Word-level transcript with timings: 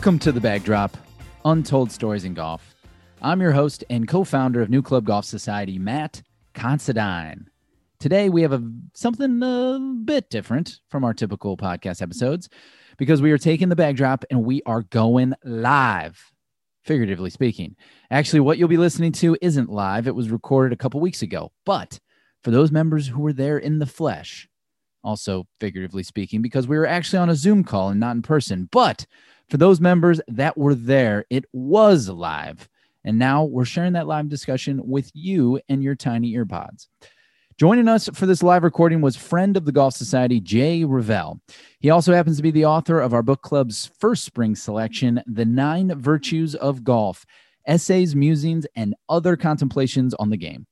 Welcome 0.00 0.18
to 0.20 0.32
the 0.32 0.40
Bag 0.40 0.64
Drop, 0.64 0.96
Untold 1.44 1.92
Stories 1.92 2.24
in 2.24 2.32
Golf. 2.32 2.74
I'm 3.20 3.42
your 3.42 3.52
host 3.52 3.84
and 3.90 4.08
co-founder 4.08 4.62
of 4.62 4.70
New 4.70 4.80
Club 4.80 5.04
Golf 5.04 5.26
Society, 5.26 5.78
Matt 5.78 6.22
Considine. 6.54 7.50
Today 7.98 8.30
we 8.30 8.40
have 8.40 8.54
a 8.54 8.62
something 8.94 9.42
a 9.42 9.78
bit 10.06 10.30
different 10.30 10.78
from 10.88 11.04
our 11.04 11.12
typical 11.12 11.58
podcast 11.58 12.00
episodes 12.00 12.48
because 12.96 13.20
we 13.20 13.30
are 13.30 13.36
taking 13.36 13.68
the 13.68 13.76
Bag 13.76 13.96
Drop 13.96 14.24
and 14.30 14.42
we 14.42 14.62
are 14.64 14.84
going 14.84 15.34
live, 15.44 16.32
figuratively 16.82 17.28
speaking. 17.28 17.76
Actually, 18.10 18.40
what 18.40 18.56
you'll 18.56 18.68
be 18.68 18.78
listening 18.78 19.12
to 19.12 19.36
isn't 19.42 19.68
live; 19.68 20.06
it 20.06 20.14
was 20.14 20.30
recorded 20.30 20.72
a 20.72 20.82
couple 20.82 20.98
weeks 21.00 21.20
ago. 21.20 21.52
But 21.66 22.00
for 22.42 22.50
those 22.50 22.72
members 22.72 23.08
who 23.08 23.20
were 23.20 23.34
there 23.34 23.58
in 23.58 23.80
the 23.80 23.86
flesh, 23.86 24.48
also 25.04 25.46
figuratively 25.60 26.04
speaking, 26.04 26.40
because 26.40 26.66
we 26.66 26.78
were 26.78 26.86
actually 26.86 27.18
on 27.18 27.28
a 27.28 27.34
Zoom 27.34 27.64
call 27.64 27.90
and 27.90 28.00
not 28.00 28.16
in 28.16 28.22
person, 28.22 28.66
but 28.72 29.04
for 29.50 29.56
those 29.56 29.80
members 29.80 30.20
that 30.28 30.56
were 30.56 30.76
there, 30.76 31.26
it 31.28 31.44
was 31.52 32.08
live. 32.08 32.68
And 33.04 33.18
now 33.18 33.44
we're 33.44 33.64
sharing 33.64 33.94
that 33.94 34.06
live 34.06 34.28
discussion 34.28 34.80
with 34.84 35.10
you 35.12 35.60
and 35.68 35.82
your 35.82 35.96
tiny 35.96 36.34
earpods. 36.34 36.86
Joining 37.58 37.88
us 37.88 38.08
for 38.14 38.26
this 38.26 38.42
live 38.42 38.62
recording 38.62 39.00
was 39.00 39.16
friend 39.16 39.56
of 39.56 39.64
the 39.64 39.72
Golf 39.72 39.94
Society, 39.94 40.40
Jay 40.40 40.84
Revell. 40.84 41.40
He 41.80 41.90
also 41.90 42.14
happens 42.14 42.36
to 42.36 42.42
be 42.42 42.52
the 42.52 42.64
author 42.64 43.00
of 43.00 43.12
our 43.12 43.22
book 43.22 43.42
club's 43.42 43.90
first 43.98 44.24
spring 44.24 44.54
selection, 44.54 45.22
The 45.26 45.44
Nine 45.44 45.94
Virtues 46.00 46.54
of 46.54 46.84
Golf 46.84 47.26
Essays, 47.66 48.16
Musings, 48.16 48.66
and 48.76 48.94
Other 49.08 49.36
Contemplations 49.36 50.14
on 50.14 50.30
the 50.30 50.36
Game. 50.36 50.66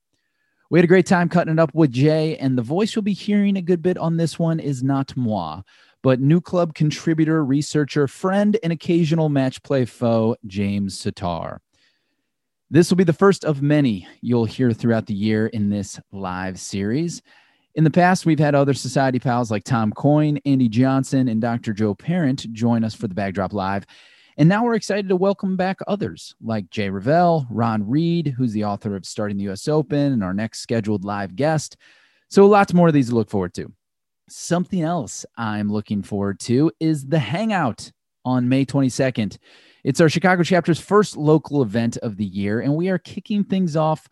We 0.71 0.79
had 0.79 0.85
a 0.85 0.89
great 0.89 1.07
time 1.07 1.29
cutting 1.29 1.55
it 1.55 1.59
up 1.59 1.75
with 1.75 1.93
Jay, 1.93 2.37
and 2.37 2.57
the 2.57 2.63
voice 2.63 2.95
you'll 2.95 3.03
be 3.03 3.13
hearing 3.13 3.57
a 3.57 3.63
good 3.63 3.83
bit 3.83 3.99
on 3.99 4.17
this 4.17 4.39
one 4.39 4.61
is 4.61 4.83
not 4.83 5.17
moi, 5.17 5.63
but 6.09 6.21
new 6.21 6.41
club 6.41 6.73
contributor, 6.73 7.45
researcher, 7.45 8.09
friend, 8.09 8.57
and 8.63 8.73
occasional 8.73 9.29
match 9.29 9.63
play 9.63 9.85
foe, 9.85 10.35
James 10.47 10.99
Sitar. 10.99 11.61
This 12.71 12.89
will 12.89 12.97
be 12.97 13.05
the 13.05 13.13
first 13.13 13.45
of 13.45 13.61
many 13.61 14.09
you'll 14.23 14.47
hear 14.47 14.73
throughout 14.73 15.05
the 15.05 15.13
year 15.13 15.49
in 15.49 15.69
this 15.69 16.01
live 16.11 16.59
series. 16.59 17.21
In 17.75 17.85
the 17.85 17.91
past, 17.91 18.25
we've 18.25 18.39
had 18.39 18.55
other 18.55 18.73
society 18.73 19.19
pals 19.19 19.51
like 19.51 19.65
Tom 19.65 19.93
Coyne, 19.93 20.41
Andy 20.47 20.67
Johnson, 20.67 21.29
and 21.29 21.43
Dr. 21.43 21.75
Joe 21.75 21.95
Parent 21.95 22.51
join 22.55 22.85
us 22.85 22.95
for 22.95 23.07
the 23.07 23.15
Bag 23.15 23.35
Drop 23.35 23.53
Live. 23.53 23.85
And 24.39 24.49
now 24.49 24.65
we're 24.65 24.77
excited 24.77 25.11
to 25.11 25.17
welcome 25.17 25.59
back 25.59 25.77
others 25.87 26.35
like 26.41 26.71
Jay 26.71 26.89
Revell, 26.89 27.47
Ron 27.51 27.87
Reed, 27.87 28.35
who's 28.35 28.55
the 28.55 28.65
author 28.65 28.97
of 28.97 29.05
Starting 29.05 29.37
the 29.37 29.51
US 29.51 29.69
Open, 29.69 30.15
and 30.15 30.25
our 30.25 30.33
next 30.33 30.61
scheduled 30.61 31.05
live 31.05 31.37
guest. 31.37 31.77
So 32.31 32.47
lots 32.47 32.73
more 32.73 32.89
of 32.89 32.95
these 32.95 33.11
to 33.11 33.15
look 33.15 33.29
forward 33.29 33.53
to. 33.57 33.71
Something 34.31 34.83
else 34.83 35.25
I'm 35.39 35.73
looking 35.73 36.03
forward 36.03 36.39
to 36.41 36.71
is 36.81 37.07
the 37.07 37.19
Hangout 37.19 37.91
on 38.27 38.49
May 38.49 38.67
22nd. 38.67 39.39
It's 39.85 40.03
our 40.03 40.11
Chicago 40.11 40.43
chapter's 40.43 40.79
first 40.81 41.17
local 41.17 41.63
event 41.63 41.97
of 41.99 42.19
the 42.19 42.27
year, 42.27 42.61
and 42.61 42.77
we 42.77 42.91
are 42.91 42.99
kicking 42.99 43.43
things 43.43 43.75
off 43.75 44.07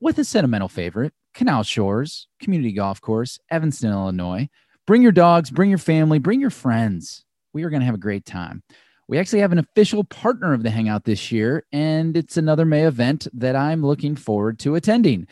with 0.00 0.18
a 0.18 0.24
sentimental 0.24 0.68
favorite 0.68 1.12
Canal 1.34 1.64
Shores 1.64 2.28
Community 2.40 2.72
Golf 2.72 3.00
Course, 3.00 3.40
Evanston, 3.50 3.90
Illinois. 3.90 4.48
Bring 4.86 5.02
your 5.02 5.10
dogs, 5.10 5.50
bring 5.50 5.68
your 5.68 5.78
family, 5.78 6.20
bring 6.20 6.40
your 6.40 6.50
friends. 6.50 7.24
We 7.52 7.64
are 7.64 7.70
going 7.70 7.80
to 7.80 7.86
have 7.86 7.94
a 7.96 7.98
great 7.98 8.24
time. 8.24 8.62
We 9.08 9.18
actually 9.18 9.40
have 9.40 9.52
an 9.52 9.58
official 9.58 10.04
partner 10.04 10.52
of 10.52 10.62
the 10.62 10.70
Hangout 10.70 11.04
this 11.04 11.32
year, 11.32 11.66
and 11.72 12.16
it's 12.16 12.36
another 12.36 12.64
May 12.64 12.86
event 12.86 13.26
that 13.34 13.56
I'm 13.56 13.84
looking 13.84 14.14
forward 14.14 14.60
to 14.60 14.76
attending. 14.76 15.26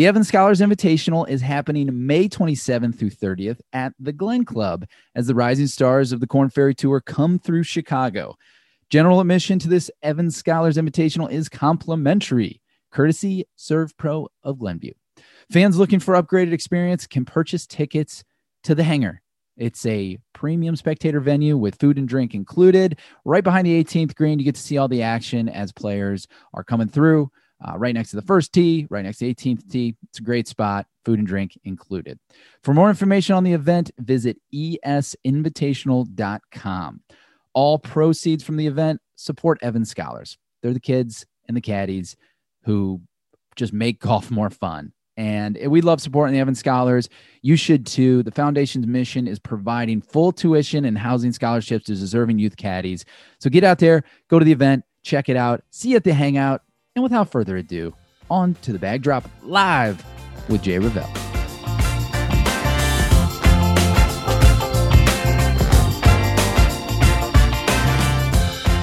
The 0.00 0.06
Evans 0.06 0.28
Scholars 0.28 0.60
Invitational 0.60 1.28
is 1.28 1.42
happening 1.42 2.06
May 2.06 2.26
27th 2.26 2.98
through 2.98 3.10
30th 3.10 3.60
at 3.74 3.92
the 3.98 4.14
Glen 4.14 4.46
Club 4.46 4.86
as 5.14 5.26
the 5.26 5.34
rising 5.34 5.66
stars 5.66 6.10
of 6.10 6.20
the 6.20 6.26
Korn 6.26 6.48
Ferry 6.48 6.74
Tour 6.74 7.02
come 7.02 7.38
through 7.38 7.64
Chicago. 7.64 8.34
General 8.88 9.20
admission 9.20 9.58
to 9.58 9.68
this 9.68 9.90
Evans 10.02 10.36
Scholars 10.36 10.78
Invitational 10.78 11.30
is 11.30 11.50
complimentary, 11.50 12.62
courtesy 12.90 13.44
SERVPRO 13.58 14.28
of 14.42 14.58
Glenview. 14.58 14.94
Fans 15.52 15.76
looking 15.76 16.00
for 16.00 16.14
upgraded 16.14 16.54
experience 16.54 17.06
can 17.06 17.26
purchase 17.26 17.66
tickets 17.66 18.24
to 18.62 18.74
the 18.74 18.84
hangar. 18.84 19.20
It's 19.58 19.84
a 19.84 20.16
premium 20.32 20.76
spectator 20.76 21.20
venue 21.20 21.58
with 21.58 21.78
food 21.78 21.98
and 21.98 22.08
drink 22.08 22.34
included. 22.34 22.98
Right 23.26 23.44
behind 23.44 23.66
the 23.66 23.84
18th 23.84 24.14
green, 24.14 24.38
you 24.38 24.46
get 24.46 24.54
to 24.54 24.62
see 24.62 24.78
all 24.78 24.88
the 24.88 25.02
action 25.02 25.50
as 25.50 25.72
players 25.72 26.26
are 26.54 26.64
coming 26.64 26.88
through 26.88 27.30
uh, 27.62 27.76
right 27.76 27.94
next 27.94 28.08
to 28.10 28.16
the 28.16 28.22
first 28.22 28.52
tee, 28.52 28.88
right 28.90 29.04
next 29.04 29.18
to 29.18 29.32
18th 29.32 29.70
tee. 29.70 29.94
It's 30.08 30.18
a 30.18 30.22
great 30.22 30.48
spot, 30.48 30.86
food 31.04 31.18
and 31.18 31.28
drink 31.28 31.58
included. 31.64 32.18
For 32.62 32.72
more 32.74 32.88
information 32.88 33.34
on 33.34 33.44
the 33.44 33.52
event, 33.52 33.90
visit 33.98 34.38
esinvitational.com. 34.54 37.00
All 37.52 37.78
proceeds 37.78 38.44
from 38.44 38.56
the 38.56 38.66
event 38.66 39.02
support 39.16 39.58
Evans 39.62 39.90
Scholars. 39.90 40.38
They're 40.62 40.72
the 40.72 40.80
kids 40.80 41.26
and 41.48 41.56
the 41.56 41.60
caddies 41.60 42.16
who 42.64 43.00
just 43.56 43.72
make 43.72 43.98
golf 44.00 44.30
more 44.30 44.50
fun. 44.50 44.92
And 45.16 45.58
we 45.66 45.80
love 45.82 46.00
supporting 46.00 46.32
the 46.32 46.38
Evans 46.40 46.60
Scholars. 46.60 47.08
You 47.42 47.56
should 47.56 47.84
too. 47.84 48.22
The 48.22 48.30
foundation's 48.30 48.86
mission 48.86 49.26
is 49.26 49.38
providing 49.38 50.00
full 50.00 50.32
tuition 50.32 50.86
and 50.86 50.96
housing 50.96 51.32
scholarships 51.32 51.84
to 51.86 51.94
deserving 51.94 52.38
youth 52.38 52.56
caddies. 52.56 53.04
So 53.38 53.50
get 53.50 53.64
out 53.64 53.80
there, 53.80 54.04
go 54.28 54.38
to 54.38 54.46
the 54.46 54.52
event, 54.52 54.84
check 55.02 55.28
it 55.28 55.36
out, 55.36 55.62
see 55.70 55.90
you 55.90 55.96
at 55.96 56.04
the 56.04 56.14
hangout, 56.14 56.62
and 56.96 57.02
without 57.02 57.30
further 57.30 57.56
ado, 57.56 57.94
on 58.30 58.54
to 58.62 58.72
the 58.72 58.78
Bag 58.78 59.02
Drop 59.02 59.28
live 59.42 60.04
with 60.48 60.62
Jay 60.62 60.78
Revell. 60.78 61.10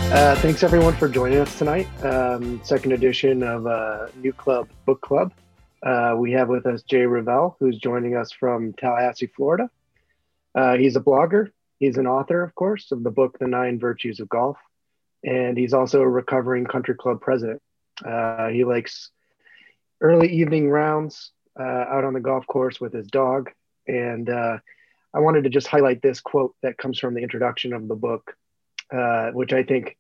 Uh, 0.10 0.36
thanks 0.38 0.64
everyone 0.64 0.96
for 0.96 1.10
joining 1.10 1.38
us 1.38 1.58
tonight. 1.58 1.88
Um, 2.04 2.62
second 2.64 2.94
edition 2.94 3.44
of 3.44 3.68
uh, 3.68 4.08
New 4.16 4.32
Club 4.32 4.70
Book 4.86 5.02
Club. 5.02 5.34
Uh, 5.84 6.16
we 6.18 6.32
have 6.32 6.48
with 6.48 6.66
us 6.66 6.82
Jay 6.84 7.06
Revell, 7.06 7.58
who's 7.60 7.78
joining 7.78 8.16
us 8.16 8.32
from 8.32 8.74
Tallahassee, 8.74 9.28
Florida. 9.28 9.70
Uh, 10.56 10.78
he's 10.78 10.96
a 10.96 11.02
blogger. 11.02 11.52
He's 11.80 11.98
an 11.98 12.08
author, 12.08 12.42
of 12.42 12.56
course, 12.56 12.92
of 12.92 13.04
the 13.04 13.12
book 13.12 13.38
The 13.38 13.48
Nine 13.48 13.80
Virtues 13.80 14.20
of 14.20 14.30
Golf, 14.30 14.58
and 15.24 15.58
he's 15.58 15.74
also 15.74 16.02
a 16.02 16.10
recovering 16.10 16.66
country 16.66 16.96
club 16.96 17.22
president. 17.22 17.62
Uh, 18.06 18.48
he 18.50 18.64
likes 18.64 19.12
early 20.02 20.30
evening 20.30 20.70
rounds 20.70 21.32
uh, 21.60 21.64
out 21.64 22.04
on 22.04 22.14
the 22.14 22.20
golf 22.20 22.46
course 22.48 22.80
with 22.80 22.94
his 22.94 23.08
dog. 23.08 23.50
And 23.88 24.30
uh, 24.30 24.58
I 25.14 25.20
wanted 25.20 25.44
to 25.46 25.50
just 25.50 25.68
highlight 25.68 26.02
this 26.02 26.20
quote 26.20 26.56
that 26.62 26.78
comes 26.78 27.00
from 27.00 27.14
the 27.14 27.24
introduction 27.24 27.74
of 27.74 27.88
the 27.88 27.96
book, 27.96 28.36
uh, 28.94 29.32
which 29.32 29.54
I 29.54 29.64
think 29.64 29.98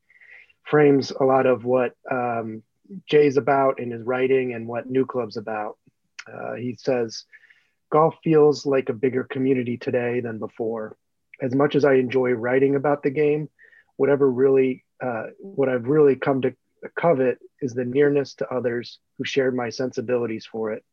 frames 0.64 1.12
a 1.12 1.24
lot 1.24 1.46
of 1.46 1.64
what 1.66 1.94
um, 2.12 2.62
Jay's 3.10 3.38
about 3.38 3.80
in 3.80 3.92
his 3.92 4.04
writing 4.04 4.54
and 4.54 4.68
what 4.68 4.90
New 4.90 5.06
Club's 5.06 5.38
about. 5.38 5.78
Uh, 6.32 6.56
he 6.56 6.78
says, 6.80 7.24
Golf 7.90 8.16
feels 8.24 8.66
like 8.66 8.90
a 8.90 8.94
bigger 8.94 9.24
community 9.24 9.78
today 9.78 10.20
than 10.20 10.40
before. 10.40 10.98
As 11.42 11.56
much 11.56 11.76
as 11.76 11.86
I 11.86 11.94
enjoy 11.94 12.32
writing 12.32 12.76
about 12.76 13.02
the 13.02 13.10
game, 13.10 13.50
whatever 13.96 14.30
really, 14.30 14.84
uh, 15.02 15.28
what 15.40 15.70
I've 15.70 15.88
really 15.88 16.16
come 16.16 16.42
to 16.42 16.54
covet 16.96 17.40
is 17.62 17.74
the 17.74 17.86
nearness 17.86 18.34
to 18.36 18.54
others 18.54 19.00
who 19.18 19.26
share 19.26 19.52
my 19.52 19.70
sensibilities 19.70 20.46
for 20.46 20.72
it. 20.72 20.84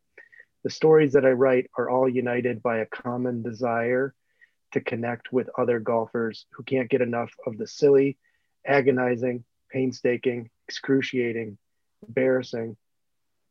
The 0.62 0.70
stories 0.70 1.12
that 1.12 1.26
I 1.26 1.30
write 1.30 1.70
are 1.76 1.90
all 1.90 2.08
united 2.08 2.62
by 2.62 2.78
a 2.78 2.86
common 2.86 3.42
desire 3.42 4.14
to 4.72 4.80
connect 4.80 5.32
with 5.32 5.50
other 5.58 5.78
golfers 5.78 6.46
who 6.52 6.62
can't 6.62 6.90
get 6.90 7.02
enough 7.02 7.32
of 7.46 7.58
the 7.58 7.66
silly, 7.66 8.16
agonizing, 8.66 9.44
painstaking, 9.70 10.50
excruciating, 10.68 11.58
embarrassing, 12.06 12.76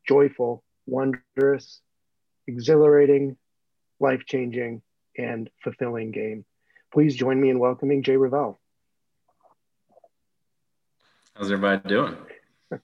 joyful, 0.06 0.64
wondrous, 0.86 1.80
exhilarating, 2.46 3.36
life 4.00 4.24
changing, 4.26 4.82
and 5.16 5.48
fulfilling 5.62 6.10
game. 6.10 6.44
Please 6.92 7.16
join 7.16 7.40
me 7.40 7.48
in 7.50 7.58
welcoming 7.58 8.02
Jay 8.02 8.16
Revell. 8.16 8.60
How's 11.36 11.50
everybody 11.50 11.88
doing? 11.88 12.16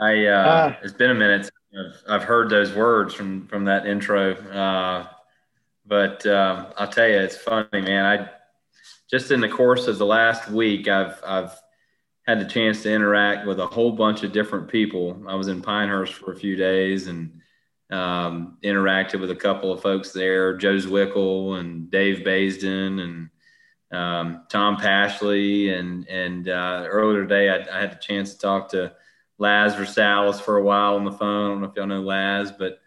I 0.00 0.26
uh, 0.26 0.30
uh, 0.30 0.76
it's 0.84 0.92
been 0.92 1.10
a 1.10 1.14
minute. 1.14 1.50
I've, 1.76 2.02
I've, 2.08 2.22
heard 2.22 2.50
those 2.50 2.72
words 2.72 3.14
from 3.14 3.48
from 3.48 3.64
that 3.64 3.84
intro, 3.84 4.34
uh, 4.34 5.08
but 5.84 6.24
um, 6.24 6.68
I'll 6.76 6.86
tell 6.86 7.08
you, 7.08 7.18
it's 7.18 7.36
funny, 7.36 7.66
man. 7.72 8.04
I 8.04 8.30
just 9.10 9.32
in 9.32 9.40
the 9.40 9.48
course 9.48 9.88
of 9.88 9.98
the 9.98 10.06
last 10.06 10.50
week, 10.50 10.86
I've 10.86 11.20
I've 11.26 11.50
had 12.28 12.38
the 12.38 12.44
chance 12.44 12.84
to 12.84 12.92
interact 12.92 13.44
with 13.44 13.58
a 13.58 13.66
whole 13.66 13.90
bunch 13.90 14.22
of 14.22 14.30
different 14.30 14.68
people. 14.68 15.20
I 15.26 15.34
was 15.34 15.48
in 15.48 15.62
Pinehurst 15.62 16.14
for 16.14 16.32
a 16.32 16.36
few 16.36 16.54
days 16.54 17.08
and 17.08 17.40
um, 17.90 18.58
interacted 18.62 19.20
with 19.20 19.32
a 19.32 19.36
couple 19.36 19.72
of 19.72 19.82
folks 19.82 20.12
there, 20.12 20.56
Joe 20.56 20.76
Zwickel 20.76 21.58
and 21.58 21.90
Dave 21.90 22.18
Baisden 22.24 23.00
and 23.02 23.30
um, 23.92 24.44
Tom 24.48 24.76
Pashley. 24.76 25.78
And, 25.78 26.08
and 26.08 26.48
uh, 26.48 26.86
earlier 26.88 27.22
today, 27.22 27.50
I, 27.50 27.76
I, 27.76 27.80
had 27.80 27.92
the 27.92 28.00
chance 28.00 28.34
to 28.34 28.38
talk 28.38 28.70
to 28.70 28.92
Laz 29.38 29.74
Versalles 29.74 30.40
for 30.40 30.56
a 30.56 30.62
while 30.62 30.94
on 30.94 31.04
the 31.04 31.12
phone. 31.12 31.46
I 31.46 31.48
don't 31.48 31.60
know 31.60 31.68
if 31.68 31.76
y'all 31.76 31.86
know 31.86 32.00
Laz, 32.00 32.52
but 32.52 32.80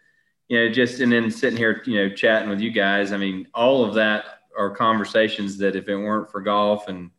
you 0.48 0.58
know, 0.58 0.72
just 0.72 1.00
and 1.00 1.10
then 1.10 1.30
sitting 1.30 1.56
here, 1.56 1.82
you 1.86 1.96
know, 1.96 2.14
chatting 2.14 2.48
with 2.48 2.60
you 2.60 2.70
guys. 2.70 3.12
I 3.12 3.16
mean, 3.16 3.48
all 3.54 3.84
of 3.84 3.94
that 3.94 4.24
are 4.56 4.70
conversations 4.70 5.58
that 5.58 5.76
if 5.76 5.88
it 5.88 5.96
weren't 5.96 6.30
for 6.30 6.40
golf 6.40 6.88
and 6.88 7.10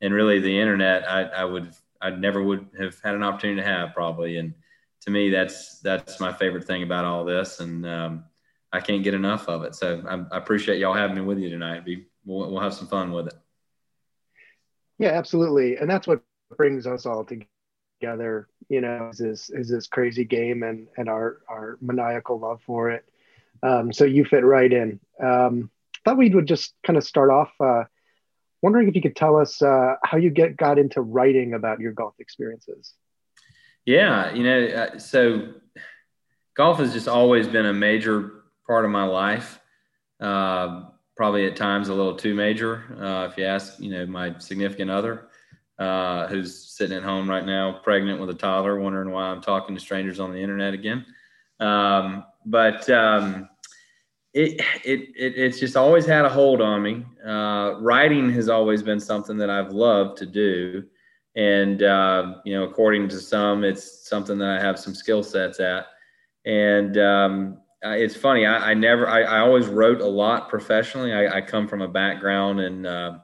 and 0.00 0.12
really 0.12 0.40
the 0.40 0.58
internet, 0.58 1.08
I, 1.08 1.22
I 1.22 1.44
would 1.44 1.72
I 2.00 2.10
never 2.10 2.42
would 2.42 2.66
have 2.78 2.98
had 3.02 3.14
an 3.14 3.22
opportunity 3.22 3.62
to 3.62 3.66
have 3.66 3.94
probably. 3.94 4.36
And 4.38 4.54
to 5.02 5.10
me, 5.10 5.30
that's 5.30 5.78
that's 5.80 6.20
my 6.20 6.32
favorite 6.32 6.64
thing 6.64 6.82
about 6.82 7.04
all 7.04 7.24
this, 7.24 7.60
and 7.60 7.86
um, 7.86 8.24
I 8.72 8.80
can't 8.80 9.04
get 9.04 9.14
enough 9.14 9.48
of 9.48 9.62
it. 9.62 9.74
So 9.74 10.02
I, 10.08 10.34
I 10.34 10.38
appreciate 10.38 10.78
y'all 10.78 10.94
having 10.94 11.16
me 11.16 11.22
with 11.22 11.38
you 11.38 11.50
tonight. 11.50 11.84
Be, 11.84 12.06
we'll, 12.24 12.50
we'll 12.50 12.60
have 12.60 12.74
some 12.74 12.88
fun 12.88 13.12
with 13.12 13.28
it. 13.28 13.34
Yeah, 14.98 15.10
absolutely, 15.10 15.76
and 15.76 15.88
that's 15.90 16.06
what 16.06 16.22
brings 16.56 16.86
us 16.86 17.06
all 17.06 17.24
together. 17.24 18.48
You 18.68 18.80
know, 18.80 19.10
is 19.12 19.18
this 19.18 19.50
is 19.50 19.68
this 19.68 19.86
crazy 19.86 20.24
game 20.24 20.62
and 20.62 20.86
and 20.96 21.08
our 21.08 21.38
our 21.48 21.78
maniacal 21.80 22.38
love 22.38 22.60
for 22.64 22.90
it. 22.90 23.04
Um, 23.62 23.92
so 23.92 24.04
you 24.04 24.24
fit 24.24 24.44
right 24.44 24.72
in. 24.72 25.00
Um, 25.22 25.70
thought 26.04 26.16
we 26.16 26.30
would 26.30 26.46
just 26.46 26.74
kind 26.84 26.96
of 26.96 27.04
start 27.04 27.30
off. 27.30 27.52
Uh, 27.60 27.84
wondering 28.60 28.88
if 28.88 28.94
you 28.94 29.02
could 29.02 29.16
tell 29.16 29.36
us 29.36 29.60
uh, 29.60 29.94
how 30.04 30.18
you 30.18 30.30
get 30.30 30.56
got 30.56 30.78
into 30.78 31.00
writing 31.00 31.54
about 31.54 31.80
your 31.80 31.92
golf 31.92 32.14
experiences. 32.18 32.94
Yeah, 33.84 34.32
you 34.32 34.44
know, 34.44 34.64
uh, 34.66 34.98
so 34.98 35.54
golf 36.54 36.78
has 36.78 36.92
just 36.92 37.08
always 37.08 37.48
been 37.48 37.66
a 37.66 37.72
major 37.72 38.44
part 38.66 38.84
of 38.84 38.90
my 38.90 39.04
life. 39.04 39.60
Uh, 40.20 40.84
probably 41.16 41.46
at 41.46 41.56
times 41.56 41.88
a 41.88 41.94
little 41.94 42.16
too 42.16 42.34
major. 42.34 42.84
Uh, 43.00 43.28
if 43.30 43.36
you 43.36 43.44
ask, 43.44 43.78
you 43.78 43.90
know, 43.90 44.06
my 44.06 44.36
significant 44.38 44.90
other, 44.90 45.28
uh, 45.78 46.26
who's 46.28 46.56
sitting 46.72 46.96
at 46.96 47.02
home 47.02 47.28
right 47.28 47.44
now, 47.44 47.80
pregnant 47.82 48.20
with 48.20 48.30
a 48.30 48.34
toddler, 48.34 48.78
wondering 48.78 49.10
why 49.10 49.24
I'm 49.24 49.40
talking 49.40 49.74
to 49.74 49.80
strangers 49.80 50.20
on 50.20 50.32
the 50.32 50.38
internet 50.38 50.74
again. 50.74 51.04
Um, 51.60 52.24
but 52.46 52.88
um, 52.90 53.48
it, 54.34 54.60
it, 54.84 55.00
it, 55.16 55.34
it's 55.36 55.60
just 55.60 55.76
always 55.76 56.06
had 56.06 56.24
a 56.24 56.28
hold 56.28 56.60
on 56.60 56.82
me. 56.82 57.04
Uh, 57.26 57.74
writing 57.80 58.32
has 58.32 58.48
always 58.48 58.82
been 58.82 59.00
something 59.00 59.36
that 59.38 59.50
I've 59.50 59.72
loved 59.72 60.18
to 60.18 60.26
do. 60.26 60.84
And, 61.34 61.82
uh, 61.82 62.36
you 62.44 62.54
know, 62.54 62.64
according 62.64 63.08
to 63.08 63.18
some, 63.18 63.64
it's 63.64 64.08
something 64.08 64.38
that 64.38 64.58
I 64.58 64.60
have 64.60 64.78
some 64.78 64.94
skill 64.94 65.22
sets 65.22 65.60
at. 65.60 65.86
And 66.44 66.98
um, 66.98 67.58
it's 67.82 68.16
funny, 68.16 68.46
I, 68.46 68.70
I 68.70 68.74
never, 68.74 69.08
I, 69.08 69.22
I, 69.22 69.38
always 69.40 69.66
wrote 69.66 70.00
a 70.00 70.06
lot 70.06 70.48
professionally. 70.48 71.12
I, 71.12 71.38
I 71.38 71.40
come 71.40 71.66
from 71.66 71.82
a 71.82 71.88
background 71.88 72.60
in 72.60 72.86
uh, 72.86 73.18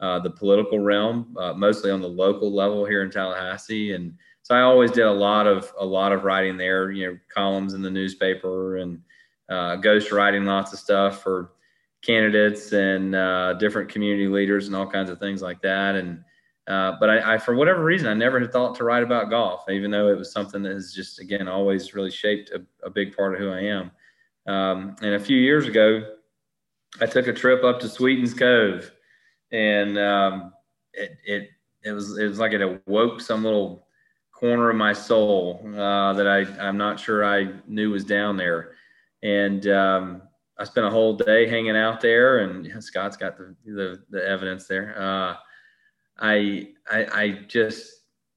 uh 0.00 0.18
the 0.18 0.30
political 0.30 0.80
realm, 0.80 1.34
uh, 1.38 1.54
mostly 1.54 1.90
on 1.90 2.00
the 2.00 2.08
local 2.08 2.54
level 2.54 2.84
here 2.84 3.02
in 3.02 3.10
Tallahassee. 3.10 3.92
And 3.92 4.14
so 4.42 4.54
I 4.54 4.60
always 4.60 4.90
did 4.90 5.06
a 5.06 5.12
lot 5.12 5.46
of, 5.46 5.72
a 5.78 5.84
lot 5.86 6.12
of 6.12 6.24
writing 6.24 6.56
there, 6.56 6.90
you 6.90 7.06
know, 7.06 7.18
columns 7.34 7.72
in 7.72 7.82
the 7.82 7.90
newspaper 7.90 8.76
and, 8.76 9.00
uh, 9.48 9.76
ghost 9.76 10.12
writing 10.12 10.44
lots 10.44 10.72
of 10.72 10.78
stuff 10.78 11.22
for 11.22 11.52
candidates 12.02 12.72
and 12.72 13.14
uh, 13.14 13.54
different 13.54 13.88
community 13.88 14.28
leaders 14.28 14.66
and 14.66 14.76
all 14.76 14.86
kinds 14.86 15.10
of 15.10 15.18
things 15.18 15.42
like 15.42 15.60
that. 15.62 15.94
And 15.94 16.22
uh, 16.66 16.92
but 16.98 17.10
I, 17.10 17.34
I, 17.34 17.38
for 17.38 17.54
whatever 17.54 17.84
reason, 17.84 18.08
I 18.08 18.14
never 18.14 18.40
had 18.40 18.52
thought 18.52 18.74
to 18.76 18.84
write 18.84 19.02
about 19.02 19.30
golf, 19.30 19.68
even 19.68 19.90
though 19.90 20.08
it 20.08 20.18
was 20.18 20.32
something 20.32 20.62
that 20.62 20.72
has 20.72 20.92
just 20.92 21.20
again 21.20 21.48
always 21.48 21.94
really 21.94 22.10
shaped 22.10 22.50
a, 22.50 22.62
a 22.84 22.90
big 22.90 23.16
part 23.16 23.34
of 23.34 23.40
who 23.40 23.50
I 23.50 23.60
am. 23.60 23.90
Um, 24.46 24.96
and 25.02 25.14
a 25.14 25.20
few 25.20 25.36
years 25.36 25.66
ago, 25.66 26.14
I 27.00 27.06
took 27.06 27.26
a 27.26 27.32
trip 27.32 27.64
up 27.64 27.80
to 27.80 27.88
Sweetens 27.88 28.34
Cove, 28.34 28.90
and 29.52 29.98
um, 29.98 30.52
it, 30.92 31.12
it 31.24 31.48
it 31.82 31.92
was 31.92 32.18
it 32.18 32.26
was 32.26 32.38
like 32.38 32.52
it 32.52 32.62
awoke 32.62 33.20
some 33.20 33.44
little 33.44 33.86
corner 34.32 34.70
of 34.70 34.76
my 34.76 34.92
soul 34.92 35.60
uh, 35.76 36.12
that 36.12 36.26
I 36.26 36.40
I'm 36.66 36.76
not 36.76 36.98
sure 36.98 37.24
I 37.24 37.52
knew 37.66 37.90
was 37.90 38.04
down 38.04 38.36
there 38.36 38.74
and 39.24 39.66
um, 39.68 40.22
I 40.58 40.64
spent 40.64 40.86
a 40.86 40.90
whole 40.90 41.16
day 41.16 41.48
hanging 41.48 41.76
out 41.76 42.00
there, 42.00 42.38
and 42.38 42.84
Scott's 42.84 43.16
got 43.16 43.36
the 43.36 43.56
the, 43.64 44.02
the 44.10 44.28
evidence 44.28 44.68
there. 44.68 44.94
Uh, 44.96 45.36
I, 46.18 46.68
I 46.90 47.04
I 47.12 47.38
just 47.48 47.90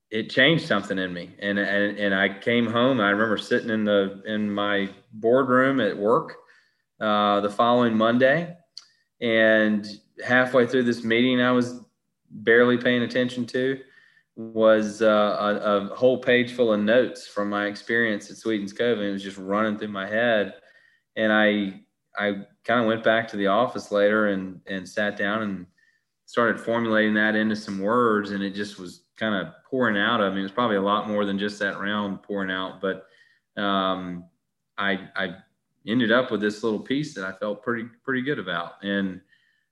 it 0.09 0.29
changed 0.29 0.65
something 0.65 0.97
in 0.97 1.13
me, 1.13 1.35
and 1.39 1.59
and 1.59 1.97
and 1.97 2.15
I 2.15 2.39
came 2.39 2.67
home. 2.67 2.99
I 2.99 3.09
remember 3.09 3.37
sitting 3.37 3.69
in 3.69 3.83
the 3.83 4.21
in 4.25 4.51
my 4.51 4.89
boardroom 5.13 5.79
at 5.79 5.97
work 5.97 6.37
uh, 6.99 7.41
the 7.41 7.49
following 7.49 7.95
Monday, 7.95 8.55
and 9.21 9.85
halfway 10.25 10.65
through 10.65 10.83
this 10.83 11.03
meeting, 11.03 11.41
I 11.41 11.51
was 11.51 11.81
barely 12.29 12.77
paying 12.77 13.03
attention 13.03 13.45
to 13.47 13.79
was 14.35 15.01
uh, 15.01 15.07
a, 15.39 15.55
a, 15.55 15.95
whole 15.95 16.19
page 16.19 16.53
full 16.53 16.71
of 16.71 16.79
notes 16.79 17.25
from 17.25 17.49
my 17.49 17.65
experience 17.65 18.29
at 18.29 18.37
Sweetens 18.37 18.71
Cove, 18.71 18.99
and 18.99 19.07
it 19.07 19.11
was 19.11 19.23
just 19.23 19.37
running 19.37 19.79
through 19.79 19.87
my 19.87 20.07
head 20.07 20.53
and 21.17 21.33
I 21.33 21.81
I 22.17 22.45
kind 22.63 22.79
of 22.79 22.85
went 22.85 23.03
back 23.03 23.27
to 23.29 23.37
the 23.37 23.47
office 23.47 23.91
later 23.91 24.27
and 24.27 24.61
and 24.67 24.87
sat 24.87 25.17
down 25.17 25.43
and 25.43 25.65
started 26.27 26.59
formulating 26.59 27.13
that 27.15 27.35
into 27.35 27.55
some 27.55 27.79
words, 27.79 28.31
and 28.31 28.43
it 28.43 28.53
just 28.53 28.77
was 28.77 29.05
kind 29.15 29.33
of 29.33 29.53
pouring 29.67 29.97
out 29.97 30.21
of 30.21 30.33
me. 30.33 30.41
It 30.41 30.43
was 30.43 30.51
probably 30.51 30.75
a 30.75 30.81
lot 30.81 31.07
more 31.07 31.25
than 31.25 31.39
just 31.39 31.57
that 31.59 31.79
round 31.79 32.21
pouring 32.21 32.51
out, 32.51 32.81
but 32.81 33.07
um, 33.59 34.25
I 34.77 34.99
I 35.15 35.35
ended 35.87 36.11
up 36.11 36.29
with 36.29 36.41
this 36.41 36.63
little 36.63 36.81
piece 36.81 37.15
that 37.15 37.23
I 37.23 37.31
felt 37.31 37.63
pretty 37.63 37.87
pretty 38.03 38.21
good 38.21 38.39
about, 38.39 38.83
and 38.83 39.21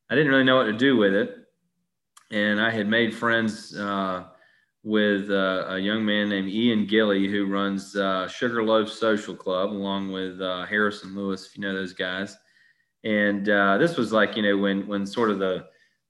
I 0.09 0.15
didn't 0.15 0.31
really 0.31 0.45
know 0.45 0.55
what 0.55 0.63
to 0.63 0.73
do 0.73 0.95
with 0.95 1.13
it. 1.13 1.35
And 2.31 2.59
I 2.59 2.71
had 2.71 2.87
made 2.87 3.13
friends 3.13 3.75
uh, 3.77 4.23
with 4.83 5.29
uh, 5.29 5.65
a 5.67 5.77
young 5.77 6.05
man 6.05 6.29
named 6.29 6.49
Ian 6.49 6.87
Gilly 6.87 7.27
who 7.27 7.47
runs 7.47 7.97
uh, 7.97 8.29
Sugarloaf 8.29 8.89
Social 8.89 9.35
Club 9.35 9.71
along 9.71 10.11
with 10.13 10.39
uh, 10.39 10.65
Harrison 10.65 11.15
Lewis, 11.15 11.47
if 11.47 11.57
you 11.57 11.61
know 11.61 11.73
those 11.73 11.93
guys. 11.93 12.37
And 13.03 13.49
uh, 13.49 13.77
this 13.77 13.97
was 13.97 14.13
like 14.13 14.37
you 14.37 14.41
know 14.41 14.57
when 14.57 14.87
when 14.87 15.05
sort 15.05 15.31
of 15.31 15.39
the 15.39 15.65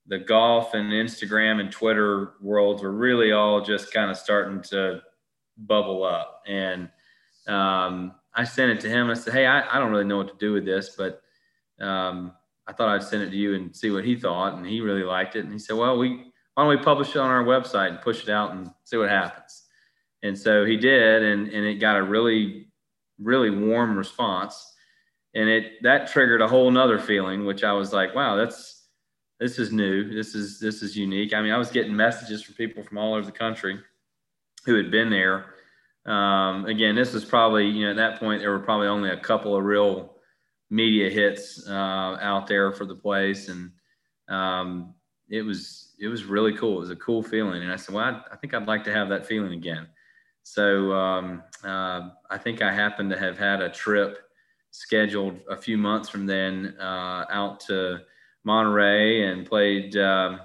the 0.08 0.18
golf 0.18 0.74
and 0.74 0.92
Instagram 0.92 1.60
and 1.60 1.70
Twitter 1.70 2.34
worlds 2.40 2.82
were 2.82 2.92
really 2.92 3.32
all 3.32 3.60
just 3.60 3.92
kind 3.92 4.10
of 4.10 4.16
starting 4.16 4.62
to 4.62 5.02
bubble 5.56 6.04
up. 6.04 6.42
And 6.46 6.88
um, 7.48 8.14
I 8.34 8.44
sent 8.44 8.72
it 8.72 8.80
to 8.80 8.88
him. 8.88 9.10
I 9.10 9.14
said, 9.14 9.32
"Hey, 9.32 9.46
I, 9.46 9.76
I 9.76 9.78
don't 9.78 9.90
really 9.90 10.04
know 10.04 10.18
what 10.18 10.28
to 10.28 10.38
do 10.38 10.52
with 10.52 10.64
this, 10.64 10.94
but." 10.96 11.22
Um, 11.78 12.32
I 12.68 12.72
thought 12.72 12.88
I'd 12.88 13.02
send 13.02 13.22
it 13.22 13.30
to 13.30 13.36
you 13.36 13.54
and 13.54 13.76
see 13.76 13.90
what 13.90 14.04
he 14.04 14.16
thought, 14.16 14.54
and 14.54 14.66
he 14.66 14.80
really 14.80 15.04
liked 15.04 15.36
it. 15.36 15.44
And 15.44 15.52
he 15.52 15.58
said, 15.58 15.76
"Well, 15.76 15.98
we 15.98 16.32
why 16.56 16.62
don't 16.64 16.78
we 16.78 16.82
publish 16.82 17.10
it 17.10 17.18
on 17.18 17.30
our 17.30 17.44
website 17.44 17.90
and 17.90 18.00
push 18.00 18.22
it 18.22 18.30
out 18.30 18.52
and 18.52 18.70
see 18.84 18.96
what 18.96 19.10
happens? 19.10 19.64
And 20.22 20.36
so 20.38 20.64
he 20.64 20.78
did, 20.78 21.22
and, 21.22 21.48
and 21.48 21.66
it 21.66 21.74
got 21.74 21.98
a 21.98 22.02
really, 22.02 22.68
really 23.20 23.50
warm 23.50 23.94
response. 23.94 24.72
And 25.34 25.50
it 25.50 25.82
that 25.82 26.08
triggered 26.08 26.40
a 26.40 26.48
whole 26.48 26.70
nother 26.70 26.98
feeling, 26.98 27.44
which 27.44 27.62
I 27.62 27.72
was 27.72 27.92
like, 27.92 28.14
wow, 28.14 28.36
that's 28.36 28.75
this 29.38 29.58
is 29.58 29.72
new. 29.72 30.14
This 30.14 30.34
is 30.34 30.58
this 30.58 30.82
is 30.82 30.96
unique. 30.96 31.34
I 31.34 31.42
mean, 31.42 31.52
I 31.52 31.58
was 31.58 31.70
getting 31.70 31.94
messages 31.94 32.42
from 32.42 32.54
people 32.54 32.82
from 32.82 32.98
all 32.98 33.14
over 33.14 33.26
the 33.26 33.32
country 33.32 33.78
who 34.64 34.74
had 34.76 34.90
been 34.90 35.10
there. 35.10 35.54
Um, 36.06 36.66
again, 36.66 36.94
this 36.94 37.12
was 37.12 37.24
probably, 37.24 37.66
you 37.66 37.84
know, 37.84 37.90
at 37.90 37.96
that 37.96 38.18
point 38.18 38.40
there 38.40 38.52
were 38.52 38.60
probably 38.60 38.86
only 38.86 39.10
a 39.10 39.18
couple 39.18 39.56
of 39.56 39.64
real 39.64 40.16
media 40.70 41.10
hits 41.10 41.68
uh, 41.68 41.72
out 42.20 42.46
there 42.46 42.72
for 42.72 42.86
the 42.86 42.94
place, 42.94 43.48
and 43.48 43.72
um, 44.28 44.94
it 45.28 45.42
was 45.42 45.94
it 45.98 46.08
was 46.08 46.24
really 46.24 46.56
cool. 46.56 46.76
It 46.76 46.80
was 46.80 46.90
a 46.90 46.96
cool 46.96 47.22
feeling, 47.22 47.62
and 47.62 47.72
I 47.72 47.76
said, 47.76 47.94
"Well, 47.94 48.04
I, 48.04 48.20
I 48.32 48.36
think 48.36 48.54
I'd 48.54 48.68
like 48.68 48.84
to 48.84 48.92
have 48.92 49.08
that 49.10 49.26
feeling 49.26 49.52
again." 49.52 49.86
So 50.44 50.92
um, 50.92 51.42
uh, 51.64 52.10
I 52.30 52.38
think 52.38 52.62
I 52.62 52.72
happened 52.72 53.10
to 53.10 53.18
have 53.18 53.36
had 53.36 53.60
a 53.60 53.68
trip 53.68 54.18
scheduled 54.70 55.40
a 55.50 55.56
few 55.56 55.76
months 55.76 56.08
from 56.08 56.24
then 56.24 56.76
uh, 56.80 57.24
out 57.30 57.60
to 57.60 58.00
Monterey 58.46 59.30
and 59.30 59.44
played 59.44 59.96
uh, 59.96 60.38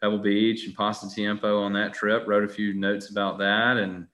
Pebble 0.00 0.18
Beach 0.18 0.66
and 0.66 0.76
Pasatiempo 0.76 1.60
on 1.60 1.72
that 1.72 1.92
trip. 1.92 2.24
Wrote 2.28 2.44
a 2.44 2.48
few 2.48 2.74
notes 2.74 3.10
about 3.10 3.38
that 3.38 3.78
and 3.78 4.06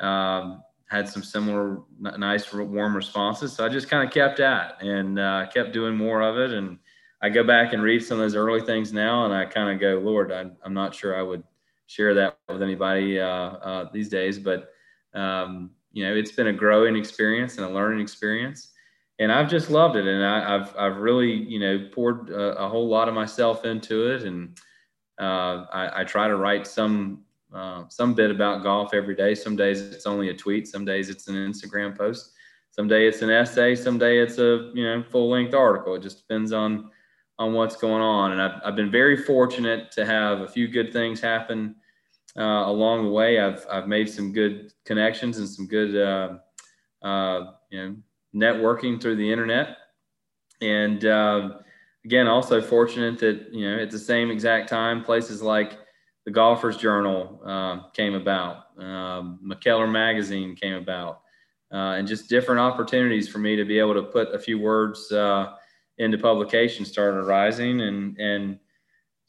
um, 0.00 0.62
had 0.88 1.08
some 1.08 1.22
similar 1.22 1.82
nice 2.00 2.52
warm 2.52 2.96
responses. 2.96 3.52
So 3.52 3.64
I 3.64 3.68
just 3.68 3.88
kind 3.88 4.04
of 4.04 4.12
kept 4.12 4.40
at 4.40 4.82
and 4.82 5.20
uh, 5.20 5.46
kept 5.54 5.72
doing 5.72 5.96
more 5.96 6.22
of 6.22 6.38
it 6.38 6.52
and 6.52 6.78
I 7.20 7.28
go 7.28 7.42
back 7.42 7.72
and 7.72 7.82
read 7.82 8.04
some 8.04 8.18
of 8.18 8.24
those 8.24 8.36
early 8.36 8.60
things 8.60 8.92
now, 8.92 9.24
and 9.24 9.34
I 9.34 9.44
kind 9.44 9.70
of 9.70 9.80
go, 9.80 9.98
Lord, 9.98 10.30
I, 10.30 10.44
am 10.64 10.74
not 10.74 10.94
sure 10.94 11.18
I 11.18 11.22
would 11.22 11.42
share 11.86 12.14
that 12.14 12.38
with 12.48 12.62
anybody 12.62 13.18
uh, 13.18 13.26
uh, 13.26 13.88
these 13.92 14.08
days, 14.08 14.38
but 14.38 14.70
um, 15.14 15.70
you 15.92 16.04
know, 16.04 16.14
it's 16.14 16.30
been 16.30 16.48
a 16.48 16.52
growing 16.52 16.96
experience 16.96 17.56
and 17.56 17.66
a 17.66 17.70
learning 17.70 18.00
experience, 18.00 18.72
and 19.18 19.32
I've 19.32 19.50
just 19.50 19.70
loved 19.70 19.96
it, 19.96 20.06
and 20.06 20.24
I, 20.24 20.58
have 20.58 20.74
I've 20.78 20.96
really 20.98 21.32
you 21.32 21.58
know 21.58 21.88
poured 21.92 22.30
a, 22.30 22.64
a, 22.64 22.68
whole 22.68 22.88
lot 22.88 23.08
of 23.08 23.14
myself 23.14 23.64
into 23.64 24.12
it, 24.12 24.22
and 24.22 24.58
uh, 25.20 25.66
I, 25.72 26.00
I, 26.00 26.04
try 26.04 26.28
to 26.28 26.36
write 26.36 26.66
some 26.66 27.22
uh, 27.52 27.84
some 27.88 28.14
bit 28.14 28.30
about 28.30 28.62
golf 28.62 28.94
every 28.94 29.14
day. 29.14 29.34
Some 29.34 29.56
days 29.56 29.80
it's 29.80 30.06
only 30.06 30.28
a 30.28 30.34
tweet, 30.34 30.68
some 30.68 30.84
days 30.84 31.08
it's 31.08 31.28
an 31.28 31.34
Instagram 31.34 31.96
post, 31.96 32.32
some 32.70 32.86
day 32.86 33.08
it's 33.08 33.22
an 33.22 33.30
essay, 33.30 33.74
some 33.74 33.98
day 33.98 34.18
it's 34.18 34.38
a 34.38 34.70
you 34.74 34.84
know 34.84 35.02
full 35.02 35.28
length 35.28 35.54
article. 35.54 35.94
It 35.94 36.02
just 36.02 36.18
depends 36.18 36.52
on 36.52 36.90
on 37.38 37.52
what's 37.52 37.76
going 37.76 38.02
on. 38.02 38.32
And 38.32 38.42
I've, 38.42 38.60
I've 38.64 38.76
been 38.76 38.90
very 38.90 39.16
fortunate 39.16 39.92
to 39.92 40.04
have 40.04 40.40
a 40.40 40.48
few 40.48 40.68
good 40.68 40.92
things 40.92 41.20
happen 41.20 41.76
uh, 42.36 42.64
along 42.66 43.04
the 43.04 43.10
way. 43.10 43.38
I've, 43.38 43.64
I've 43.70 43.86
made 43.86 44.10
some 44.10 44.32
good 44.32 44.72
connections 44.84 45.38
and 45.38 45.48
some 45.48 45.66
good, 45.66 45.96
uh, 45.96 47.06
uh, 47.06 47.52
you 47.70 47.80
know, 47.80 47.96
networking 48.34 49.00
through 49.00 49.16
the 49.16 49.32
internet. 49.32 49.76
And 50.60 51.04
uh, 51.04 51.50
again, 52.04 52.26
also 52.26 52.60
fortunate 52.60 53.18
that, 53.20 53.48
you 53.52 53.68
know, 53.68 53.82
at 53.82 53.90
the 53.90 53.98
same 53.98 54.30
exact 54.30 54.68
time, 54.68 55.04
places 55.04 55.42
like 55.42 55.78
the 56.24 56.30
Golfers 56.30 56.76
Journal 56.76 57.40
uh, 57.46 57.88
came 57.90 58.14
about, 58.14 58.64
um, 58.78 59.38
McKellar 59.44 59.90
Magazine 59.90 60.54
came 60.56 60.74
about, 60.74 61.22
uh, 61.72 61.96
and 61.96 62.06
just 62.06 62.28
different 62.28 62.60
opportunities 62.60 63.28
for 63.28 63.38
me 63.38 63.56
to 63.56 63.64
be 63.64 63.78
able 63.78 63.94
to 63.94 64.02
put 64.02 64.34
a 64.34 64.38
few 64.38 64.58
words 64.58 65.10
uh, 65.12 65.54
into 65.96 66.18
publication 66.18 66.84
started 66.84 67.18
arising, 67.18 67.80
and 67.80 68.18
and 68.18 68.58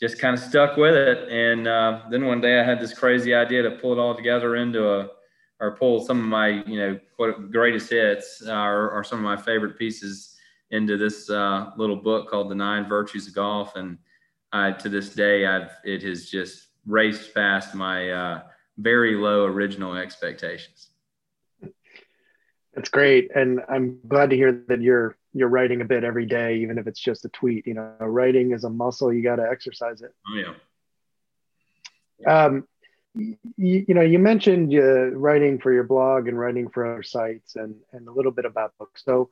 just 0.02 0.20
kind 0.20 0.34
of 0.34 0.44
stuck 0.44 0.78
with 0.78 0.96
it. 0.96 1.30
And 1.30 1.68
uh, 1.68 2.02
then 2.10 2.26
one 2.26 2.42
day 2.42 2.60
I 2.60 2.64
had 2.64 2.80
this 2.80 2.94
crazy 2.94 3.34
idea 3.34 3.64
to 3.64 3.72
pull 3.72 3.94
it 3.94 4.00
all 4.00 4.16
together 4.16 4.56
into 4.56 4.90
a 4.90 5.10
or 5.60 5.76
pull 5.76 6.04
some 6.04 6.20
of 6.20 6.26
my 6.26 6.64
you 6.66 6.78
know 6.78 7.00
greatest 7.52 7.90
hits 7.90 8.42
uh, 8.46 8.54
or, 8.54 8.92
or, 8.92 9.04
some 9.04 9.20
of 9.20 9.26
my 9.26 9.36
favorite 9.36 9.78
pieces 9.78 10.36
into 10.72 10.98
this 10.98 11.30
uh, 11.30 11.72
little 11.78 11.96
book 11.96 12.30
called 12.30 12.50
The 12.50 12.56
Nine 12.56 12.88
Virtues 12.88 13.28
of 13.28 13.36
Golf, 13.36 13.76
and 13.76 13.98
I, 14.52 14.72
to 14.72 14.90
this 14.90 15.14
day, 15.14 15.46
I've 15.46 15.72
it 15.84 16.04
has 16.04 16.30
just 16.30 16.68
raced 16.86 17.34
past 17.34 17.76
my 17.76 18.10
uh, 18.10 18.42
very 18.78 19.16
low 19.16 19.46
original 19.46 19.96
expectations. 19.96 20.90
That's 22.74 22.90
great, 22.90 23.32
and 23.36 23.62
I'm 23.68 24.00
glad 24.08 24.30
to 24.30 24.36
hear 24.36 24.64
that 24.68 24.82
you're 24.82 25.18
you're 25.34 25.50
writing 25.50 25.82
a 25.82 25.86
bit 25.86 26.04
every 26.04 26.26
day, 26.26 26.58
even 26.58 26.78
if 26.78 26.88
it's 26.88 27.00
just 27.00 27.26
a 27.26 27.30
tweet. 27.30 27.68
You 27.68 27.74
know, 27.74 27.96
writing 28.00 28.52
is 28.52 28.64
a 28.64 28.70
muscle; 28.70 29.12
you 29.12 29.24
got 29.24 29.38
to 29.38 29.50
exercise 29.50 30.02
it. 30.02 30.14
Oh 30.28 30.36
yeah. 30.36 30.54
Um, 32.28 32.68
you, 33.16 33.38
you 33.58 33.94
know, 33.94 34.02
you 34.02 34.20
mentioned 34.20 34.74
uh, 34.74 35.12
writing 35.12 35.60
for 35.60 35.74
your 35.74 35.84
blog 35.84 36.28
and 36.28 36.40
writing 36.40 36.70
for 36.70 36.86
other 36.86 37.04
sites, 37.04 37.56
and 37.56 37.76
and 37.94 38.08
a 38.08 38.12
little 38.12 38.32
bit 38.32 38.46
about 38.46 38.74
books. 38.78 39.04
So, 39.06 39.30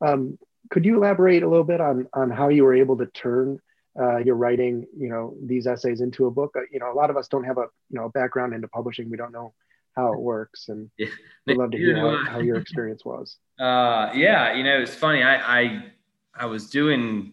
um, 0.00 0.38
could 0.70 0.84
you 0.84 0.96
elaborate 0.96 1.42
a 1.42 1.48
little 1.48 1.64
bit 1.64 1.80
on 1.80 2.08
on 2.12 2.30
how 2.30 2.48
you 2.48 2.64
were 2.64 2.74
able 2.74 2.96
to 2.98 3.06
turn 3.06 3.60
uh, 4.00 4.18
you're 4.18 4.36
writing, 4.36 4.86
you 4.96 5.08
know, 5.08 5.34
these 5.42 5.66
essays 5.66 6.00
into 6.00 6.26
a 6.26 6.30
book. 6.30 6.54
Uh, 6.56 6.60
you 6.70 6.78
know, 6.78 6.92
a 6.92 6.94
lot 6.94 7.10
of 7.10 7.16
us 7.16 7.26
don't 7.26 7.44
have 7.44 7.58
a 7.58 7.66
you 7.90 7.98
know 7.98 8.04
a 8.04 8.10
background 8.10 8.54
into 8.54 8.68
publishing. 8.68 9.10
We 9.10 9.16
don't 9.16 9.32
know 9.32 9.54
how 9.96 10.12
it 10.12 10.20
works, 10.20 10.68
and 10.68 10.90
yeah. 10.98 11.08
we'd 11.46 11.56
love 11.56 11.72
to 11.72 11.78
hear 11.78 11.96
how, 11.96 12.24
how, 12.32 12.38
your 12.38 12.56
experience 12.60 13.04
was. 13.04 13.38
Uh, 13.58 14.10
yeah, 14.14 14.54
you 14.54 14.62
know, 14.62 14.78
it's 14.80 14.94
funny. 14.94 15.22
I, 15.22 15.60
I 15.60 15.84
I 16.34 16.46
was 16.46 16.70
doing. 16.70 17.32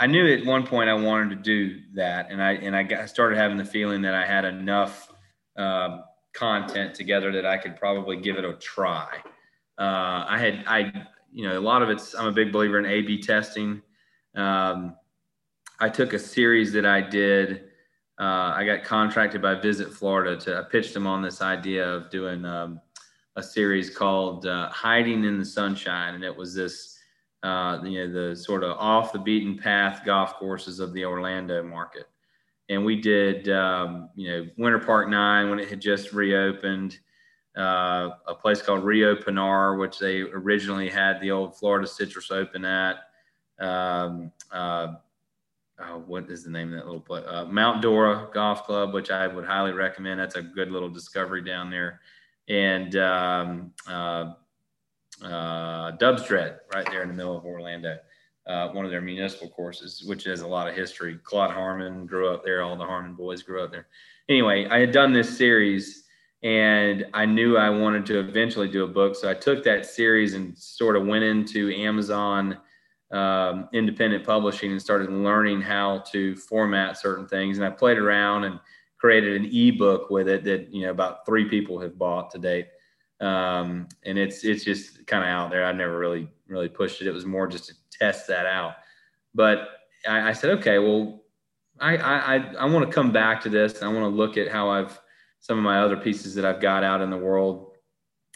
I 0.00 0.06
knew 0.06 0.26
at 0.32 0.46
one 0.46 0.66
point 0.66 0.88
I 0.88 0.94
wanted 0.94 1.30
to 1.30 1.36
do 1.36 1.80
that, 1.94 2.30
and 2.30 2.42
I 2.42 2.52
and 2.52 2.74
I 2.74 2.82
got, 2.82 3.08
started 3.10 3.36
having 3.36 3.58
the 3.58 3.64
feeling 3.64 4.00
that 4.02 4.14
I 4.14 4.24
had 4.24 4.46
enough 4.46 5.12
um, 5.56 6.04
content 6.32 6.94
together 6.94 7.30
that 7.32 7.44
I 7.44 7.58
could 7.58 7.76
probably 7.76 8.16
give 8.16 8.36
it 8.36 8.44
a 8.44 8.54
try. 8.54 9.18
Uh, 9.78 10.24
I 10.26 10.38
had 10.38 10.64
I 10.66 11.06
you 11.30 11.46
know 11.46 11.58
a 11.58 11.60
lot 11.60 11.82
of 11.82 11.90
it's 11.90 12.14
I'm 12.14 12.26
a 12.26 12.32
big 12.32 12.50
believer 12.50 12.78
in 12.78 12.86
A/B 12.86 13.20
testing. 13.20 13.82
Um, 14.34 14.96
I 15.80 15.88
took 15.88 16.12
a 16.14 16.18
series 16.18 16.72
that 16.72 16.86
I 16.86 17.00
did. 17.00 17.64
Uh, 18.18 18.52
I 18.54 18.64
got 18.64 18.84
contracted 18.84 19.40
by 19.40 19.54
Visit 19.54 19.92
Florida 19.92 20.36
to 20.38 20.58
I 20.58 20.62
pitched 20.62 20.94
them 20.94 21.06
on 21.06 21.22
this 21.22 21.42
idea 21.42 21.86
of 21.86 22.10
doing 22.10 22.44
um, 22.44 22.80
a 23.36 23.42
series 23.42 23.90
called 23.90 24.46
uh, 24.46 24.70
"Hiding 24.70 25.24
in 25.24 25.38
the 25.38 25.44
Sunshine," 25.44 26.14
and 26.14 26.24
it 26.24 26.34
was 26.34 26.54
this, 26.54 26.98
uh, 27.42 27.78
you 27.84 28.06
know, 28.06 28.30
the 28.30 28.36
sort 28.36 28.62
of 28.62 28.76
off 28.76 29.12
the 29.12 29.18
beaten 29.18 29.56
path 29.56 30.02
golf 30.04 30.34
courses 30.34 30.80
of 30.80 30.92
the 30.92 31.04
Orlando 31.04 31.62
market. 31.62 32.06
And 32.68 32.84
we 32.84 33.00
did, 33.00 33.48
um, 33.48 34.10
you 34.14 34.30
know, 34.30 34.46
Winter 34.56 34.78
Park 34.78 35.08
Nine 35.08 35.50
when 35.50 35.58
it 35.58 35.68
had 35.68 35.80
just 35.80 36.12
reopened. 36.12 36.98
Uh, 37.56 38.10
a 38.28 38.34
place 38.34 38.62
called 38.62 38.84
Rio 38.84 39.16
Pinar, 39.16 39.76
which 39.76 39.98
they 39.98 40.20
originally 40.20 40.88
had 40.88 41.20
the 41.20 41.32
old 41.32 41.58
Florida 41.58 41.86
Citrus 41.86 42.30
Open 42.30 42.64
at. 42.64 42.98
Um, 43.58 44.30
uh, 44.52 44.94
oh, 45.80 46.04
what 46.06 46.30
is 46.30 46.44
the 46.44 46.50
name 46.50 46.72
of 46.72 46.78
that 46.78 46.86
little 46.86 47.00
place? 47.00 47.24
Uh, 47.26 47.46
Mount 47.46 47.82
Dora 47.82 48.28
Golf 48.32 48.64
Club, 48.64 48.94
which 48.94 49.10
I 49.10 49.26
would 49.26 49.44
highly 49.44 49.72
recommend. 49.72 50.20
That's 50.20 50.36
a 50.36 50.42
good 50.42 50.70
little 50.70 50.88
discovery 50.88 51.42
down 51.42 51.70
there. 51.70 52.00
And 52.48 52.94
um, 52.96 53.72
uh, 55.22 55.26
uh, 55.26 55.96
Dubsdread, 55.96 56.58
right 56.74 56.86
there 56.90 57.02
in 57.02 57.08
the 57.08 57.14
middle 57.14 57.36
of 57.36 57.44
Orlando, 57.44 57.98
uh, 58.46 58.68
one 58.68 58.84
of 58.84 58.90
their 58.90 59.00
municipal 59.00 59.48
courses, 59.48 60.02
which 60.06 60.24
has 60.24 60.40
a 60.40 60.46
lot 60.46 60.68
of 60.68 60.74
history. 60.74 61.18
Claude 61.22 61.50
Harmon 61.50 62.06
grew 62.06 62.32
up 62.32 62.44
there. 62.44 62.62
All 62.62 62.76
the 62.76 62.84
Harmon 62.84 63.14
boys 63.14 63.42
grew 63.42 63.62
up 63.62 63.70
there. 63.70 63.88
Anyway, 64.28 64.66
I 64.70 64.78
had 64.78 64.92
done 64.92 65.12
this 65.12 65.36
series 65.36 66.04
and 66.42 67.06
I 67.12 67.26
knew 67.26 67.56
I 67.56 67.68
wanted 67.68 68.06
to 68.06 68.18
eventually 68.20 68.68
do 68.68 68.84
a 68.84 68.88
book. 68.88 69.14
So 69.14 69.30
I 69.30 69.34
took 69.34 69.62
that 69.64 69.84
series 69.84 70.34
and 70.34 70.56
sort 70.56 70.96
of 70.96 71.06
went 71.06 71.24
into 71.24 71.70
Amazon– 71.74 72.58
um, 73.10 73.68
independent 73.72 74.24
publishing 74.24 74.70
and 74.70 74.80
started 74.80 75.10
learning 75.10 75.60
how 75.60 75.98
to 76.12 76.36
format 76.36 76.96
certain 76.96 77.26
things. 77.26 77.58
And 77.58 77.66
I 77.66 77.70
played 77.70 77.98
around 77.98 78.44
and 78.44 78.60
created 78.98 79.40
an 79.40 79.50
ebook 79.52 80.10
with 80.10 80.28
it 80.28 80.44
that 80.44 80.72
you 80.72 80.82
know 80.82 80.90
about 80.90 81.26
three 81.26 81.48
people 81.48 81.80
have 81.80 81.98
bought 81.98 82.30
to 82.32 82.38
date. 82.38 82.68
Um, 83.20 83.88
and 84.04 84.18
it's 84.18 84.44
it's 84.44 84.64
just 84.64 85.06
kind 85.06 85.22
of 85.22 85.28
out 85.28 85.50
there. 85.50 85.64
I 85.64 85.72
never 85.72 85.98
really 85.98 86.28
really 86.48 86.68
pushed 86.68 87.00
it. 87.00 87.06
It 87.06 87.12
was 87.12 87.26
more 87.26 87.46
just 87.46 87.66
to 87.68 87.74
test 87.90 88.26
that 88.28 88.46
out. 88.46 88.74
But 89.34 89.68
I, 90.08 90.30
I 90.30 90.32
said, 90.32 90.50
okay, 90.58 90.78
well, 90.78 91.22
I 91.80 91.96
I 91.96 92.36
I 92.58 92.64
want 92.66 92.86
to 92.86 92.92
come 92.92 93.12
back 93.12 93.40
to 93.42 93.48
this. 93.48 93.82
I 93.82 93.88
want 93.88 94.00
to 94.00 94.16
look 94.16 94.36
at 94.36 94.48
how 94.48 94.70
I've 94.70 94.98
some 95.40 95.58
of 95.58 95.64
my 95.64 95.80
other 95.80 95.96
pieces 95.96 96.34
that 96.34 96.44
I've 96.44 96.60
got 96.60 96.84
out 96.84 97.00
in 97.00 97.10
the 97.10 97.16
world 97.16 97.72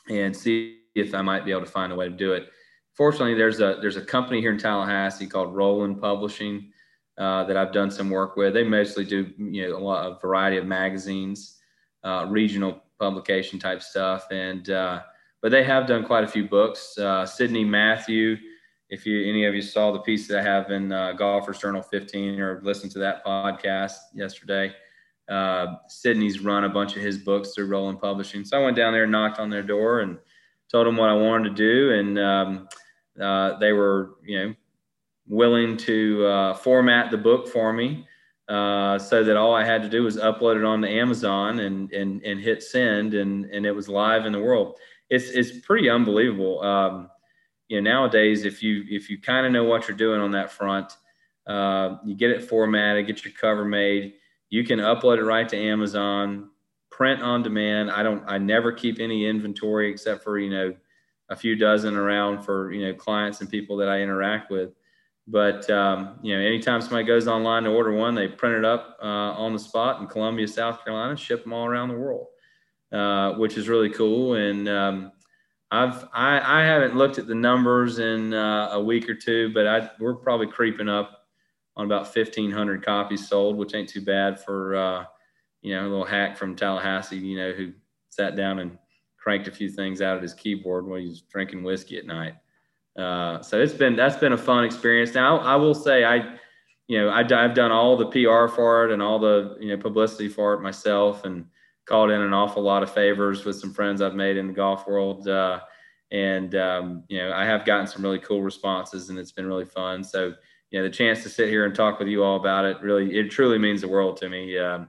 and 0.08 0.36
see 0.36 0.78
if 0.94 1.14
I 1.14 1.22
might 1.22 1.44
be 1.44 1.50
able 1.50 1.64
to 1.64 1.70
find 1.70 1.92
a 1.92 1.96
way 1.96 2.08
to 2.08 2.14
do 2.14 2.32
it 2.32 2.48
fortunately, 2.94 3.34
there's 3.34 3.60
a 3.60 3.78
there's 3.80 3.96
a 3.96 4.04
company 4.04 4.40
here 4.40 4.52
in 4.52 4.58
Tallahassee 4.58 5.26
called 5.26 5.54
Rowland 5.54 6.00
Publishing 6.00 6.70
uh, 7.18 7.44
that 7.44 7.56
I've 7.56 7.72
done 7.72 7.90
some 7.90 8.10
work 8.10 8.36
with. 8.36 8.54
They 8.54 8.64
mostly 8.64 9.04
do 9.04 9.30
you 9.36 9.68
know 9.68 9.76
a 9.76 9.78
lot 9.78 10.06
a 10.06 10.18
variety 10.20 10.56
of 10.56 10.66
magazines, 10.66 11.58
uh, 12.02 12.26
regional 12.28 12.82
publication 13.04 13.58
type 13.58 13.82
stuff, 13.82 14.26
and 14.30 14.70
uh, 14.70 15.02
but 15.42 15.50
they 15.50 15.62
have 15.62 15.86
done 15.86 16.04
quite 16.04 16.24
a 16.24 16.28
few 16.28 16.48
books. 16.48 16.96
Uh, 16.96 17.26
Sidney 17.26 17.64
Matthew, 17.64 18.36
if 18.88 19.04
you 19.04 19.28
any 19.28 19.44
of 19.44 19.54
you 19.54 19.60
saw 19.60 19.92
the 19.92 19.98
piece 19.98 20.26
that 20.28 20.38
I 20.38 20.42
have 20.42 20.70
in 20.70 20.90
uh, 20.90 21.12
Golfers 21.12 21.58
Journal 21.58 21.82
15 21.82 22.40
or 22.40 22.62
listened 22.62 22.92
to 22.92 22.98
that 23.00 23.24
podcast 23.24 23.96
yesterday. 24.14 24.72
Uh, 25.28 25.76
Sidney's 25.88 26.40
run 26.40 26.64
a 26.64 26.68
bunch 26.68 26.96
of 26.96 27.02
his 27.02 27.18
books 27.18 27.50
through 27.54 27.66
Rowland 27.66 28.00
Publishing. 28.00 28.44
So 28.44 28.58
I 28.58 28.64
went 28.64 28.76
down 28.76 28.92
there, 28.92 29.06
knocked 29.06 29.38
on 29.38 29.50
their 29.50 29.62
door, 29.62 30.00
and 30.00 30.18
told 30.70 30.86
them 30.86 30.96
what 30.96 31.08
I 31.08 31.14
wanted 31.14 31.50
to 31.50 31.54
do. 31.54 31.92
And 31.92 32.18
um, 32.18 32.68
uh, 33.20 33.58
they 33.58 33.72
were, 33.72 34.16
you 34.22 34.38
know, 34.38 34.54
willing 35.26 35.76
to 35.78 36.26
uh, 36.26 36.54
format 36.54 37.10
the 37.10 37.16
book 37.16 37.48
for 37.48 37.72
me 37.72 38.06
uh, 38.48 38.98
so 38.98 39.24
that 39.24 39.36
all 39.36 39.54
I 39.54 39.64
had 39.64 39.82
to 39.82 39.88
do 39.88 40.02
was 40.02 40.16
upload 40.16 40.56
it 40.56 40.64
onto 40.64 40.86
Amazon 40.86 41.60
and 41.60 41.90
and 41.92 42.22
and 42.22 42.40
hit 42.40 42.62
send, 42.62 43.14
and 43.14 43.46
and 43.46 43.64
it 43.64 43.72
was 43.72 43.88
live 43.88 44.26
in 44.26 44.32
the 44.32 44.40
world. 44.40 44.78
It's 45.10 45.30
it's 45.30 45.60
pretty 45.60 45.88
unbelievable. 45.88 46.62
Um, 46.62 47.10
you 47.68 47.80
know, 47.80 47.90
nowadays 47.90 48.44
if 48.44 48.62
you 48.62 48.84
if 48.88 49.08
you 49.08 49.20
kind 49.20 49.46
of 49.46 49.52
know 49.52 49.64
what 49.64 49.88
you're 49.88 49.96
doing 49.96 50.20
on 50.20 50.32
that 50.32 50.52
front, 50.52 50.92
uh, 51.46 51.96
you 52.04 52.14
get 52.14 52.30
it 52.30 52.44
formatted, 52.44 53.06
get 53.06 53.24
your 53.24 53.32
cover 53.34 53.64
made. 53.64 54.14
You 54.50 54.64
can 54.64 54.78
upload 54.78 55.18
it 55.18 55.24
right 55.24 55.48
to 55.48 55.56
Amazon, 55.56 56.50
print 56.90 57.22
on 57.22 57.42
demand. 57.42 57.90
I 57.90 58.02
don't. 58.02 58.22
I 58.26 58.38
never 58.38 58.72
keep 58.72 59.00
any 59.00 59.26
inventory 59.26 59.90
except 59.90 60.22
for 60.22 60.38
you 60.38 60.50
know 60.50 60.74
a 61.30 61.36
few 61.36 61.56
dozen 61.56 61.96
around 61.96 62.42
for 62.42 62.72
you 62.72 62.86
know 62.86 62.94
clients 62.94 63.40
and 63.40 63.48
people 63.48 63.76
that 63.78 63.88
I 63.88 64.00
interact 64.00 64.50
with. 64.50 64.70
But 65.26 65.68
um, 65.70 66.18
you 66.22 66.36
know, 66.36 66.44
anytime 66.44 66.80
somebody 66.80 67.04
goes 67.04 67.26
online 67.26 67.64
to 67.64 67.70
order 67.70 67.92
one, 67.92 68.14
they 68.14 68.28
print 68.28 68.56
it 68.56 68.64
up 68.64 68.98
uh, 69.02 69.06
on 69.06 69.52
the 69.52 69.58
spot 69.58 70.00
in 70.00 70.06
Columbia, 70.06 70.46
South 70.46 70.84
Carolina, 70.84 71.16
ship 71.16 71.44
them 71.44 71.52
all 71.52 71.66
around 71.66 71.88
the 71.88 71.94
world, 71.94 72.26
uh, 72.92 73.32
which 73.34 73.56
is 73.56 73.68
really 73.68 73.88
cool. 73.88 74.34
And 74.34 74.68
um, 74.68 75.12
I've 75.70 76.06
I, 76.12 76.60
I, 76.60 76.64
haven't 76.64 76.94
looked 76.94 77.18
at 77.18 77.26
the 77.26 77.34
numbers 77.34 77.98
in 77.98 78.34
uh, 78.34 78.70
a 78.72 78.82
week 78.82 79.08
or 79.08 79.14
two, 79.14 79.50
but 79.54 79.66
I, 79.66 79.90
we're 79.98 80.14
probably 80.14 80.46
creeping 80.46 80.90
up 80.90 81.26
on 81.76 81.86
about 81.86 82.14
1,500 82.14 82.84
copies 82.84 83.26
sold, 83.26 83.56
which 83.56 83.74
ain't 83.74 83.88
too 83.88 84.02
bad 84.02 84.38
for 84.38 84.76
uh, 84.76 85.04
you 85.62 85.74
know 85.74 85.82
a 85.82 85.88
little 85.88 86.04
hack 86.04 86.36
from 86.36 86.54
Tallahassee, 86.54 87.16
you 87.16 87.38
know, 87.38 87.52
who 87.52 87.72
sat 88.10 88.36
down 88.36 88.58
and 88.58 88.78
cranked 89.18 89.48
a 89.48 89.50
few 89.50 89.70
things 89.70 90.02
out 90.02 90.18
at 90.18 90.22
his 90.22 90.34
keyboard 90.34 90.86
while 90.86 91.00
he's 91.00 91.22
drinking 91.22 91.62
whiskey 91.62 91.96
at 91.96 92.04
night. 92.04 92.34
Uh, 92.98 93.42
so 93.42 93.60
it's 93.60 93.72
been 93.72 93.96
that's 93.96 94.16
been 94.16 94.32
a 94.32 94.38
fun 94.38 94.64
experience. 94.64 95.14
Now 95.14 95.38
I, 95.38 95.56
will 95.56 95.74
say 95.74 96.04
I, 96.04 96.36
you 96.86 97.00
know, 97.00 97.10
I, 97.10 97.24
have 97.24 97.54
done 97.54 97.72
all 97.72 97.96
the 97.96 98.06
PR 98.06 98.52
for 98.52 98.84
it 98.84 98.92
and 98.92 99.02
all 99.02 99.18
the 99.18 99.56
you 99.60 99.68
know 99.68 99.82
publicity 99.82 100.28
for 100.28 100.54
it 100.54 100.60
myself, 100.60 101.24
and 101.24 101.46
called 101.86 102.10
in 102.10 102.20
an 102.20 102.32
awful 102.32 102.62
lot 102.62 102.82
of 102.82 102.92
favors 102.92 103.44
with 103.44 103.56
some 103.56 103.72
friends 103.72 104.00
I've 104.00 104.14
made 104.14 104.36
in 104.36 104.46
the 104.46 104.52
golf 104.52 104.86
world. 104.86 105.26
Uh, 105.26 105.60
and 106.12 106.54
um, 106.54 107.04
you 107.08 107.18
know, 107.18 107.32
I 107.32 107.44
have 107.44 107.64
gotten 107.64 107.86
some 107.86 108.02
really 108.02 108.20
cool 108.20 108.42
responses, 108.42 109.10
and 109.10 109.18
it's 109.18 109.32
been 109.32 109.46
really 109.46 109.64
fun. 109.64 110.04
So 110.04 110.34
you 110.70 110.80
know, 110.80 110.88
the 110.88 110.94
chance 110.94 111.22
to 111.22 111.28
sit 111.28 111.48
here 111.48 111.66
and 111.66 111.74
talk 111.74 112.00
with 112.00 112.08
you 112.08 112.24
all 112.24 112.36
about 112.36 112.64
it 112.64 112.80
really, 112.80 113.16
it 113.16 113.30
truly 113.30 113.58
means 113.58 113.80
the 113.82 113.88
world 113.88 114.16
to 114.16 114.28
me. 114.28 114.58
Um, 114.58 114.88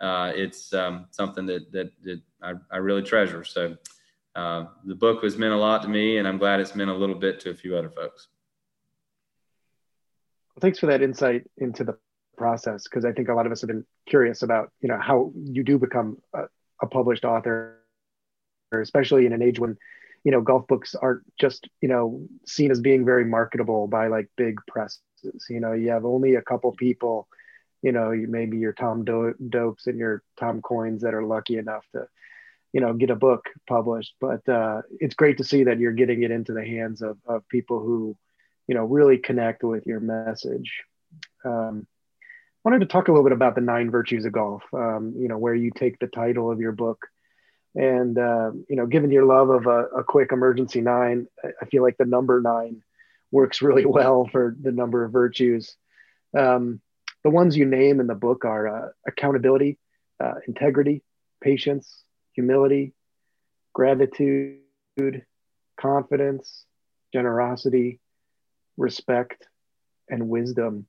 uh, 0.00 0.32
it's 0.34 0.72
um, 0.72 1.06
something 1.10 1.46
that, 1.46 1.70
that, 1.70 1.92
that 2.02 2.20
I, 2.42 2.54
I, 2.72 2.78
really 2.78 3.02
treasure. 3.02 3.44
So 3.44 3.76
uh, 4.34 4.66
the 4.84 4.94
book 4.94 5.22
has 5.24 5.36
meant 5.36 5.52
a 5.52 5.56
lot 5.56 5.82
to 5.82 5.88
me, 5.88 6.18
and 6.18 6.28
I'm 6.28 6.38
glad 6.38 6.60
it's 6.60 6.74
meant 6.74 6.90
a 6.90 6.94
little 6.94 7.16
bit 7.16 7.40
to 7.40 7.50
a 7.50 7.54
few 7.54 7.76
other 7.76 7.90
folks. 7.90 8.28
Thanks 10.60 10.78
for 10.78 10.86
that 10.86 11.02
insight 11.02 11.44
into 11.56 11.84
the 11.84 11.98
process 12.36 12.84
because 12.84 13.04
I 13.04 13.12
think 13.12 13.28
a 13.28 13.34
lot 13.34 13.46
of 13.46 13.52
us 13.52 13.60
have 13.60 13.68
been 13.68 13.84
curious 14.08 14.42
about 14.42 14.70
you 14.80 14.88
know 14.88 14.98
how 14.98 15.32
you 15.36 15.62
do 15.62 15.78
become 15.78 16.18
a, 16.34 16.44
a 16.82 16.86
published 16.86 17.24
author, 17.24 17.78
especially 18.72 19.26
in 19.26 19.32
an 19.32 19.42
age 19.42 19.58
when 19.58 19.76
you 20.24 20.32
know 20.32 20.40
golf 20.40 20.66
books 20.66 20.94
aren't 20.94 21.22
just 21.38 21.68
you 21.80 21.88
know 21.88 22.26
seen 22.46 22.70
as 22.70 22.80
being 22.80 23.04
very 23.04 23.24
marketable 23.24 23.86
by 23.88 24.08
like 24.08 24.28
big 24.36 24.58
presses. 24.68 25.02
You 25.48 25.60
know, 25.60 25.72
you 25.72 25.90
have 25.90 26.04
only 26.04 26.36
a 26.36 26.42
couple 26.42 26.72
people, 26.72 27.28
you 27.82 27.92
know, 27.92 28.10
maybe 28.10 28.58
your 28.58 28.72
Tom 28.72 29.04
Do- 29.04 29.34
Dopes 29.48 29.86
and 29.86 29.98
your 29.98 30.22
Tom 30.38 30.62
Coynes 30.62 31.00
that 31.00 31.14
are 31.14 31.24
lucky 31.24 31.58
enough 31.58 31.84
to 31.92 32.06
you 32.72 32.80
know 32.80 32.92
get 32.92 33.10
a 33.10 33.16
book 33.16 33.46
published 33.68 34.14
but 34.20 34.46
uh, 34.48 34.82
it's 34.98 35.14
great 35.14 35.38
to 35.38 35.44
see 35.44 35.64
that 35.64 35.78
you're 35.78 35.92
getting 35.92 36.22
it 36.22 36.30
into 36.30 36.52
the 36.52 36.64
hands 36.64 37.02
of, 37.02 37.18
of 37.26 37.48
people 37.48 37.80
who 37.80 38.16
you 38.66 38.74
know 38.74 38.84
really 38.84 39.18
connect 39.18 39.64
with 39.64 39.86
your 39.86 40.00
message. 40.00 40.82
Um, 41.44 41.86
wanted 42.64 42.80
to 42.80 42.86
talk 42.86 43.08
a 43.08 43.10
little 43.10 43.24
bit 43.24 43.32
about 43.32 43.54
the 43.54 43.60
nine 43.60 43.90
virtues 43.90 44.24
of 44.24 44.32
golf 44.32 44.62
um, 44.72 45.14
you 45.18 45.28
know 45.28 45.38
where 45.38 45.54
you 45.54 45.70
take 45.74 45.98
the 45.98 46.06
title 46.06 46.50
of 46.50 46.60
your 46.60 46.72
book. 46.72 47.06
And 47.74 48.18
uh, 48.18 48.50
you 48.68 48.76
know 48.76 48.86
given 48.86 49.10
your 49.10 49.24
love 49.24 49.50
of 49.50 49.66
a, 49.66 49.86
a, 49.98 50.04
quick 50.04 50.32
emergency 50.32 50.80
nine 50.80 51.28
i 51.62 51.64
feel 51.66 51.84
like 51.84 51.96
the 51.98 52.04
number 52.04 52.40
nine 52.40 52.82
works 53.30 53.62
really 53.62 53.86
well 53.98 54.28
for 54.30 54.56
the 54.60 54.72
number 54.72 55.04
of 55.04 55.12
virtues. 55.12 55.76
Um, 56.36 56.80
the 57.22 57.30
ones 57.30 57.56
you 57.56 57.66
name 57.66 58.00
in 58.00 58.06
the 58.06 58.14
book 58.14 58.44
are 58.44 58.68
uh, 58.68 58.88
accountability 59.06 59.78
uh, 60.22 60.34
integrity 60.46 61.02
patience 61.40 62.04
humility, 62.40 62.94
gratitude, 63.74 64.60
confidence, 65.78 66.64
generosity, 67.12 68.00
respect, 68.76 69.46
and 70.08 70.28
wisdom. 70.28 70.86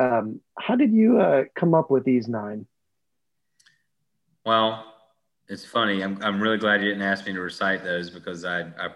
Um, 0.00 0.40
how 0.56 0.76
did 0.76 0.92
you 0.92 1.20
uh, 1.20 1.44
come 1.56 1.74
up 1.74 1.90
with 1.90 2.04
these 2.04 2.28
nine? 2.28 2.66
Well, 4.46 4.84
it's 5.48 5.64
funny. 5.64 6.02
I'm, 6.02 6.18
I'm 6.22 6.40
really 6.40 6.58
glad 6.58 6.80
you 6.80 6.88
didn't 6.88 7.02
ask 7.02 7.26
me 7.26 7.32
to 7.32 7.40
recite 7.40 7.82
those 7.82 8.08
because 8.08 8.44
I 8.44 8.60
I, 8.60 8.88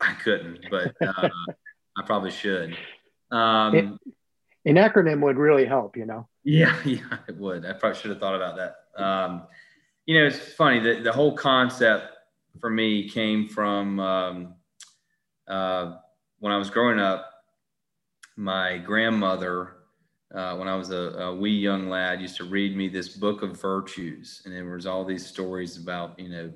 I 0.00 0.14
couldn't, 0.14 0.64
but 0.70 0.94
uh, 1.06 1.28
I 1.98 2.02
probably 2.06 2.30
should. 2.30 2.74
Um, 3.30 3.74
it, 3.74 3.84
an 4.64 4.76
acronym 4.76 5.20
would 5.20 5.36
really 5.36 5.66
help, 5.66 5.96
you 5.96 6.06
know. 6.06 6.26
Yeah, 6.42 6.74
yeah, 6.86 7.18
it 7.28 7.36
would. 7.36 7.66
I 7.66 7.74
probably 7.74 8.00
should 8.00 8.10
have 8.10 8.20
thought 8.20 8.34
about 8.34 8.56
that. 8.56 9.02
Um, 9.02 9.42
you 10.08 10.18
know, 10.18 10.26
it's 10.26 10.38
funny 10.38 10.80
that 10.80 11.04
the 11.04 11.12
whole 11.12 11.36
concept 11.36 12.06
for 12.58 12.70
me 12.70 13.06
came 13.06 13.46
from 13.46 14.00
um, 14.00 14.54
uh, 15.46 15.96
when 16.38 16.50
I 16.50 16.56
was 16.56 16.70
growing 16.70 16.98
up. 16.98 17.30
My 18.34 18.78
grandmother, 18.78 19.74
uh, 20.34 20.56
when 20.56 20.66
I 20.66 20.76
was 20.76 20.92
a, 20.92 20.96
a, 20.96 21.34
wee 21.34 21.50
young 21.50 21.90
lad, 21.90 22.22
used 22.22 22.38
to 22.38 22.44
read 22.44 22.74
me 22.74 22.88
this 22.88 23.10
book 23.10 23.42
of 23.42 23.60
virtues, 23.60 24.40
and 24.46 24.54
there 24.54 24.64
was 24.64 24.86
all 24.86 25.04
these 25.04 25.26
stories 25.26 25.76
about 25.76 26.18
you 26.18 26.30
know, 26.30 26.52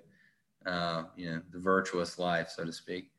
uh, 0.64 1.02
you 1.14 1.30
know, 1.30 1.42
the 1.52 1.58
virtuous 1.58 2.18
life, 2.18 2.48
so 2.48 2.64
to 2.64 2.72
speak. 2.72 3.10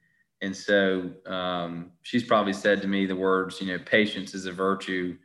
And 0.42 0.56
so 0.56 1.12
um, 1.28 1.92
she's 2.02 2.24
probably 2.24 2.54
said 2.54 2.82
to 2.82 2.88
me 2.88 3.06
the 3.06 3.16
words, 3.16 3.62
you 3.62 3.68
know, 3.68 3.78
patience 3.86 4.34
is 4.34 4.48
a 4.48 4.52
virtue 4.52 5.16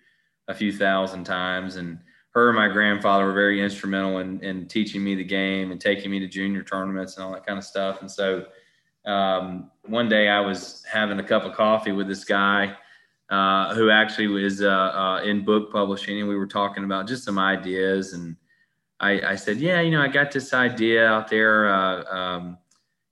a 0.48 0.54
few 0.54 0.70
thousand 0.70 1.24
times, 1.24 1.76
and 1.76 1.98
her 2.38 2.48
and 2.48 2.56
my 2.56 2.68
grandfather 2.68 3.24
were 3.24 3.32
very 3.32 3.60
instrumental 3.60 4.18
in, 4.18 4.40
in 4.44 4.66
teaching 4.66 5.02
me 5.02 5.14
the 5.14 5.24
game 5.24 5.72
and 5.72 5.80
taking 5.80 6.10
me 6.10 6.20
to 6.20 6.28
junior 6.28 6.62
tournaments 6.62 7.16
and 7.16 7.24
all 7.24 7.32
that 7.32 7.44
kind 7.44 7.58
of 7.58 7.64
stuff. 7.64 8.00
And 8.00 8.10
so 8.10 8.46
um, 9.04 9.70
one 9.86 10.08
day 10.08 10.28
I 10.28 10.40
was 10.40 10.84
having 10.90 11.18
a 11.18 11.22
cup 11.22 11.44
of 11.44 11.54
coffee 11.54 11.92
with 11.92 12.06
this 12.06 12.24
guy 12.24 12.76
uh, 13.30 13.74
who 13.74 13.90
actually 13.90 14.28
was 14.28 14.62
uh, 14.62 14.68
uh, 14.68 15.22
in 15.24 15.44
book 15.44 15.72
publishing, 15.72 16.20
and 16.20 16.28
we 16.28 16.36
were 16.36 16.46
talking 16.46 16.84
about 16.84 17.08
just 17.08 17.24
some 17.24 17.38
ideas. 17.38 18.12
And 18.12 18.36
I, 19.00 19.32
I 19.32 19.34
said, 19.34 19.58
"Yeah, 19.58 19.80
you 19.80 19.90
know, 19.90 20.00
I 20.00 20.08
got 20.08 20.30
this 20.30 20.54
idea 20.54 21.06
out 21.06 21.28
there. 21.28 21.68
Uh, 21.68 22.04
um, 22.04 22.58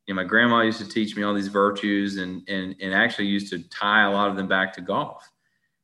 you 0.06 0.14
know, 0.14 0.22
my 0.22 0.28
grandma 0.28 0.62
used 0.62 0.78
to 0.78 0.88
teach 0.88 1.16
me 1.16 1.22
all 1.22 1.34
these 1.34 1.48
virtues, 1.48 2.16
and 2.16 2.48
and 2.48 2.76
and 2.80 2.94
actually 2.94 3.26
used 3.26 3.50
to 3.52 3.58
tie 3.68 4.04
a 4.04 4.10
lot 4.10 4.30
of 4.30 4.36
them 4.36 4.48
back 4.48 4.72
to 4.74 4.80
golf." 4.80 5.30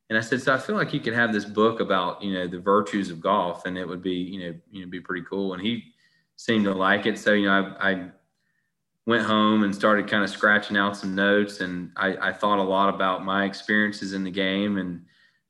And 0.09 0.17
I 0.17 0.21
said, 0.21 0.41
so 0.41 0.53
I 0.53 0.57
feel 0.57 0.75
like 0.75 0.93
you 0.93 0.99
could 0.99 1.13
have 1.13 1.33
this 1.33 1.45
book 1.45 1.79
about, 1.79 2.21
you 2.21 2.33
know, 2.33 2.47
the 2.47 2.59
virtues 2.59 3.09
of 3.09 3.21
golf 3.21 3.65
and 3.65 3.77
it 3.77 3.87
would 3.87 4.01
be, 4.01 4.11
you 4.11 4.39
know, 4.39 4.59
you 4.69 4.83
know, 4.83 4.91
be 4.91 4.99
pretty 4.99 5.25
cool. 5.27 5.53
And 5.53 5.61
he 5.61 5.83
seemed 6.35 6.65
to 6.65 6.73
like 6.73 7.05
it. 7.05 7.17
So, 7.17 7.33
you 7.33 7.47
know, 7.47 7.75
I, 7.79 7.91
I 7.91 8.11
went 9.05 9.23
home 9.23 9.63
and 9.63 9.73
started 9.73 10.07
kind 10.07 10.23
of 10.23 10.29
scratching 10.29 10.77
out 10.77 10.97
some 10.97 11.15
notes 11.15 11.61
and 11.61 11.91
I, 11.95 12.29
I 12.29 12.33
thought 12.33 12.59
a 12.59 12.63
lot 12.63 12.93
about 12.93 13.25
my 13.25 13.45
experiences 13.45 14.13
in 14.13 14.23
the 14.23 14.31
game 14.31 14.77
and 14.77 15.05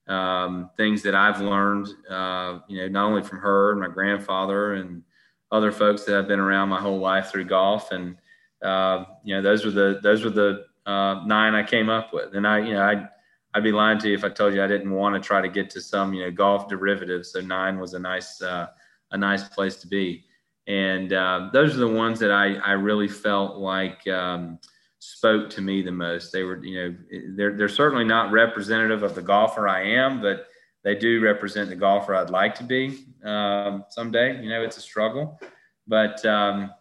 um, 0.08 0.70
things 0.78 1.02
that 1.04 1.16
I've 1.16 1.42
learned, 1.42 1.88
uh, 2.10 2.60
you 2.68 2.78
know, 2.78 2.88
not 2.88 3.06
only 3.06 3.24
from 3.24 3.40
her 3.40 3.72
and 3.72 3.82
my 3.82 3.88
grandfather 3.88 4.76
and 4.76 5.04
other 5.52 5.72
folks 5.72 6.04
that 6.06 6.18
I've 6.18 6.28
been 6.28 6.40
around 6.40 6.70
my 6.70 6.80
whole 6.80 7.00
life 7.00 7.32
through 7.32 7.46
golf. 7.46 7.92
And, 7.92 8.18
uh, 8.62 9.06
you 9.24 9.36
know, 9.36 9.42
those 9.42 9.64
were 9.64 9.72
the, 9.72 10.00
those 10.02 10.24
were 10.24 10.30
the 10.30 10.66
uh, 10.86 11.24
nine 11.26 11.54
I 11.54 11.64
came 11.64 11.90
up 11.90 12.14
with. 12.14 12.34
And 12.34 12.48
I, 12.48 12.60
you 12.60 12.74
know, 12.74 12.82
I, 12.82 13.08
I'd 13.54 13.64
be 13.64 13.72
lying 13.72 14.00
to 14.00 14.10
you 14.10 14.16
if 14.16 14.24
I 14.24 14.30
told 14.30 14.54
you 14.54 14.64
I 14.64 14.68
didn't 14.68 14.92
want 14.92 15.16
to 15.16 15.26
try 15.26 15.42
to 15.42 15.50
get 15.50 15.70
to 15.72 15.82
some, 15.82 16.14
you 16.14 16.24
know, 16.24 16.32
golf 16.32 16.68
derivatives. 16.68 17.32
So 17.32 17.42
nine 17.42 17.80
was 17.80 17.94
a 17.94 18.00
nice, 18.00 18.42
uh, 18.42 18.68
a 19.12 19.18
nice 19.18 19.48
place 19.48 19.76
to 19.78 19.88
be. 19.88 20.26
And 20.68 21.14
uh, 21.14 21.50
those 21.54 21.76
are 21.76 21.80
the 21.80 21.88
ones 21.88 22.20
that 22.20 22.32
I, 22.32 22.56
I 22.56 22.72
really 22.72 23.08
felt 23.08 23.58
like 23.58 24.08
um, 24.08 24.60
spoke 25.00 25.50
to 25.52 25.62
me 25.62 25.82
the 25.82 25.92
most. 25.92 26.32
They 26.32 26.44
were, 26.44 26.64
you 26.64 26.76
know, 26.76 26.96
they're, 27.36 27.58
they're 27.58 27.70
certainly 27.70 28.06
not 28.06 28.32
representative 28.32 29.04
of 29.04 29.14
the 29.14 29.22
golfer 29.22 29.68
I 29.68 29.84
am, 29.84 30.22
but 30.22 30.48
they 30.84 30.96
do 30.96 31.22
represent 31.22 31.70
the 31.70 31.76
golfer 31.76 32.16
I'd 32.16 32.30
like 32.30 32.56
to 32.56 32.64
be 32.64 33.06
um, 33.24 33.86
someday. 33.90 34.42
You 34.42 34.50
know, 34.50 34.64
it's 34.64 34.78
a 34.78 34.82
struggle, 34.82 35.40
but 35.88 36.26
um, 36.26 36.72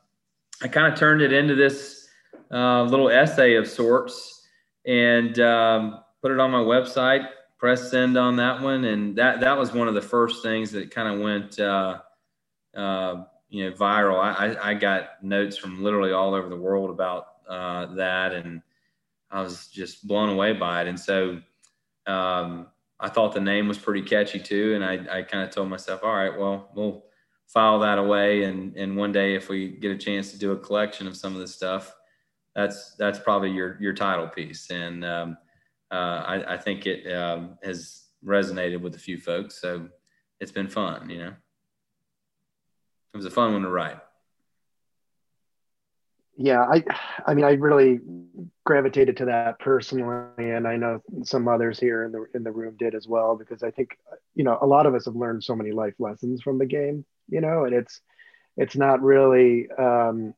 I 0.62 0.68
kind 0.68 0.92
of 0.92 0.98
turned 0.98 1.22
it 1.22 1.32
into 1.32 1.54
this 1.54 2.08
uh, 2.52 2.82
little 2.85 3.11
essay 3.11 3.54
of 3.54 3.66
sorts. 3.66 4.46
And 4.87 5.38
um, 5.40 6.01
put 6.22 6.30
it 6.30 6.40
on 6.40 6.50
my 6.50 6.61
website, 6.61 7.28
press 7.58 7.90
send 7.90 8.16
on 8.16 8.37
that 8.37 8.62
one, 8.62 8.85
and 8.85 9.16
that 9.16 9.40
that 9.40 9.58
was 9.58 9.72
one 9.72 9.88
of 9.88 9.94
the 9.94 10.02
first 10.02 10.42
things 10.42 10.70
that 10.72 10.90
kind 10.90 11.12
of 11.12 11.20
went 11.20 11.58
uh, 11.61 12.00
uh, 12.74 13.24
you 13.50 13.68
know 13.68 13.76
viral. 13.76 14.18
I, 14.20 14.70
I 14.70 14.74
got 14.74 15.22
notes 15.22 15.58
from 15.58 15.82
literally 15.82 16.12
all 16.12 16.35
over 16.35 16.48
the 16.48 16.56
world 16.56 16.90
about 16.90 17.26
uh, 17.48 17.94
that, 17.96 18.32
and 18.32 18.62
I 19.30 19.42
was 19.42 19.66
just 19.66 20.06
blown 20.06 20.28
away 20.30 20.52
by 20.52 20.82
it. 20.82 20.88
And 20.88 20.98
so 20.98 21.40
um, 22.06 22.68
I 23.00 23.08
thought 23.08 23.35
the 23.35 23.40
name 23.40 23.68
was 23.68 23.78
pretty 23.78 24.02
catchy 24.02 24.38
too, 24.38 24.74
and 24.74 24.85
I, 24.85 25.18
I 25.18 25.22
kind 25.22 25.44
of 25.44 25.50
told 25.50 25.68
myself, 25.68 26.04
all 26.04 26.14
right, 26.14 26.37
well, 26.38 26.70
we'll 26.74 27.04
file 27.48 27.80
that 27.80 27.98
away, 27.98 28.44
and 28.44 28.76
and 28.76 28.96
one 28.96 29.12
day 29.12 29.35
if 29.35 29.48
we 29.48 29.68
get 29.68 29.90
a 29.90 29.98
chance 29.98 30.30
to 30.32 30.38
do 30.38 30.52
a 30.52 30.58
collection 30.58 31.06
of 31.06 31.16
some 31.16 31.35
of 31.35 31.40
this 31.40 31.54
stuff, 31.54 31.94
that's 32.54 32.94
that's 32.94 33.18
probably 33.18 33.50
your 33.50 33.76
your 33.80 33.92
title 33.92 34.28
piece, 34.28 34.70
and 34.70 35.04
um, 35.04 35.37
uh, 35.92 36.24
I, 36.26 36.55
I, 36.55 36.57
think 36.57 36.87
it 36.87 37.12
um, 37.12 37.59
has 37.62 38.05
resonated 38.24 38.81
with 38.81 38.94
a 38.94 38.98
few 38.98 39.18
folks. 39.18 39.61
So 39.61 39.88
it's 40.40 40.52
been 40.52 40.68
fun, 40.68 41.11
you 41.11 41.18
know. 41.18 41.35
It 43.12 43.16
was 43.16 43.26
a 43.26 43.31
fun 43.31 43.52
one 43.52 43.62
to 43.62 43.68
write. 43.68 43.98
Yeah, 46.35 46.62
I, 46.62 46.83
I 47.26 47.35
mean, 47.35 47.44
I 47.44 47.52
really 47.52 48.00
gravitated 48.64 49.18
to 49.18 49.26
that 49.26 49.59
personally, 49.59 50.50
and 50.50 50.66
I 50.66 50.76
know 50.76 51.02
some 51.24 51.46
others 51.46 51.78
here 51.78 52.05
in 52.05 52.12
the 52.12 52.24
in 52.35 52.42
the 52.42 52.50
room 52.50 52.74
did 52.78 52.94
as 52.94 53.07
well 53.07 53.37
because 53.37 53.62
I 53.62 53.70
think, 53.70 53.98
you 54.35 54.44
know, 54.44 54.59
a 54.62 54.66
lot 54.66 54.87
of 54.87 54.94
us 54.94 55.05
have 55.05 55.14
learned 55.14 55.44
so 55.44 55.55
many 55.55 55.72
life 55.72 55.94
lessons 55.98 56.40
from 56.40 56.59
the 56.59 56.64
game, 56.64 57.05
you 57.28 57.42
know, 57.42 57.66
and 57.66 57.74
it's 57.74 58.00
it's 58.57 58.76
not 58.76 59.02
really. 59.02 59.70
Um, 59.70 60.35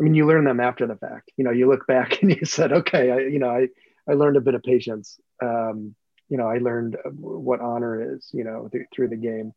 I 0.00 0.02
mean, 0.02 0.14
you 0.14 0.26
learn 0.26 0.44
them 0.44 0.60
after 0.60 0.86
the 0.86 0.96
fact. 0.96 1.30
You 1.36 1.44
know, 1.44 1.50
you 1.50 1.68
look 1.68 1.86
back 1.86 2.18
and 2.22 2.30
you 2.30 2.46
said, 2.46 2.72
okay, 2.72 3.10
I, 3.10 3.18
you 3.18 3.38
know, 3.38 3.50
I 3.50 3.68
I 4.08 4.14
learned 4.14 4.36
a 4.36 4.42
bit 4.42 4.54
of 4.54 4.62
patience. 4.62 5.18
Um, 5.42 5.94
you 6.28 6.36
know, 6.36 6.46
I 6.46 6.58
learned 6.58 6.96
what 7.16 7.60
honor 7.60 8.14
is, 8.14 8.30
you 8.32 8.44
know, 8.44 8.68
th- 8.70 8.86
through 8.94 9.08
the 9.08 9.16
game. 9.16 9.52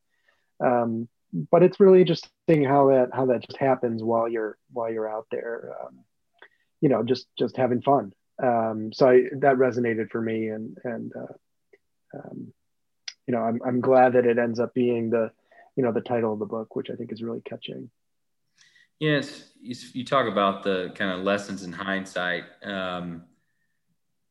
Um, 0.60 1.08
but 1.52 1.64
it's 1.64 1.80
really 1.80 2.06
seeing 2.50 2.64
how 2.64 2.90
that 2.90 3.10
how 3.14 3.26
that 3.28 3.42
just 3.46 3.58
happens 3.58 4.04
while 4.04 4.28
you're 4.28 4.58
while 4.72 4.92
you're 4.92 5.10
out 5.10 5.28
there. 5.32 5.74
Um, 5.82 6.00
you 6.82 6.90
know, 6.90 7.04
just 7.04 7.28
just 7.38 7.58
having 7.58 7.82
fun. 7.82 8.14
Um, 8.42 8.92
so 8.94 9.10
I, 9.10 9.24
that 9.40 9.56
resonated 9.56 10.10
for 10.10 10.22
me, 10.22 10.48
and 10.48 10.78
and 10.84 11.12
uh, 11.16 12.18
um, 12.18 12.54
you 13.28 13.34
know, 13.34 13.42
I'm 13.42 13.60
I'm 13.66 13.82
glad 13.82 14.14
that 14.14 14.26
it 14.26 14.38
ends 14.38 14.60
up 14.60 14.74
being 14.74 15.10
the 15.10 15.32
you 15.76 15.84
know 15.84 15.92
the 15.92 16.02
title 16.02 16.34
of 16.34 16.40
the 16.40 16.46
book, 16.46 16.76
which 16.76 16.90
I 16.90 16.96
think 16.96 17.12
is 17.12 17.22
really 17.22 17.42
catching. 17.42 17.90
Yes, 19.00 19.44
you, 19.62 19.76
you 19.94 20.06
talk 20.06 20.28
about 20.28 20.64
the 20.64 20.92
kind 20.96 21.12
of 21.12 21.24
lessons 21.24 21.64
in 21.64 21.72
hindsight. 21.72 22.46
Um, 22.64 23.26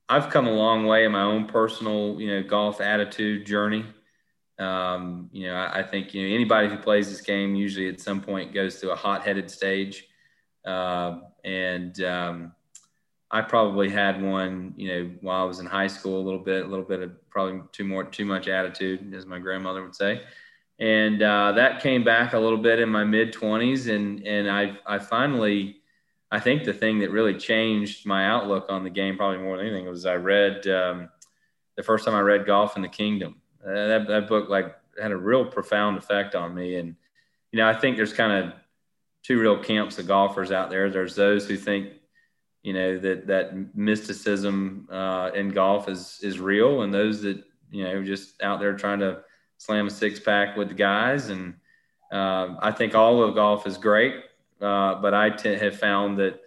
I've 0.08 0.30
come 0.30 0.46
a 0.46 0.52
long 0.52 0.86
way 0.86 1.04
in 1.04 1.12
my 1.12 1.22
own 1.22 1.46
personal, 1.46 2.20
you 2.20 2.28
know, 2.28 2.42
golf 2.42 2.80
attitude 2.80 3.46
journey. 3.46 3.84
Um, 4.58 5.28
you 5.32 5.48
know, 5.48 5.54
I, 5.54 5.80
I, 5.80 5.82
think 5.82 6.14
you 6.14 6.26
know 6.26 6.34
anybody 6.34 6.68
who 6.68 6.78
plays 6.78 7.10
this 7.10 7.20
game 7.20 7.54
usually 7.54 7.90
at 7.90 8.00
some 8.00 8.22
point 8.22 8.54
goes 8.54 8.76
through 8.76 8.92
a 8.92 8.96
hot-headed 8.96 9.50
stage, 9.50 10.06
uh, 10.64 11.18
and 11.44 12.00
um, 12.02 12.52
I 13.30 13.42
probably 13.42 13.90
had 13.90 14.22
one, 14.22 14.72
you 14.78 14.88
know, 14.88 15.10
while 15.20 15.42
I 15.42 15.44
was 15.44 15.58
in 15.58 15.66
high 15.66 15.88
school, 15.88 16.22
a 16.22 16.24
little 16.24 16.40
bit, 16.40 16.64
a 16.64 16.68
little 16.68 16.86
bit 16.86 17.02
of 17.02 17.28
probably 17.28 17.60
too 17.72 17.84
more, 17.84 18.04
too 18.04 18.24
much 18.24 18.48
attitude, 18.48 19.12
as 19.12 19.26
my 19.26 19.38
grandmother 19.38 19.82
would 19.82 19.94
say, 19.94 20.22
and 20.78 21.22
uh, 21.22 21.52
that 21.52 21.82
came 21.82 22.02
back 22.02 22.32
a 22.32 22.38
little 22.38 22.58
bit 22.58 22.80
in 22.80 22.88
my 22.88 23.04
mid 23.04 23.34
twenties, 23.34 23.88
and 23.88 24.26
and 24.26 24.50
I 24.50 24.78
I 24.86 24.98
finally, 24.98 25.82
I 26.36 26.40
think 26.40 26.64
the 26.64 26.74
thing 26.74 26.98
that 26.98 27.10
really 27.10 27.32
changed 27.32 28.04
my 28.04 28.26
outlook 28.26 28.66
on 28.68 28.84
the 28.84 28.90
game, 28.90 29.16
probably 29.16 29.38
more 29.38 29.56
than 29.56 29.68
anything, 29.68 29.88
was 29.88 30.04
I 30.04 30.16
read 30.16 30.66
um, 30.66 31.08
the 31.78 31.82
first 31.82 32.04
time 32.04 32.14
I 32.14 32.20
read 32.20 32.44
Golf 32.44 32.76
in 32.76 32.82
the 32.82 32.88
Kingdom. 32.88 33.40
Uh, 33.66 33.72
that 33.72 34.06
that 34.08 34.28
book 34.28 34.50
like 34.50 34.76
had 35.00 35.12
a 35.12 35.16
real 35.16 35.46
profound 35.46 35.96
effect 35.96 36.34
on 36.34 36.54
me, 36.54 36.76
and 36.76 36.94
you 37.52 37.56
know 37.56 37.66
I 37.66 37.72
think 37.72 37.96
there's 37.96 38.12
kind 38.12 38.32
of 38.32 38.52
two 39.22 39.40
real 39.40 39.56
camps 39.56 39.98
of 39.98 40.08
golfers 40.08 40.52
out 40.52 40.68
there. 40.68 40.90
There's 40.90 41.14
those 41.14 41.48
who 41.48 41.56
think 41.56 41.94
you 42.62 42.74
know 42.74 42.98
that 42.98 43.28
that 43.28 43.74
mysticism 43.74 44.88
uh, 44.92 45.30
in 45.34 45.48
golf 45.48 45.88
is 45.88 46.20
is 46.22 46.38
real, 46.38 46.82
and 46.82 46.92
those 46.92 47.22
that 47.22 47.42
you 47.70 47.82
know 47.82 48.04
just 48.04 48.42
out 48.42 48.60
there 48.60 48.76
trying 48.76 48.98
to 48.98 49.22
slam 49.56 49.86
a 49.86 49.90
six 49.90 50.20
pack 50.20 50.54
with 50.54 50.68
the 50.68 50.74
guys. 50.74 51.30
And 51.30 51.54
uh, 52.12 52.56
I 52.60 52.72
think 52.72 52.94
all 52.94 53.22
of 53.22 53.34
golf 53.34 53.66
is 53.66 53.78
great, 53.78 54.16
uh, 54.60 54.96
but 54.96 55.14
I 55.14 55.30
t- 55.30 55.54
have 55.54 55.78
found 55.78 56.18
that 56.18 56.40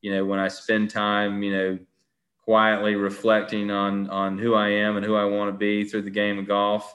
you 0.00 0.14
know 0.14 0.24
when 0.24 0.38
I 0.38 0.48
spend 0.48 0.90
time, 0.90 1.42
you 1.42 1.52
know, 1.52 1.78
quietly 2.44 2.94
reflecting 2.94 3.70
on 3.70 4.08
on 4.10 4.38
who 4.38 4.54
I 4.54 4.68
am 4.68 4.96
and 4.96 5.04
who 5.04 5.14
I 5.14 5.24
want 5.24 5.52
to 5.52 5.56
be 5.56 5.84
through 5.84 6.02
the 6.02 6.10
game 6.10 6.38
of 6.38 6.46
golf, 6.46 6.94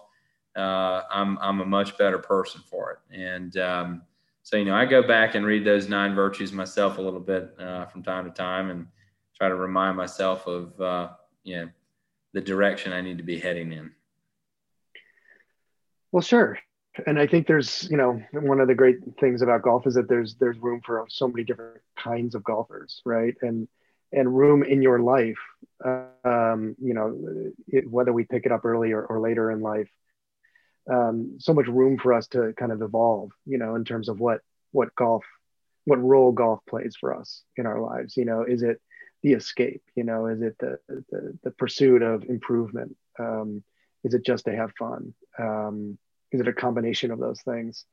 uh, 0.55 1.01
I'm 1.09 1.37
I'm 1.39 1.61
a 1.61 1.65
much 1.65 1.97
better 1.97 2.17
person 2.17 2.61
for 2.69 2.91
it. 2.91 3.17
And 3.17 3.57
um, 3.57 4.01
so 4.43 4.57
you 4.57 4.65
know 4.65 4.75
i 4.75 4.85
go 4.85 5.01
back 5.01 5.35
and 5.35 5.45
read 5.45 5.65
those 5.65 5.87
nine 5.87 6.15
virtues 6.15 6.51
myself 6.51 6.97
a 6.97 7.01
little 7.01 7.19
bit 7.19 7.53
uh, 7.59 7.85
from 7.85 8.03
time 8.03 8.25
to 8.25 8.31
time 8.31 8.69
and 8.69 8.87
try 9.35 9.47
to 9.49 9.55
remind 9.55 9.97
myself 9.97 10.47
of 10.47 10.79
uh, 10.81 11.09
you 11.43 11.55
know 11.57 11.69
the 12.33 12.41
direction 12.41 12.93
i 12.93 13.01
need 13.01 13.17
to 13.17 13.23
be 13.23 13.39
heading 13.39 13.71
in 13.71 13.91
well 16.11 16.21
sure 16.21 16.57
and 17.05 17.19
i 17.19 17.25
think 17.25 17.47
there's 17.47 17.87
you 17.89 17.97
know 17.97 18.21
one 18.33 18.59
of 18.59 18.67
the 18.67 18.75
great 18.75 18.97
things 19.19 19.41
about 19.41 19.61
golf 19.61 19.87
is 19.87 19.93
that 19.93 20.09
there's 20.09 20.35
there's 20.35 20.57
room 20.57 20.81
for 20.85 21.05
so 21.09 21.27
many 21.27 21.43
different 21.43 21.81
kinds 21.97 22.35
of 22.35 22.43
golfers 22.43 23.01
right 23.05 23.35
and 23.41 23.67
and 24.13 24.37
room 24.37 24.63
in 24.63 24.81
your 24.81 24.99
life 24.99 25.39
um, 26.25 26.75
you 26.81 26.93
know 26.93 27.51
it, 27.67 27.89
whether 27.89 28.11
we 28.11 28.25
pick 28.25 28.45
it 28.45 28.51
up 28.51 28.65
early 28.65 28.91
or, 28.91 29.05
or 29.05 29.19
later 29.19 29.49
in 29.51 29.61
life 29.61 29.89
um, 30.89 31.37
so 31.39 31.53
much 31.53 31.67
room 31.67 31.97
for 31.97 32.13
us 32.13 32.27
to 32.27 32.53
kind 32.57 32.71
of 32.71 32.81
evolve, 32.81 33.31
you 33.45 33.57
know, 33.57 33.75
in 33.75 33.85
terms 33.85 34.09
of 34.09 34.19
what 34.19 34.41
what 34.71 34.95
golf, 34.95 35.23
what 35.85 36.01
role 36.01 36.31
golf 36.31 36.61
plays 36.67 36.95
for 36.99 37.13
us 37.13 37.43
in 37.57 37.65
our 37.65 37.79
lives. 37.79 38.17
You 38.17 38.25
know, 38.25 38.43
is 38.43 38.63
it 38.63 38.81
the 39.21 39.33
escape? 39.33 39.83
You 39.95 40.03
know, 40.03 40.27
is 40.27 40.41
it 40.41 40.57
the 40.59 40.79
the, 40.87 41.37
the 41.43 41.51
pursuit 41.51 42.01
of 42.01 42.23
improvement? 42.23 42.95
Um, 43.19 43.63
is 44.03 44.13
it 44.13 44.25
just 44.25 44.45
to 44.45 44.55
have 44.55 44.71
fun? 44.77 45.13
Um, 45.37 45.97
is 46.31 46.39
it 46.41 46.47
a 46.47 46.53
combination 46.53 47.11
of 47.11 47.19
those 47.19 47.41
things? 47.41 47.85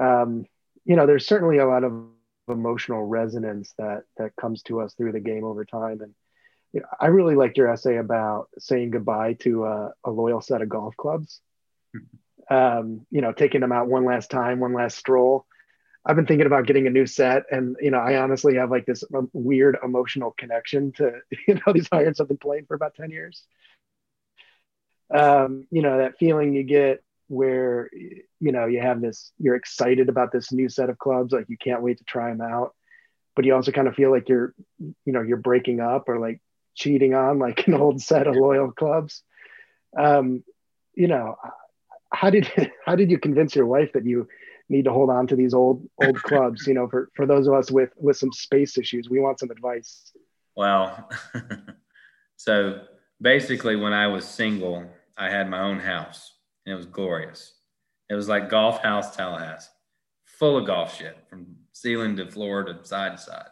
Um, 0.00 0.46
you 0.84 0.96
know, 0.96 1.06
there's 1.06 1.26
certainly 1.26 1.58
a 1.58 1.66
lot 1.66 1.84
of 1.84 1.92
emotional 2.48 3.04
resonance 3.04 3.72
that 3.78 4.02
that 4.16 4.36
comes 4.36 4.62
to 4.64 4.80
us 4.80 4.94
through 4.94 5.12
the 5.12 5.20
game 5.20 5.44
over 5.44 5.64
time, 5.64 6.00
and 6.00 6.14
you 6.72 6.80
know, 6.80 6.86
I 7.00 7.06
really 7.06 7.36
liked 7.36 7.56
your 7.56 7.70
essay 7.70 7.96
about 7.96 8.48
saying 8.58 8.90
goodbye 8.90 9.34
to 9.40 9.64
a, 9.64 9.92
a 10.04 10.10
loyal 10.10 10.40
set 10.40 10.62
of 10.62 10.68
golf 10.68 10.96
clubs 10.96 11.40
um, 12.50 13.06
you 13.10 13.20
know, 13.20 13.32
taking 13.32 13.60
them 13.60 13.72
out 13.72 13.88
one 13.88 14.04
last 14.04 14.30
time, 14.30 14.60
one 14.60 14.74
last 14.74 14.98
stroll. 14.98 15.46
I've 16.04 16.16
been 16.16 16.26
thinking 16.26 16.46
about 16.46 16.66
getting 16.66 16.86
a 16.86 16.90
new 16.90 17.06
set, 17.06 17.44
and 17.50 17.76
you 17.80 17.90
know, 17.90 17.98
I 17.98 18.18
honestly 18.18 18.56
have 18.56 18.70
like 18.70 18.84
this 18.84 19.04
um, 19.14 19.30
weird 19.32 19.78
emotional 19.82 20.34
connection 20.36 20.92
to 20.92 21.20
you 21.48 21.54
know 21.54 21.72
these 21.72 21.88
irons 21.92 22.20
I've 22.20 22.28
been 22.28 22.36
playing 22.36 22.66
for 22.66 22.74
about 22.74 22.94
ten 22.94 23.10
years. 23.10 23.44
Um, 25.14 25.66
you 25.70 25.82
know, 25.82 25.98
that 25.98 26.18
feeling 26.18 26.54
you 26.54 26.62
get 26.62 27.02
where 27.28 27.90
you 27.92 28.52
know 28.52 28.66
you 28.66 28.80
have 28.80 29.00
this, 29.00 29.32
you're 29.38 29.56
excited 29.56 30.08
about 30.08 30.32
this 30.32 30.52
new 30.52 30.68
set 30.68 30.90
of 30.90 30.98
clubs, 30.98 31.32
like 31.32 31.48
you 31.48 31.56
can't 31.56 31.82
wait 31.82 31.98
to 31.98 32.04
try 32.04 32.30
them 32.30 32.40
out, 32.40 32.74
but 33.36 33.44
you 33.44 33.54
also 33.54 33.72
kind 33.72 33.88
of 33.88 33.94
feel 33.94 34.10
like 34.10 34.28
you're, 34.28 34.54
you 34.78 35.12
know, 35.12 35.22
you're 35.22 35.36
breaking 35.36 35.80
up 35.80 36.08
or 36.08 36.18
like 36.18 36.40
cheating 36.74 37.14
on 37.14 37.38
like 37.38 37.66
an 37.66 37.74
old 37.74 38.00
set 38.00 38.26
of 38.26 38.36
loyal 38.36 38.70
clubs. 38.72 39.22
Um, 39.96 40.44
you 40.94 41.08
know, 41.08 41.36
how 42.12 42.30
did 42.30 42.50
how 42.84 42.96
did 42.96 43.10
you 43.10 43.18
convince 43.18 43.54
your 43.54 43.66
wife 43.66 43.92
that 43.92 44.06
you 44.06 44.28
need 44.68 44.84
to 44.84 44.92
hold 44.92 45.10
on 45.10 45.26
to 45.28 45.36
these 45.36 45.54
old 45.54 45.88
old 46.02 46.22
clubs? 46.22 46.66
You 46.66 46.74
know, 46.74 46.88
for 46.88 47.10
for 47.14 47.26
those 47.26 47.46
of 47.46 47.54
us 47.54 47.70
with 47.70 47.90
with 47.96 48.16
some 48.16 48.32
space 48.32 48.78
issues, 48.78 49.10
we 49.10 49.20
want 49.20 49.40
some 49.40 49.50
advice. 49.50 50.12
Well, 50.56 51.10
so 52.36 52.82
basically, 53.20 53.76
when 53.76 53.92
I 53.92 54.06
was 54.06 54.24
single, 54.24 54.84
I 55.16 55.30
had 55.30 55.50
my 55.50 55.60
own 55.60 55.80
house, 55.80 56.33
and 56.64 56.72
it 56.72 56.76
was 56.76 56.86
glorious. 56.86 57.54
It 58.10 58.14
was 58.14 58.28
like 58.28 58.50
golf 58.50 58.82
house 58.82 59.14
Tallahassee, 59.14 59.70
full 60.24 60.56
of 60.56 60.66
golf 60.66 60.96
shit 60.96 61.16
from 61.28 61.56
ceiling 61.72 62.16
to 62.16 62.26
floor 62.26 62.62
to 62.64 62.84
side 62.84 63.16
to 63.16 63.22
side. 63.22 63.48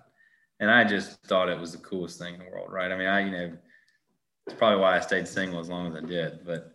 And 0.60 0.70
I 0.70 0.84
just 0.84 1.22
thought 1.24 1.48
it 1.48 1.58
was 1.58 1.72
the 1.72 1.78
coolest 1.78 2.18
thing 2.18 2.34
in 2.34 2.40
the 2.40 2.50
world, 2.50 2.70
right? 2.70 2.92
I 2.92 2.96
mean, 2.96 3.08
I, 3.08 3.20
you 3.24 3.30
know, 3.30 3.58
it's 4.46 4.56
probably 4.56 4.80
why 4.80 4.96
I 4.96 5.00
stayed 5.00 5.26
single 5.26 5.60
as 5.60 5.68
long 5.68 5.88
as 5.88 6.02
I 6.02 6.06
did. 6.06 6.44
But 6.44 6.72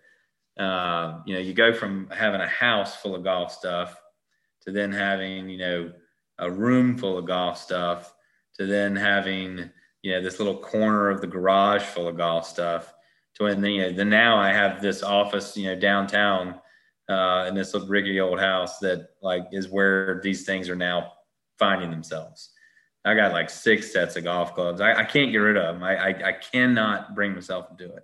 uh, 0.62 1.22
you 1.26 1.36
know, 1.36 1.40
you 1.40 1.54
go 1.54 1.74
from 1.74 2.10
having 2.10 2.42
a 2.42 2.48
house 2.48 2.96
full 2.96 3.16
of 3.16 3.24
golf 3.24 3.52
stuff 3.52 4.02
to 4.62 4.72
then 4.72 4.92
having, 4.92 5.50
you 5.50 5.58
know, 5.58 5.92
a 6.40 6.50
room 6.50 6.98
full 6.98 7.18
of 7.18 7.26
golf 7.26 7.58
stuff 7.58 8.14
to 8.56 8.66
then 8.66 8.96
having, 8.96 9.70
you 10.02 10.12
know, 10.12 10.22
this 10.22 10.40
little 10.40 10.58
corner 10.58 11.10
of 11.10 11.22
the 11.22 11.28
garage 11.28 11.84
full 11.84 12.08
of 12.08 12.18
golf 12.18 12.48
stuff 12.48 12.94
to 13.38 13.44
when, 13.44 13.64
you 13.64 13.82
know, 13.82 13.92
then 13.94 14.10
now 14.10 14.38
I 14.38 14.52
have 14.52 14.82
this 14.82 15.04
office, 15.04 15.56
you 15.56 15.68
know, 15.68 15.80
downtown 15.80 16.60
uh, 17.10 17.46
in 17.48 17.56
this 17.56 17.74
rickety 17.88 18.20
old 18.20 18.40
house 18.40 18.80
that 18.80 19.10
like 19.22 19.48
is 19.52 19.70
where 19.70 20.20
these 20.24 20.46
things 20.46 20.70
are 20.70 20.76
now 20.76 21.14
finding 21.58 21.90
themselves. 21.90 22.52
I 23.06 23.16
got 23.16 23.32
like 23.32 23.50
six 23.50 23.94
sets 23.94 24.18
of 24.18 24.26
golf 24.26 24.54
clubs. 24.54 24.82
I, 24.82 24.94
I 24.94 25.04
can't 25.04 25.32
get 25.32 25.38
rid 25.38 25.56
of 25.56 25.76
them. 25.76 25.84
I, 25.84 25.96
I, 25.96 26.30
I 26.30 26.32
cannot 26.34 27.16
bring 27.16 27.34
myself 27.34 27.70
to 27.70 27.88
do 27.88 27.94
it 27.94 28.04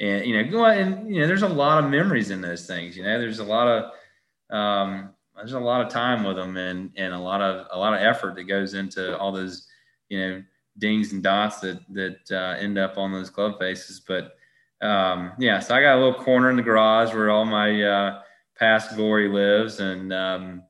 and 0.00 0.24
you 0.24 0.34
know 0.42 0.50
go 0.50 0.64
and 0.64 1.14
you 1.14 1.20
know 1.20 1.26
there's 1.26 1.42
a 1.42 1.48
lot 1.48 1.84
of 1.84 1.90
memories 1.90 2.30
in 2.30 2.40
those 2.40 2.66
things 2.66 2.96
you 2.96 3.02
know 3.02 3.20
there's 3.20 3.38
a 3.38 3.44
lot 3.44 3.68
of 3.68 4.56
um, 4.56 5.10
there's 5.36 5.52
a 5.52 5.60
lot 5.60 5.80
of 5.80 5.92
time 5.92 6.24
with 6.24 6.36
them 6.36 6.56
and 6.56 6.90
and 6.96 7.14
a 7.14 7.18
lot 7.18 7.40
of 7.40 7.66
a 7.70 7.78
lot 7.78 7.94
of 7.94 8.00
effort 8.00 8.34
that 8.34 8.44
goes 8.44 8.74
into 8.74 9.16
all 9.18 9.30
those 9.30 9.68
you 10.08 10.18
know 10.18 10.42
dings 10.78 11.12
and 11.12 11.22
dots 11.22 11.60
that 11.60 11.80
that 11.92 12.18
uh, 12.32 12.58
end 12.58 12.78
up 12.78 12.96
on 12.96 13.12
those 13.12 13.30
club 13.30 13.58
faces 13.58 14.00
but 14.00 14.36
um, 14.82 15.32
yeah 15.38 15.58
so 15.58 15.74
i 15.74 15.80
got 15.80 15.96
a 15.96 16.00
little 16.02 16.22
corner 16.22 16.50
in 16.50 16.56
the 16.56 16.62
garage 16.62 17.12
where 17.12 17.30
all 17.30 17.44
my 17.44 17.82
uh, 17.82 18.22
past 18.58 18.96
glory 18.96 19.28
lives 19.28 19.80
and 19.80 20.12
um, 20.12 20.62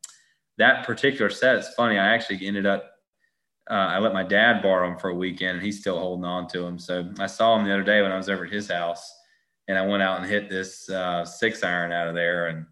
that 0.59 0.85
particular 0.85 1.31
set 1.31 1.57
is 1.57 1.69
funny 1.77 1.99
i 1.99 2.15
actually 2.15 2.45
ended 2.47 2.67
up 2.67 2.91
uh, 3.71 3.75
I 3.75 3.99
let 4.01 4.13
my 4.13 4.25
dad 4.25 4.63
borrow 4.63 4.89
them 4.89 4.99
for 4.99 5.11
a 5.11 5.15
weekend, 5.15 5.59
and 5.59 5.63
he's 5.65 5.79
still 5.79 5.99
holding 5.99 6.25
on 6.25 6.49
to 6.49 6.59
them. 6.59 6.77
So 6.77 7.09
I 7.21 7.29
saw 7.29 7.57
him 7.57 7.65
the 7.65 7.73
other 7.73 7.85
day 7.85 8.03
when 8.03 8.11
I 8.11 8.17
was 8.17 8.29
over 8.29 8.45
at 8.45 8.53
his 8.53 8.69
house, 8.69 9.09
and 9.69 9.79
I 9.79 9.87
went 9.87 10.03
out 10.03 10.21
and 10.21 10.29
hit 10.29 10.51
this 10.51 10.91
uh, 10.91 11.25
six 11.25 11.63
iron 11.63 11.93
out 11.93 12.09
of 12.09 12.17
there, 12.17 12.49
and 12.49 12.67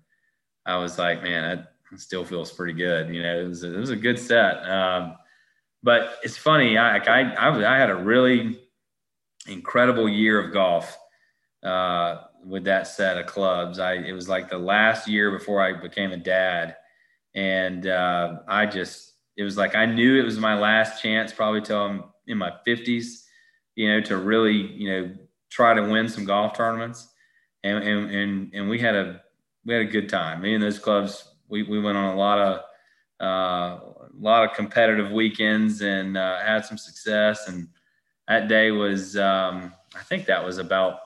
I 0.67 0.77
was 0.77 0.99
like, 0.99 1.23
man, 1.23 1.57
that 1.93 2.01
still 2.01 2.25
feels 2.25 2.51
pretty 2.51 2.73
good. 2.73 3.15
You 3.15 3.23
know, 3.23 3.41
it 3.41 3.47
was 3.47 3.63
a, 3.63 3.75
it 3.75 3.79
was 3.79 3.91
a 3.91 3.97
good 3.97 4.19
set. 4.19 4.69
Um, 4.69 5.15
but 5.85 6.19
it's 6.25 6.37
funny, 6.37 6.77
I, 6.77 6.97
I, 6.97 7.21
I, 7.21 7.77
I 7.77 7.79
had 7.79 7.91
a 7.91 7.95
really 7.95 8.59
incredible 9.47 10.09
year 10.09 10.45
of 10.45 10.53
golf 10.53 10.99
uh, 11.63 12.23
with 12.45 12.65
that 12.65 12.87
set 12.87 13.19
of 13.19 13.27
clubs. 13.27 13.79
I 13.79 13.95
it 13.95 14.13
was 14.13 14.29
like 14.29 14.49
the 14.49 14.59
last 14.59 15.09
year 15.09 15.31
before 15.31 15.63
I 15.63 15.73
became 15.81 16.13
a 16.13 16.17
dad, 16.17 16.77
and 17.35 17.87
uh, 17.87 18.39
I 18.47 18.67
just 18.67 19.13
it 19.37 19.45
was 19.45 19.57
like 19.57 19.75
I 19.75 19.87
knew 19.87 20.19
it 20.19 20.25
was 20.25 20.39
my 20.39 20.59
last 20.59 21.03
chance, 21.03 21.33
probably 21.33 21.61
till 21.61 21.81
I'm 21.81 22.05
in 22.27 22.39
my 22.39 22.53
fifties, 22.65 23.27
you 23.75 23.89
know, 23.89 24.01
to 24.03 24.17
really 24.17 24.57
you 24.57 24.91
know 24.91 25.15
try 25.51 25.75
to 25.75 25.83
win 25.83 26.09
some 26.09 26.25
golf 26.25 26.57
tournaments, 26.57 27.09
and 27.65 27.83
and 27.83 28.11
and, 28.11 28.55
and 28.55 28.69
we 28.69 28.79
had 28.79 28.95
a 28.95 29.21
we 29.65 29.75
had 29.75 29.83
a 29.83 29.91
good 29.91 30.09
time. 30.09 30.41
Me 30.41 30.55
and 30.55 30.63
those 30.63 30.79
clubs, 30.79 31.29
we, 31.49 31.63
we 31.63 31.81
went 31.81 31.99
on 31.99 32.15
a 32.15 32.17
lot 32.17 32.39
of 32.39 32.61
uh, 33.21 33.81
a 34.19 34.21
lot 34.21 34.45
of 34.45 34.55
competitive 34.55 35.11
weekends 35.11 35.83
and 35.83 36.17
uh, 36.17 36.39
had 36.41 36.65
some 36.65 36.79
success. 36.79 37.49
And 37.49 37.69
that 38.27 38.49
day 38.49 38.71
was, 38.71 39.17
um, 39.17 39.73
I 39.95 40.03
think 40.03 40.27
that 40.27 40.45
was 40.45 40.59
about, 40.59 41.01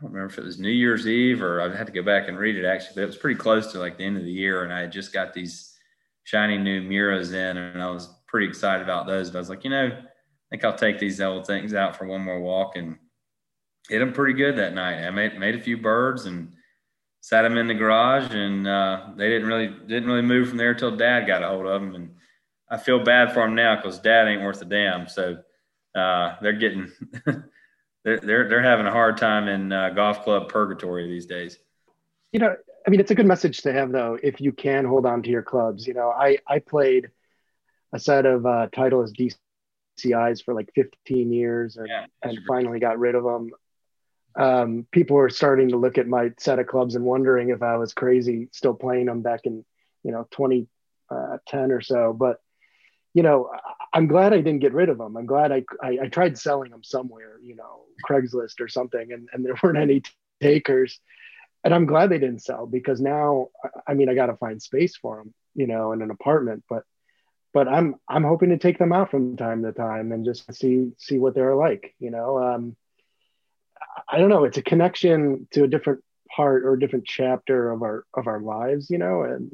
I 0.00 0.04
don't 0.04 0.12
remember 0.12 0.32
if 0.32 0.38
it 0.38 0.44
was 0.44 0.58
New 0.58 0.70
Year's 0.70 1.06
Eve 1.06 1.42
or 1.42 1.60
I 1.60 1.76
had 1.76 1.86
to 1.86 1.92
go 1.92 2.02
back 2.02 2.28
and 2.28 2.38
read 2.38 2.56
it 2.56 2.64
actually, 2.64 2.94
but 2.94 3.02
it 3.02 3.06
was 3.06 3.18
pretty 3.18 3.38
close 3.38 3.70
to 3.72 3.78
like 3.78 3.98
the 3.98 4.04
end 4.04 4.16
of 4.16 4.24
the 4.24 4.32
year. 4.32 4.64
And 4.64 4.72
I 4.72 4.80
had 4.80 4.92
just 4.92 5.12
got 5.12 5.34
these 5.34 5.76
shiny 6.24 6.56
new 6.56 6.80
Miuras 6.80 7.34
in 7.34 7.58
and 7.58 7.82
I 7.82 7.90
was 7.90 8.08
pretty 8.26 8.46
excited 8.46 8.82
about 8.82 9.06
those. 9.06 9.30
But 9.30 9.38
I 9.38 9.40
was 9.40 9.50
like, 9.50 9.62
you 9.62 9.68
know, 9.68 9.88
I 9.88 10.48
think 10.50 10.64
I'll 10.64 10.74
take 10.74 10.98
these 10.98 11.20
old 11.20 11.46
things 11.46 11.74
out 11.74 11.96
for 11.96 12.06
one 12.06 12.22
more 12.22 12.40
walk 12.40 12.76
and 12.76 12.96
hit 13.90 13.98
them 13.98 14.14
pretty 14.14 14.32
good 14.32 14.56
that 14.56 14.72
night. 14.72 15.06
I 15.06 15.10
made 15.10 15.38
made 15.38 15.54
a 15.54 15.60
few 15.60 15.76
birds 15.76 16.24
and 16.24 16.52
sat 17.20 17.42
them 17.42 17.58
in 17.58 17.66
the 17.66 17.74
garage, 17.74 18.34
and 18.34 18.66
uh, 18.66 19.08
they 19.16 19.28
didn't 19.28 19.48
really 19.48 19.68
didn't 19.68 20.08
really 20.08 20.22
move 20.22 20.48
from 20.48 20.56
there 20.56 20.70
until 20.70 20.96
Dad 20.96 21.26
got 21.26 21.42
a 21.42 21.48
hold 21.48 21.66
of 21.66 21.80
them. 21.80 21.94
And 21.94 22.10
I 22.70 22.78
feel 22.78 23.02
bad 23.04 23.32
for 23.32 23.44
them 23.44 23.54
now 23.54 23.76
because 23.76 23.98
Dad 23.98 24.28
ain't 24.28 24.42
worth 24.42 24.62
a 24.62 24.64
damn. 24.64 25.08
So 25.08 25.38
uh, 25.94 26.36
they're 26.40 26.52
getting 26.52 26.90
they're, 28.04 28.18
they're 28.18 28.48
they're 28.48 28.62
having 28.62 28.86
a 28.86 28.90
hard 28.90 29.18
time 29.18 29.48
in 29.48 29.72
uh, 29.72 29.90
golf 29.90 30.22
club 30.22 30.48
purgatory 30.48 31.06
these 31.06 31.26
days. 31.26 31.58
You 32.32 32.40
know, 32.40 32.56
I 32.86 32.90
mean, 32.90 33.00
it's 33.00 33.10
a 33.10 33.14
good 33.14 33.26
message 33.26 33.62
to 33.62 33.72
have 33.72 33.92
though. 33.92 34.18
If 34.22 34.40
you 34.40 34.52
can 34.52 34.84
hold 34.84 35.06
on 35.06 35.22
to 35.22 35.30
your 35.30 35.42
clubs, 35.42 35.86
you 35.86 35.94
know, 35.94 36.10
I 36.10 36.38
I 36.46 36.60
played 36.60 37.10
a 37.92 37.98
set 37.98 38.24
of 38.24 38.46
uh, 38.46 38.68
Titleist 38.72 39.34
DCIs 39.98 40.44
for 40.44 40.54
like 40.54 40.70
15 40.74 41.32
years 41.32 41.76
and, 41.76 41.88
yeah, 41.88 42.06
and 42.22 42.38
finally 42.46 42.78
got 42.78 42.98
rid 42.98 43.14
of 43.14 43.24
them. 43.24 43.50
Um, 44.36 44.86
people 44.92 45.16
were 45.16 45.28
starting 45.28 45.70
to 45.70 45.76
look 45.76 45.98
at 45.98 46.06
my 46.06 46.30
set 46.38 46.60
of 46.60 46.68
clubs 46.68 46.94
and 46.94 47.04
wondering 47.04 47.50
if 47.50 47.62
I 47.62 47.76
was 47.76 47.92
crazy 47.92 48.48
still 48.52 48.74
playing 48.74 49.06
them 49.06 49.22
back 49.22 49.40
in, 49.44 49.64
you 50.04 50.12
know, 50.12 50.28
2010 50.30 50.68
uh, 51.10 51.74
or 51.74 51.80
so. 51.80 52.12
But 52.12 52.40
you 53.12 53.22
know, 53.22 53.50
I'm 53.92 54.06
glad 54.06 54.32
I 54.32 54.36
didn't 54.36 54.60
get 54.60 54.72
rid 54.72 54.88
of 54.88 54.98
them. 54.98 55.16
I'm 55.16 55.26
glad 55.26 55.52
I, 55.52 55.64
I, 55.82 55.98
I 56.02 56.08
tried 56.08 56.38
selling 56.38 56.70
them 56.70 56.84
somewhere, 56.84 57.38
you 57.42 57.56
know, 57.56 57.82
Craigslist 58.00 58.60
or 58.60 58.68
something, 58.68 59.12
and, 59.12 59.28
and 59.32 59.44
there 59.44 59.54
weren't 59.62 59.78
any 59.78 60.02
takers. 60.40 61.00
And 61.62 61.74
I'm 61.74 61.86
glad 61.86 62.08
they 62.08 62.18
didn't 62.18 62.42
sell 62.42 62.66
because 62.66 63.00
now, 63.00 63.48
I 63.86 63.94
mean, 63.94 64.08
I 64.08 64.14
got 64.14 64.26
to 64.26 64.36
find 64.36 64.62
space 64.62 64.96
for 64.96 65.18
them, 65.18 65.34
you 65.54 65.66
know, 65.66 65.92
in 65.92 66.00
an 66.00 66.10
apartment. 66.10 66.64
But, 66.68 66.84
but 67.52 67.68
I'm 67.68 67.96
I'm 68.08 68.24
hoping 68.24 68.50
to 68.50 68.58
take 68.58 68.78
them 68.78 68.92
out 68.92 69.10
from 69.10 69.36
time 69.36 69.62
to 69.64 69.72
time 69.72 70.12
and 70.12 70.24
just 70.24 70.52
see 70.54 70.92
see 70.98 71.18
what 71.18 71.34
they're 71.34 71.56
like, 71.56 71.94
you 71.98 72.10
know. 72.10 72.38
Um, 72.38 72.76
I 74.08 74.18
don't 74.18 74.28
know. 74.28 74.44
It's 74.44 74.56
a 74.56 74.62
connection 74.62 75.48
to 75.52 75.64
a 75.64 75.68
different 75.68 76.02
part 76.34 76.64
or 76.64 76.74
a 76.74 76.80
different 76.80 77.06
chapter 77.06 77.70
of 77.70 77.82
our 77.82 78.04
of 78.14 78.26
our 78.26 78.40
lives, 78.40 78.88
you 78.88 78.98
know. 78.98 79.22
And 79.22 79.50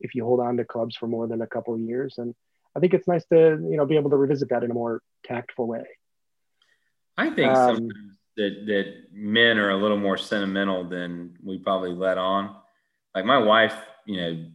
if 0.00 0.14
you 0.14 0.24
hold 0.24 0.40
on 0.40 0.56
to 0.56 0.64
clubs 0.64 0.96
for 0.96 1.06
more 1.06 1.26
than 1.26 1.42
a 1.42 1.46
couple 1.46 1.78
years, 1.78 2.16
and 2.18 2.34
I 2.76 2.80
think 2.80 2.94
it's 2.94 3.08
nice 3.08 3.24
to 3.26 3.36
you 3.36 3.76
know 3.76 3.86
be 3.86 3.96
able 3.96 4.10
to 4.10 4.16
revisit 4.16 4.48
that 4.50 4.64
in 4.64 4.70
a 4.70 4.74
more 4.74 5.02
tactful 5.24 5.66
way. 5.66 5.84
I 7.16 7.30
think 7.30 7.52
um, 7.52 7.88
that 8.36 8.66
that 8.66 8.94
men 9.12 9.58
are 9.58 9.70
a 9.70 9.76
little 9.76 9.98
more 9.98 10.16
sentimental 10.16 10.84
than 10.84 11.36
we 11.42 11.58
probably 11.58 11.92
let 11.92 12.18
on. 12.18 12.54
Like 13.14 13.24
my 13.24 13.38
wife, 13.38 13.76
you 14.06 14.16
know, 14.16 14.46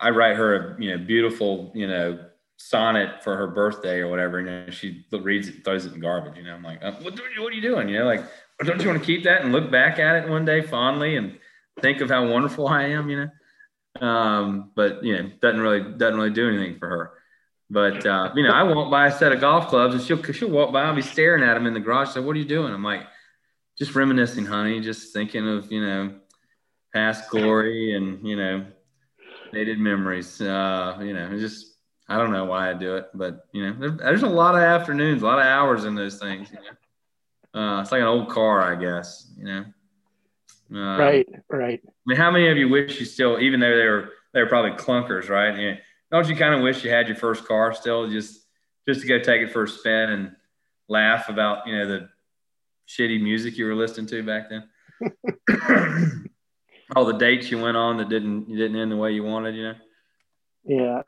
I 0.00 0.10
write 0.10 0.36
her 0.36 0.54
a 0.54 0.82
you 0.82 0.90
know 0.90 1.04
beautiful 1.04 1.70
you 1.74 1.86
know 1.86 2.18
sonnet 2.56 3.22
for 3.22 3.36
her 3.36 3.46
birthday 3.46 3.98
or 4.00 4.08
whatever, 4.08 4.38
and 4.38 4.48
you 4.48 4.54
know, 4.54 4.70
she 4.70 5.06
reads 5.12 5.48
it, 5.48 5.64
throws 5.64 5.86
it 5.86 5.94
in 5.94 6.00
garbage. 6.00 6.36
You 6.36 6.44
know, 6.44 6.54
I'm 6.54 6.62
like, 6.62 6.82
uh, 6.82 6.92
what, 6.92 7.18
what 7.38 7.52
are 7.52 7.56
you 7.56 7.62
doing? 7.62 7.88
You 7.88 8.00
know, 8.00 8.04
like, 8.06 8.24
don't 8.64 8.80
you 8.80 8.88
want 8.88 9.00
to 9.00 9.06
keep 9.06 9.24
that 9.24 9.42
and 9.42 9.52
look 9.52 9.70
back 9.70 9.98
at 9.98 10.16
it 10.16 10.28
one 10.28 10.44
day 10.44 10.60
fondly 10.60 11.16
and 11.16 11.38
think 11.80 12.00
of 12.00 12.10
how 12.10 12.26
wonderful 12.26 12.68
I 12.68 12.84
am? 12.84 13.08
You 13.10 13.16
know. 13.24 14.06
Um, 14.06 14.72
but 14.74 15.04
you 15.04 15.16
know, 15.16 15.30
doesn't 15.40 15.60
really 15.60 15.96
doesn't 15.96 16.16
really 16.16 16.30
do 16.30 16.48
anything 16.48 16.78
for 16.78 16.88
her. 16.88 17.12
But 17.70 18.04
uh, 18.04 18.32
you 18.34 18.42
know, 18.42 18.50
I 18.50 18.62
won't 18.62 18.90
buy 18.90 19.08
a 19.08 19.12
set 19.12 19.32
of 19.32 19.40
golf 19.40 19.68
clubs 19.68 19.94
and 19.94 20.02
she'll 20.02 20.22
she'll 20.32 20.50
walk 20.50 20.72
by. 20.72 20.82
I'll 20.82 20.94
be 20.94 21.02
staring 21.02 21.42
at 21.42 21.54
them 21.54 21.66
in 21.66 21.74
the 21.74 21.80
garage. 21.80 22.10
So, 22.10 22.22
what 22.22 22.36
are 22.36 22.38
you 22.38 22.44
doing? 22.44 22.72
I'm 22.72 22.84
like, 22.84 23.06
just 23.78 23.94
reminiscing, 23.94 24.44
honey. 24.44 24.80
Just 24.80 25.12
thinking 25.12 25.48
of 25.48 25.72
you 25.72 25.80
know, 25.80 26.14
past 26.92 27.30
glory 27.30 27.94
and 27.94 28.26
you 28.26 28.36
know, 28.36 28.66
faded 29.50 29.78
memories. 29.78 30.40
Uh, 30.40 30.98
you 31.00 31.14
know, 31.14 31.38
just 31.38 31.74
I 32.06 32.18
don't 32.18 32.32
know 32.32 32.44
why 32.44 32.70
I 32.70 32.74
do 32.74 32.96
it, 32.96 33.06
but 33.14 33.46
you 33.52 33.66
know, 33.66 33.76
there, 33.78 33.90
there's 33.90 34.22
a 34.22 34.28
lot 34.28 34.54
of 34.54 34.60
afternoons, 34.60 35.22
a 35.22 35.26
lot 35.26 35.38
of 35.38 35.46
hours 35.46 35.84
in 35.84 35.94
those 35.94 36.18
things. 36.18 36.50
You 36.52 36.58
know, 36.58 37.60
uh, 37.60 37.80
it's 37.80 37.92
like 37.92 38.02
an 38.02 38.06
old 38.06 38.28
car, 38.28 38.62
I 38.62 38.78
guess. 38.78 39.32
You 39.38 39.44
know. 39.44 39.64
Um, 40.70 40.98
right, 40.98 41.28
right. 41.50 41.80
I 41.84 41.90
mean, 42.06 42.18
how 42.18 42.30
many 42.30 42.48
of 42.48 42.56
you 42.56 42.68
wish 42.68 42.98
you 42.98 43.06
still, 43.06 43.38
even 43.38 43.60
though 43.60 43.76
they 43.76 43.86
were 43.86 44.10
they 44.32 44.42
were 44.42 44.48
probably 44.48 44.72
clunkers, 44.72 45.30
right? 45.30 45.58
You 45.58 45.76
don't 46.14 46.28
you 46.28 46.36
kind 46.36 46.54
of 46.54 46.60
wish 46.60 46.84
you 46.84 46.90
had 46.90 47.08
your 47.08 47.16
first 47.16 47.44
car 47.44 47.74
still, 47.74 48.08
just 48.08 48.46
just 48.88 49.00
to 49.00 49.06
go 49.06 49.18
take 49.18 49.42
it 49.42 49.52
for 49.52 49.64
a 49.64 49.68
spin 49.68 50.10
and 50.10 50.36
laugh 50.88 51.28
about 51.28 51.66
you 51.66 51.76
know 51.76 51.86
the 51.86 52.08
shitty 52.88 53.20
music 53.20 53.56
you 53.56 53.66
were 53.66 53.74
listening 53.74 54.06
to 54.06 54.22
back 54.22 54.48
then? 54.48 54.68
All 56.94 57.04
the 57.04 57.18
dates 57.18 57.50
you 57.50 57.60
went 57.60 57.76
on 57.76 57.96
that 57.98 58.08
didn't 58.08 58.48
you 58.48 58.56
didn't 58.56 58.80
end 58.80 58.92
the 58.92 58.96
way 58.96 59.12
you 59.12 59.24
wanted, 59.24 59.56
you 59.56 59.62
know. 59.64 59.74
Yeah. 60.66 61.02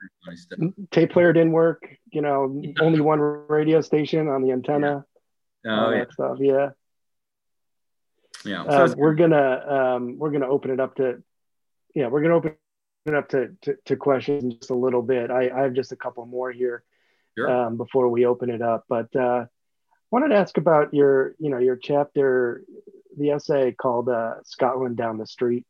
Tape 0.90 1.12
player 1.12 1.33
didn't 1.33 1.53
work. 1.53 1.87
You 2.12 2.23
know, 2.23 2.62
only 2.81 3.01
one 3.01 3.21
radio 3.21 3.81
station 3.81 4.29
on 4.29 4.42
the 4.42 4.53
antenna. 4.53 5.05
Yeah. 5.64 5.87
Oh, 5.87 5.90
yeah. 5.90 6.05
stuff. 6.11 6.38
Yeah 6.40 6.71
yeah 8.47 8.62
uh, 8.62 8.95
we're 8.97 9.14
gonna 9.14 9.97
um, 9.97 10.19
we're 10.19 10.31
gonna 10.31 10.49
open 10.49 10.71
it 10.71 10.81
up 10.81 10.95
to 10.97 11.23
yeah 11.95 12.07
we're 12.07 12.23
gonna 12.23 12.37
open 12.37 12.55
up 13.14 13.29
to, 13.29 13.51
to, 13.62 13.77
to 13.85 13.97
questions 13.97 14.42
in 14.42 14.51
just 14.51 14.71
a 14.71 14.75
little 14.75 15.03
bit 15.03 15.31
I, 15.31 15.51
I 15.51 15.62
have 15.62 15.73
just 15.73 15.92
a 15.92 15.97
couple 15.97 16.25
more 16.27 16.51
here 16.51 16.85
sure. 17.37 17.51
um, 17.51 17.77
before 17.77 18.09
we 18.09 18.27
open 18.27 18.51
it 18.51 18.62
up 18.62 18.85
but 18.88 19.14
uh, 19.14 19.47
wanted 20.11 20.29
to 20.29 20.37
ask 20.37 20.57
about 20.57 20.92
your 20.95 21.35
you 21.38 21.51
know 21.51 21.59
your 21.59 21.77
chapter 21.77 22.64
the 23.16 23.31
essay 23.31 23.73
called 23.73 24.09
uh, 24.09 24.35
scotland 24.45 24.97
down 24.97 25.19
the 25.19 25.27
street 25.27 25.64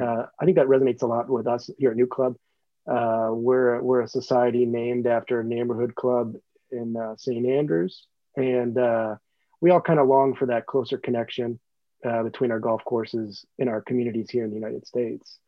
uh, 0.00 0.26
i 0.40 0.44
think 0.44 0.56
that 0.56 0.66
resonates 0.66 1.02
a 1.02 1.06
lot 1.06 1.28
with 1.28 1.46
us 1.46 1.68
here 1.78 1.90
at 1.90 1.96
new 1.96 2.06
club 2.06 2.36
uh, 2.90 3.28
we're, 3.30 3.80
we're 3.80 4.00
a 4.00 4.08
society 4.08 4.66
named 4.66 5.06
after 5.06 5.40
a 5.40 5.44
neighborhood 5.44 5.94
club 5.94 6.34
in 6.70 6.96
uh, 6.96 7.14
st 7.16 7.46
andrews 7.46 8.06
and 8.36 8.76
we 9.60 9.70
all 9.70 9.80
kind 9.80 10.00
of 10.00 10.08
long 10.08 10.34
for 10.34 10.46
that 10.46 10.66
closer 10.66 10.98
connection 10.98 11.58
uh, 12.04 12.22
between 12.24 12.50
our 12.50 12.58
golf 12.58 12.84
courses 12.84 13.46
in 13.58 13.68
our 13.68 13.80
communities 13.80 14.28
here 14.28 14.44
in 14.44 14.50
the 14.50 14.56
United 14.56 14.86
States. 14.86 15.38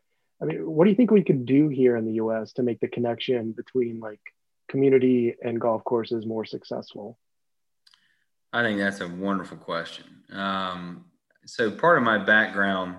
I 0.42 0.46
mean, 0.46 0.70
what 0.70 0.84
do 0.84 0.90
you 0.90 0.96
think 0.96 1.10
we 1.10 1.24
could 1.24 1.46
do 1.46 1.68
here 1.68 1.96
in 1.96 2.04
the 2.04 2.14
U.S. 2.14 2.52
to 2.54 2.62
make 2.62 2.80
the 2.80 2.88
connection 2.88 3.52
between 3.52 4.00
like 4.00 4.20
community 4.68 5.34
and 5.42 5.60
golf 5.60 5.84
courses 5.84 6.26
more 6.26 6.44
successful? 6.44 7.18
I 8.52 8.62
think 8.62 8.78
that's 8.78 9.00
a 9.00 9.08
wonderful 9.08 9.56
question. 9.56 10.04
Um, 10.32 11.04
so 11.46 11.70
part 11.70 11.98
of 11.98 12.04
my 12.04 12.18
background, 12.18 12.92
you 12.92 12.96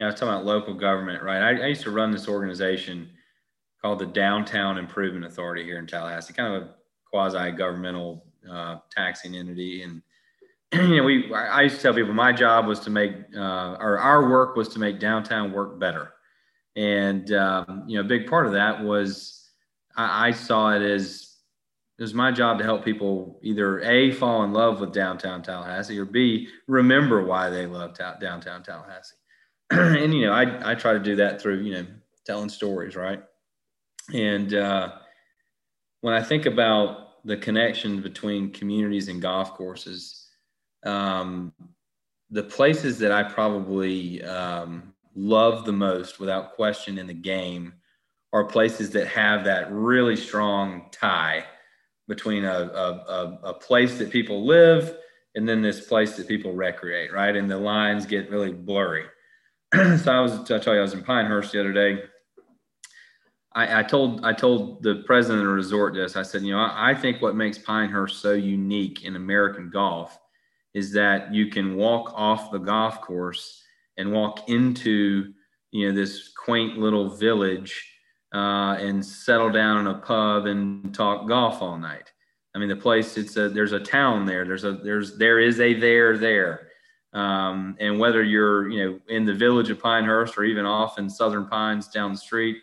know, 0.00 0.06
I 0.06 0.10
was 0.10 0.14
talking 0.14 0.28
about 0.28 0.44
local 0.44 0.74
government, 0.74 1.22
right? 1.22 1.42
I, 1.42 1.64
I 1.64 1.66
used 1.66 1.82
to 1.82 1.90
run 1.90 2.10
this 2.10 2.28
organization 2.28 3.10
called 3.80 3.98
the 3.98 4.06
Downtown 4.06 4.78
Improvement 4.78 5.26
Authority 5.26 5.62
here 5.62 5.78
in 5.78 5.86
Tallahassee, 5.86 6.32
kind 6.32 6.54
of 6.54 6.62
a 6.62 6.74
quasi-governmental 7.10 8.24
uh, 8.50 8.76
taxing 8.90 9.36
entity, 9.36 9.82
and 9.82 10.02
you 10.72 10.96
know, 10.96 11.04
we 11.04 11.32
I 11.34 11.62
used 11.62 11.76
to 11.76 11.82
tell 11.82 11.94
people 11.94 12.14
my 12.14 12.32
job 12.32 12.66
was 12.66 12.80
to 12.80 12.90
make 12.90 13.12
uh, 13.36 13.76
or 13.78 13.98
our 13.98 14.28
work 14.28 14.56
was 14.56 14.68
to 14.70 14.78
make 14.78 14.98
downtown 14.98 15.52
work 15.52 15.78
better, 15.78 16.14
and 16.76 17.32
um, 17.32 17.84
you 17.86 17.96
know, 17.96 18.00
a 18.00 18.08
big 18.08 18.26
part 18.26 18.46
of 18.46 18.52
that 18.52 18.82
was 18.82 19.50
I, 19.96 20.28
I 20.28 20.30
saw 20.32 20.70
it 20.70 20.82
as 20.82 21.30
it 21.98 22.02
was 22.02 22.14
my 22.14 22.32
job 22.32 22.58
to 22.58 22.64
help 22.64 22.84
people 22.84 23.38
either 23.42 23.80
a 23.80 24.10
fall 24.12 24.42
in 24.42 24.52
love 24.52 24.80
with 24.80 24.92
downtown 24.92 25.42
Tallahassee 25.42 25.98
or 25.98 26.04
b 26.04 26.48
remember 26.66 27.24
why 27.24 27.50
they 27.50 27.66
love 27.66 27.96
ta- 27.96 28.16
downtown 28.20 28.62
Tallahassee, 28.62 29.16
and 29.70 30.14
you 30.14 30.26
know, 30.26 30.32
I 30.32 30.72
I 30.72 30.74
try 30.74 30.92
to 30.92 30.98
do 30.98 31.16
that 31.16 31.40
through 31.40 31.62
you 31.62 31.74
know 31.74 31.86
telling 32.26 32.48
stories, 32.48 32.96
right, 32.96 33.22
and 34.12 34.54
uh, 34.54 34.92
when 36.00 36.14
I 36.14 36.22
think 36.22 36.46
about 36.46 37.24
the 37.24 37.36
connection 37.36 38.02
between 38.02 38.50
communities 38.50 39.08
and 39.08 39.22
golf 39.22 39.54
courses 39.54 40.24
um, 40.84 41.52
the 42.30 42.42
places 42.42 42.98
that 42.98 43.12
I 43.12 43.22
probably 43.22 44.22
um, 44.22 44.93
love 45.14 45.64
the 45.64 45.72
most, 45.72 46.18
without 46.18 46.54
question, 46.54 46.98
in 46.98 47.06
the 47.06 47.14
game 47.14 47.74
are 48.32 48.44
places 48.44 48.90
that 48.90 49.06
have 49.06 49.44
that 49.44 49.70
really 49.70 50.16
strong 50.16 50.86
tie 50.90 51.44
between 52.08 52.44
a, 52.44 52.50
a, 52.50 53.38
a, 53.44 53.54
place 53.54 53.96
that 53.96 54.10
people 54.10 54.44
live 54.44 54.96
and 55.34 55.48
then 55.48 55.62
this 55.62 55.86
place 55.86 56.16
that 56.16 56.28
people 56.28 56.52
recreate, 56.52 57.12
right? 57.12 57.34
And 57.34 57.50
the 57.50 57.56
lines 57.56 58.06
get 58.06 58.30
really 58.30 58.52
blurry. 58.52 59.06
so 59.74 60.12
I 60.12 60.20
was, 60.20 60.50
I 60.50 60.58
tell 60.58 60.74
you, 60.74 60.80
I 60.80 60.82
was 60.82 60.94
in 60.94 61.02
Pinehurst 61.02 61.52
the 61.52 61.60
other 61.60 61.72
day. 61.72 62.02
I, 63.54 63.80
I, 63.80 63.82
told 63.84 64.24
I 64.24 64.32
told 64.32 64.82
the 64.82 65.04
president 65.06 65.40
of 65.40 65.46
the 65.46 65.54
resort 65.54 65.94
this. 65.94 66.16
I 66.16 66.22
said, 66.22 66.42
you 66.42 66.52
know, 66.52 66.58
I, 66.58 66.90
I 66.90 66.94
think 66.94 67.22
what 67.22 67.36
makes 67.36 67.56
Pinehurst 67.56 68.20
so 68.20 68.32
unique 68.32 69.04
in 69.04 69.16
American 69.16 69.70
golf 69.70 70.18
is 70.74 70.92
that 70.92 71.32
you 71.32 71.46
can 71.46 71.76
walk 71.76 72.12
off 72.14 72.50
the 72.50 72.58
golf 72.58 73.00
course 73.00 73.63
and 73.96 74.12
walk 74.12 74.48
into 74.48 75.32
you 75.70 75.88
know 75.88 75.94
this 75.94 76.28
quaint 76.28 76.78
little 76.78 77.08
village 77.08 77.90
uh, 78.34 78.76
and 78.80 79.04
settle 79.04 79.50
down 79.50 79.80
in 79.80 79.86
a 79.86 79.98
pub 79.98 80.46
and 80.46 80.94
talk 80.94 81.28
golf 81.28 81.62
all 81.62 81.78
night. 81.78 82.12
I 82.54 82.58
mean, 82.58 82.68
the 82.68 82.76
place 82.76 83.16
it's 83.16 83.36
a 83.36 83.48
there's 83.48 83.72
a 83.72 83.80
town 83.80 84.26
there. 84.26 84.44
There's 84.44 84.64
a 84.64 84.72
there's 84.72 85.18
there 85.18 85.40
is 85.40 85.60
a 85.60 85.74
there 85.74 86.16
there. 86.16 86.68
Um, 87.12 87.76
and 87.78 87.98
whether 87.98 88.22
you're 88.22 88.68
you 88.70 88.84
know 88.84 89.00
in 89.08 89.24
the 89.24 89.34
village 89.34 89.70
of 89.70 89.80
Pinehurst 89.80 90.36
or 90.36 90.44
even 90.44 90.66
off 90.66 90.98
in 90.98 91.08
Southern 91.08 91.46
Pines 91.46 91.88
down 91.88 92.12
the 92.12 92.18
street, 92.18 92.58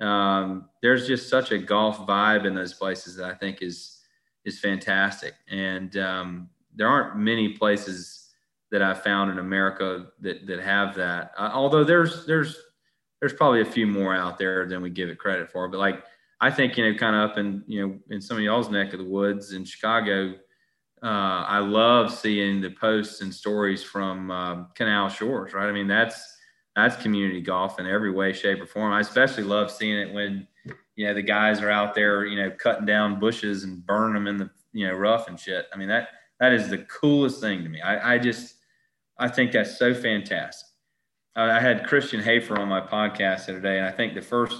um, 0.00 0.68
there's 0.82 1.06
just 1.06 1.28
such 1.28 1.52
a 1.52 1.58
golf 1.58 2.06
vibe 2.06 2.46
in 2.46 2.54
those 2.54 2.74
places 2.74 3.16
that 3.16 3.26
I 3.26 3.34
think 3.34 3.62
is 3.62 4.00
is 4.44 4.60
fantastic. 4.60 5.34
And 5.48 5.96
um, 5.96 6.48
there 6.74 6.88
aren't 6.88 7.18
many 7.18 7.50
places 7.50 8.25
that 8.76 8.82
I've 8.82 9.02
found 9.02 9.30
in 9.30 9.38
America 9.38 10.08
that 10.20 10.46
that 10.46 10.60
have 10.60 10.94
that. 10.96 11.32
Uh, 11.38 11.50
although 11.54 11.82
there's 11.82 12.26
there's 12.26 12.58
there's 13.20 13.32
probably 13.32 13.62
a 13.62 13.64
few 13.64 13.86
more 13.86 14.14
out 14.14 14.36
there 14.36 14.66
than 14.66 14.82
we 14.82 14.90
give 14.90 15.08
it 15.08 15.18
credit 15.18 15.50
for. 15.50 15.66
But 15.66 15.78
like 15.78 16.04
I 16.42 16.50
think 16.50 16.76
you 16.76 16.84
know, 16.84 16.98
kind 16.98 17.16
of 17.16 17.30
up 17.30 17.38
in 17.38 17.64
you 17.66 17.86
know 17.86 17.98
in 18.10 18.20
some 18.20 18.36
of 18.36 18.42
y'all's 18.42 18.68
neck 18.68 18.92
of 18.92 18.98
the 18.98 19.06
woods 19.06 19.52
in 19.52 19.64
Chicago, 19.64 20.34
uh, 21.02 21.06
I 21.48 21.60
love 21.60 22.12
seeing 22.12 22.60
the 22.60 22.68
posts 22.68 23.22
and 23.22 23.34
stories 23.34 23.82
from 23.82 24.30
uh, 24.30 24.64
Canal 24.74 25.08
Shores, 25.08 25.54
right? 25.54 25.68
I 25.68 25.72
mean, 25.72 25.88
that's 25.88 26.36
that's 26.74 26.96
community 26.96 27.40
golf 27.40 27.80
in 27.80 27.86
every 27.86 28.10
way, 28.10 28.34
shape, 28.34 28.60
or 28.60 28.66
form. 28.66 28.92
I 28.92 29.00
especially 29.00 29.44
love 29.44 29.70
seeing 29.70 29.96
it 29.96 30.12
when 30.12 30.46
you 30.96 31.06
know 31.06 31.14
the 31.14 31.22
guys 31.22 31.62
are 31.62 31.70
out 31.70 31.94
there, 31.94 32.26
you 32.26 32.36
know, 32.36 32.50
cutting 32.50 32.84
down 32.84 33.18
bushes 33.18 33.64
and 33.64 33.86
burning 33.86 34.12
them 34.12 34.26
in 34.26 34.36
the 34.36 34.50
you 34.74 34.86
know 34.86 34.92
rough 34.92 35.28
and 35.28 35.40
shit. 35.40 35.64
I 35.72 35.78
mean 35.78 35.88
that 35.88 36.08
that 36.40 36.52
is 36.52 36.68
the 36.68 36.78
coolest 36.78 37.40
thing 37.40 37.62
to 37.62 37.70
me. 37.70 37.80
I, 37.80 38.16
I 38.16 38.18
just 38.18 38.55
I 39.18 39.28
think 39.28 39.52
that's 39.52 39.78
so 39.78 39.94
fantastic. 39.94 40.68
I, 41.34 41.60
had 41.60 41.86
Christian 41.86 42.22
Hafer 42.22 42.58
on 42.58 42.68
my 42.68 42.80
podcast 42.80 43.46
the 43.46 43.52
other 43.52 43.60
day, 43.60 43.78
and 43.78 43.86
I 43.86 43.90
think 43.90 44.14
the 44.14 44.22
first 44.22 44.56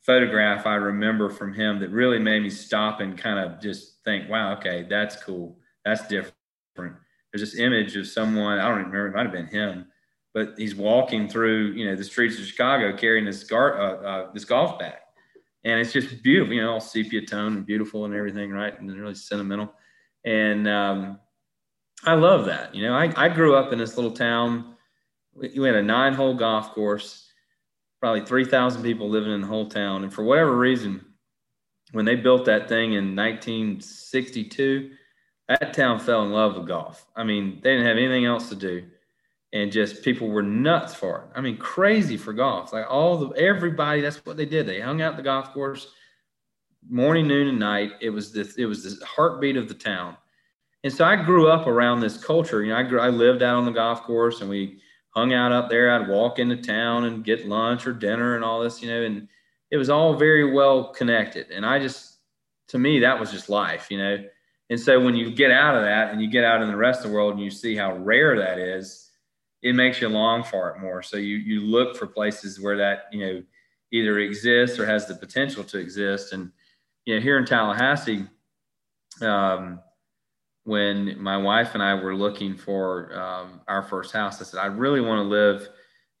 photograph 0.00 0.66
I 0.66 0.74
remember 0.76 1.28
from 1.28 1.52
him 1.52 1.78
that 1.80 1.90
really 1.90 2.18
made 2.18 2.42
me 2.42 2.48
stop 2.48 3.00
and 3.00 3.18
kind 3.18 3.38
of 3.38 3.60
just 3.60 4.02
think, 4.04 4.28
wow, 4.30 4.54
okay, 4.56 4.86
that's 4.88 5.22
cool. 5.22 5.58
That's 5.84 6.06
different. 6.08 6.32
There's 6.76 7.40
this 7.40 7.58
image 7.58 7.96
of 7.96 8.06
someone, 8.06 8.58
I 8.58 8.68
don't 8.68 8.78
remember, 8.78 9.08
it 9.08 9.14
might 9.14 9.24
have 9.24 9.32
been 9.32 9.46
him, 9.46 9.86
but 10.32 10.54
he's 10.56 10.74
walking 10.74 11.28
through, 11.28 11.72
you 11.72 11.86
know, 11.86 11.96
the 11.96 12.04
streets 12.04 12.38
of 12.38 12.46
Chicago 12.46 12.96
carrying 12.96 13.24
this, 13.24 13.44
gar- 13.44 13.80
uh, 13.80 14.08
uh, 14.08 14.32
this 14.32 14.44
golf 14.44 14.78
bag. 14.78 14.98
And 15.64 15.80
it's 15.80 15.92
just 15.92 16.22
beautiful, 16.22 16.54
you 16.54 16.62
know, 16.62 16.74
all 16.74 16.80
sepia 16.80 17.26
tone 17.26 17.56
and 17.56 17.66
beautiful 17.66 18.04
and 18.04 18.14
everything, 18.14 18.52
right? 18.52 18.78
And 18.78 18.88
really 18.88 19.14
sentimental. 19.14 19.74
And 20.24 20.68
um, 20.68 21.18
I 22.04 22.14
love 22.14 22.46
that. 22.46 22.74
You 22.74 22.84
know, 22.84 22.94
I, 22.94 23.12
I 23.16 23.28
grew 23.28 23.56
up 23.56 23.72
in 23.72 23.78
this 23.78 23.96
little 23.96 24.12
town. 24.12 24.74
We 25.34 25.66
had 25.66 25.76
a 25.76 25.82
nine 25.82 26.14
hole 26.14 26.34
golf 26.34 26.72
course 26.72 27.26
probably 28.00 28.24
3,000 28.24 28.82
people 28.82 29.08
living 29.08 29.32
in 29.32 29.40
the 29.40 29.46
whole 29.46 29.68
town. 29.68 30.04
And 30.04 30.12
for 30.12 30.22
whatever 30.22 30.56
reason, 30.56 31.04
when 31.92 32.04
they 32.04 32.14
built 32.14 32.44
that 32.44 32.68
thing 32.68 32.92
in 32.92 33.16
1962, 33.16 34.90
that 35.48 35.72
town 35.72 35.98
fell 35.98 36.22
in 36.24 36.32
love 36.32 36.56
with 36.56 36.66
golf. 36.66 37.06
I 37.16 37.24
mean, 37.24 37.60
they 37.62 37.70
didn't 37.70 37.86
have 37.86 37.96
anything 37.96 38.24
else 38.24 38.48
to 38.50 38.54
do. 38.54 38.84
And 39.52 39.72
just 39.72 40.02
people 40.02 40.28
were 40.28 40.42
nuts 40.42 40.94
for 40.94 41.20
it. 41.20 41.38
I 41.38 41.40
mean, 41.40 41.56
crazy 41.56 42.16
for 42.16 42.32
golf. 42.32 42.72
Like 42.72 42.86
all 42.88 43.16
the 43.16 43.30
everybody, 43.36 44.00
that's 44.00 44.24
what 44.26 44.36
they 44.36 44.44
did. 44.44 44.66
They 44.66 44.80
hung 44.80 45.00
out 45.02 45.16
the 45.16 45.22
golf 45.22 45.52
course 45.52 45.88
morning, 46.88 47.26
noon, 47.26 47.48
and 47.48 47.58
night. 47.58 47.92
It 48.00 48.10
was 48.10 48.32
the 48.32 48.52
it 48.58 48.66
was 48.66 48.82
the 48.82 49.04
heartbeat 49.06 49.56
of 49.56 49.68
the 49.68 49.74
town. 49.74 50.16
And 50.84 50.92
so 50.92 51.04
I 51.04 51.16
grew 51.16 51.48
up 51.48 51.66
around 51.66 52.00
this 52.00 52.22
culture. 52.22 52.62
You 52.62 52.70
know, 52.70 52.78
I 52.78 52.82
grew, 52.82 53.00
I 53.00 53.08
lived 53.08 53.42
out 53.42 53.56
on 53.56 53.64
the 53.64 53.72
golf 53.72 54.02
course, 54.02 54.40
and 54.40 54.50
we 54.50 54.78
hung 55.10 55.32
out 55.32 55.52
up 55.52 55.68
there. 55.70 55.90
I'd 55.90 56.08
walk 56.08 56.38
into 56.38 56.56
town 56.56 57.04
and 57.04 57.24
get 57.24 57.48
lunch 57.48 57.86
or 57.86 57.92
dinner 57.92 58.36
and 58.36 58.44
all 58.44 58.60
this, 58.60 58.82
you 58.82 58.88
know, 58.88 59.02
and 59.02 59.26
it 59.70 59.78
was 59.78 59.90
all 59.90 60.14
very 60.14 60.52
well 60.52 60.92
connected. 60.92 61.50
And 61.50 61.64
I 61.64 61.78
just, 61.78 62.18
to 62.68 62.78
me, 62.78 63.00
that 63.00 63.18
was 63.18 63.32
just 63.32 63.48
life, 63.48 63.90
you 63.90 63.98
know. 63.98 64.24
And 64.68 64.78
so 64.78 65.02
when 65.02 65.14
you 65.14 65.30
get 65.30 65.50
out 65.50 65.76
of 65.76 65.82
that 65.82 66.12
and 66.12 66.20
you 66.20 66.28
get 66.28 66.44
out 66.44 66.60
in 66.60 66.68
the 66.68 66.76
rest 66.76 67.04
of 67.04 67.10
the 67.10 67.16
world 67.16 67.34
and 67.34 67.42
you 67.42 67.50
see 67.50 67.76
how 67.76 67.96
rare 67.96 68.36
that 68.36 68.58
is, 68.58 69.10
it 69.62 69.74
makes 69.74 70.00
you 70.00 70.08
long 70.08 70.42
for 70.44 70.70
it 70.70 70.80
more. 70.80 71.02
So 71.02 71.16
you 71.16 71.36
you 71.36 71.60
look 71.60 71.96
for 71.96 72.06
places 72.06 72.60
where 72.60 72.76
that 72.76 73.06
you 73.10 73.26
know 73.26 73.42
either 73.92 74.18
exists 74.18 74.78
or 74.78 74.86
has 74.86 75.06
the 75.06 75.14
potential 75.14 75.64
to 75.64 75.78
exist. 75.78 76.32
And 76.32 76.52
you 77.04 77.14
know, 77.14 77.20
here 77.20 77.38
in 77.38 77.46
Tallahassee, 77.46 78.26
um, 79.22 79.80
when 80.66 81.16
my 81.22 81.36
wife 81.36 81.74
and 81.74 81.82
I 81.82 81.94
were 81.94 82.16
looking 82.16 82.56
for 82.56 83.16
um, 83.16 83.60
our 83.68 83.84
first 83.84 84.12
house, 84.12 84.40
I 84.40 84.44
said, 84.44 84.58
I 84.58 84.66
really 84.66 85.00
want 85.00 85.20
to 85.20 85.28
live 85.28 85.68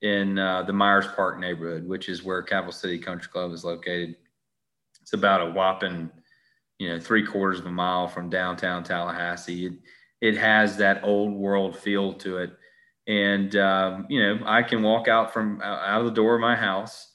in 0.02 0.38
uh, 0.38 0.62
the 0.62 0.72
Myers 0.72 1.08
Park 1.16 1.40
neighborhood, 1.40 1.84
which 1.84 2.08
is 2.08 2.22
where 2.22 2.42
Capital 2.42 2.70
City 2.70 2.96
Country 2.96 3.28
Club 3.28 3.50
is 3.52 3.64
located. 3.64 4.14
It's 5.02 5.14
about 5.14 5.40
a 5.40 5.50
whopping, 5.50 6.08
you 6.78 6.88
know, 6.88 7.00
three 7.00 7.26
quarters 7.26 7.58
of 7.58 7.66
a 7.66 7.72
mile 7.72 8.06
from 8.06 8.30
downtown 8.30 8.84
Tallahassee. 8.84 9.66
It, 9.66 9.72
it 10.20 10.36
has 10.36 10.76
that 10.76 11.02
old 11.02 11.34
world 11.34 11.76
feel 11.76 12.12
to 12.14 12.38
it. 12.38 12.52
And, 13.08 13.56
um, 13.56 14.06
you 14.08 14.22
know, 14.22 14.38
I 14.46 14.62
can 14.62 14.80
walk 14.80 15.08
out 15.08 15.32
from 15.32 15.60
out 15.60 16.00
of 16.00 16.06
the 16.06 16.12
door 16.12 16.36
of 16.36 16.40
my 16.40 16.54
house. 16.54 17.12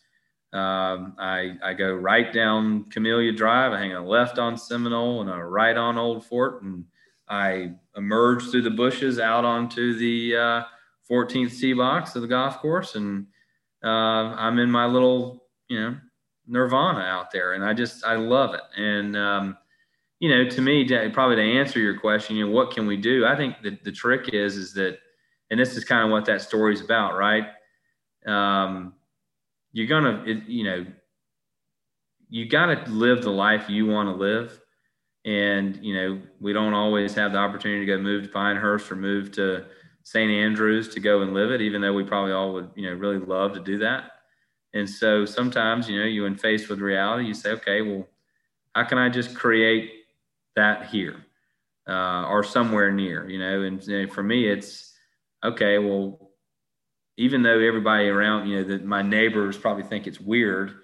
Um, 0.52 1.16
I, 1.18 1.54
I 1.64 1.74
go 1.76 1.94
right 1.94 2.34
down 2.34 2.90
Camellia 2.90 3.32
Drive. 3.32 3.72
I 3.72 3.80
hang 3.80 3.94
a 3.94 4.06
left 4.06 4.38
on 4.38 4.58
Seminole 4.58 5.22
and 5.22 5.30
a 5.30 5.36
right 5.36 5.78
on 5.78 5.98
Old 5.98 6.26
Fort. 6.26 6.62
And 6.64 6.84
I 7.32 7.72
emerged 7.96 8.52
through 8.52 8.64
the 8.64 8.72
bushes 8.72 9.18
out 9.18 9.46
onto 9.46 9.94
the 9.98 10.36
uh, 10.36 10.64
14th 11.10 11.58
tee 11.58 11.72
box 11.72 12.14
of 12.16 12.22
the 12.22 12.28
golf 12.28 12.60
course, 12.60 12.96
and 12.96 13.26
uh, 13.84 13.88
I'm 13.88 14.60
in 14.60 14.70
my 14.70 14.86
little, 14.86 15.46
you 15.70 15.80
know, 15.80 15.98
nirvana 16.46 17.00
out 17.00 17.32
there, 17.32 17.54
and 17.54 17.64
I 17.64 17.74
just 17.74 18.04
I 18.04 18.18
love 18.18 18.54
it. 18.54 18.62
And 18.76 19.16
um, 19.16 19.58
you 20.20 20.30
know, 20.30 20.50
to 20.50 20.62
me, 20.62 20.86
probably 21.14 21.38
to 21.38 21.42
answer 21.42 21.80
your 21.80 21.98
question, 21.98 22.36
you 22.36 22.46
know, 22.46 22.52
what 22.52 22.72
can 22.72 22.86
we 22.86 22.98
do? 22.98 23.26
I 23.26 23.38
think 23.38 23.56
that 23.64 23.86
the 23.86 23.94
trick 23.94 24.34
is 24.34 24.58
is 24.58 24.74
that, 24.74 25.00
and 25.50 25.60
this 25.60 25.78
is 25.78 25.86
kind 25.86 26.04
of 26.04 26.12
what 26.12 26.26
that 26.26 26.42
story 26.42 26.74
is 26.74 26.82
about, 26.82 27.18
right? 27.18 27.48
Um, 28.28 28.94
you're 29.72 29.88
gonna, 29.88 30.22
it, 30.28 30.44
you 30.48 30.66
know, 30.66 30.86
you 32.28 32.50
got 32.50 32.66
to 32.68 32.92
live 32.92 33.22
the 33.22 33.32
life 33.32 33.70
you 33.70 33.86
want 33.88 34.10
to 34.10 34.16
live 34.16 34.61
and, 35.26 35.78
you 35.84 35.94
know, 35.94 36.22
we 36.40 36.54
don't 36.54 36.74
always 36.74 37.14
have 37.14 37.34
the 37.34 37.38
opportunity 37.38 37.86
to 37.86 37.98
go 37.98 38.02
move 38.02 38.24
to 38.24 38.30
Pinehurst 38.30 38.92
or 38.92 38.96
move 38.96 39.32
to 39.34 39.66
St. 40.04 40.32
Andrews 40.32 40.90
to 40.90 41.00
go 41.00 41.22
and 41.22 41.34
live 41.34 41.52
it, 41.52 41.62
even 41.62 41.82
though 41.82 41.94
we 41.94 42.04
probably 42.04 42.32
all 42.32 42.54
would, 42.54 42.72
you 42.76 42.90
know, 42.90 42.96
really 42.96 43.20
love 43.20 43.54
to 43.54 43.60
do 43.60 43.78
that. 43.80 44.12
And 44.74 44.90
so 44.90 45.26
sometimes, 45.26 45.90
you 45.90 46.00
know, 46.00 46.06
you 46.06 46.24
when 46.24 46.36
faced 46.36 46.70
with 46.70 46.80
reality, 46.80 47.26
you 47.26 47.34
say, 47.34 47.52
okay, 47.52 47.82
well, 47.82 48.08
how 48.74 48.84
can 48.84 48.98
I 48.98 49.10
just 49.10 49.36
create 49.36 49.92
that 50.56 50.88
here 50.88 51.26
uh, 51.88 52.26
or 52.26 52.44
somewhere 52.44 52.92
near, 52.92 53.30
you 53.30 53.38
know? 53.38 53.62
And, 53.64 53.82
and 53.88 54.12
for 54.12 54.24
me, 54.24 54.48
it's 54.48 54.94
okay. 55.44 55.78
Well, 55.78 56.32
even 57.18 57.44
though 57.44 57.60
everybody 57.60 58.08
around, 58.08 58.48
you 58.48 58.58
know, 58.58 58.64
that 58.70 58.86
my 58.86 59.02
neighbors 59.02 59.58
probably 59.58 59.84
think 59.84 60.08
it's 60.08 60.20
weird 60.20 60.76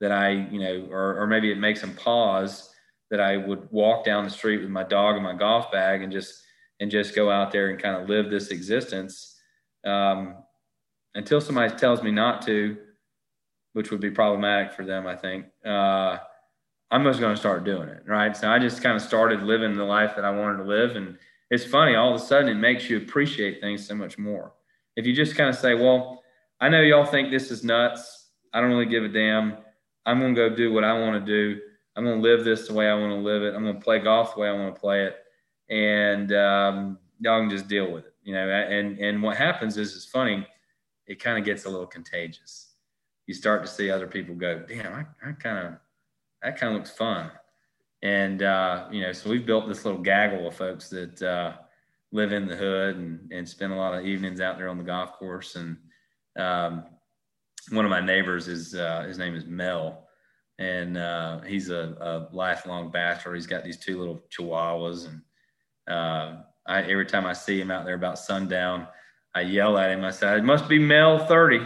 that 0.00 0.12
I, 0.12 0.30
you 0.30 0.60
know, 0.60 0.88
or, 0.90 1.22
or 1.22 1.26
maybe 1.26 1.50
it 1.50 1.58
makes 1.58 1.80
them 1.80 1.94
pause 1.94 2.74
that 3.10 3.20
I 3.20 3.36
would 3.36 3.70
walk 3.70 4.04
down 4.04 4.24
the 4.24 4.30
street 4.30 4.60
with 4.60 4.70
my 4.70 4.82
dog 4.82 5.14
and 5.14 5.24
my 5.24 5.34
golf 5.34 5.70
bag 5.70 6.02
and 6.02 6.12
just 6.12 6.42
and 6.80 6.90
just 6.90 7.14
go 7.14 7.30
out 7.30 7.52
there 7.52 7.70
and 7.70 7.80
kind 7.80 8.02
of 8.02 8.08
live 8.08 8.30
this 8.30 8.48
existence 8.48 9.36
um, 9.86 10.36
until 11.14 11.40
somebody 11.40 11.74
tells 11.74 12.02
me 12.02 12.10
not 12.10 12.42
to, 12.42 12.76
which 13.72 13.90
would 13.90 14.00
be 14.00 14.10
problematic 14.10 14.72
for 14.72 14.84
them, 14.84 15.06
I 15.06 15.16
think. 15.16 15.46
Uh, 15.64 16.18
I'm 16.90 17.02
just 17.04 17.18
going 17.18 17.34
to 17.34 17.40
start 17.40 17.64
doing 17.64 17.88
it, 17.88 18.02
right? 18.06 18.36
So 18.36 18.50
I 18.50 18.58
just 18.58 18.82
kind 18.82 18.94
of 18.94 19.02
started 19.02 19.42
living 19.42 19.74
the 19.74 19.84
life 19.84 20.14
that 20.16 20.24
I 20.24 20.30
wanted 20.30 20.58
to 20.58 20.64
live, 20.64 20.96
and 20.96 21.16
it's 21.50 21.64
funny. 21.64 21.94
All 21.94 22.14
of 22.14 22.20
a 22.20 22.24
sudden, 22.24 22.48
it 22.48 22.54
makes 22.54 22.90
you 22.90 22.98
appreciate 22.98 23.60
things 23.60 23.86
so 23.86 23.94
much 23.94 24.18
more. 24.18 24.52
If 24.96 25.06
you 25.06 25.14
just 25.14 25.36
kind 25.36 25.48
of 25.48 25.56
say, 25.56 25.74
"Well, 25.74 26.22
I 26.60 26.68
know 26.68 26.80
y'all 26.80 27.04
think 27.04 27.30
this 27.30 27.50
is 27.50 27.64
nuts. 27.64 28.30
I 28.52 28.60
don't 28.60 28.70
really 28.70 28.86
give 28.86 29.04
a 29.04 29.08
damn. 29.08 29.56
I'm 30.04 30.20
going 30.20 30.34
to 30.34 30.48
go 30.48 30.54
do 30.54 30.72
what 30.72 30.84
I 30.84 30.98
want 30.98 31.24
to 31.24 31.54
do." 31.54 31.60
I'm 31.96 32.04
going 32.04 32.20
to 32.20 32.22
live 32.22 32.44
this 32.44 32.68
the 32.68 32.74
way 32.74 32.88
I 32.88 32.94
want 32.94 33.12
to 33.12 33.18
live 33.18 33.42
it. 33.42 33.54
I'm 33.54 33.62
going 33.62 33.74
to 33.76 33.80
play 33.80 33.98
golf 33.98 34.34
the 34.34 34.40
way 34.40 34.48
I 34.48 34.52
want 34.52 34.74
to 34.74 34.80
play 34.80 35.06
it, 35.06 35.16
and 35.70 36.30
um, 36.32 36.98
y'all 37.20 37.40
can 37.40 37.48
just 37.48 37.68
deal 37.68 37.90
with 37.90 38.04
it, 38.04 38.14
you 38.22 38.34
know. 38.34 38.48
And 38.48 38.98
and 38.98 39.22
what 39.22 39.36
happens 39.36 39.78
is 39.78 39.96
it's 39.96 40.04
funny. 40.04 40.46
It 41.06 41.22
kind 41.22 41.38
of 41.38 41.44
gets 41.44 41.64
a 41.64 41.70
little 41.70 41.86
contagious. 41.86 42.74
You 43.26 43.34
start 43.34 43.64
to 43.64 43.70
see 43.70 43.90
other 43.90 44.06
people 44.06 44.34
go, 44.34 44.62
damn, 44.68 44.92
I, 44.92 45.28
I 45.28 45.32
kind 45.32 45.66
of 45.66 45.74
that 46.42 46.58
kind 46.58 46.74
of 46.74 46.78
looks 46.78 46.90
fun, 46.90 47.30
and 48.02 48.42
uh, 48.42 48.88
you 48.90 49.00
know, 49.00 49.12
so 49.12 49.30
we've 49.30 49.46
built 49.46 49.66
this 49.66 49.86
little 49.86 50.00
gaggle 50.00 50.46
of 50.46 50.54
folks 50.54 50.90
that 50.90 51.22
uh, 51.22 51.54
live 52.12 52.32
in 52.32 52.46
the 52.46 52.56
hood 52.56 52.96
and 52.96 53.32
and 53.32 53.48
spend 53.48 53.72
a 53.72 53.76
lot 53.76 53.94
of 53.94 54.04
evenings 54.04 54.42
out 54.42 54.58
there 54.58 54.68
on 54.68 54.76
the 54.76 54.84
golf 54.84 55.12
course. 55.12 55.56
And 55.56 55.78
um, 56.38 56.84
one 57.70 57.86
of 57.86 57.90
my 57.90 58.00
neighbors 58.00 58.48
is 58.48 58.74
uh, 58.74 59.04
his 59.08 59.16
name 59.16 59.34
is 59.34 59.46
Mel 59.46 60.05
and 60.58 60.96
uh, 60.96 61.40
he's 61.42 61.70
a, 61.70 61.96
a, 62.00 62.34
lifelong 62.34 62.90
bachelor. 62.90 63.34
He's 63.34 63.46
got 63.46 63.64
these 63.64 63.76
two 63.76 63.98
little 63.98 64.22
chihuahuas, 64.30 65.06
and 65.06 65.22
uh, 65.88 66.42
I, 66.66 66.82
every 66.82 67.06
time 67.06 67.26
I 67.26 67.34
see 67.34 67.60
him 67.60 67.70
out 67.70 67.84
there 67.84 67.94
about 67.94 68.18
sundown, 68.18 68.86
I 69.34 69.42
yell 69.42 69.76
at 69.76 69.90
him. 69.90 70.04
I 70.04 70.10
say, 70.10 70.36
"It 70.36 70.44
must 70.44 70.68
be 70.68 70.78
Mel 70.78 71.26
30," 71.26 71.56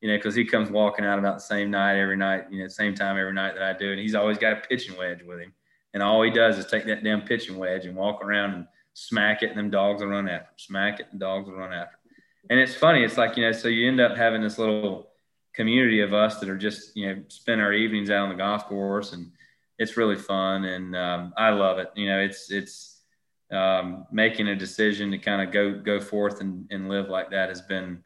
you 0.00 0.08
know, 0.08 0.16
because 0.16 0.34
he 0.34 0.44
comes 0.44 0.70
walking 0.70 1.04
out 1.04 1.18
about 1.18 1.36
the 1.36 1.42
same 1.42 1.70
night 1.70 1.98
every 1.98 2.16
night, 2.16 2.44
you 2.50 2.62
know, 2.62 2.68
same 2.68 2.94
time 2.94 3.18
every 3.18 3.34
night 3.34 3.54
that 3.54 3.62
I 3.62 3.78
do, 3.78 3.90
and 3.90 4.00
he's 4.00 4.14
always 4.14 4.38
got 4.38 4.54
a 4.54 4.60
pitching 4.68 4.96
wedge 4.96 5.22
with 5.22 5.40
him, 5.40 5.52
and 5.92 6.02
all 6.02 6.22
he 6.22 6.30
does 6.30 6.56
is 6.56 6.66
take 6.66 6.86
that 6.86 7.04
damn 7.04 7.22
pitching 7.22 7.58
wedge 7.58 7.84
and 7.84 7.94
walk 7.94 8.24
around 8.24 8.54
and 8.54 8.66
smack 8.94 9.42
it, 9.42 9.50
and 9.50 9.58
them 9.58 9.70
dogs 9.70 10.00
will 10.00 10.08
run 10.08 10.28
after 10.28 10.46
him. 10.46 10.54
Smack 10.56 11.00
it, 11.00 11.08
and 11.10 11.20
dogs 11.20 11.46
will 11.46 11.56
run 11.56 11.74
after 11.74 11.96
him. 11.96 12.16
And 12.48 12.58
it's 12.58 12.74
funny. 12.74 13.04
It's 13.04 13.18
like 13.18 13.36
you 13.36 13.42
know, 13.42 13.52
so 13.52 13.68
you 13.68 13.86
end 13.86 14.00
up 14.00 14.16
having 14.16 14.40
this 14.40 14.58
little 14.58 15.10
community 15.54 16.00
of 16.00 16.12
us 16.12 16.40
that 16.40 16.48
are 16.48 16.58
just 16.58 16.96
you 16.96 17.06
know 17.06 17.22
spend 17.28 17.60
our 17.60 17.72
evenings 17.72 18.10
out 18.10 18.24
on 18.24 18.28
the 18.28 18.34
golf 18.34 18.66
course 18.66 19.12
and 19.12 19.30
it's 19.78 19.96
really 19.96 20.16
fun 20.16 20.64
and 20.64 20.96
um, 20.96 21.34
I 21.36 21.50
love 21.50 21.78
it. 21.78 21.90
You 21.96 22.06
know, 22.06 22.20
it's 22.20 22.50
it's 22.50 23.02
um, 23.50 24.06
making 24.12 24.48
a 24.48 24.56
decision 24.56 25.10
to 25.10 25.18
kind 25.18 25.42
of 25.42 25.52
go 25.52 25.78
go 25.78 26.00
forth 26.00 26.40
and, 26.40 26.66
and 26.70 26.88
live 26.88 27.08
like 27.08 27.30
that 27.30 27.48
has 27.48 27.60
been 27.60 28.02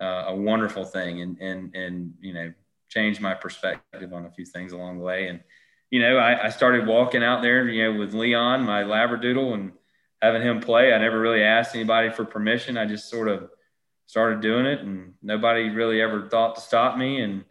uh, 0.00 0.24
a 0.28 0.34
wonderful 0.34 0.84
thing 0.84 1.22
and 1.22 1.38
and 1.38 1.74
and 1.74 2.14
you 2.20 2.34
know 2.34 2.52
changed 2.88 3.20
my 3.20 3.34
perspective 3.34 4.12
on 4.12 4.26
a 4.26 4.30
few 4.30 4.44
things 4.44 4.72
along 4.72 4.98
the 4.98 5.04
way 5.04 5.28
and 5.28 5.40
you 5.90 6.00
know 6.00 6.16
I, 6.16 6.46
I 6.46 6.48
started 6.48 6.86
walking 6.86 7.22
out 7.22 7.40
there 7.40 7.68
you 7.68 7.84
know 7.84 7.98
with 7.98 8.14
Leon 8.14 8.64
my 8.64 8.82
labradoodle 8.82 9.54
and 9.54 9.72
having 10.20 10.42
him 10.42 10.60
play. 10.60 10.92
I 10.92 10.98
never 10.98 11.18
really 11.18 11.42
asked 11.42 11.74
anybody 11.74 12.10
for 12.10 12.24
permission. 12.24 12.76
I 12.76 12.84
just 12.84 13.08
sort 13.08 13.28
of 13.28 13.48
started 14.10 14.40
doing 14.40 14.66
it, 14.66 14.80
and 14.80 15.14
nobody 15.22 15.70
really 15.70 16.02
ever 16.02 16.28
thought 16.28 16.56
to 16.56 16.60
stop 16.60 16.98
me. 16.98 17.20
And 17.20 17.44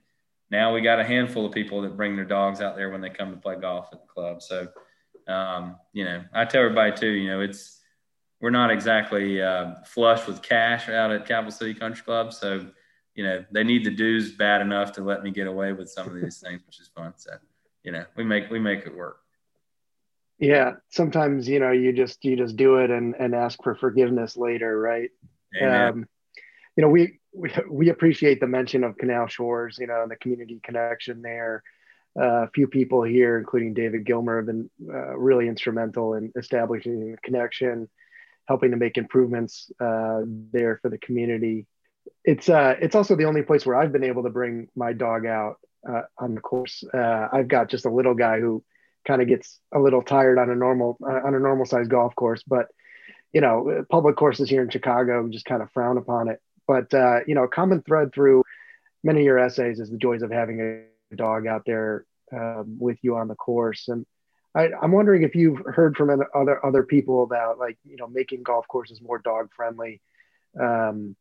now 0.52 0.74
we 0.74 0.82
got 0.82 1.00
a 1.00 1.06
handful 1.06 1.46
of 1.46 1.54
people 1.54 1.82
that 1.84 1.96
bring 1.96 2.18
their 2.18 2.26
dogs 2.26 2.60
out 2.60 2.76
there 2.76 2.90
when 2.90 3.00
they 3.00 3.10
come 3.10 3.32
to 3.32 3.38
play 3.38 3.56
golf 3.56 3.88
at 3.94 4.02
the 4.02 4.08
club. 4.08 4.42
So, 4.42 4.68
um, 5.26 5.78
you 5.94 6.04
know, 6.04 6.22
I 6.34 6.44
tell 6.44 6.62
everybody 6.62 6.92
too, 6.98 7.12
you 7.12 7.30
know, 7.30 7.40
it's 7.40 7.80
we're 8.42 8.50
not 8.50 8.72
exactly 8.72 9.42
uh, 9.42 9.76
flush 9.86 10.28
with 10.28 10.42
cash 10.42 10.90
out 10.90 11.12
at 11.12 11.26
Capital 11.26 11.52
City 11.52 11.74
Country 11.74 12.04
Club, 12.04 12.34
so 12.34 12.68
you 13.16 13.24
know 13.24 13.46
they 13.52 13.64
need 13.64 13.86
the 13.86 13.96
dues 13.96 14.34
bad 14.34 14.60
enough 14.60 14.92
to 14.94 15.02
let 15.02 15.24
me 15.24 15.32
get 15.32 15.48
away 15.48 15.72
with 15.72 15.90
some 15.90 16.08
of 16.08 16.14
these 16.14 16.40
things, 16.46 16.62
which 16.66 16.82
is 16.82 16.90
fun. 16.90 17.14
So, 17.16 17.32
you 17.84 17.94
know, 17.94 18.04
we 18.18 18.26
make 18.26 18.50
we 18.50 18.60
make 18.60 18.80
it 18.86 18.94
work. 18.94 19.20
Yeah, 20.40 20.74
sometimes 20.90 21.48
you 21.48 21.60
know 21.60 21.72
you 21.72 21.94
just 21.94 22.24
you 22.26 22.36
just 22.36 22.58
do 22.58 22.78
it 22.78 22.90
and 22.90 23.16
and 23.16 23.34
ask 23.34 23.64
for 23.64 23.76
forgiveness 23.76 24.36
later, 24.36 24.78
right? 24.78 25.10
Um, 25.62 26.06
you 26.80 26.86
know, 26.86 26.92
we, 26.92 27.20
we 27.34 27.52
we 27.70 27.90
appreciate 27.90 28.40
the 28.40 28.48
mention 28.48 28.86
of 28.86 28.98
Canal 28.98 29.28
Shores, 29.28 29.76
you 29.82 29.88
know, 29.88 30.02
and 30.02 30.10
the 30.10 30.16
community 30.16 30.62
connection 30.64 31.22
there. 31.22 31.62
Uh, 32.18 32.44
a 32.44 32.50
few 32.52 32.68
people 32.68 33.04
here, 33.04 33.38
including 33.38 33.74
David 33.74 34.06
Gilmer, 34.06 34.38
have 34.38 34.46
been 34.46 34.70
uh, 34.90 35.18
really 35.18 35.50
instrumental 35.50 36.14
in 36.14 36.32
establishing 36.38 37.12
the 37.12 37.18
connection, 37.18 37.90
helping 38.48 38.72
to 38.72 38.78
make 38.78 38.98
improvements 38.98 39.70
uh, 39.82 40.22
there 40.24 40.80
for 40.82 40.88
the 40.88 40.98
community. 41.00 41.68
It's 42.24 42.48
uh, 42.48 42.76
it's 42.82 42.96
also 42.96 43.18
the 43.18 43.26
only 43.26 43.42
place 43.42 43.66
where 43.66 43.76
I've 43.76 43.92
been 43.92 44.06
able 44.06 44.24
to 44.24 44.30
bring 44.30 44.70
my 44.74 44.94
dog 44.94 45.26
out 45.26 45.58
uh, 45.86 46.04
on 46.18 46.34
the 46.34 46.40
course. 46.40 46.86
Uh, 46.94 47.28
I've 47.30 47.50
got 47.50 47.68
just 47.68 47.88
a 47.88 47.92
little 47.92 48.14
guy 48.14 48.40
who 48.40 48.64
kind 49.06 49.22
of 49.22 49.28
gets 49.28 49.60
a 49.74 49.80
little 49.80 50.02
tired 50.02 50.40
on 50.40 50.50
a 50.50 50.56
normal 50.56 50.98
on 51.02 51.36
a 51.36 51.40
normal 51.40 51.66
sized 51.66 51.90
golf 51.90 52.16
course. 52.16 52.42
But 52.48 52.68
you 53.34 53.42
know, 53.42 53.84
public 53.90 54.16
courses 54.16 54.50
here 54.50 54.64
in 54.64 54.70
Chicago 54.70 55.28
just 55.28 55.44
kind 55.44 55.62
of 55.62 55.70
frown 55.74 55.98
upon 55.98 56.30
it. 56.30 56.42
But 56.70 56.94
uh, 56.94 57.22
you 57.26 57.34
know, 57.34 57.46
a 57.46 57.48
common 57.48 57.82
thread 57.82 58.14
through 58.14 58.44
many 59.04 59.22
of 59.22 59.26
your 59.26 59.40
essays 59.40 59.80
is 59.80 59.90
the 59.90 59.98
joys 59.98 60.22
of 60.22 60.30
having 60.30 60.62
a 60.62 61.16
dog 61.16 61.48
out 61.48 61.64
there 61.66 62.06
um, 62.32 62.78
with 62.80 63.00
you 63.02 63.16
on 63.16 63.28
the 63.28 63.34
course. 63.34 63.88
And 63.88 64.06
I, 64.54 64.70
am 64.80 64.92
wondering 64.92 65.24
if 65.24 65.34
you've 65.34 65.58
heard 65.66 65.98
from 65.98 66.12
other 66.36 66.64
other 66.64 66.84
people 66.84 67.24
about 67.24 67.58
like 67.58 67.80
you 67.86 67.98
know 67.98 68.06
making 68.06 68.44
golf 68.44 68.68
courses 68.68 69.02
more 69.02 69.18
dog 69.18 69.50
friendly. 69.56 70.00
Um, 70.60 71.16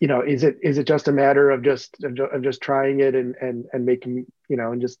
you 0.00 0.08
know, 0.08 0.22
is 0.22 0.42
it 0.42 0.56
is 0.62 0.78
it 0.78 0.86
just 0.86 1.08
a 1.08 1.12
matter 1.12 1.50
of 1.50 1.62
just 1.62 2.02
of 2.02 2.42
just 2.42 2.62
trying 2.62 3.00
it 3.00 3.14
and 3.14 3.34
and 3.42 3.66
and 3.74 3.84
making 3.84 4.24
you 4.48 4.56
know 4.56 4.72
and 4.72 4.80
just 4.80 4.98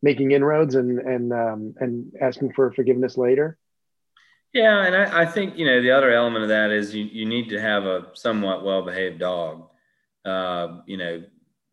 making 0.00 0.30
inroads 0.30 0.76
and 0.76 1.00
and 1.00 1.32
um, 1.32 1.74
and 1.80 2.12
asking 2.20 2.52
for 2.52 2.70
forgiveness 2.70 3.18
later. 3.18 3.58
Yeah, 4.52 4.84
and 4.84 4.96
I, 4.96 5.22
I, 5.22 5.26
think 5.26 5.56
you 5.56 5.64
know 5.64 5.80
the 5.80 5.92
other 5.92 6.10
element 6.10 6.42
of 6.42 6.48
that 6.48 6.70
is 6.70 6.94
you, 6.94 7.04
you 7.04 7.24
need 7.24 7.48
to 7.50 7.60
have 7.60 7.84
a 7.84 8.06
somewhat 8.14 8.64
well 8.64 8.82
behaved 8.82 9.20
dog. 9.20 9.68
Uh, 10.24 10.80
you 10.86 10.96
know 10.96 11.22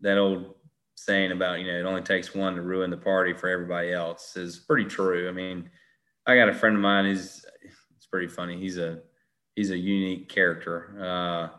that 0.01 0.17
old 0.17 0.55
saying 0.95 1.32
about 1.32 1.59
you 1.59 1.67
know 1.67 1.80
it 1.80 1.86
only 1.86 2.01
takes 2.01 2.36
one 2.36 2.55
to 2.55 2.61
ruin 2.61 2.91
the 2.91 2.97
party 2.97 3.34
for 3.34 3.49
everybody 3.49 3.91
else 3.91 4.38
is 4.38 4.59
pretty 4.59 4.86
true. 4.86 5.28
I 5.28 5.32
mean, 5.32 5.69
I 6.28 6.36
got 6.36 6.49
a 6.49 6.53
friend 6.53 6.75
of 6.75 6.82
mine. 6.82 7.05
He's 7.05 7.43
it's 7.95 8.05
pretty 8.05 8.28
funny. 8.28 8.59
He's 8.59 8.78
a 8.78 8.99
he's 9.55 9.71
a 9.71 9.78
unique 9.78 10.30
character. 10.30 10.95
Uh, 11.01 11.57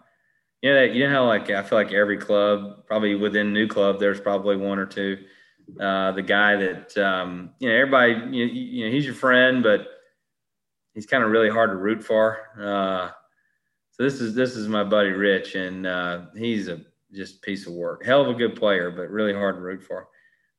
you 0.63 0.73
know, 0.73 0.83
you 0.85 1.05
know 1.05 1.11
how 1.11 1.27
like 1.27 1.51
I 1.51 1.63
feel 1.63 1.79
like 1.79 1.93
every 1.93 2.19
club, 2.19 2.87
probably 2.87 3.17
within 3.17 3.53
NewClub, 3.53 3.99
there's 3.99 4.21
probably 4.21 4.57
one 4.57 4.79
or 4.79 4.87
two 4.87 5.19
uh, 5.81 6.13
the 6.13 6.23
guy 6.23 6.57
that 6.57 6.97
um, 6.99 7.51
you 7.59 7.69
know 7.69 7.75
everybody 7.75 8.37
you, 8.37 8.45
you, 8.47 8.85
know 8.87 8.93
he's 8.93 9.05
your 9.05 9.15
friend, 9.15 9.63
but 9.63 9.87
he's 10.99 11.07
kind 11.07 11.23
of 11.23 11.31
really 11.31 11.49
hard 11.49 11.71
to 11.71 11.77
root 11.77 12.03
for. 12.03 12.39
Uh, 12.61 13.11
so 13.93 14.03
this 14.03 14.21
is 14.21 14.35
this 14.35 14.57
is 14.57 14.67
my 14.67 14.83
buddy 14.83 15.11
Rich, 15.11 15.55
and 15.55 15.87
uh, 15.87 16.23
he's 16.37 16.67
a 16.67 16.81
just 17.13 17.41
piece 17.41 17.69
of 17.69 17.73
work. 17.73 18.05
Hell 18.05 18.23
of 18.23 18.27
a 18.27 18.35
good 18.35 18.57
player, 18.57 18.91
but 18.91 19.09
really 19.09 19.33
hard 19.33 19.55
to 19.55 19.61
root 19.61 19.81
for. 19.81 20.09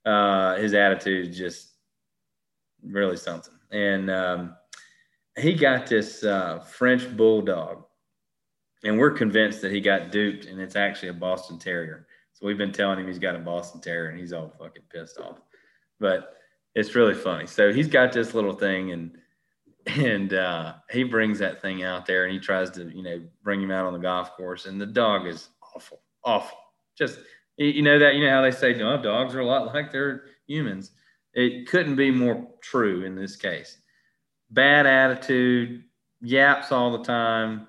Uh, 0.06 0.56
his 0.56 0.74
attitude 0.74 1.28
is 1.28 1.38
just 1.38 1.74
really 2.82 3.18
something, 3.18 3.54
and 3.72 4.10
um, 4.10 4.56
he 5.38 5.54
got 5.54 5.88
this 5.88 6.24
uh, 6.24 6.60
French 6.60 7.18
bulldog, 7.18 7.84
and 8.86 8.98
we're 8.98 9.12
convinced 9.12 9.62
that 9.62 9.74
he 9.74 9.82
got 9.82 10.10
duped, 10.10 10.46
and 10.46 10.62
it's 10.62 10.78
actually 10.78 11.10
a 11.10 11.14
Boston 11.14 11.60
Terrier. 11.60 12.08
So 12.32 12.48
we've 12.48 12.58
been 12.58 12.72
telling 12.72 12.98
him 12.98 13.08
he's 13.08 13.20
got 13.20 13.36
a 13.36 13.40
Boston 13.40 13.82
Terrier, 13.82 14.08
and 14.08 14.18
he's 14.18 14.32
all 14.32 14.54
fucking 14.58 14.84
pissed 14.90 15.20
off. 15.20 15.42
But 16.00 16.38
it's 16.76 16.96
really 16.96 17.14
funny. 17.14 17.46
So 17.46 17.74
he's 17.74 17.90
got 17.90 18.14
this 18.14 18.34
little 18.34 18.54
thing, 18.54 18.94
and 18.94 19.18
and 19.98 20.34
uh, 20.34 20.74
he 20.90 21.04
brings 21.04 21.40
that 21.40 21.62
thing 21.62 21.84
out 21.84 22.06
there, 22.06 22.26
and 22.26 22.34
he 22.34 22.40
tries 22.40 22.70
to 22.72 22.86
you 22.96 23.04
know 23.04 23.22
bring 23.44 23.62
him 23.62 23.72
out 23.72 23.86
on 23.86 23.94
the 23.94 24.00
golf 24.00 24.36
course, 24.36 24.66
and 24.66 24.80
the 24.80 24.86
dog 24.86 25.28
is 25.28 25.50
awful, 25.76 26.02
awful. 26.24 26.58
Just 26.98 27.20
you 27.58 27.82
know 27.82 28.00
that 28.00 28.16
you 28.16 28.26
know 28.26 28.32
how 28.32 28.42
they 28.42 28.52
say 28.52 28.74
no, 28.74 29.02
dogs 29.02 29.36
are 29.36 29.40
a 29.42 29.46
lot 29.46 29.74
like 29.74 29.92
their 29.92 30.26
humans. 30.48 30.92
It 31.34 31.68
couldn't 31.68 31.96
be 31.96 32.12
more 32.12 32.48
true 32.62 33.04
in 33.04 33.16
this 33.16 33.36
case. 33.36 33.78
Bad 34.50 34.88
attitude, 34.88 35.84
yaps 36.22 36.72
all 36.72 36.92
the 36.92 37.04
time 37.04 37.68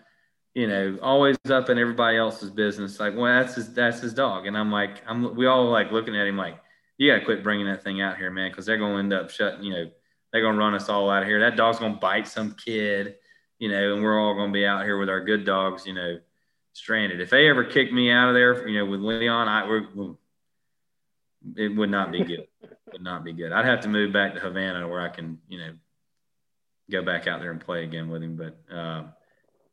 you 0.55 0.67
know, 0.67 0.99
always 1.01 1.37
up 1.49 1.71
in 1.71 1.79
everybody 1.79 2.17
else's 2.17 2.51
business. 2.51 2.99
Like, 2.99 3.15
well, 3.17 3.41
that's 3.41 3.55
his, 3.55 3.73
that's 3.73 4.01
his 4.01 4.15
dog. 4.15 4.47
And 4.47 4.57
I'm 4.57 4.73
like, 4.73 5.03
I'm, 5.07 5.35
we 5.37 5.47
all 5.47 5.71
like 5.71 5.93
looking 5.93 6.17
at 6.17 6.27
him 6.27 6.37
like, 6.37 6.59
you 6.99 7.11
got 7.11 7.21
to 7.21 7.25
quit 7.25 7.43
bringing 7.43 7.67
that 7.67 7.85
thing 7.85 8.01
out 8.01 8.19
here, 8.19 8.31
man. 8.31 8.53
Cause 8.53 8.67
they're 8.67 8.77
going 8.77 8.93
to 8.93 8.99
end 8.99 9.13
up 9.13 9.31
shutting, 9.31 9.63
you 9.63 9.73
know, 9.73 9.91
they're 10.33 10.43
going 10.43 10.55
to 10.55 10.59
run 10.59 10.75
us 10.75 10.89
all 10.89 11.11
out 11.11 11.23
of 11.23 11.29
here. 11.29 11.41
That 11.41 11.57
dog's 11.57 11.79
going 11.79 11.95
to 11.95 12.01
bite 12.01 12.29
some 12.29 12.55
kid, 12.55 13.17
you 13.59 13.69
know, 13.69 13.95
and 13.95 14.03
we're 14.03 14.19
all 14.19 14.35
going 14.35 14.51
to 14.51 14.53
be 14.53 14.67
out 14.67 14.85
here 14.85 14.99
with 14.99 15.09
our 15.09 15.25
good 15.25 15.45
dogs, 15.45 15.87
you 15.87 15.95
know, 15.95 16.19
stranded. 16.73 17.21
If 17.21 17.31
they 17.31 17.49
ever 17.49 17.65
kick 17.65 17.93
me 17.93 18.11
out 18.11 18.29
of 18.29 18.35
there, 18.35 18.67
you 18.69 18.79
know, 18.79 18.87
with 18.87 19.01
Leon, 19.01 19.49
I, 19.49 19.67
we're, 19.67 20.15
it 21.57 21.77
would 21.77 21.91
not 21.91 22.13
be 22.13 22.25
good. 22.25 22.47
would 22.93 23.03
not 23.03 23.25
be 23.25 23.33
good. 23.33 23.53
I'd 23.53 23.65
have 23.65 23.81
to 23.81 23.89
move 23.89 24.13
back 24.13 24.35
to 24.35 24.41
Havana 24.41 24.87
where 24.89 25.01
I 25.01 25.09
can, 25.09 25.39
you 25.49 25.59
know, 25.59 25.73
go 26.91 27.03
back 27.03 27.27
out 27.27 27.41
there 27.41 27.51
and 27.51 27.61
play 27.61 27.85
again 27.85 28.09
with 28.09 28.23
him. 28.23 28.37
But, 28.37 28.75
um, 28.75 29.13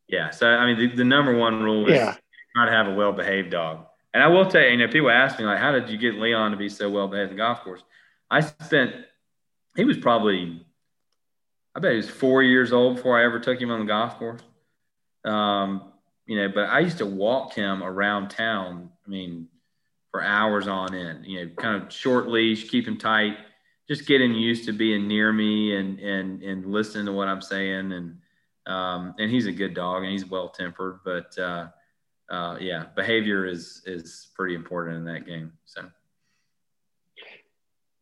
yeah. 0.07 0.29
So 0.29 0.47
I 0.47 0.65
mean, 0.65 0.77
the, 0.77 0.95
the 0.95 1.03
number 1.03 1.35
one 1.35 1.63
rule 1.63 1.87
is 1.87 1.95
yeah. 1.95 2.15
try 2.55 2.65
to 2.65 2.71
have 2.71 2.87
a 2.87 2.93
well 2.93 3.11
behaved 3.11 3.51
dog. 3.51 3.85
And 4.13 4.23
I 4.23 4.27
will 4.27 4.45
tell 4.45 4.61
you, 4.61 4.69
you 4.69 4.77
know, 4.77 4.87
people 4.87 5.09
ask 5.09 5.37
me 5.37 5.45
like, 5.45 5.59
how 5.59 5.71
did 5.71 5.89
you 5.89 5.97
get 5.97 6.15
Leon 6.15 6.51
to 6.51 6.57
be 6.57 6.69
so 6.69 6.89
well 6.89 7.07
behaved 7.07 7.29
at 7.29 7.31
the 7.31 7.37
golf 7.37 7.61
course? 7.61 7.83
I 8.29 8.41
spent. 8.41 8.93
He 9.77 9.85
was 9.85 9.97
probably, 9.97 10.65
I 11.73 11.79
bet 11.79 11.91
he 11.91 11.97
was 11.97 12.09
four 12.09 12.43
years 12.43 12.73
old 12.73 12.97
before 12.97 13.17
I 13.17 13.23
ever 13.23 13.39
took 13.39 13.61
him 13.61 13.71
on 13.71 13.79
the 13.79 13.85
golf 13.85 14.17
course. 14.17 14.41
Um, 15.23 15.93
you 16.25 16.35
know, 16.35 16.49
but 16.53 16.65
I 16.65 16.79
used 16.79 16.97
to 16.97 17.05
walk 17.05 17.53
him 17.53 17.81
around 17.81 18.29
town. 18.29 18.89
I 19.05 19.09
mean, 19.09 19.47
for 20.11 20.23
hours 20.23 20.67
on 20.67 20.95
end. 20.95 21.25
You 21.25 21.45
know, 21.45 21.51
kind 21.55 21.81
of 21.81 21.93
short 21.93 22.27
leash, 22.27 22.69
keep 22.69 22.87
him 22.87 22.97
tight, 22.97 23.37
just 23.87 24.07
getting 24.07 24.33
used 24.33 24.65
to 24.65 24.73
being 24.73 25.07
near 25.07 25.31
me 25.31 25.75
and 25.75 25.99
and 25.99 26.41
and 26.41 26.65
listening 26.65 27.05
to 27.05 27.11
what 27.11 27.27
I'm 27.27 27.41
saying 27.41 27.91
and 27.91 28.17
um, 28.65 29.13
and 29.19 29.31
he's 29.31 29.45
a 29.45 29.51
good 29.51 29.73
dog 29.73 30.03
and 30.03 30.11
he's 30.11 30.25
well 30.25 30.49
tempered, 30.49 30.99
but 31.05 31.37
uh, 31.37 31.67
uh, 32.29 32.57
yeah, 32.59 32.85
behavior 32.95 33.45
is 33.45 33.81
is 33.85 34.29
pretty 34.35 34.55
important 34.55 34.97
in 34.97 35.05
that 35.05 35.25
game. 35.25 35.53
So. 35.65 35.89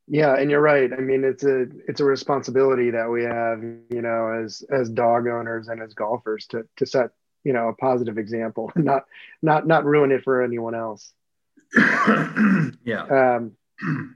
Yeah, 0.08 0.36
and 0.36 0.52
you're 0.52 0.62
right. 0.62 0.92
I 0.94 0.98
mean, 0.98 1.24
it's 1.24 1.44
a 1.44 1.66
it's 1.88 2.00
a 2.00 2.06
responsibility 2.06 2.92
that 2.92 3.10
we 3.10 3.24
have, 3.24 3.62
you 3.64 4.02
know, 4.02 4.44
as 4.44 4.64
as 4.70 4.90
dog 4.90 5.28
owners 5.28 5.68
and 5.68 5.82
as 5.82 5.94
golfers 5.94 6.46
to 6.48 6.68
to 6.78 6.86
set 6.86 7.10
you 7.44 7.54
know 7.54 7.70
a 7.70 7.74
positive 7.74 8.18
example, 8.18 8.72
not 8.76 9.06
not 9.42 9.66
not 9.66 9.86
ruin 9.86 10.12
it 10.12 10.24
for 10.24 10.44
anyone 10.44 10.76
else. 10.76 11.14
yeah. 12.84 13.06
Um, 13.38 13.56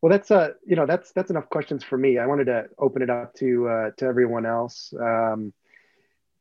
well, 0.00 0.10
that's 0.10 0.30
uh, 0.30 0.52
you 0.66 0.76
know, 0.76 0.86
that's 0.86 1.12
that's 1.12 1.30
enough 1.30 1.48
questions 1.48 1.84
for 1.84 1.98
me. 1.98 2.18
I 2.18 2.26
wanted 2.26 2.46
to 2.46 2.68
open 2.78 3.02
it 3.02 3.10
up 3.10 3.34
to 3.34 3.68
uh, 3.68 3.90
to 3.98 4.04
everyone 4.04 4.46
else. 4.46 4.92
Um, 4.98 5.52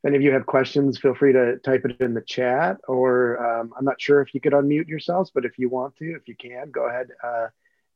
if 0.03 0.07
any 0.07 0.15
of 0.15 0.21
you 0.21 0.31
have 0.31 0.45
questions, 0.45 0.99
feel 0.99 1.15
free 1.15 1.33
to 1.33 1.57
type 1.57 1.83
it 1.85 1.99
in 1.99 2.13
the 2.13 2.21
chat. 2.21 2.77
Or 2.87 3.43
um, 3.43 3.73
I'm 3.77 3.85
not 3.85 3.99
sure 3.99 4.21
if 4.21 4.33
you 4.33 4.39
could 4.39 4.53
unmute 4.53 4.87
yourselves, 4.87 5.31
but 5.33 5.43
if 5.43 5.57
you 5.57 5.69
want 5.69 5.95
to, 5.97 6.15
if 6.15 6.27
you 6.27 6.35
can, 6.35 6.69
go 6.69 6.87
ahead, 6.87 7.09
uh, 7.23 7.47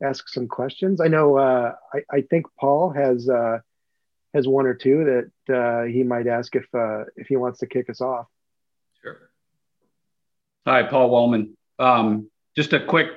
ask 0.01 0.29
some 0.29 0.47
questions. 0.47 1.01
I 1.01 1.07
know 1.07 1.37
uh, 1.37 1.73
I, 1.93 1.99
I 2.09 2.21
think 2.21 2.45
Paul 2.59 2.91
has 2.91 3.29
uh, 3.29 3.59
has 4.33 4.47
one 4.47 4.65
or 4.65 4.73
two 4.73 5.29
that 5.47 5.55
uh, 5.55 5.83
he 5.83 6.03
might 6.03 6.27
ask 6.27 6.55
if 6.55 6.65
uh, 6.73 7.05
if 7.15 7.27
he 7.27 7.35
wants 7.35 7.59
to 7.59 7.67
kick 7.67 7.89
us 7.89 8.01
off. 8.01 8.27
Sure. 9.01 9.29
Hi, 10.65 10.83
Paul 10.83 11.09
Wellman. 11.09 11.57
Um, 11.79 12.29
just 12.55 12.73
a 12.73 12.85
quick 12.85 13.09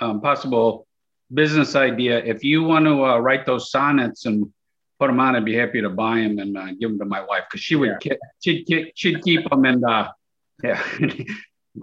um, 0.00 0.20
possible 0.20 0.86
business 1.32 1.74
idea. 1.74 2.18
If 2.18 2.44
you 2.44 2.62
want 2.62 2.86
to 2.86 3.04
uh, 3.04 3.18
write 3.18 3.46
those 3.46 3.70
sonnets 3.70 4.26
and 4.26 4.52
put 4.98 5.08
them 5.08 5.20
on, 5.20 5.36
I'd 5.36 5.44
be 5.44 5.54
happy 5.54 5.80
to 5.80 5.90
buy 5.90 6.20
them 6.20 6.38
and 6.38 6.56
uh, 6.56 6.66
give 6.78 6.90
them 6.90 6.98
to 7.00 7.04
my 7.04 7.22
wife 7.22 7.44
because 7.50 7.62
she 7.62 7.76
would 7.76 7.96
yeah. 8.04 8.14
she'd, 8.42 8.92
she'd 8.94 9.22
keep 9.22 9.48
them 9.48 9.64
and 9.64 9.84
uh, 9.84 10.10
yeah, 10.64 10.82
it, 11.00 11.28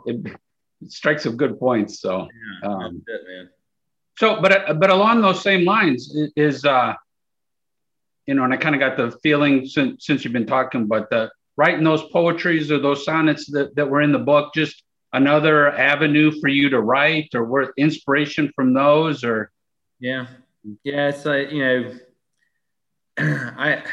it, 0.06 0.36
strikes 0.88 1.24
some 1.24 1.38
good 1.38 1.60
points. 1.60 2.02
So, 2.02 2.28
yeah, 2.64 2.70
um, 2.70 3.02
it, 3.08 3.50
so 4.18 4.42
but 4.42 4.70
uh, 4.70 4.74
but 4.74 4.90
along 4.90 5.22
those 5.22 5.42
same 5.42 5.66
lines 5.66 6.16
is 6.36 6.66
uh, 6.66 6.94
you 8.26 8.34
know, 8.34 8.44
and 8.44 8.54
I 8.54 8.58
kind 8.58 8.76
of 8.76 8.80
got 8.80 8.98
the 8.98 9.18
feeling 9.22 9.66
since 9.66 10.06
since 10.06 10.24
you've 10.24 10.34
been 10.34 10.46
talking, 10.46 10.88
but 10.88 11.10
the 11.10 11.30
writing 11.58 11.84
those 11.84 12.04
poetries 12.06 12.72
or 12.72 12.80
those 12.80 13.06
sonnets 13.06 13.46
that, 13.52 13.76
that 13.76 13.90
were 13.90 14.02
in 14.02 14.12
the 14.12 14.20
book, 14.20 14.54
just 14.54 14.84
another 15.12 15.72
avenue 15.72 16.32
for 16.40 16.48
you 16.48 16.70
to 16.70 16.82
write 16.82 17.30
or 17.36 17.46
worth 17.46 17.70
inspiration 17.78 18.52
from 18.56 18.74
those 18.74 19.24
or 19.24 19.52
yeah. 20.00 20.28
Yeah, 20.84 21.10
it's 21.10 21.26
like, 21.26 21.52
you 21.52 21.64
know, 21.64 21.92
I 23.58 23.84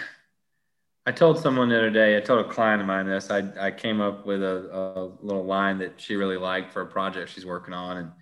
I 1.07 1.12
told 1.12 1.39
someone 1.41 1.68
the 1.68 1.79
other 1.79 1.91
day, 1.91 2.16
I 2.16 2.21
told 2.21 2.45
a 2.45 2.49
client 2.49 2.81
of 2.81 2.87
mine 2.87 3.07
this. 3.07 3.31
I, 3.31 3.49
I 3.59 3.71
came 3.71 4.01
up 4.01 4.27
with 4.27 4.43
a, 4.43 4.71
a 4.73 5.25
little 5.25 5.45
line 5.45 5.79
that 5.79 6.01
she 6.01 6.14
really 6.14 6.37
liked 6.37 6.73
for 6.73 6.83
a 6.83 6.87
project 6.87 7.31
she's 7.31 7.47
working 7.47 7.75
on. 7.75 7.97
And 7.97 8.12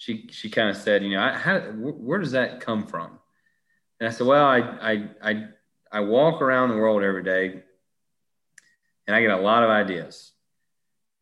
she, 0.00 0.26
she 0.30 0.48
kind 0.48 0.70
of 0.70 0.78
said, 0.78 1.04
you 1.04 1.10
know, 1.10 1.20
I, 1.20 1.32
how, 1.32 1.60
where 1.60 2.18
does 2.18 2.32
that 2.32 2.60
come 2.60 2.86
from? 2.86 3.18
And 4.00 4.08
I 4.08 4.10
said, 4.10 4.26
well, 4.26 4.46
I, 4.46 4.58
I, 4.58 5.08
I, 5.22 5.44
I 5.92 6.00
walk 6.00 6.40
around 6.40 6.70
the 6.70 6.76
world 6.76 7.02
every 7.02 7.22
day 7.22 7.62
and 9.06 9.14
I 9.14 9.20
get 9.20 9.30
a 9.30 9.36
lot 9.36 9.62
of 9.62 9.68
ideas. 9.68 10.32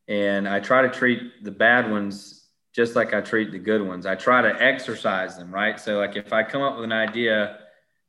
And 0.07 0.49
I 0.49 0.61
try 0.61 0.83
to 0.83 0.91
treat 0.91 1.43
the 1.43 1.51
bad 1.51 1.91
ones 1.91 2.47
just 2.73 2.95
like 2.95 3.13
I 3.15 3.21
treat 3.21 3.51
the 3.51 3.59
good 3.59 3.83
ones. 3.83 4.07
I 4.07 4.15
try 4.15 4.43
to 4.43 4.63
exercise 4.63 5.37
them, 5.37 5.53
right? 5.53 5.81
So, 5.81 5.99
like, 5.99 6.15
if 6.15 6.33
I 6.33 6.45
come 6.45 6.63
up 6.63 6.77
with 6.77 6.85
an 6.85 6.93
idea 6.93 7.59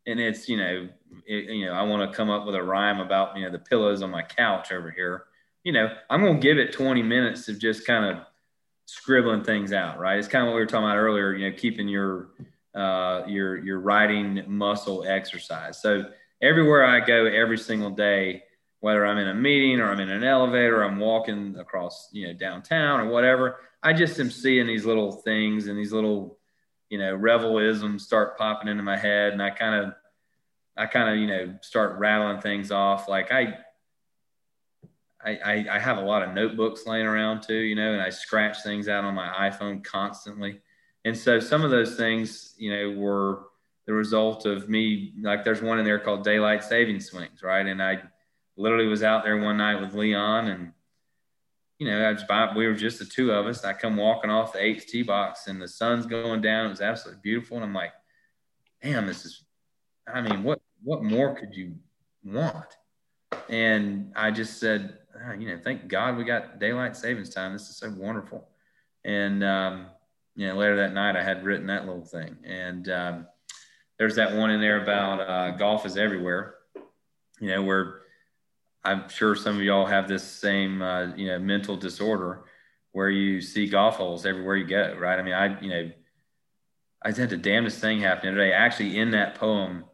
and 0.06 0.20
it's, 0.20 0.48
you 0.48 0.58
know, 0.58 0.88
it, 1.26 1.50
you 1.50 1.66
know, 1.66 1.74
I 1.74 1.82
want 1.82 2.10
to 2.10 2.16
come 2.16 2.30
up 2.30 2.46
with 2.46 2.54
a 2.54 2.62
rhyme 2.62 3.00
about, 3.00 3.36
you 3.36 3.44
know, 3.44 3.52
the 3.52 3.58
pillows 3.58 4.04
on 4.04 4.12
my 4.12 4.22
couch 4.22 4.72
over 4.72 4.92
here, 4.92 5.24
you 5.64 5.72
know, 5.72 5.92
I'm 6.12 6.24
to 6.24 6.36
give 6.36 6.60
it 6.60 6.74
20 6.74 7.02
minutes 7.02 7.50
of 7.50 7.58
just 7.58 7.88
kind 7.88 8.06
of 8.06 8.24
scribbling 8.92 9.44
things 9.44 9.72
out, 9.72 10.00
right? 10.00 10.18
It's 10.18 10.28
kind 10.28 10.44
of 10.44 10.48
what 10.48 10.56
we 10.56 10.62
were 10.62 10.66
talking 10.66 10.86
about 10.86 10.98
earlier, 10.98 11.34
you 11.34 11.50
know, 11.50 11.56
keeping 11.56 11.88
your, 11.88 12.30
uh, 12.74 13.24
your, 13.28 13.58
your 13.58 13.80
writing 13.80 14.44
muscle 14.48 15.06
exercise. 15.08 15.82
So 15.82 16.06
everywhere 16.42 16.86
I 16.86 17.00
go 17.00 17.26
every 17.26 17.58
single 17.58 17.92
day, 17.92 18.44
whether 18.80 19.06
I'm 19.06 19.18
in 19.18 19.28
a 19.28 19.34
meeting 19.36 19.80
or 19.80 19.92
I'm 19.92 20.00
in 20.00 20.10
an 20.10 20.24
elevator, 20.24 20.84
I'm 20.84 21.00
walking 21.00 21.56
across, 21.60 22.10
you 22.12 22.28
know, 22.28 22.34
downtown 22.34 23.02
or 23.02 23.10
whatever, 23.10 23.58
I 23.84 23.94
just 23.94 24.20
am 24.20 24.32
seeing 24.32 24.68
these 24.68 24.86
little 24.86 25.12
things 25.12 25.68
and 25.68 25.78
these 25.78 25.94
little, 25.94 26.38
you 26.90 26.98
know, 26.98 27.16
revelisms 27.16 28.02
start 28.02 28.38
popping 28.38 28.70
into 28.70 28.84
my 28.84 28.98
head. 28.98 29.34
And 29.34 29.42
I 29.42 29.52
kind 29.52 29.86
of, 29.86 29.94
I 30.76 30.86
kind 30.86 31.10
of, 31.10 31.18
you 31.18 31.28
know, 31.28 31.60
start 31.62 32.00
rattling 32.00 32.42
things 32.42 32.72
off. 32.72 33.08
Like 33.08 33.32
I, 33.32 33.60
I, 35.22 35.66
I 35.70 35.80
have 35.80 35.98
a 35.98 36.02
lot 36.02 36.24
of 36.24 36.34
notebooks 36.34 36.88
laying 36.88 37.06
around 37.06 37.42
too, 37.42 37.58
you 37.58 37.76
know, 37.76 37.92
and 37.92 38.02
I 38.02 38.10
scratch 38.10 38.64
things 38.64 38.88
out 38.88 39.04
on 39.04 39.14
my 39.14 39.28
iPhone 39.50 39.84
constantly. 39.84 40.62
And 41.04 41.18
so 41.18 41.42
some 41.42 41.64
of 41.64 41.72
those 41.72 41.98
things, 41.98 42.54
you 42.58 42.72
know, 42.72 42.98
were 42.98 43.48
the 43.86 43.92
result 43.94 44.46
of 44.46 44.70
me, 44.70 45.14
like 45.22 45.44
there's 45.44 45.62
one 45.62 45.78
in 45.78 45.84
there 45.84 46.00
called 46.00 46.24
daylight 46.24 46.64
saving 46.64 47.02
swings. 47.02 47.44
Right. 47.44 47.66
And 47.66 47.84
I 47.84 48.02
literally 48.56 48.88
was 48.88 49.04
out 49.04 49.26
there 49.26 49.38
one 49.38 49.58
night 49.58 49.82
with 49.82 49.94
Leon 49.94 50.48
and, 50.48 50.72
you 51.80 51.88
know, 51.88 52.02
I 52.02 52.14
was 52.14 52.24
by, 52.24 52.54
we 52.56 52.66
were 52.66 52.74
just 52.74 53.00
the 53.00 53.06
two 53.06 53.32
of 53.32 53.46
us. 53.46 53.66
I 53.66 53.74
come 53.74 53.98
walking 53.98 54.30
off 54.30 54.54
the 54.54 54.64
H 54.64 54.88
T 54.88 55.04
box 55.04 55.48
and 55.48 55.62
the 55.62 55.68
sun's 55.68 56.06
going 56.06 56.40
down. 56.42 56.68
It 56.68 56.70
was 56.70 56.82
absolutely 56.82 57.22
beautiful. 57.24 57.58
And 57.58 57.66
I'm 57.66 57.74
like, 57.74 57.94
damn, 58.82 59.06
this 59.06 59.26
is, 59.26 59.44
I 60.08 60.22
mean, 60.22 60.44
what, 60.44 60.62
what 60.82 61.04
more 61.04 61.36
could 61.36 61.54
you 61.54 61.76
want? 62.24 62.78
And 63.50 64.14
I 64.16 64.32
just 64.32 64.60
said, 64.60 64.98
you 65.38 65.48
know, 65.48 65.60
thank 65.62 65.88
God 65.88 66.18
we 66.18 66.24
got 66.24 66.60
daylight 66.60 66.96
savings 66.96 67.30
time. 67.30 67.54
This 67.54 67.70
is 67.70 67.78
so 67.78 67.90
wonderful. 67.90 68.48
And, 69.04 69.44
um, 69.44 69.88
you 70.36 70.48
know, 70.48 70.56
later 70.56 70.78
that 70.78 70.94
night 70.94 71.16
I 71.16 71.24
had 71.24 71.44
written 71.44 71.68
that 71.68 71.86
little 71.86 72.06
thing. 72.06 72.38
And 72.44 72.90
um, 72.90 73.28
there's 73.98 74.16
that 74.16 74.36
one 74.36 74.52
in 74.52 74.62
there 74.62 74.82
about 74.82 75.20
uh, 75.20 75.52
golf 75.52 75.86
is 75.86 75.98
everywhere, 75.98 76.56
you 77.40 77.50
know, 77.50 77.62
where 77.62 78.02
I'm 78.84 79.10
sure 79.10 79.36
some 79.36 79.58
of 79.58 79.62
y'all 79.64 79.86
have 79.86 80.08
this 80.08 80.24
same, 80.24 80.82
uh, 80.82 81.14
you 81.16 81.28
know, 81.28 81.40
mental 81.40 81.76
disorder 81.76 82.44
where 82.92 83.10
you 83.10 83.42
see 83.42 83.68
golf 83.68 83.98
holes 83.98 84.26
everywhere 84.26 84.56
you 84.56 84.66
go, 84.66 84.96
right? 84.98 85.20
I 85.20 85.22
mean, 85.22 85.34
I, 85.34 85.60
you 85.62 85.70
know, 85.70 85.92
I 87.04 87.12
had 87.12 87.30
the 87.30 87.38
damnedest 87.38 87.80
thing 87.80 88.00
happen 88.00 88.34
today. 88.34 88.52
Actually, 88.52 88.98
in 88.98 89.12
that 89.12 89.36
poem, 89.36 89.86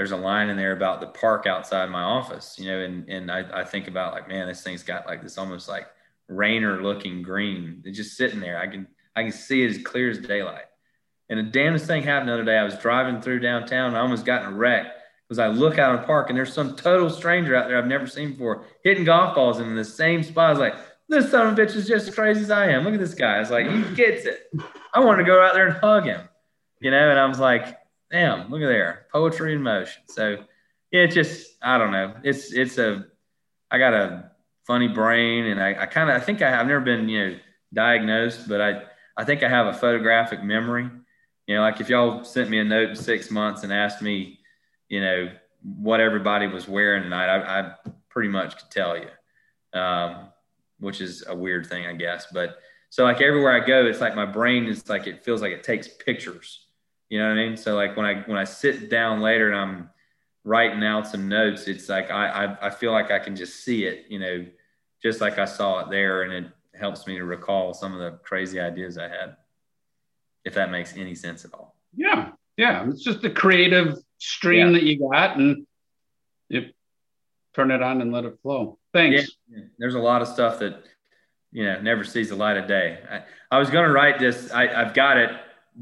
there's 0.00 0.12
a 0.12 0.16
line 0.16 0.48
in 0.48 0.56
there 0.56 0.72
about 0.72 1.02
the 1.02 1.08
park 1.08 1.44
outside 1.44 1.90
my 1.90 2.00
office, 2.00 2.56
you 2.58 2.64
know, 2.64 2.80
and, 2.80 3.06
and 3.10 3.30
I, 3.30 3.44
I 3.60 3.64
think 3.64 3.86
about 3.86 4.14
like, 4.14 4.30
man, 4.30 4.48
this 4.48 4.62
thing's 4.62 4.82
got 4.82 5.06
like 5.06 5.22
this 5.22 5.36
almost 5.36 5.68
like 5.68 5.88
Raynor 6.26 6.82
looking 6.82 7.20
green. 7.20 7.82
It's 7.84 7.98
just 7.98 8.16
sitting 8.16 8.40
there. 8.40 8.58
I 8.58 8.66
can, 8.66 8.86
I 9.14 9.24
can 9.24 9.32
see 9.32 9.62
it 9.62 9.68
as 9.72 9.82
clear 9.82 10.08
as 10.08 10.18
daylight. 10.18 10.64
And 11.28 11.38
the 11.38 11.42
damnedest 11.42 11.86
thing 11.86 12.02
happened 12.02 12.30
the 12.30 12.32
other 12.32 12.46
day. 12.46 12.56
I 12.56 12.64
was 12.64 12.78
driving 12.78 13.20
through 13.20 13.40
downtown 13.40 13.88
and 13.88 13.98
I 13.98 14.00
almost 14.00 14.24
got 14.24 14.42
in 14.42 14.54
a 14.54 14.56
wreck 14.56 14.86
because 15.28 15.38
I 15.38 15.48
look 15.48 15.78
out 15.78 15.94
in 15.94 16.00
the 16.00 16.06
park 16.06 16.30
and 16.30 16.38
there's 16.38 16.54
some 16.54 16.76
total 16.76 17.10
stranger 17.10 17.54
out 17.54 17.68
there 17.68 17.76
I've 17.76 17.86
never 17.86 18.06
seen 18.06 18.32
before 18.32 18.64
hitting 18.82 19.04
golf 19.04 19.34
balls 19.34 19.60
in 19.60 19.74
the 19.74 19.84
same 19.84 20.22
spot. 20.22 20.46
I 20.46 20.50
was 20.50 20.60
like, 20.60 20.76
this 21.10 21.30
son 21.30 21.46
of 21.46 21.58
a 21.58 21.60
bitch 21.60 21.76
is 21.76 21.86
just 21.86 22.08
as 22.08 22.14
crazy 22.14 22.40
as 22.40 22.50
I 22.50 22.70
am. 22.70 22.84
Look 22.84 22.94
at 22.94 23.00
this 23.00 23.12
guy. 23.12 23.38
It's 23.38 23.50
like, 23.50 23.68
he 23.68 23.82
gets 23.94 24.24
it. 24.24 24.50
I 24.94 25.00
want 25.00 25.18
to 25.18 25.24
go 25.24 25.42
out 25.42 25.52
there 25.52 25.66
and 25.66 25.76
hug 25.76 26.06
him, 26.06 26.26
you 26.80 26.90
know? 26.90 27.10
And 27.10 27.18
I 27.18 27.26
was 27.26 27.38
like, 27.38 27.76
damn, 28.10 28.50
look 28.50 28.62
at 28.62 28.66
there, 28.66 29.06
poetry 29.12 29.54
in 29.54 29.62
motion. 29.62 30.02
So 30.06 30.44
yeah, 30.90 31.02
it's 31.02 31.14
just 31.14 31.56
I 31.62 31.78
don't 31.78 31.92
know. 31.92 32.14
It's 32.22 32.52
it's 32.52 32.78
a 32.78 33.06
I 33.70 33.78
got 33.78 33.94
a 33.94 34.30
funny 34.66 34.88
brain, 34.88 35.46
and 35.46 35.62
I, 35.62 35.82
I 35.82 35.86
kind 35.86 36.10
of 36.10 36.16
I 36.16 36.24
think 36.24 36.42
I, 36.42 36.50
have 36.50 36.66
never 36.66 36.80
been 36.80 37.08
you 37.08 37.28
know 37.28 37.36
diagnosed, 37.72 38.48
but 38.48 38.60
I 38.60 38.82
I 39.16 39.24
think 39.24 39.42
I 39.42 39.48
have 39.48 39.66
a 39.66 39.74
photographic 39.74 40.42
memory. 40.42 40.88
You 41.46 41.56
know, 41.56 41.62
like 41.62 41.80
if 41.80 41.88
y'all 41.88 42.24
sent 42.24 42.50
me 42.50 42.58
a 42.58 42.64
note 42.64 42.90
in 42.90 42.96
six 42.96 43.30
months 43.30 43.62
and 43.62 43.72
asked 43.72 44.02
me, 44.02 44.38
you 44.88 45.00
know, 45.00 45.30
what 45.62 46.00
everybody 46.00 46.46
was 46.46 46.68
wearing 46.68 47.02
tonight, 47.02 47.26
I, 47.26 47.60
I 47.60 47.74
pretty 48.08 48.28
much 48.28 48.56
could 48.56 48.70
tell 48.70 48.96
you, 48.96 49.08
um, 49.78 50.28
which 50.78 51.00
is 51.00 51.24
a 51.26 51.34
weird 51.34 51.66
thing, 51.66 51.86
I 51.86 51.94
guess. 51.94 52.26
But 52.32 52.58
so 52.90 53.04
like 53.04 53.20
everywhere 53.20 53.52
I 53.52 53.64
go, 53.64 53.86
it's 53.86 54.00
like 54.00 54.16
my 54.16 54.26
brain 54.26 54.66
is 54.66 54.88
like 54.88 55.06
it 55.06 55.24
feels 55.24 55.42
like 55.42 55.52
it 55.52 55.62
takes 55.62 55.88
pictures 55.88 56.66
you 57.10 57.18
know 57.18 57.28
what 57.28 57.38
I 57.38 57.48
mean? 57.48 57.56
So 57.56 57.74
like 57.74 57.96
when 57.96 58.06
I 58.06 58.22
when 58.22 58.38
I 58.38 58.44
sit 58.44 58.88
down 58.88 59.20
later 59.20 59.50
and 59.50 59.56
I'm 59.60 59.90
writing 60.44 60.82
out 60.84 61.08
some 61.08 61.28
notes, 61.28 61.66
it's 61.66 61.88
like 61.88 62.10
I, 62.10 62.28
I 62.46 62.66
I, 62.68 62.70
feel 62.70 62.92
like 62.92 63.10
I 63.10 63.18
can 63.18 63.34
just 63.34 63.64
see 63.64 63.84
it, 63.84 64.06
you 64.08 64.20
know, 64.20 64.46
just 65.02 65.20
like 65.20 65.38
I 65.38 65.44
saw 65.44 65.80
it 65.80 65.90
there, 65.90 66.22
and 66.22 66.32
it 66.32 66.52
helps 66.78 67.08
me 67.08 67.18
to 67.18 67.24
recall 67.24 67.74
some 67.74 67.92
of 67.92 67.98
the 67.98 68.18
crazy 68.22 68.60
ideas 68.60 68.96
I 68.96 69.08
had. 69.08 69.36
If 70.44 70.54
that 70.54 70.70
makes 70.70 70.96
any 70.96 71.14
sense 71.16 71.44
at 71.44 71.52
all. 71.52 71.74
Yeah, 71.94 72.30
yeah, 72.56 72.88
it's 72.88 73.02
just 73.02 73.22
the 73.22 73.30
creative 73.30 73.98
stream 74.18 74.68
yeah. 74.68 74.72
that 74.74 74.82
you 74.84 75.10
got, 75.10 75.36
and 75.36 75.66
you 76.48 76.66
turn 77.54 77.72
it 77.72 77.82
on 77.82 78.00
and 78.00 78.12
let 78.12 78.24
it 78.24 78.38
flow. 78.40 78.78
Thanks. 78.92 79.32
Yeah, 79.48 79.64
there's 79.78 79.96
a 79.96 79.98
lot 79.98 80.22
of 80.22 80.28
stuff 80.28 80.60
that 80.60 80.84
you 81.50 81.64
know 81.64 81.80
never 81.80 82.04
sees 82.04 82.28
the 82.28 82.36
light 82.36 82.56
of 82.56 82.68
day. 82.68 83.00
I, 83.10 83.22
I 83.50 83.58
was 83.58 83.68
going 83.68 83.84
to 83.84 83.92
write 83.92 84.20
this. 84.20 84.52
I, 84.52 84.68
I've 84.68 84.94
got 84.94 85.16
it 85.16 85.32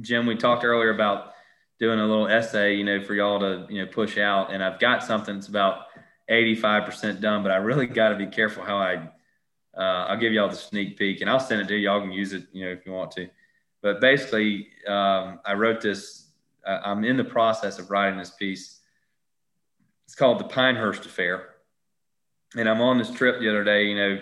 Jim, 0.01 0.27
we 0.27 0.37
talked 0.37 0.65
earlier 0.65 0.91
about 0.91 1.33
doing 1.79 1.99
a 1.99 2.07
little 2.07 2.29
essay, 2.29 2.75
you 2.75 2.85
know, 2.85 3.01
for 3.03 3.15
y'all 3.15 3.41
to, 3.41 3.67
you 3.73 3.85
know, 3.85 3.91
push 3.91 4.19
out. 4.19 4.53
And 4.53 4.63
I've 4.63 4.81
got 4.81 5.03
something 5.03 5.35
that's 5.35 5.49
about 5.49 5.87
85% 6.31 7.21
done, 7.21 7.43
but 7.43 7.53
I 7.53 7.57
really 7.57 7.87
got 7.87 8.11
to 8.11 8.17
be 8.17 8.27
careful 8.27 8.65
how 8.65 8.77
I, 8.77 8.97
uh, 9.77 10.07
I'll 10.09 10.19
give 10.19 10.33
y'all 10.33 10.49
the 10.49 10.57
sneak 10.57 10.99
peek 10.99 11.21
and 11.21 11.31
I'll 11.31 11.41
send 11.41 11.61
it 11.61 11.69
to 11.69 11.77
you. 11.77 11.89
Y'all 11.89 12.01
can 12.01 12.13
use 12.13 12.33
it, 12.33 12.47
you 12.53 12.65
know, 12.65 12.73
if 12.73 12.85
you 12.85 12.93
want 12.93 13.13
to. 13.13 13.29
But 13.81 14.01
basically, 14.01 14.69
um, 14.87 15.41
I 15.45 15.55
wrote 15.55 15.81
this, 15.81 16.27
uh, 16.67 16.81
I'm 16.85 17.05
in 17.05 17.17
the 17.17 17.25
process 17.25 17.79
of 17.79 17.91
writing 17.91 18.19
this 18.19 18.31
piece. 18.31 18.81
It's 20.05 20.15
called 20.15 20.41
The 20.41 20.45
Pinehurst 20.45 21.07
Affair. 21.07 21.55
And 22.57 22.69
I'm 22.69 22.81
on 22.81 22.99
this 22.99 23.11
trip 23.11 23.41
the 23.41 23.49
other 23.49 23.63
day, 23.63 23.87
you 23.87 23.97
know, 23.97 24.21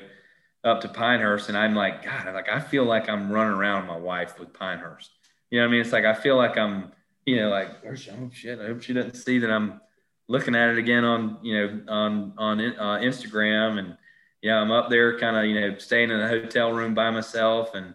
up 0.67 0.81
to 0.81 0.89
Pinehurst, 0.89 1.49
and 1.49 1.57
I'm 1.57 1.75
like, 1.77 2.05
God, 2.05 2.35
like 2.35 2.49
I 2.49 2.59
feel 2.59 2.85
like 2.85 3.09
I'm 3.09 3.31
running 3.31 3.57
around 3.57 3.87
my 3.87 3.97
wife 3.97 4.39
with 4.39 4.53
Pinehurst. 4.53 5.13
You 5.51 5.61
know 5.61 5.67
what 5.67 5.69
I 5.69 5.73
mean? 5.73 5.81
It's 5.81 5.93
like 5.93 6.05
I 6.05 6.15
feel 6.15 6.37
like 6.37 6.59
I'm, 6.59 6.93
you 7.25 7.37
know, 7.37 7.49
like 7.49 7.71
oh 7.87 7.95
shit. 7.95 8.59
I 8.59 8.67
hope 8.67 8.83
she 8.83 8.93
doesn't 8.93 9.17
see 9.17 9.39
that 9.39 9.51
I'm 9.51 9.81
looking 10.29 10.55
at 10.55 10.71
it 10.71 10.79
again 10.79 11.05
on, 11.05 11.39
you 11.43 11.57
know, 11.57 11.83
on 11.89 12.33
on 12.37 12.61
uh, 12.61 12.99
Instagram, 13.03 13.79
and 13.79 13.97
yeah, 14.43 14.61
I'm 14.61 14.71
up 14.71 14.91
there, 14.91 15.19
kind 15.19 15.37
of, 15.37 15.45
you 15.45 15.61
know, 15.61 15.79
staying 15.79 16.11
in 16.11 16.21
a 16.21 16.29
hotel 16.29 16.73
room 16.73 16.95
by 16.95 17.11
myself, 17.11 17.75
and 17.75 17.95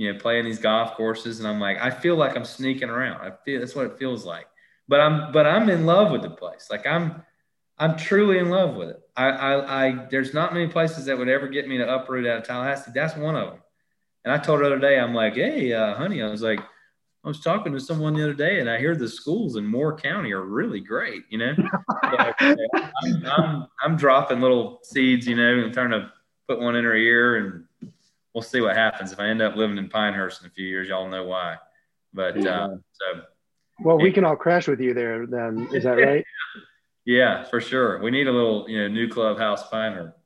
you 0.00 0.10
know, 0.10 0.18
playing 0.18 0.46
these 0.46 0.58
golf 0.58 0.94
courses, 0.94 1.40
and 1.40 1.46
I'm 1.46 1.60
like, 1.60 1.78
I 1.78 1.90
feel 1.90 2.16
like 2.16 2.34
I'm 2.34 2.46
sneaking 2.46 2.88
around. 2.88 3.20
I 3.20 3.32
feel 3.44 3.60
that's 3.60 3.74
what 3.74 3.84
it 3.84 3.98
feels 3.98 4.24
like. 4.24 4.46
But 4.88 4.98
I'm, 4.98 5.30
but 5.30 5.46
I'm 5.46 5.68
in 5.68 5.84
love 5.84 6.10
with 6.10 6.22
the 6.22 6.30
place. 6.30 6.68
Like 6.70 6.86
I'm, 6.86 7.22
I'm 7.76 7.98
truly 7.98 8.38
in 8.38 8.48
love 8.48 8.76
with 8.76 8.88
it. 8.88 9.00
I, 9.14 9.28
I, 9.28 9.86
I, 9.86 10.06
there's 10.10 10.32
not 10.32 10.54
many 10.54 10.68
places 10.68 11.04
that 11.04 11.18
would 11.18 11.28
ever 11.28 11.48
get 11.48 11.68
me 11.68 11.76
to 11.76 11.94
uproot 11.94 12.26
out 12.26 12.38
of 12.38 12.44
Tallahassee. 12.44 12.92
That's 12.94 13.14
one 13.14 13.36
of 13.36 13.50
them. 13.50 13.60
And 14.24 14.32
I 14.32 14.38
told 14.38 14.60
her 14.60 14.68
the 14.70 14.76
other 14.76 14.80
day, 14.80 14.98
I'm 14.98 15.14
like, 15.14 15.34
hey, 15.34 15.74
uh, 15.74 15.94
honey, 15.94 16.22
I 16.22 16.30
was 16.30 16.40
like, 16.40 16.60
I 17.22 17.28
was 17.28 17.40
talking 17.40 17.72
to 17.74 17.80
someone 17.80 18.14
the 18.14 18.22
other 18.22 18.34
day, 18.34 18.60
and 18.60 18.70
I 18.70 18.78
hear 18.78 18.96
the 18.96 19.08
schools 19.08 19.56
in 19.56 19.66
Moore 19.66 19.94
County 19.94 20.32
are 20.32 20.42
really 20.42 20.80
great. 20.80 21.24
You 21.28 21.38
know, 21.38 21.54
so, 22.02 22.56
I'm, 22.72 23.26
I'm, 23.26 23.66
I'm, 23.82 23.96
dropping 23.96 24.40
little 24.40 24.80
seeds. 24.82 25.26
You 25.26 25.36
know, 25.36 25.58
and 25.58 25.72
trying 25.72 25.90
to 25.90 26.10
put 26.48 26.60
one 26.60 26.76
in 26.76 26.84
her 26.84 26.94
ear, 26.94 27.36
and 27.36 27.64
we'll 28.32 28.42
see 28.42 28.62
what 28.62 28.74
happens. 28.74 29.12
If 29.12 29.20
I 29.20 29.26
end 29.26 29.42
up 29.42 29.54
living 29.54 29.76
in 29.76 29.90
Pinehurst 29.90 30.40
in 30.40 30.46
a 30.46 30.50
few 30.50 30.66
years, 30.66 30.88
y'all 30.88 31.08
know 31.08 31.24
why. 31.24 31.56
But 32.14 32.38
uh, 32.46 32.68
so, 32.92 33.22
well, 33.80 33.98
we 33.98 34.12
can 34.12 34.24
all 34.24 34.36
crash 34.36 34.66
with 34.66 34.80
you 34.80 34.94
there. 34.94 35.26
Then 35.26 35.68
is 35.74 35.84
that 35.84 35.90
right? 35.98 36.24
Yeah, 37.04 37.44
for 37.44 37.60
sure. 37.60 38.02
We 38.02 38.10
need 38.10 38.28
a 38.28 38.32
little, 38.32 38.68
you 38.68 38.80
know, 38.80 38.88
new 38.88 39.08
clubhouse 39.08 39.68
Pinehurst. 39.68 40.16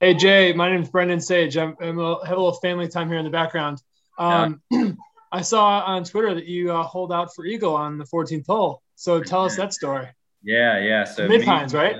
Hey 0.00 0.14
Jay, 0.14 0.52
my 0.52 0.70
name 0.70 0.82
is 0.82 0.88
Brendan 0.88 1.20
Sage. 1.20 1.56
I'm, 1.56 1.76
I'm 1.80 1.98
a, 1.98 2.24
have 2.24 2.36
a 2.36 2.40
little 2.40 2.58
family 2.60 2.86
time 2.86 3.08
here 3.08 3.18
in 3.18 3.24
the 3.24 3.30
background. 3.30 3.82
Um, 4.16 4.62
yeah. 4.70 4.92
I 5.30 5.42
saw 5.42 5.80
on 5.80 6.04
Twitter 6.04 6.34
that 6.34 6.46
you 6.46 6.72
uh, 6.72 6.82
hold 6.82 7.12
out 7.12 7.34
for 7.34 7.44
Eagle 7.44 7.74
on 7.74 7.98
the 7.98 8.04
14th 8.04 8.46
hole. 8.46 8.82
So 8.94 9.22
tell 9.22 9.44
us 9.44 9.56
that 9.56 9.72
story. 9.72 10.08
Yeah, 10.42 10.78
yeah. 10.78 11.04
So 11.04 11.28
Mid 11.28 11.44
Pines, 11.44 11.74
right? 11.74 11.96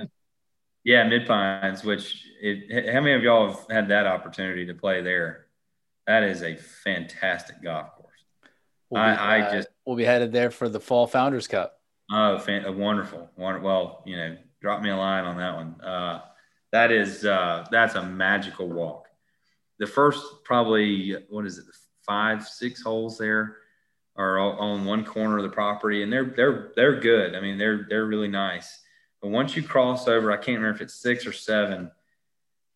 Yeah, 0.83 1.07
Mid 1.07 1.27
Pines. 1.27 1.83
Which 1.83 2.25
it, 2.41 2.91
how 2.93 3.01
many 3.01 3.13
of 3.13 3.23
y'all 3.23 3.51
have 3.51 3.65
had 3.69 3.87
that 3.89 4.07
opportunity 4.07 4.65
to 4.65 4.73
play 4.73 5.01
there? 5.01 5.47
That 6.07 6.23
is 6.23 6.41
a 6.41 6.55
fantastic 6.55 7.61
golf 7.61 7.95
course. 7.95 8.09
We'll 8.89 9.03
be, 9.03 9.07
I, 9.07 9.41
uh, 9.41 9.53
just 9.53 9.67
we'll 9.85 9.97
be 9.97 10.05
headed 10.05 10.31
there 10.31 10.49
for 10.49 10.67
the 10.67 10.79
Fall 10.79 11.05
Founders 11.07 11.47
Cup. 11.47 11.79
Oh, 12.11 12.39
fan, 12.39 12.77
wonderful! 12.77 13.29
Well, 13.37 14.03
you 14.05 14.17
know, 14.17 14.37
drop 14.61 14.81
me 14.81 14.89
a 14.89 14.97
line 14.97 15.25
on 15.25 15.37
that 15.37 15.55
one. 15.55 15.81
Uh, 15.81 16.21
that 16.71 16.91
is 16.91 17.23
uh, 17.23 17.65
that's 17.69 17.95
a 17.95 18.03
magical 18.03 18.67
walk. 18.67 19.07
The 19.77 19.85
first 19.85 20.23
probably 20.43 21.15
what 21.29 21.45
is 21.45 21.59
it, 21.59 21.65
five, 22.09 22.47
six 22.47 22.81
holes 22.81 23.19
there 23.19 23.57
are 24.17 24.39
on 24.39 24.83
one 24.83 25.05
corner 25.05 25.37
of 25.37 25.43
the 25.43 25.49
property, 25.49 26.01
and 26.01 26.11
they're 26.11 26.33
they're 26.35 26.71
they're 26.75 26.99
good. 26.99 27.35
I 27.35 27.39
mean, 27.39 27.57
they're 27.57 27.85
they're 27.87 28.05
really 28.05 28.27
nice. 28.27 28.81
But 29.21 29.29
once 29.29 29.55
you 29.55 29.61
cross 29.61 30.07
over, 30.07 30.31
I 30.31 30.37
can't 30.37 30.57
remember 30.57 30.75
if 30.75 30.81
it's 30.81 30.95
six 30.95 31.27
or 31.27 31.31
seven. 31.31 31.91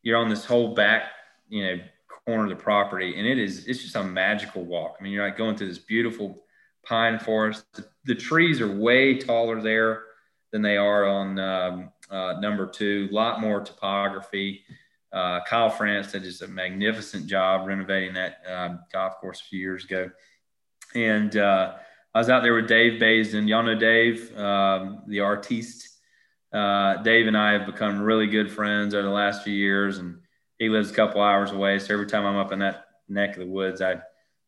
You're 0.04 0.18
on 0.18 0.30
this 0.30 0.46
whole 0.46 0.76
back, 0.76 1.04
you 1.50 1.64
know, 1.64 1.84
corner 2.26 2.44
of 2.44 2.50
the 2.50 2.64
property, 2.64 3.18
and 3.18 3.28
it 3.28 3.40
is 3.40 3.66
it's 3.66 3.82
just 3.82 3.96
a 3.96 4.04
magical 4.04 4.64
walk. 4.64 4.98
I 5.00 5.04
mean, 5.04 5.12
you're 5.12 5.26
like 5.26 5.38
going 5.38 5.58
through 5.58 5.70
this 5.70 5.80
beautiful 5.80 6.44
pine 6.86 7.18
forest. 7.18 7.66
The, 7.74 7.88
the 8.06 8.16
trees 8.16 8.62
are 8.62 8.72
way 8.72 9.18
taller 9.18 9.62
there 9.62 10.04
than 10.52 10.62
they 10.62 10.78
are 10.78 11.06
on 11.06 11.40
um, 11.40 11.92
uh, 12.12 12.40
number 12.40 12.68
two. 12.68 13.10
A 13.12 13.14
lot 13.14 13.42
more 13.42 13.62
topography. 13.62 14.64
Uh, 15.14 15.42
Kyle 15.48 15.70
Franz 15.70 16.12
did 16.12 16.24
just 16.24 16.42
a 16.42 16.48
magnificent 16.48 17.28
job 17.28 17.68
renovating 17.68 18.16
that 18.16 18.38
um, 18.52 18.80
golf 18.92 19.18
course 19.18 19.42
a 19.42 19.44
few 19.44 19.60
years 19.60 19.86
ago. 19.86 20.10
And 20.96 21.38
uh, 21.38 21.76
I 22.14 22.18
was 22.18 22.30
out 22.30 22.42
there 22.42 22.56
with 22.56 22.68
Dave 22.68 23.00
Baysden. 23.00 23.48
Y'all 23.48 23.64
know 23.64 23.76
Dave, 23.76 24.36
um, 24.38 25.04
the 25.08 25.20
artiste. 25.20 25.90
Uh, 26.52 26.98
Dave 26.98 27.28
and 27.28 27.38
I 27.38 27.54
have 27.54 27.66
become 27.66 28.02
really 28.02 28.28
good 28.28 28.52
friends 28.52 28.94
over 28.94 29.04
the 29.04 29.14
last 29.14 29.44
few 29.44 29.54
years, 29.54 29.98
and 29.98 30.20
he 30.60 30.70
lives 30.70 30.92
a 30.92 30.94
couple 30.94 31.22
hours 31.22 31.52
away. 31.52 31.80
So 31.80 31.94
every 31.94 32.06
time 32.06 32.26
I'm 32.26 32.38
up 32.38 32.52
in 32.52 32.60
that 32.60 32.86
neck 33.08 33.32
of 33.32 33.40
the 33.40 33.52
woods, 33.52 33.82
I 33.82 34.02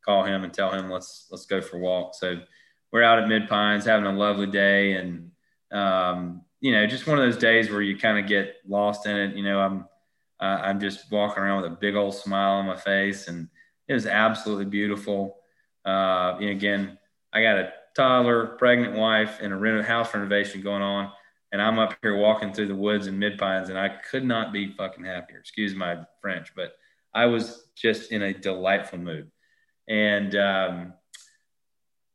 call 0.04 0.24
him 0.24 0.44
and 0.44 0.54
tell 0.54 0.72
him 0.72 0.90
let's 0.90 1.28
let's 1.32 1.48
go 1.48 1.62
for 1.62 1.78
a 1.78 1.80
walk. 1.80 2.14
So 2.14 2.40
we're 2.92 3.04
out 3.04 3.20
at 3.20 3.28
Mid 3.28 3.50
Pines 3.50 3.86
having 3.86 4.06
a 4.06 4.14
lovely 4.14 4.46
day, 4.46 4.94
and 4.94 5.32
um, 5.72 6.44
you 6.62 6.72
know, 6.72 6.86
just 6.86 7.08
one 7.08 7.18
of 7.18 7.26
those 7.26 7.38
days 7.38 7.72
where 7.72 7.82
you 7.82 7.98
kind 7.98 8.20
of 8.20 8.28
get 8.28 8.58
lost 8.68 9.08
in 9.08 9.16
it. 9.18 9.36
You 9.36 9.44
know, 9.44 9.60
I'm 9.60 9.86
uh, 10.40 10.60
I'm 10.64 10.80
just 10.80 11.12
walking 11.12 11.44
around 11.44 11.64
with 11.64 11.72
a 11.72 11.76
big 11.76 11.96
old 11.96 12.16
smile 12.16 12.54
on 12.54 12.66
my 12.66 12.76
face, 12.76 13.28
and 13.28 13.48
it 13.88 13.94
was 13.94 14.06
absolutely 14.06 14.66
beautiful. 14.66 15.38
Uh, 15.86 16.36
and 16.40 16.50
again, 16.50 16.98
I 17.32 17.42
got 17.42 17.58
a 17.58 17.74
toddler, 17.96 18.48
pregnant 18.58 18.96
wife, 18.96 19.40
and 19.42 19.54
a 19.54 19.56
reno- 19.56 19.84
house 19.84 20.14
renovation 20.14 20.62
going 20.62 20.82
on, 20.82 21.12
and 21.52 21.62
I'm 21.62 21.80
up 21.80 21.96
here 22.02 22.18
walking 22.18 22.54
through 22.54 22.68
the 22.68 22.76
woods 22.76 23.08
and 23.08 23.20
Mid 23.20 23.38
Pines, 23.38 23.70
and 23.70 23.78
I 23.78 23.90
could 23.90 24.26
not 24.26 24.52
be 24.52 24.72
fucking 24.74 25.06
happier. 25.06 25.40
Excuse 25.40 25.74
my 25.74 26.00
French, 26.22 26.54
but 26.56 26.74
I 27.14 27.28
was 27.28 27.68
just 27.76 28.12
in 28.12 28.22
a 28.22 28.34
delightful 28.34 29.00
mood, 29.00 29.32
and 29.88 30.36
um, 30.36 30.94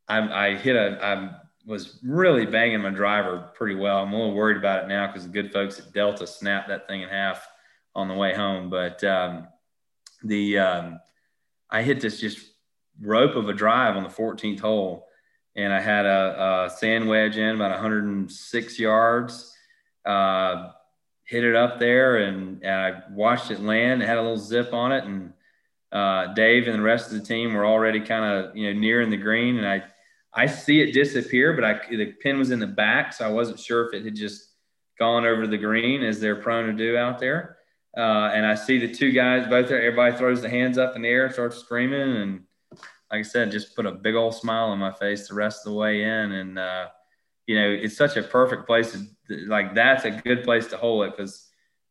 I, 0.08 0.48
I 0.48 0.56
hit 0.56 0.76
a. 0.76 0.98
I 1.02 1.36
was 1.66 2.00
really 2.02 2.46
banging 2.46 2.80
my 2.80 2.90
driver 2.90 3.50
pretty 3.54 3.76
well. 3.76 3.98
I'm 3.98 4.12
a 4.12 4.16
little 4.16 4.34
worried 4.34 4.56
about 4.56 4.84
it 4.84 4.88
now 4.88 5.06
because 5.06 5.24
the 5.24 5.32
good 5.32 5.52
folks 5.52 5.78
at 5.78 5.92
Delta 5.92 6.26
snapped 6.26 6.68
that 6.68 6.88
thing 6.88 7.02
in 7.02 7.08
half 7.08 7.46
on 7.94 8.08
the 8.08 8.14
way 8.14 8.34
home. 8.34 8.70
But 8.70 9.02
um, 9.04 9.48
the 10.22 10.58
um, 10.58 11.00
I 11.70 11.82
hit 11.82 12.00
this 12.00 12.20
just 12.20 12.38
rope 13.00 13.36
of 13.36 13.48
a 13.48 13.52
drive 13.52 13.96
on 13.96 14.02
the 14.02 14.08
14th 14.08 14.60
hole, 14.60 15.06
and 15.56 15.72
I 15.72 15.80
had 15.80 16.06
a, 16.06 16.66
a 16.66 16.70
sand 16.70 17.08
wedge 17.08 17.36
in 17.36 17.54
about 17.54 17.70
106 17.70 18.78
yards. 18.78 19.54
Uh, 20.04 20.70
hit 21.24 21.44
it 21.44 21.54
up 21.54 21.78
there, 21.78 22.18
and, 22.18 22.62
and, 22.64 22.74
I 22.74 23.02
watched 23.10 23.50
it 23.50 23.60
land. 23.60 24.02
It 24.02 24.06
had 24.06 24.18
a 24.18 24.22
little 24.22 24.38
zip 24.38 24.72
on 24.72 24.92
it, 24.92 25.04
and 25.04 25.32
uh, 25.92 26.32
Dave 26.34 26.66
and 26.66 26.76
the 26.76 26.82
rest 26.82 27.12
of 27.12 27.18
the 27.18 27.24
team 27.24 27.54
were 27.54 27.66
already 27.66 28.00
kind 28.00 28.24
of 28.24 28.56
you 28.56 28.72
know 28.72 28.78
nearing 28.78 29.10
the 29.10 29.16
green, 29.16 29.58
and 29.58 29.66
I 29.66 29.84
I 30.32 30.46
see 30.46 30.80
it 30.80 30.92
disappear, 30.92 31.52
but 31.52 31.64
I 31.64 31.80
the 31.88 32.12
pin 32.12 32.38
was 32.38 32.50
in 32.50 32.60
the 32.60 32.66
back, 32.66 33.12
so 33.12 33.24
I 33.24 33.30
wasn't 33.30 33.60
sure 33.60 33.86
if 33.86 33.94
it 33.94 34.04
had 34.04 34.14
just 34.14 34.50
gone 34.98 35.24
over 35.24 35.46
the 35.46 35.58
green 35.58 36.02
as 36.02 36.20
they're 36.20 36.36
prone 36.36 36.66
to 36.66 36.72
do 36.72 36.96
out 36.96 37.18
there. 37.18 37.56
Uh, 37.96 38.30
and 38.32 38.46
I 38.46 38.54
see 38.54 38.78
the 38.78 38.92
two 38.92 39.10
guys 39.10 39.48
both 39.48 39.68
there. 39.68 39.82
Everybody 39.82 40.16
throws 40.16 40.42
the 40.42 40.48
hands 40.48 40.78
up 40.78 40.94
in 40.94 41.02
the 41.02 41.08
air, 41.08 41.30
starts 41.32 41.58
screaming, 41.58 42.16
and 42.16 42.42
like 43.10 43.20
I 43.20 43.22
said, 43.22 43.50
just 43.50 43.74
put 43.74 43.86
a 43.86 43.92
big 43.92 44.14
old 44.14 44.34
smile 44.34 44.66
on 44.66 44.78
my 44.78 44.92
face 44.92 45.28
the 45.28 45.34
rest 45.34 45.66
of 45.66 45.72
the 45.72 45.78
way 45.78 46.02
in. 46.04 46.32
And 46.32 46.58
uh, 46.58 46.86
you 47.46 47.56
know, 47.56 47.68
it's 47.68 47.96
such 47.96 48.16
a 48.16 48.22
perfect 48.22 48.66
place. 48.66 48.92
To, 49.28 49.46
like 49.46 49.74
that's 49.74 50.04
a 50.04 50.10
good 50.10 50.44
place 50.44 50.68
to 50.68 50.76
hold 50.76 51.06
it 51.06 51.16
because 51.16 51.48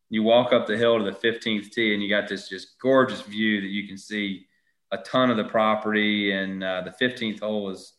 you 0.09 0.23
walk 0.23 0.53
up 0.53 0.67
the 0.67 0.77
hill 0.77 0.97
to 0.97 1.03
the 1.03 1.11
15th 1.11 1.71
tee, 1.71 1.93
and 1.93 2.01
you 2.01 2.09
got 2.09 2.29
this 2.29 2.47
just 2.47 2.79
gorgeous 2.79 3.21
view 3.21 3.59
that 3.59 3.67
you 3.67 3.87
can 3.87 3.97
see 3.97 4.45
a 4.91 4.97
ton 4.99 5.29
of 5.29 5.37
the 5.37 5.43
property. 5.43 6.31
And 6.31 6.63
uh, 6.63 6.83
the 6.83 7.05
15th 7.05 7.41
hole 7.41 7.69
is 7.71 7.93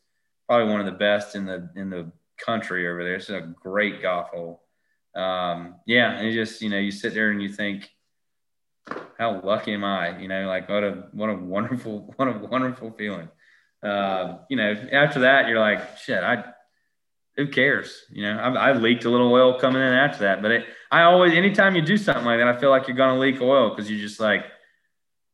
probably 0.48 0.72
one 0.72 0.80
of 0.80 0.86
the 0.86 0.92
best 0.92 1.34
in 1.34 1.44
the 1.44 1.70
in 1.76 1.90
the 1.90 2.10
country 2.38 2.88
over 2.88 3.04
there. 3.04 3.16
It's 3.16 3.28
a 3.28 3.52
great 3.62 4.00
golf 4.00 4.30
hole 4.30 4.62
um, 5.14 5.76
yeah, 5.86 6.18
and 6.18 6.32
just 6.32 6.62
you 6.62 6.70
know 6.70 6.78
you 6.78 6.90
sit 6.90 7.14
there 7.14 7.30
and 7.30 7.42
you 7.42 7.48
think, 7.48 7.90
how 9.18 9.40
lucky 9.42 9.74
am 9.74 9.84
I? 9.84 10.18
You 10.18 10.28
know, 10.28 10.46
like 10.46 10.68
what 10.68 10.84
a 10.84 11.08
what 11.12 11.30
a 11.30 11.34
wonderful 11.34 12.12
what 12.16 12.28
a 12.28 12.38
wonderful 12.38 12.92
feeling. 12.92 13.28
Uh, 13.82 14.38
you 14.48 14.56
know, 14.56 14.74
after 14.92 15.20
that 15.20 15.48
you're 15.48 15.58
like, 15.58 15.98
shit, 15.98 16.22
I 16.22 16.44
who 17.36 17.48
cares? 17.48 18.04
You 18.10 18.22
know, 18.22 18.40
I've, 18.42 18.56
I've 18.56 18.82
leaked 18.82 19.04
a 19.04 19.10
little 19.10 19.32
oil 19.32 19.58
coming 19.58 19.80
in 19.80 19.92
after 19.92 20.24
that, 20.24 20.42
but 20.42 20.50
it, 20.50 20.66
I 20.90 21.02
always 21.02 21.32
anytime 21.32 21.74
you 21.74 21.82
do 21.82 21.96
something 21.96 22.24
like 22.24 22.38
that, 22.38 22.48
I 22.48 22.58
feel 22.58 22.70
like 22.70 22.86
you're 22.86 22.96
gonna 22.96 23.18
leak 23.18 23.40
oil 23.40 23.70
because 23.70 23.90
you're 23.90 24.00
just 24.00 24.20
like. 24.20 24.44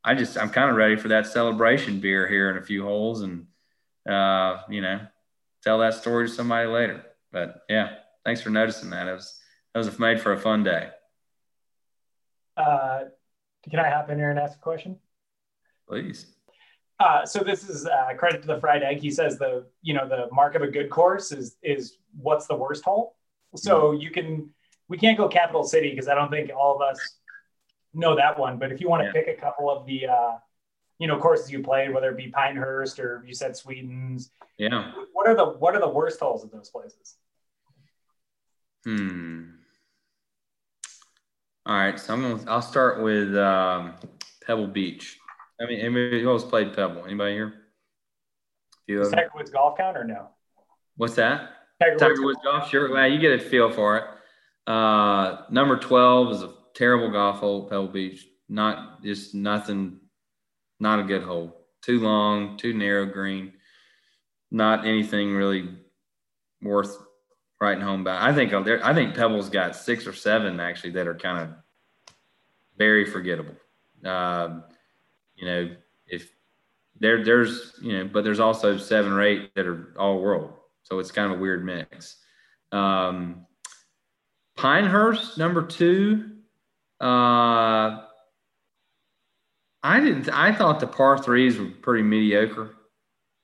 I 0.08 0.14
just 0.14 0.38
I'm 0.38 0.50
kind 0.50 0.70
of 0.70 0.76
ready 0.76 0.94
for 0.94 1.08
that 1.08 1.26
celebration 1.26 1.98
beer 1.98 2.28
here 2.28 2.48
in 2.48 2.58
a 2.58 2.62
few 2.64 2.84
holes 2.84 3.22
and 3.22 3.48
uh, 4.08 4.58
you 4.70 4.80
know 4.80 5.00
tell 5.64 5.80
that 5.80 5.94
story 5.94 6.28
to 6.28 6.32
somebody 6.32 6.68
later. 6.68 7.04
But 7.32 7.62
yeah, 7.68 7.96
thanks 8.24 8.40
for 8.40 8.50
noticing 8.50 8.90
that. 8.90 9.08
It 9.08 9.12
was 9.14 9.40
that 9.76 9.84
was 9.84 9.98
made 9.98 10.18
for 10.18 10.32
a 10.32 10.38
fun 10.38 10.64
day. 10.64 10.88
Uh, 12.56 13.00
can 13.68 13.78
I 13.78 13.90
hop 13.90 14.08
in 14.08 14.16
here 14.16 14.30
and 14.30 14.38
ask 14.38 14.56
a 14.56 14.60
question? 14.62 14.96
Please. 15.86 16.26
Uh, 16.98 17.26
so 17.26 17.40
this 17.40 17.68
is 17.68 17.84
uh, 17.84 18.14
credit 18.16 18.40
to 18.40 18.46
the 18.46 18.58
fried 18.58 18.82
egg. 18.82 19.00
He 19.00 19.10
says 19.10 19.38
the 19.38 19.66
you 19.82 19.92
know 19.92 20.08
the 20.08 20.28
mark 20.32 20.54
of 20.54 20.62
a 20.62 20.66
good 20.66 20.88
course 20.88 21.30
is 21.30 21.56
is 21.62 21.98
what's 22.16 22.46
the 22.46 22.56
worst 22.56 22.84
hole. 22.84 23.16
So 23.54 23.92
mm-hmm. 23.92 24.00
you 24.00 24.10
can 24.10 24.48
we 24.88 24.96
can't 24.96 25.18
go 25.18 25.28
capital 25.28 25.62
city 25.62 25.90
because 25.90 26.08
I 26.08 26.14
don't 26.14 26.30
think 26.30 26.50
all 26.56 26.74
of 26.74 26.80
us 26.80 26.98
know 27.92 28.16
that 28.16 28.38
one. 28.38 28.58
But 28.58 28.72
if 28.72 28.80
you 28.80 28.88
want 28.88 29.02
to 29.02 29.06
yeah. 29.08 29.12
pick 29.12 29.28
a 29.28 29.38
couple 29.38 29.68
of 29.68 29.84
the 29.84 30.06
uh, 30.06 30.32
you 30.98 31.06
know 31.06 31.18
courses 31.18 31.52
you 31.52 31.62
played, 31.62 31.92
whether 31.92 32.08
it 32.08 32.16
be 32.16 32.28
Pinehurst 32.28 32.98
or 32.98 33.22
you 33.26 33.34
said 33.34 33.54
Sweetens, 33.54 34.30
yeah. 34.56 34.92
What 35.12 35.28
are 35.28 35.34
the 35.34 35.44
what 35.44 35.76
are 35.76 35.80
the 35.80 35.90
worst 35.90 36.18
holes 36.18 36.44
of 36.44 36.50
those 36.50 36.70
places? 36.70 37.16
Hmm. 38.86 39.56
All 41.66 41.74
right, 41.74 41.98
so 41.98 42.14
I'm 42.14 42.22
gonna. 42.22 42.44
I'll 42.46 42.62
start 42.62 43.02
with 43.02 43.36
um, 43.36 43.94
Pebble 44.46 44.68
Beach. 44.68 45.18
I 45.60 45.66
mean, 45.66 45.80
anybody 45.80 46.22
who 46.22 46.30
else 46.30 46.44
played 46.44 46.72
Pebble? 46.72 47.04
Anybody 47.04 47.34
here? 47.34 47.54
You 48.86 49.00
Does 49.00 49.10
Tiger 49.10 49.30
Woods 49.34 49.50
golf 49.50 49.76
count 49.76 49.96
or 49.96 50.04
no? 50.04 50.28
What's 50.96 51.16
that? 51.16 51.50
Tiger, 51.82 51.96
Tiger 51.96 52.22
Woods, 52.22 52.36
Woods 52.36 52.38
golf. 52.44 52.70
Sure. 52.70 52.92
Well, 52.92 53.08
you 53.08 53.18
get 53.18 53.32
a 53.32 53.40
feel 53.40 53.68
for 53.68 53.96
it. 53.96 54.04
Uh, 54.70 55.38
number 55.50 55.76
twelve 55.76 56.30
is 56.30 56.42
a 56.42 56.54
terrible 56.76 57.10
golf 57.10 57.40
hole, 57.40 57.68
Pebble 57.68 57.88
Beach. 57.88 58.24
Not 58.48 59.02
just 59.02 59.34
nothing. 59.34 59.98
Not 60.78 61.00
a 61.00 61.02
good 61.02 61.24
hole. 61.24 61.66
Too 61.82 61.98
long. 61.98 62.58
Too 62.58 62.74
narrow 62.74 63.06
green. 63.06 63.54
Not 64.52 64.86
anything 64.86 65.34
really 65.34 65.68
worth 66.62 66.96
writing 67.60 67.82
home 67.82 68.02
about. 68.02 68.22
I 68.22 68.34
think 68.34 68.52
I 68.52 68.94
think 68.94 69.14
Pebble's 69.14 69.48
got 69.48 69.76
six 69.76 70.06
or 70.06 70.12
seven 70.12 70.60
actually 70.60 70.90
that 70.90 71.06
are 71.06 71.14
kind 71.14 71.38
of 71.38 71.48
very 72.76 73.04
forgettable. 73.04 73.54
Um, 74.04 74.64
you 75.36 75.46
know, 75.46 75.70
if 76.06 76.30
there 76.98 77.24
there's 77.24 77.74
you 77.82 77.98
know, 77.98 78.04
but 78.12 78.24
there's 78.24 78.40
also 78.40 78.76
seven 78.76 79.12
or 79.12 79.22
eight 79.22 79.54
that 79.54 79.66
are 79.66 79.94
all 79.98 80.20
world, 80.20 80.52
so 80.82 80.98
it's 80.98 81.10
kind 81.10 81.32
of 81.32 81.38
a 81.38 81.40
weird 81.40 81.64
mix. 81.64 82.16
Um, 82.72 83.46
Pinehurst 84.56 85.36
number 85.36 85.62
two. 85.62 86.30
Uh, 87.00 88.00
I 89.82 90.00
didn't. 90.00 90.30
I 90.30 90.52
thought 90.52 90.80
the 90.80 90.86
par 90.86 91.18
threes 91.18 91.58
were 91.58 91.66
pretty 91.66 92.02
mediocre. 92.02 92.75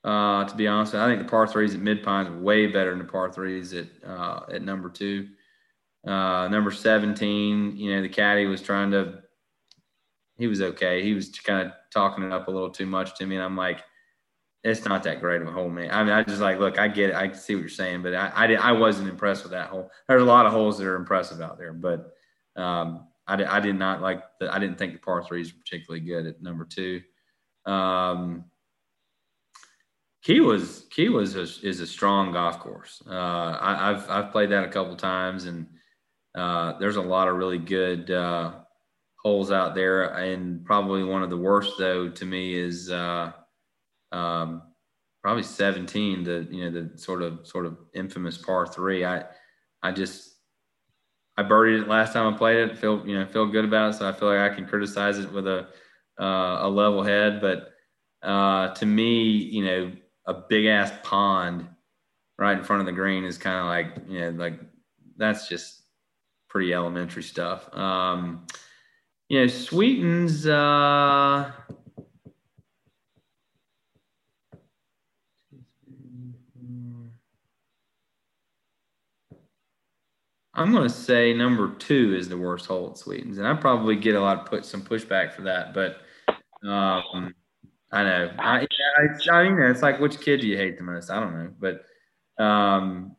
Uh, 0.03 0.43
to 0.43 0.55
be 0.55 0.67
honest, 0.67 0.95
I 0.95 1.07
think 1.07 1.21
the 1.21 1.29
par 1.29 1.47
threes 1.47 1.73
at 1.73 1.79
Mid 1.79 2.03
Pines 2.03 2.29
way 2.29 2.67
better 2.67 2.89
than 2.89 2.99
the 2.99 3.05
par 3.05 3.31
threes 3.31 3.73
at 3.73 3.87
uh, 4.05 4.41
at 4.51 4.61
number 4.61 4.89
two. 4.89 5.29
Uh, 6.05 6.49
number 6.49 6.69
17, 6.69 7.77
you 7.77 7.95
know, 7.95 8.01
the 8.01 8.09
caddy 8.09 8.45
was 8.45 8.61
trying 8.61 8.91
to, 8.91 9.19
he 10.37 10.47
was 10.47 10.61
okay. 10.61 11.01
He 11.01 11.13
was 11.13 11.29
kind 11.29 11.65
of 11.65 11.73
talking 11.93 12.25
it 12.25 12.33
up 12.33 12.49
a 12.49 12.51
little 12.51 12.69
too 12.69 12.85
much 12.85 13.15
to 13.17 13.25
me. 13.25 13.35
And 13.35 13.43
I'm 13.43 13.55
like, 13.55 13.83
it's 14.63 14.85
not 14.85 15.03
that 15.03 15.21
great 15.21 15.41
of 15.41 15.47
a 15.47 15.51
hole, 15.51 15.69
man. 15.69 15.91
I 15.91 16.03
mean, 16.03 16.13
I 16.13 16.23
just 16.23 16.41
like, 16.41 16.59
look, 16.59 16.77
I 16.77 16.89
get 16.89 17.11
it. 17.11 17.15
I 17.15 17.31
see 17.31 17.55
what 17.55 17.61
you're 17.61 17.69
saying, 17.69 18.01
but 18.01 18.13
I, 18.15 18.31
I, 18.35 18.47
did, 18.47 18.59
I 18.59 18.73
wasn't 18.73 19.09
impressed 19.09 19.43
with 19.43 19.51
that 19.53 19.69
hole. 19.69 19.89
There's 20.07 20.21
a 20.21 20.25
lot 20.25 20.45
of 20.45 20.51
holes 20.51 20.77
that 20.77 20.87
are 20.87 20.95
impressive 20.95 21.41
out 21.41 21.57
there, 21.57 21.73
but 21.73 22.13
um, 22.55 23.07
I, 23.27 23.35
did, 23.37 23.47
I 23.47 23.59
did 23.59 23.75
not 23.75 24.01
like 24.01 24.23
the, 24.39 24.53
I 24.53 24.59
didn't 24.59 24.77
think 24.77 24.93
the 24.93 24.99
par 24.99 25.23
threes 25.23 25.53
were 25.53 25.59
particularly 25.59 26.05
good 26.05 26.25
at 26.25 26.41
number 26.41 26.65
two. 26.65 27.01
Um, 27.65 28.45
Key 30.23 30.39
was 30.39 30.85
Key 30.89 31.09
was 31.09 31.35
a, 31.35 31.41
is 31.67 31.81
a 31.81 31.87
strong 31.87 32.31
golf 32.31 32.59
course. 32.59 33.03
Uh, 33.05 33.57
I, 33.59 33.91
have 33.91 34.09
I've 34.09 34.31
played 34.31 34.51
that 34.51 34.63
a 34.63 34.69
couple 34.69 34.95
times, 34.95 35.45
and 35.45 35.67
uh, 36.33 36.77
there's 36.79 36.95
a 36.95 37.01
lot 37.01 37.27
of 37.27 37.35
really 37.35 37.57
good 37.57 38.09
uh, 38.09 38.53
holes 39.21 39.51
out 39.51 39.75
there. 39.75 40.05
And 40.15 40.63
probably 40.63 41.03
one 41.03 41.23
of 41.23 41.29
the 41.29 41.37
worst, 41.37 41.73
though, 41.77 42.07
to 42.07 42.25
me 42.25 42.55
is 42.55 42.89
uh, 42.89 43.33
um, 44.13 44.61
probably 45.21 45.43
17. 45.43 46.23
The 46.23 46.47
you 46.49 46.71
know 46.71 46.71
the 46.71 46.97
sort 46.97 47.21
of 47.21 47.45
sort 47.45 47.65
of 47.65 47.77
infamous 47.93 48.37
par 48.37 48.65
three. 48.65 49.03
I 49.03 49.25
I 49.81 49.91
just 49.91 50.37
I 51.35 51.43
birdied 51.43 51.81
it 51.81 51.89
last 51.89 52.13
time 52.13 52.33
I 52.33 52.37
played 52.37 52.69
it. 52.69 52.77
Feel 52.77 53.05
you 53.05 53.19
know 53.19 53.25
feel 53.25 53.47
good 53.47 53.65
about 53.65 53.93
it, 53.93 53.97
so 53.97 54.07
I 54.07 54.13
feel 54.13 54.29
like 54.29 54.51
I 54.51 54.55
can 54.55 54.65
criticize 54.67 55.19
it 55.19 55.33
with 55.33 55.47
a 55.47 55.67
uh, 56.17 56.59
a 56.61 56.69
level 56.69 57.03
head. 57.03 57.41
But 57.41 57.73
uh, 58.21 58.73
to 58.75 58.85
me, 58.85 59.23
you 59.25 59.65
know 59.65 59.91
a 60.25 60.33
big 60.33 60.65
ass 60.65 60.91
pond 61.03 61.67
right 62.37 62.57
in 62.57 62.63
front 62.63 62.79
of 62.79 62.85
the 62.85 62.91
green 62.91 63.23
is 63.23 63.37
kind 63.37 63.57
of 63.57 63.65
like 63.65 64.09
you 64.09 64.19
know 64.19 64.29
like 64.31 64.59
that's 65.17 65.47
just 65.47 65.83
pretty 66.49 66.73
elementary 66.73 67.23
stuff. 67.23 67.73
Um, 67.75 68.45
you 69.29 69.41
know, 69.41 69.47
Sweetens. 69.47 70.47
Uh, 70.47 71.51
I'm 80.55 80.71
going 80.71 80.83
to 80.83 80.89
say 80.89 81.33
number 81.33 81.73
two 81.79 82.15
is 82.15 82.29
the 82.29 82.37
worst 82.37 82.67
hole 82.67 82.91
at 82.91 82.97
Sweetens, 82.99 83.39
and 83.39 83.47
I 83.47 83.55
probably 83.55 83.95
get 83.95 84.13
a 84.13 84.21
lot 84.21 84.39
of 84.39 84.45
put 84.45 84.65
some 84.65 84.83
pushback 84.83 85.33
for 85.33 85.41
that, 85.43 85.73
but 85.73 86.01
um, 86.67 87.33
I 87.93 88.03
know. 88.03 88.31
I, 88.39 88.67
I, 88.97 89.31
I 89.31 89.49
mean, 89.49 89.61
it's 89.61 89.83
like 89.83 89.99
which 89.99 90.19
kid 90.19 90.41
do 90.41 90.47
you 90.47 90.57
hate 90.57 90.77
the 90.77 90.83
most? 90.83 91.11
I 91.11 91.19
don't 91.19 91.33
know, 91.33 91.53
but 91.59 92.43
um, 92.43 93.15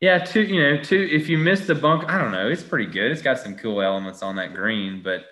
yeah, 0.00 0.18
two. 0.18 0.42
You 0.42 0.60
know, 0.60 0.82
two. 0.82 1.08
If 1.10 1.28
you 1.28 1.38
miss 1.38 1.66
the 1.66 1.76
bunk, 1.76 2.10
I 2.10 2.18
don't 2.18 2.32
know. 2.32 2.48
It's 2.48 2.64
pretty 2.64 2.86
good. 2.86 3.12
It's 3.12 3.22
got 3.22 3.38
some 3.38 3.54
cool 3.54 3.80
elements 3.80 4.20
on 4.22 4.34
that 4.36 4.52
green, 4.52 5.00
but 5.02 5.26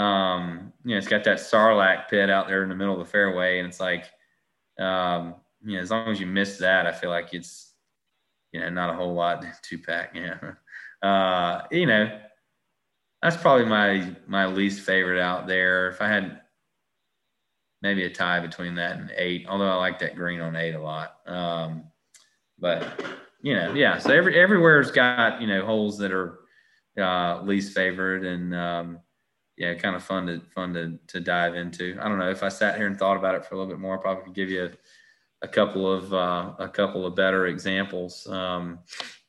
um, 0.00 0.72
you 0.84 0.92
know, 0.92 0.98
it's 0.98 1.06
got 1.06 1.22
that 1.24 1.36
sarlacc 1.36 2.08
pit 2.08 2.30
out 2.30 2.48
there 2.48 2.62
in 2.62 2.70
the 2.70 2.74
middle 2.74 2.94
of 2.94 2.98
the 2.98 3.12
fairway, 3.12 3.58
and 3.58 3.68
it's 3.68 3.80
like, 3.80 4.06
um, 4.78 5.34
you 5.62 5.76
know, 5.76 5.82
as 5.82 5.90
long 5.90 6.08
as 6.08 6.18
you 6.18 6.26
miss 6.26 6.56
that, 6.58 6.86
I 6.86 6.92
feel 6.92 7.10
like 7.10 7.34
it's, 7.34 7.74
you 8.52 8.60
know, 8.60 8.70
not 8.70 8.88
a 8.88 8.94
whole 8.94 9.12
lot 9.12 9.44
to 9.62 9.78
pack. 9.78 10.14
Yeah, 10.14 10.52
uh, 11.06 11.66
you 11.70 11.84
know, 11.84 12.20
that's 13.20 13.36
probably 13.36 13.66
my 13.66 14.16
my 14.26 14.46
least 14.46 14.80
favorite 14.80 15.20
out 15.20 15.46
there. 15.46 15.90
If 15.90 16.00
I 16.00 16.08
had 16.08 16.40
maybe 17.82 18.04
a 18.04 18.10
tie 18.10 18.40
between 18.40 18.74
that 18.76 18.98
and 18.98 19.12
eight. 19.16 19.46
Although 19.48 19.70
I 19.70 19.76
like 19.76 19.98
that 20.00 20.16
green 20.16 20.40
on 20.40 20.56
eight 20.56 20.74
a 20.74 20.80
lot. 20.80 21.16
Um, 21.26 21.84
but 22.58 23.02
you 23.42 23.54
know, 23.54 23.74
yeah. 23.74 23.98
So 23.98 24.10
every 24.10 24.38
everywhere's 24.38 24.90
got 24.90 25.40
you 25.40 25.46
know 25.46 25.64
holes 25.64 25.98
that 25.98 26.12
are 26.12 26.38
uh, 26.98 27.42
least 27.42 27.74
favorite, 27.74 28.24
and 28.24 28.54
um, 28.54 29.00
yeah, 29.56 29.74
kind 29.74 29.96
of 29.96 30.02
fun 30.02 30.26
to 30.26 30.40
fun 30.54 30.74
to 30.74 30.98
to 31.08 31.20
dive 31.20 31.54
into. 31.54 31.96
I 32.00 32.08
don't 32.08 32.18
know 32.18 32.30
if 32.30 32.42
I 32.42 32.48
sat 32.48 32.76
here 32.76 32.86
and 32.86 32.98
thought 32.98 33.16
about 33.16 33.34
it 33.34 33.44
for 33.44 33.54
a 33.54 33.58
little 33.58 33.72
bit 33.72 33.80
more, 33.80 33.98
I 33.98 34.02
probably 34.02 34.24
could 34.24 34.34
give 34.34 34.50
you 34.50 34.64
a, 34.64 34.70
a 35.42 35.48
couple 35.48 35.90
of 35.90 36.12
uh, 36.12 36.52
a 36.58 36.68
couple 36.68 37.06
of 37.06 37.14
better 37.14 37.46
examples. 37.46 38.26
Um, 38.26 38.80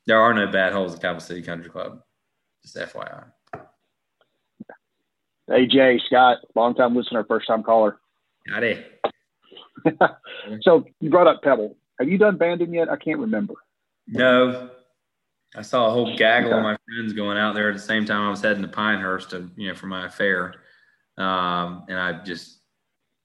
there 0.06 0.20
are 0.20 0.32
no 0.32 0.46
bad 0.46 0.72
holes 0.72 0.94
at 0.94 1.02
Capital 1.02 1.20
City 1.20 1.42
Country 1.42 1.70
Club. 1.70 2.00
Just 2.62 2.76
FYI. 2.76 3.24
Jay 5.70 6.00
Scott, 6.06 6.38
long 6.54 6.74
time 6.74 6.94
listener, 6.96 7.24
first 7.24 7.46
time 7.46 7.62
caller. 7.62 7.98
Howdy. 8.50 8.84
so 10.62 10.84
you 11.00 11.10
brought 11.10 11.26
up 11.26 11.42
Pebble. 11.42 11.76
Have 11.98 12.08
you 12.08 12.18
done 12.18 12.36
Bandon 12.36 12.72
yet? 12.72 12.88
I 12.88 12.96
can't 12.96 13.18
remember. 13.18 13.54
No. 14.06 14.70
I 15.56 15.62
saw 15.62 15.88
a 15.88 15.90
whole 15.90 16.16
gaggle 16.16 16.50
okay. 16.50 16.58
of 16.58 16.62
my 16.62 16.76
friends 16.86 17.12
going 17.12 17.38
out 17.38 17.54
there 17.54 17.70
at 17.70 17.76
the 17.76 17.82
same 17.82 18.04
time 18.04 18.22
I 18.22 18.30
was 18.30 18.42
heading 18.42 18.62
to 18.62 18.68
Pinehurst 18.68 19.30
to, 19.30 19.50
you 19.56 19.68
know, 19.68 19.74
for 19.74 19.86
my 19.86 20.06
affair. 20.06 20.54
Um, 21.16 21.84
and 21.88 21.98
I 21.98 22.22
just 22.22 22.60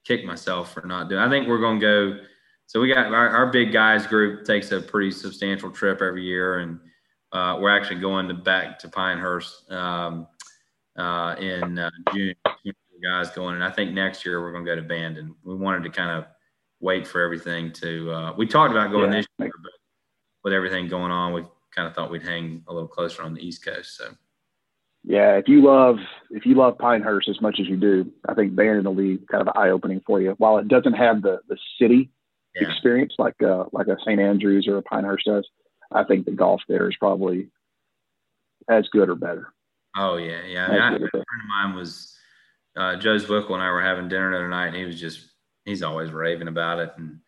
kicked 0.04 0.26
myself 0.26 0.72
for 0.72 0.86
not 0.86 1.08
doing 1.08 1.20
I 1.20 1.28
think 1.28 1.48
we're 1.48 1.60
going 1.60 1.80
to 1.80 1.86
go. 1.86 2.20
So 2.66 2.80
we 2.80 2.92
got 2.92 3.12
our, 3.12 3.28
our, 3.28 3.46
big 3.46 3.72
guys 3.72 4.06
group 4.06 4.44
takes 4.44 4.72
a 4.72 4.80
pretty 4.80 5.10
substantial 5.10 5.70
trip 5.70 6.00
every 6.00 6.24
year. 6.24 6.58
And 6.58 6.80
uh, 7.32 7.58
we're 7.60 7.76
actually 7.76 8.00
going 8.00 8.26
to 8.28 8.34
back 8.34 8.78
to 8.80 8.88
Pinehurst 8.88 9.70
um, 9.70 10.26
uh, 10.96 11.36
in 11.38 11.78
uh, 11.78 11.90
June 12.12 12.34
guys 13.02 13.30
going. 13.30 13.54
And 13.54 13.64
I 13.64 13.70
think 13.70 13.92
next 13.92 14.24
year 14.24 14.40
we're 14.40 14.52
going 14.52 14.64
to 14.64 14.70
go 14.70 14.76
to 14.76 14.82
Bandon. 14.82 15.34
We 15.44 15.54
wanted 15.54 15.82
to 15.84 15.90
kind 15.90 16.10
of 16.10 16.26
wait 16.80 17.06
for 17.06 17.22
everything 17.22 17.72
to. 17.72 18.10
Uh, 18.10 18.32
we 18.36 18.46
talked 18.46 18.70
about 18.70 18.90
going 18.90 19.12
yeah. 19.12 19.18
this 19.18 19.26
year, 19.38 19.50
but 19.62 19.72
with 20.42 20.52
everything 20.52 20.88
going 20.88 21.10
on, 21.10 21.32
we 21.32 21.42
kind 21.74 21.88
of 21.88 21.94
thought 21.94 22.10
we'd 22.10 22.22
hang 22.22 22.62
a 22.68 22.72
little 22.72 22.88
closer 22.88 23.22
on 23.22 23.34
the 23.34 23.46
East 23.46 23.64
Coast. 23.64 23.96
So. 23.96 24.14
Yeah, 25.06 25.36
if 25.36 25.48
you 25.48 25.62
love 25.62 25.98
if 26.30 26.46
you 26.46 26.54
love 26.54 26.78
Pinehurst 26.78 27.28
as 27.28 27.40
much 27.40 27.60
as 27.60 27.68
you 27.68 27.76
do, 27.76 28.10
I 28.26 28.34
think 28.34 28.56
Bandon 28.56 28.84
will 28.84 28.94
be 28.94 29.18
kind 29.30 29.46
of 29.46 29.54
eye 29.54 29.68
opening 29.68 30.00
for 30.06 30.20
you. 30.20 30.34
While 30.38 30.58
it 30.58 30.68
doesn't 30.68 30.94
have 30.94 31.20
the 31.20 31.40
the 31.48 31.58
city 31.78 32.10
yeah. 32.54 32.68
experience 32.68 33.14
like 33.18 33.34
uh, 33.42 33.64
like 33.72 33.88
a 33.88 33.96
St 34.00 34.18
Andrews 34.18 34.66
or 34.66 34.78
a 34.78 34.82
Pinehurst 34.82 35.26
does, 35.26 35.46
I 35.92 36.04
think 36.04 36.24
the 36.24 36.32
golf 36.32 36.62
there 36.68 36.88
is 36.88 36.96
probably 36.96 37.50
as 38.68 38.88
good 38.92 39.10
or 39.10 39.14
better. 39.14 39.52
Oh 39.94 40.16
yeah, 40.16 40.42
yeah. 40.46 40.66
I 40.66 40.72
mean, 40.72 40.80
I, 40.80 40.94
a 40.94 40.98
friend 40.98 41.14
of 41.14 41.48
mine 41.48 41.74
was 41.74 42.16
uh, 42.76 42.96
Joe 42.96 43.16
Zwickle 43.16 43.54
and 43.54 43.62
I 43.62 43.70
were 43.70 43.82
having 43.82 44.08
dinner 44.08 44.30
the 44.30 44.36
other 44.36 44.48
night, 44.48 44.68
and 44.68 44.76
he 44.76 44.84
was 44.84 45.00
just 45.00 45.20
he's 45.64 45.82
always 45.82 46.10
raving 46.10 46.48
about 46.48 46.78
it, 46.78 46.92
and 46.96 47.20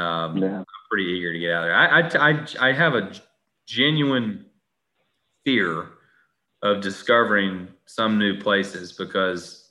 um, 0.00 0.36
yeah. 0.36 0.58
I'm 0.58 0.64
pretty 0.90 1.04
eager 1.04 1.32
to 1.32 1.38
get 1.38 1.52
out 1.52 1.62
there. 1.62 1.74
I, 1.74 2.00
I, 2.00 2.30
I, 2.30 2.68
I 2.68 2.72
have 2.72 2.94
a 2.94 3.12
genuine 3.66 4.46
fear 5.44 5.88
of 6.62 6.80
discovering 6.80 7.68
some 7.86 8.18
new 8.18 8.38
places 8.40 8.92
because 8.92 9.70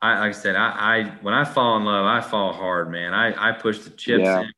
I, 0.00 0.20
like 0.20 0.28
I 0.28 0.32
said, 0.32 0.56
I, 0.56 0.68
I 0.70 1.04
when 1.22 1.34
I 1.34 1.44
fall 1.44 1.76
in 1.76 1.84
love, 1.84 2.06
I 2.06 2.20
fall 2.20 2.52
hard, 2.52 2.90
man. 2.90 3.14
I, 3.14 3.50
I 3.50 3.52
push 3.52 3.80
the 3.80 3.90
chips 3.90 4.24
yeah. 4.24 4.40
in, 4.40 4.52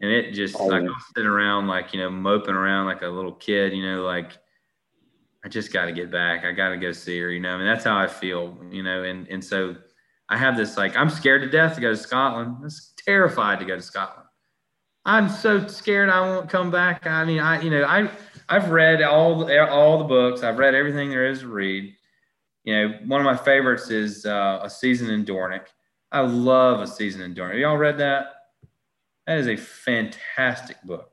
and 0.00 0.10
it 0.10 0.32
just 0.32 0.58
like 0.58 0.82
I'm 0.82 0.94
sitting 1.14 1.30
around 1.30 1.68
like 1.68 1.94
you 1.94 2.00
know 2.00 2.10
moping 2.10 2.54
around 2.54 2.86
like 2.86 3.02
a 3.02 3.08
little 3.08 3.32
kid, 3.32 3.72
you 3.72 3.84
know, 3.84 4.02
like 4.02 4.32
I 5.44 5.48
just 5.48 5.72
got 5.72 5.84
to 5.84 5.92
get 5.92 6.10
back. 6.10 6.44
I 6.44 6.52
got 6.52 6.70
to 6.70 6.76
go 6.78 6.90
see 6.92 7.18
her. 7.20 7.30
You 7.30 7.40
know, 7.40 7.50
I 7.50 7.58
mean, 7.58 7.66
that's 7.66 7.84
how 7.84 7.98
I 7.98 8.06
feel. 8.06 8.56
You 8.70 8.82
know, 8.82 9.02
and 9.02 9.28
and 9.28 9.44
so 9.44 9.76
I 10.28 10.38
have 10.38 10.56
this 10.56 10.76
like 10.76 10.96
I'm 10.96 11.10
scared 11.10 11.42
to 11.42 11.50
death 11.50 11.74
to 11.74 11.80
go 11.80 11.90
to 11.90 11.96
Scotland. 11.96 12.56
I'm 12.62 12.70
terrified 13.04 13.58
to 13.60 13.64
go 13.64 13.76
to 13.76 13.82
Scotland. 13.82 14.26
I'm 15.04 15.28
so 15.28 15.66
scared 15.66 16.08
I 16.08 16.20
won't 16.20 16.48
come 16.48 16.70
back. 16.70 17.06
I 17.06 17.24
mean, 17.24 17.40
I 17.40 17.60
you 17.60 17.70
know 17.70 17.84
I 17.84 18.10
I've 18.48 18.70
read 18.70 19.02
all 19.02 19.44
the, 19.44 19.68
all 19.68 19.98
the 19.98 20.04
books. 20.04 20.42
I've 20.42 20.58
read 20.58 20.74
everything 20.74 21.10
there 21.10 21.28
is 21.28 21.40
to 21.40 21.48
read. 21.48 21.94
You 22.64 22.74
know, 22.74 22.98
one 23.06 23.20
of 23.20 23.26
my 23.26 23.36
favorites 23.36 23.90
is 23.90 24.24
uh, 24.24 24.60
a 24.62 24.70
season 24.70 25.10
in 25.10 25.24
Dornoch. 25.24 25.68
I 26.10 26.20
love 26.20 26.80
a 26.80 26.86
season 26.86 27.20
in 27.20 27.34
Dornoch. 27.34 27.52
Have 27.52 27.60
y'all 27.60 27.76
read 27.76 27.98
that? 27.98 28.26
That 29.26 29.38
is 29.38 29.48
a 29.48 29.56
fantastic 29.56 30.82
book. 30.82 31.10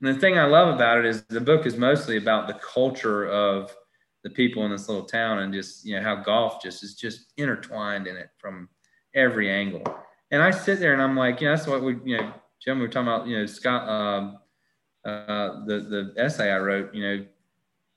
And 0.00 0.14
the 0.14 0.20
thing 0.20 0.38
I 0.38 0.44
love 0.44 0.74
about 0.74 0.98
it 0.98 1.06
is 1.06 1.24
the 1.24 1.40
book 1.40 1.66
is 1.66 1.76
mostly 1.76 2.16
about 2.16 2.46
the 2.46 2.54
culture 2.54 3.26
of 3.28 3.74
the 4.22 4.30
people 4.30 4.64
in 4.64 4.70
this 4.70 4.88
little 4.88 5.04
town 5.04 5.40
and 5.40 5.52
just 5.52 5.84
you 5.84 5.94
know 5.94 6.02
how 6.02 6.16
golf 6.16 6.62
just 6.62 6.82
is 6.82 6.94
just 6.94 7.32
intertwined 7.36 8.06
in 8.06 8.16
it 8.16 8.30
from 8.38 8.68
every 9.14 9.50
angle. 9.50 9.82
And 10.30 10.42
I 10.42 10.50
sit 10.50 10.80
there 10.80 10.92
and 10.92 11.02
I'm 11.02 11.16
like, 11.16 11.40
you 11.40 11.46
know, 11.46 11.54
that's 11.54 11.68
what 11.68 11.82
we, 11.82 11.96
you 12.04 12.16
know, 12.16 12.32
Jim, 12.60 12.78
we 12.78 12.86
were 12.86 12.90
talking 12.90 13.08
about, 13.08 13.26
you 13.26 13.38
know, 13.38 13.46
Scott, 13.46 13.88
um, 13.88 14.38
uh, 15.04 15.64
the 15.66 16.12
the 16.14 16.22
essay 16.22 16.50
I 16.50 16.58
wrote. 16.58 16.94
You 16.94 17.02
know, 17.02 17.26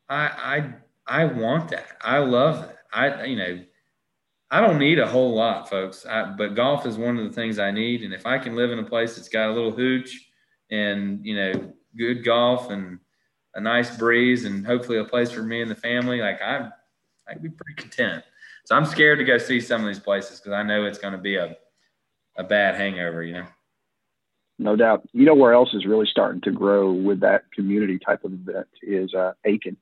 I 0.09 0.73
I 1.07 1.21
I 1.21 1.25
want 1.25 1.69
that. 1.69 1.97
I 2.01 2.19
love 2.19 2.61
that. 2.61 2.77
I 2.93 3.23
you 3.25 3.37
know, 3.37 3.63
I 4.51 4.61
don't 4.61 4.77
need 4.77 4.99
a 4.99 5.07
whole 5.07 5.33
lot, 5.33 5.69
folks. 5.69 6.05
I, 6.05 6.33
but 6.37 6.55
golf 6.55 6.85
is 6.85 6.97
one 6.97 7.17
of 7.17 7.25
the 7.25 7.33
things 7.33 7.59
I 7.59 7.71
need. 7.71 8.03
And 8.03 8.13
if 8.13 8.25
I 8.25 8.37
can 8.37 8.55
live 8.55 8.71
in 8.71 8.79
a 8.79 8.83
place 8.83 9.15
that's 9.15 9.29
got 9.29 9.49
a 9.49 9.53
little 9.53 9.71
hooch 9.71 10.29
and 10.69 11.25
you 11.25 11.35
know 11.35 11.73
good 11.97 12.23
golf 12.23 12.69
and 12.69 12.99
a 13.55 13.61
nice 13.61 13.97
breeze 13.97 14.45
and 14.45 14.65
hopefully 14.65 14.99
a 14.99 15.03
place 15.03 15.31
for 15.31 15.43
me 15.43 15.61
and 15.61 15.71
the 15.71 15.75
family, 15.75 16.21
like 16.21 16.41
I'm, 16.41 16.71
I'd 17.27 17.41
be 17.41 17.49
pretty 17.49 17.81
content. 17.81 18.23
So 18.65 18.75
I'm 18.75 18.85
scared 18.85 19.19
to 19.19 19.25
go 19.25 19.37
see 19.37 19.59
some 19.59 19.81
of 19.81 19.87
these 19.87 19.99
places 19.99 20.39
because 20.39 20.53
I 20.53 20.63
know 20.63 20.85
it's 20.85 20.99
going 20.99 21.13
to 21.13 21.17
be 21.19 21.35
a, 21.37 21.57
a 22.37 22.43
bad 22.43 22.75
hangover, 22.75 23.23
you 23.23 23.33
know. 23.33 23.45
No 24.59 24.75
doubt. 24.75 25.07
You 25.13 25.25
know 25.25 25.35
where 25.35 25.53
else 25.53 25.73
is 25.73 25.85
really 25.85 26.07
starting 26.07 26.41
to 26.41 26.51
grow 26.51 26.91
with 26.91 27.19
that 27.21 27.43
community 27.53 27.99
type 27.99 28.23
of 28.23 28.33
event 28.33 28.67
is 28.81 29.13
uh, 29.13 29.33
Aiken, 29.45 29.77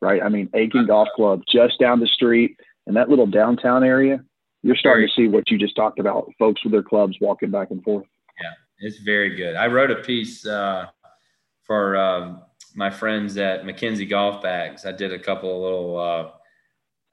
right? 0.00 0.22
I 0.22 0.28
mean, 0.28 0.50
Aiken 0.54 0.86
Golf 0.86 1.08
Club 1.16 1.42
just 1.50 1.78
down 1.78 2.00
the 2.00 2.06
street 2.06 2.58
in 2.86 2.94
that 2.94 3.08
little 3.08 3.26
downtown 3.26 3.82
area. 3.82 4.22
You're 4.62 4.76
starting 4.76 5.08
to 5.08 5.14
see 5.14 5.26
what 5.26 5.50
you 5.50 5.56
just 5.56 5.74
talked 5.74 5.98
about, 5.98 6.30
folks 6.38 6.62
with 6.62 6.72
their 6.72 6.82
clubs 6.82 7.16
walking 7.20 7.50
back 7.50 7.70
and 7.70 7.82
forth. 7.82 8.04
Yeah, 8.42 8.52
it's 8.78 8.98
very 8.98 9.34
good. 9.34 9.56
I 9.56 9.66
wrote 9.68 9.90
a 9.90 9.96
piece 9.96 10.46
uh, 10.46 10.86
for 11.70 11.96
um, 11.96 12.42
my 12.74 12.90
friends 12.90 13.36
at 13.36 13.62
MacKenzie 13.62 14.10
Golf 14.10 14.42
Bags. 14.42 14.84
I 14.84 14.90
did 14.90 15.12
a 15.12 15.18
couple 15.20 15.54
of 15.54 15.62
little. 15.62 15.96
Uh, 15.96 16.30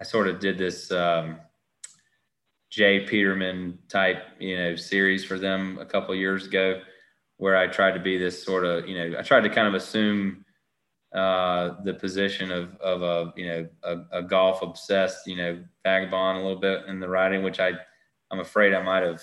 I 0.01 0.03
sort 0.03 0.27
of 0.27 0.39
did 0.39 0.57
this 0.57 0.91
um, 0.91 1.37
J. 2.71 3.01
Peterman 3.01 3.77
type, 3.87 4.23
you 4.39 4.57
know, 4.57 4.75
series 4.75 5.23
for 5.23 5.37
them 5.37 5.77
a 5.79 5.85
couple 5.85 6.15
years 6.15 6.47
ago, 6.47 6.81
where 7.37 7.55
I 7.55 7.67
tried 7.67 7.91
to 7.91 7.99
be 7.99 8.17
this 8.17 8.43
sort 8.43 8.65
of, 8.65 8.87
you 8.89 8.97
know, 8.97 9.19
I 9.19 9.21
tried 9.21 9.41
to 9.41 9.49
kind 9.49 9.67
of 9.67 9.75
assume 9.75 10.43
uh, 11.13 11.75
the 11.83 11.93
position 11.93 12.49
of 12.51 12.75
of 12.77 13.03
a 13.03 13.33
you 13.35 13.47
know 13.47 13.67
a, 13.83 13.97
a, 14.11 14.23
golf 14.23 14.63
obsessed 14.63 15.25
you 15.27 15.37
know 15.37 15.63
vagabond 15.83 16.39
a 16.39 16.41
little 16.41 16.59
bit 16.59 16.83
in 16.87 16.99
the 16.99 17.07
writing, 17.07 17.43
which 17.43 17.59
I 17.59 17.73
I'm 18.31 18.39
afraid 18.39 18.73
I 18.73 18.81
might 18.81 19.03
have 19.03 19.21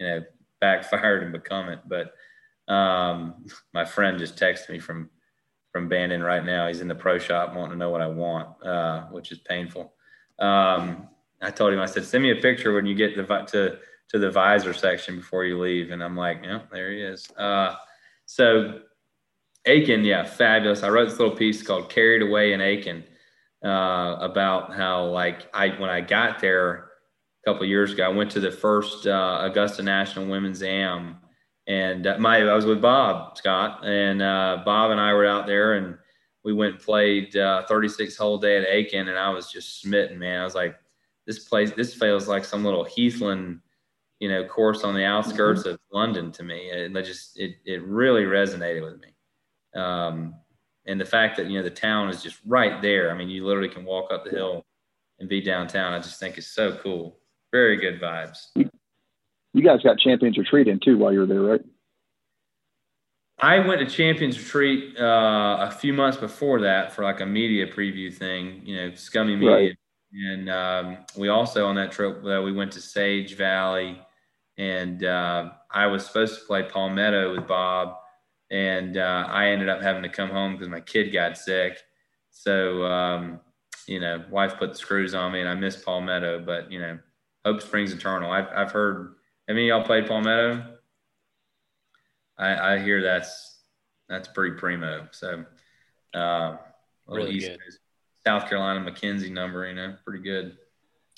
you 0.00 0.06
know 0.06 0.22
backfired 0.62 1.22
and 1.22 1.32
become 1.32 1.68
it. 1.68 1.80
But 1.86 2.14
um, 2.68 3.46
my 3.74 3.84
friend 3.84 4.18
just 4.18 4.36
texted 4.36 4.70
me 4.70 4.78
from 4.78 5.10
from 5.72 5.88
Bandon 5.88 6.22
right 6.22 6.44
now. 6.44 6.68
He's 6.68 6.80
in 6.80 6.86
the 6.86 6.94
pro 6.94 7.18
shop 7.18 7.54
wanting 7.56 7.72
to 7.72 7.76
know 7.76 7.90
what 7.90 8.00
I 8.00 8.06
want, 8.06 8.64
uh, 8.64 9.06
which 9.06 9.32
is 9.32 9.38
painful. 9.38 9.92
Um, 10.38 11.08
I 11.42 11.50
told 11.50 11.72
him, 11.72 11.80
I 11.80 11.86
said, 11.86 12.04
send 12.04 12.22
me 12.22 12.30
a 12.30 12.36
picture 12.36 12.72
when 12.72 12.86
you 12.86 12.94
get 12.94 13.16
to, 13.16 13.24
to, 13.24 13.78
to 14.10 14.18
the 14.20 14.30
visor 14.30 14.72
section 14.72 15.16
before 15.16 15.44
you 15.44 15.58
leave. 15.58 15.90
And 15.90 16.02
I'm 16.02 16.16
like, 16.16 16.42
yeah, 16.44 16.60
there 16.70 16.92
he 16.92 17.02
is. 17.02 17.28
Uh, 17.32 17.74
so 18.24 18.82
Aiken, 19.66 20.04
yeah, 20.04 20.24
fabulous. 20.24 20.82
I 20.82 20.90
wrote 20.90 21.08
this 21.08 21.18
little 21.18 21.34
piece 21.34 21.62
called 21.62 21.88
Carried 21.88 22.22
Away 22.22 22.52
in 22.52 22.60
Aiken 22.60 23.02
uh, 23.64 24.16
about 24.20 24.74
how, 24.74 25.06
like, 25.06 25.48
I 25.54 25.68
when 25.68 25.88
I 25.88 26.02
got 26.02 26.38
there 26.38 26.74
a 26.74 27.50
couple 27.50 27.66
years 27.66 27.92
ago, 27.92 28.04
I 28.04 28.08
went 28.08 28.30
to 28.32 28.40
the 28.40 28.50
first 28.50 29.06
uh, 29.06 29.38
Augusta 29.40 29.82
National 29.82 30.26
Women's 30.26 30.62
Am, 30.62 31.16
and 31.66 32.06
uh, 32.06 32.18
my 32.18 32.38
I 32.38 32.54
was 32.54 32.66
with 32.66 32.82
Bob 32.82 33.38
Scott, 33.38 33.86
and 33.86 34.22
uh, 34.22 34.62
Bob 34.64 34.90
and 34.90 35.00
I 35.00 35.12
were 35.12 35.26
out 35.26 35.46
there, 35.46 35.74
and 35.74 35.96
we 36.44 36.52
went 36.52 36.74
and 36.74 36.82
played 36.82 37.36
uh, 37.36 37.64
36 37.66 38.16
whole 38.16 38.38
day 38.38 38.58
at 38.58 38.68
Aiken, 38.68 39.08
and 39.08 39.18
I 39.18 39.30
was 39.30 39.50
just 39.50 39.80
smitten, 39.80 40.18
man. 40.18 40.40
I 40.40 40.44
was 40.44 40.54
like, 40.54 40.76
this 41.26 41.40
place, 41.40 41.72
this 41.72 41.94
feels 41.94 42.28
like 42.28 42.44
some 42.44 42.64
little 42.64 42.84
Heathland, 42.84 43.60
you 44.20 44.28
know, 44.28 44.44
course 44.44 44.84
on 44.84 44.94
the 44.94 45.04
outskirts 45.04 45.62
mm-hmm. 45.62 45.70
of 45.70 45.80
London 45.90 46.30
to 46.32 46.42
me. 46.42 46.70
And 46.70 46.96
it 46.96 47.02
just 47.04 47.38
it 47.38 47.56
it 47.64 47.82
really 47.82 48.24
resonated 48.24 48.84
with 48.84 49.00
me. 49.00 49.80
Um, 49.80 50.34
and 50.86 51.00
the 51.00 51.06
fact 51.06 51.38
that 51.38 51.46
you 51.46 51.58
know 51.58 51.64
the 51.64 51.70
town 51.70 52.10
is 52.10 52.22
just 52.22 52.38
right 52.44 52.82
there. 52.82 53.10
I 53.10 53.14
mean, 53.14 53.30
you 53.30 53.46
literally 53.46 53.70
can 53.70 53.84
walk 53.84 54.12
up 54.12 54.24
the 54.24 54.30
hill 54.30 54.66
and 55.18 55.28
be 55.28 55.40
downtown. 55.40 55.94
I 55.94 55.98
just 55.98 56.20
think 56.20 56.36
it's 56.36 56.48
so 56.48 56.76
cool. 56.82 57.18
Very 57.52 57.76
good 57.76 58.00
vibes. 58.00 58.48
You 59.54 59.62
guys 59.62 59.82
got 59.82 59.98
Champions 59.98 60.36
Retreat 60.36 60.66
in 60.66 60.80
too 60.80 60.98
while 60.98 61.12
you 61.12 61.20
were 61.20 61.26
there, 61.26 61.40
right? 61.40 61.60
I 63.38 63.60
went 63.60 63.80
to 63.80 63.86
Champions 63.86 64.36
Retreat 64.36 64.98
uh, 64.98 65.58
a 65.60 65.70
few 65.70 65.92
months 65.92 66.18
before 66.18 66.60
that 66.62 66.92
for 66.92 67.04
like 67.04 67.20
a 67.20 67.26
media 67.26 67.66
preview 67.66 68.12
thing, 68.12 68.62
you 68.64 68.76
know, 68.76 68.94
scummy 68.94 69.36
media. 69.36 69.54
Right. 69.54 69.76
And 70.12 70.50
um, 70.50 70.98
we 71.16 71.28
also 71.28 71.66
on 71.66 71.76
that 71.76 71.92
trip 71.92 72.24
uh, 72.24 72.42
we 72.42 72.52
went 72.52 72.72
to 72.72 72.80
Sage 72.80 73.36
Valley, 73.36 74.00
and 74.58 75.04
uh, 75.04 75.50
I 75.70 75.86
was 75.86 76.04
supposed 76.04 76.38
to 76.38 76.46
play 76.46 76.64
Palmetto 76.64 77.34
with 77.34 77.46
Bob, 77.48 77.96
and 78.50 78.96
uh, 78.96 79.26
I 79.28 79.48
ended 79.48 79.68
up 79.68 79.82
having 79.82 80.02
to 80.04 80.08
come 80.08 80.30
home 80.30 80.52
because 80.52 80.68
my 80.68 80.80
kid 80.80 81.12
got 81.12 81.36
sick. 81.36 81.78
So 82.30 82.84
um, 82.84 83.40
you 83.86 83.98
know, 84.00 84.24
wife 84.30 84.56
put 84.56 84.72
the 84.72 84.78
screws 84.78 85.14
on 85.14 85.32
me, 85.32 85.40
and 85.40 85.48
I 85.48 85.54
missed 85.54 85.84
Palmetto. 85.84 86.44
But 86.44 86.70
you 86.70 86.80
know, 86.80 86.98
hope 87.44 87.62
springs 87.62 87.92
eternal. 87.92 88.32
I've 88.32 88.48
I've 88.54 88.72
heard. 88.72 89.14
I 89.48 89.52
mean, 89.52 89.66
y'all 89.66 89.84
played 89.84 90.06
Palmetto. 90.06 90.64
I, 92.38 92.74
I 92.74 92.78
hear 92.78 93.02
that's 93.02 93.58
that's 94.08 94.28
pretty 94.28 94.56
primo. 94.56 95.08
So 95.12 95.44
uh, 96.14 96.56
really 97.06 97.32
East 97.32 97.48
good. 97.48 97.58
South 98.26 98.48
Carolina 98.48 98.80
McKenzie 98.80 99.30
number, 99.30 99.68
you 99.68 99.74
know, 99.74 99.94
pretty 100.04 100.22
good. 100.22 100.56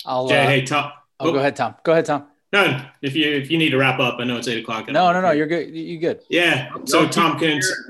I'll, 0.05 0.27
Jay, 0.27 0.43
uh, 0.43 0.47
hey 0.47 0.61
Tom. 0.63 0.91
Oh, 1.19 1.31
go 1.31 1.39
ahead, 1.39 1.55
Tom. 1.55 1.75
Go 1.83 1.93
ahead, 1.93 2.05
Tom. 2.05 2.27
No, 2.53 2.85
if 3.01 3.15
you 3.15 3.29
if 3.29 3.51
you 3.51 3.57
need 3.57 3.71
to 3.71 3.77
wrap 3.77 3.99
up, 3.99 4.19
I 4.19 4.23
know 4.23 4.37
it's 4.37 4.47
eight 4.47 4.63
o'clock. 4.63 4.87
No, 4.89 5.11
no, 5.11 5.21
no, 5.21 5.31
you're 5.31 5.47
good. 5.47 5.69
You're 5.69 5.99
good? 5.99 6.21
Yeah. 6.29 6.71
So 6.85 7.07
Tompkins. 7.07 7.69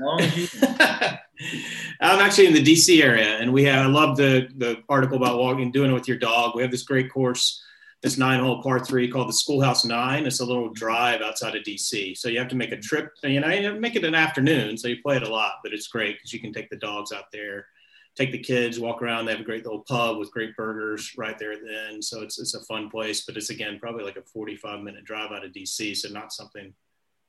I'm 2.00 2.20
actually 2.20 2.46
in 2.46 2.54
the 2.54 2.62
DC 2.62 3.02
area, 3.02 3.38
and 3.38 3.52
we 3.52 3.64
have. 3.64 3.86
I 3.86 3.88
love 3.88 4.16
the 4.16 4.48
the 4.56 4.82
article 4.88 5.16
about 5.16 5.38
walking, 5.38 5.70
doing 5.70 5.90
it 5.90 5.94
with 5.94 6.08
your 6.08 6.18
dog. 6.18 6.56
We 6.56 6.62
have 6.62 6.70
this 6.72 6.82
great 6.82 7.12
course, 7.12 7.62
this 8.02 8.16
nine 8.16 8.40
hole 8.40 8.62
par 8.62 8.84
three 8.84 9.08
called 9.08 9.28
the 9.28 9.32
Schoolhouse 9.32 9.84
Nine. 9.84 10.26
It's 10.26 10.40
a 10.40 10.44
little 10.44 10.70
drive 10.70 11.20
outside 11.20 11.56
of 11.56 11.64
DC, 11.64 12.16
so 12.16 12.28
you 12.28 12.38
have 12.38 12.48
to 12.48 12.56
make 12.56 12.72
a 12.72 12.76
trip. 12.76 13.10
You 13.22 13.40
know, 13.40 13.74
make 13.78 13.96
it 13.96 14.04
an 14.04 14.14
afternoon, 14.14 14.76
so 14.76 14.88
you 14.88 15.02
play 15.02 15.16
it 15.16 15.22
a 15.22 15.30
lot, 15.30 15.54
but 15.62 15.72
it's 15.72 15.88
great 15.88 16.16
because 16.16 16.32
you 16.32 16.40
can 16.40 16.52
take 16.52 16.70
the 16.70 16.76
dogs 16.76 17.12
out 17.12 17.24
there 17.32 17.66
take 18.18 18.32
the 18.32 18.38
kids, 18.38 18.80
walk 18.80 19.00
around. 19.00 19.24
They 19.24 19.32
have 19.32 19.40
a 19.40 19.44
great 19.44 19.64
little 19.64 19.84
pub 19.88 20.18
with 20.18 20.32
great 20.32 20.56
burgers 20.56 21.12
right 21.16 21.38
there 21.38 21.52
at 21.52 21.60
the 21.60 21.88
end. 21.88 22.04
So 22.04 22.20
it's, 22.20 22.40
it's 22.40 22.54
a 22.54 22.64
fun 22.64 22.90
place, 22.90 23.24
but 23.24 23.36
it's 23.36 23.50
again, 23.50 23.78
probably 23.78 24.02
like 24.02 24.16
a 24.16 24.22
45 24.22 24.80
minute 24.80 25.04
drive 25.04 25.30
out 25.30 25.44
of 25.44 25.52
DC. 25.52 25.96
So 25.96 26.08
not 26.08 26.32
something 26.32 26.74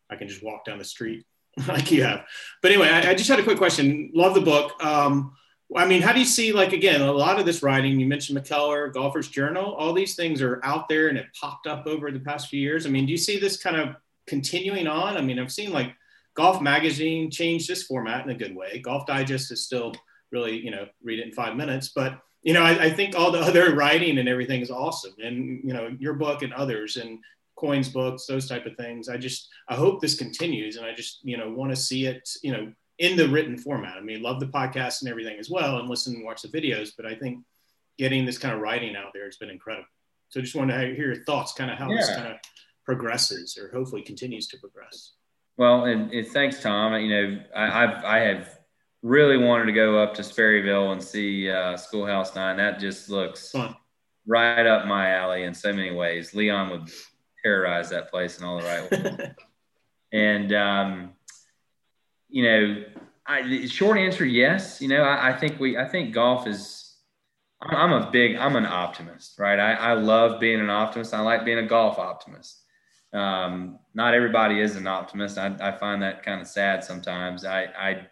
I 0.10 0.16
can 0.16 0.28
just 0.28 0.44
walk 0.44 0.66
down 0.66 0.80
the 0.80 0.84
street 0.84 1.26
like 1.68 1.92
you 1.92 2.04
have. 2.04 2.26
But 2.64 2.72
anyway, 2.72 2.90
I, 2.90 3.12
I 3.12 3.14
just 3.14 3.30
had 3.30 3.40
a 3.40 3.44
quick 3.44 3.60
question. 3.60 4.12
Love 4.16 4.34
the 4.34 4.42
book. 4.42 4.84
Um, 4.84 5.34
I 5.76 5.86
mean, 5.86 6.02
how 6.02 6.14
do 6.14 6.20
you 6.20 6.26
see, 6.26 6.52
like, 6.52 6.74
again, 6.74 7.02
a 7.02 7.12
lot 7.12 7.40
of 7.40 7.46
this 7.46 7.62
writing, 7.62 8.00
you 8.00 8.08
mentioned 8.08 8.40
McKellar, 8.40 8.92
Golfer's 8.92 9.28
Journal, 9.28 9.76
all 9.76 9.94
these 9.94 10.16
things 10.16 10.42
are 10.42 10.60
out 10.64 10.90
there 10.90 11.10
and 11.10 11.18
it 11.18 11.28
popped 11.40 11.68
up 11.68 11.86
over 11.86 12.12
the 12.12 12.20
past 12.20 12.50
few 12.50 12.60
years. 12.60 12.86
I 12.86 12.90
mean, 12.90 13.06
do 13.06 13.12
you 13.12 13.18
see 13.18 13.38
this 13.38 13.62
kind 13.62 13.76
of 13.76 13.96
continuing 14.26 14.88
on? 14.88 15.16
I 15.16 15.22
mean, 15.22 15.38
I've 15.38 15.52
seen 15.52 15.72
like 15.72 15.94
Golf 16.34 16.60
Magazine 16.60 17.30
change 17.30 17.68
this 17.68 17.84
format 17.84 18.26
in 18.26 18.32
a 18.32 18.36
good 18.36 18.56
way. 18.56 18.80
Golf 18.80 19.06
Digest 19.06 19.52
is 19.52 19.64
still 19.64 19.94
really, 20.32 20.60
you 20.60 20.72
know, 20.72 20.88
read 21.04 21.20
it 21.20 21.28
in 21.28 21.34
five 21.34 21.56
minutes. 21.56 21.90
But, 21.90 22.20
you 22.42 22.54
know, 22.54 22.64
I, 22.64 22.86
I 22.86 22.90
think 22.90 23.16
all 23.16 23.32
the 23.32 23.40
other 23.40 23.76
writing 23.76 24.18
and 24.18 24.28
everything 24.28 24.62
is 24.62 24.72
awesome. 24.72 25.14
And, 25.24 25.62
you 25.64 25.74
know, 25.74 25.96
your 26.00 26.14
book 26.14 26.42
and 26.42 26.54
others 26.54 26.98
and 26.98 27.20
Coyne's 27.56 27.90
books, 27.90 28.26
those 28.26 28.48
type 28.48 28.66
of 28.66 28.76
things. 28.76 29.08
I 29.08 29.18
just, 29.18 29.50
I 29.68 29.76
hope 29.76 30.02
this 30.02 30.18
continues. 30.18 30.78
And 30.78 30.86
I 30.86 30.94
just, 30.94 31.20
you 31.24 31.38
know, 31.38 31.52
want 31.52 31.72
to 31.72 31.76
see 31.76 32.06
it, 32.06 32.28
you 32.42 32.54
know, 32.54 32.72
in 33.00 33.16
the 33.16 33.28
written 33.28 33.58
format. 33.58 33.98
I 33.98 34.02
mean, 34.02 34.22
love 34.22 34.40
the 34.40 34.46
podcast 34.48 35.02
and 35.02 35.10
everything 35.10 35.40
as 35.40 35.50
well 35.50 35.80
and 35.80 35.90
listen 35.90 36.16
and 36.16 36.26
watch 36.26 36.42
the 36.42 36.50
videos. 36.50 36.92
But 36.96 37.06
I 37.06 37.16
think 37.16 37.40
getting 37.98 38.26
this 38.26 38.38
kind 38.38 38.54
of 38.54 38.62
writing 38.62 38.96
out 38.96 39.12
there 39.14 39.26
has 39.26 39.38
been 39.38 39.50
incredible. 39.50 39.88
So 40.30 40.42
just 40.42 40.56
want 40.56 40.70
to 40.70 40.78
hear 40.78 41.14
your 41.14 41.24
thoughts, 41.24 41.54
kind 41.54 41.72
of 41.72 41.78
how 41.78 41.90
yeah. 41.90 41.98
this 41.98 42.16
kind 42.16 42.28
of 42.28 42.38
progresses 42.86 43.58
or 43.58 43.70
hopefully 43.72 44.02
continues 44.02 44.48
to 44.50 44.58
progress. 44.58 45.14
Well, 45.58 45.86
and, 45.86 46.12
and 46.12 46.28
thanks, 46.28 46.62
Tom. 46.62 46.94
You 47.02 47.10
know, 47.10 47.42
I, 47.56 47.84
I've 47.84 48.06
I 48.06 48.20
have 48.20 48.60
really 49.02 49.38
wanted 49.38 49.66
to 49.66 49.74
go 49.74 50.02
up 50.02 50.14
to 50.16 50.22
Sperryville 50.22 50.92
and 50.92 51.04
see 51.04 51.50
uh, 51.50 51.78
Schoolhouse 51.78 52.36
Nine. 52.36 52.58
That 52.58 52.80
just 52.80 53.10
looks 53.10 53.52
Fun. 53.52 53.76
right 54.26 54.66
up 54.66 54.88
my 54.88 55.10
alley 55.10 55.44
in 55.44 55.54
so 55.54 55.74
many 55.74 55.92
ways. 55.92 56.34
Leon 56.34 56.70
would 56.70 56.90
terrorize 57.44 57.90
that 57.90 58.10
place 58.10 58.40
in 58.40 58.46
all 58.46 58.60
the 58.60 58.66
right 58.66 58.92
ways. 58.92 59.30
and 60.14 60.54
um, 60.54 61.12
you 62.30 62.44
know, 62.44 62.84
I, 63.26 63.66
short 63.68 63.98
answer, 63.98 64.26
yes. 64.26 64.82
You 64.82 64.88
know, 64.88 65.04
I, 65.04 65.30
I, 65.30 65.34
think 65.34 65.60
we, 65.60 65.78
I 65.78 65.88
think 65.88 66.14
golf 66.14 66.48
is. 66.48 66.86
I'm 67.62 67.92
a 67.92 68.10
big, 68.10 68.38
I'm 68.38 68.56
an 68.56 68.66
optimist, 68.66 69.38
right? 69.38 69.60
I, 69.60 69.74
I 69.74 69.94
love 69.94 70.40
being 70.40 70.62
an 70.62 70.70
optimist. 70.70 71.14
I 71.14 71.20
like 71.20 71.44
being 71.44 71.58
a 71.58 71.68
golf 71.68 72.00
optimist. 72.00 72.62
Um, 73.12 73.80
not 73.94 74.14
everybody 74.14 74.62
is 74.62 74.78
an 74.78 74.88
optimist. 74.88 75.38
I, 75.38 75.54
I 75.60 75.74
find 75.74 76.02
that 76.02 76.24
kind 76.24 76.40
of 76.40 76.48
sad 76.48 76.86
sometimes. 76.86 77.44
I, 77.44 77.64
I 77.66 78.08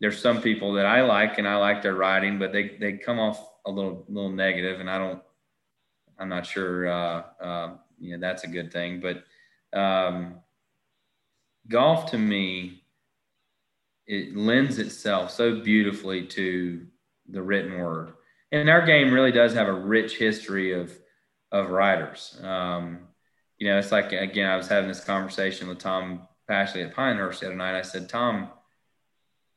there's 0.00 0.20
some 0.20 0.42
people 0.42 0.72
that 0.74 0.84
I 0.84 1.02
like 1.02 1.38
and 1.38 1.48
I 1.48 1.56
like 1.56 1.80
their 1.80 1.94
writing, 1.94 2.38
but 2.38 2.52
they, 2.52 2.76
they 2.80 2.94
come 2.94 3.20
off 3.20 3.48
a 3.66 3.70
little, 3.70 4.04
little 4.08 4.32
negative 4.32 4.80
and 4.80 4.90
I 4.90 4.98
don't, 4.98 5.22
I'm 6.18 6.28
not 6.28 6.44
sure, 6.44 6.88
uh, 6.88 7.22
uh, 7.40 7.70
you 8.00 8.12
know, 8.12 8.20
that's 8.20 8.42
a 8.42 8.48
good 8.48 8.72
thing, 8.72 9.00
but, 9.00 9.24
um, 9.78 10.40
golf 11.68 12.10
to 12.10 12.18
me, 12.18 12.81
it 14.06 14.36
lends 14.36 14.78
itself 14.78 15.30
so 15.30 15.60
beautifully 15.60 16.26
to 16.26 16.86
the 17.28 17.42
written 17.42 17.78
word. 17.78 18.12
And 18.50 18.68
our 18.68 18.84
game 18.84 19.12
really 19.12 19.32
does 19.32 19.54
have 19.54 19.68
a 19.68 19.72
rich 19.72 20.16
history 20.16 20.72
of, 20.72 20.92
of 21.50 21.70
writers. 21.70 22.38
Um, 22.42 23.08
you 23.58 23.68
know, 23.68 23.78
it's 23.78 23.92
like, 23.92 24.12
again, 24.12 24.48
I 24.48 24.56
was 24.56 24.68
having 24.68 24.88
this 24.88 25.04
conversation 25.04 25.68
with 25.68 25.78
Tom 25.78 26.26
Pashley 26.50 26.84
at 26.84 26.94
Pinehurst 26.94 27.40
the 27.40 27.46
other 27.46 27.56
night. 27.56 27.78
I 27.78 27.82
said, 27.82 28.08
Tom, 28.08 28.48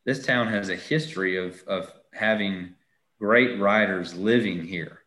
this 0.06 0.26
town 0.26 0.48
has 0.48 0.70
a 0.70 0.76
history 0.76 1.38
of 1.38 1.62
of 1.68 1.92
having 2.14 2.76
great 3.20 3.60
writers 3.60 4.14
living 4.14 4.64
here. 4.64 5.00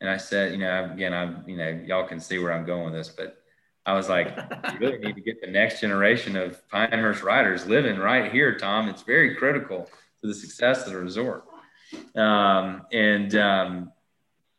And 0.00 0.08
I 0.08 0.16
said, 0.16 0.52
you 0.52 0.58
know, 0.58 0.90
again, 0.92 1.14
I'm, 1.14 1.44
you 1.48 1.56
know, 1.56 1.80
y'all 1.84 2.06
can 2.06 2.20
see 2.20 2.38
where 2.38 2.52
I'm 2.52 2.66
going 2.66 2.84
with 2.84 2.94
this, 2.94 3.08
but 3.08 3.42
I 3.88 3.94
was 3.94 4.10
like, 4.10 4.36
you 4.74 4.78
really 4.80 4.98
need 4.98 5.14
to 5.14 5.22
get 5.22 5.40
the 5.40 5.46
next 5.46 5.80
generation 5.80 6.36
of 6.36 6.68
Pinehurst 6.68 7.22
writers 7.22 7.66
living 7.66 7.96
right 7.96 8.30
here, 8.30 8.58
Tom. 8.58 8.86
It's 8.86 9.00
very 9.00 9.34
critical 9.34 9.88
to 10.20 10.26
the 10.26 10.34
success 10.34 10.86
of 10.86 10.92
the 10.92 10.98
resort. 10.98 11.44
Um, 12.14 12.82
and, 12.92 13.34
um, 13.34 13.92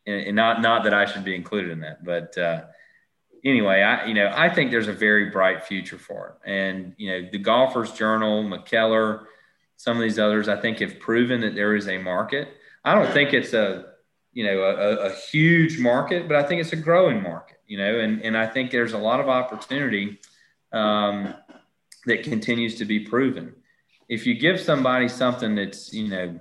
and, 0.07 0.27
and, 0.27 0.36
not 0.36 0.63
not 0.63 0.84
that 0.86 0.95
I 0.95 1.05
should 1.05 1.23
be 1.23 1.36
included 1.36 1.69
in 1.69 1.82
that, 1.82 2.03
but 2.03 2.36
uh, 2.39 2.63
anyway, 3.45 3.84
I 3.84 4.05
you 4.05 4.15
know 4.15 4.34
I 4.36 4.49
think 4.49 4.71
there's 4.71 4.88
a 4.88 4.93
very 4.93 5.30
bright 5.30 5.63
future 5.63 5.99
for 5.99 6.30
it. 6.30 6.49
And 6.49 6.95
you 6.97 7.11
know, 7.11 7.30
the 7.32 7.38
Golfers 7.38 7.91
Journal, 7.91 8.43
McKellar, 8.43 9.25
some 9.77 9.95
of 9.95 10.01
these 10.01 10.17
others, 10.17 10.49
I 10.49 10.59
think 10.59 10.80
have 10.80 10.99
proven 10.99 11.41
that 11.41 11.53
there 11.53 11.75
is 11.75 11.88
a 11.88 11.99
market. 11.99 12.47
I 12.84 12.95
don't 12.95 13.13
think 13.13 13.34
it's 13.34 13.53
a 13.53 13.93
you 14.34 14.43
know 14.43 14.63
a, 14.63 15.09
a 15.09 15.13
huge 15.13 15.77
market, 15.77 16.27
but 16.27 16.36
I 16.36 16.41
think 16.47 16.61
it's 16.61 16.73
a 16.73 16.77
growing 16.77 17.21
market. 17.21 17.59
You 17.70 17.78
know, 17.78 17.99
and 17.99 18.24
and 18.24 18.36
I 18.36 18.47
think 18.47 18.72
there's 18.72 18.93
a 18.93 18.97
lot 18.97 19.20
of 19.20 19.30
opportunity 19.30 20.20
um, 20.74 21.36
that 22.07 22.24
continues 22.24 22.76
to 22.80 22.86
be 22.86 23.01
proven. 23.01 23.53
If 24.09 24.26
you 24.26 24.34
give 24.34 24.59
somebody 24.59 25.07
something 25.07 25.53
that's 25.53 25.93
you 25.93 26.07
know 26.07 26.39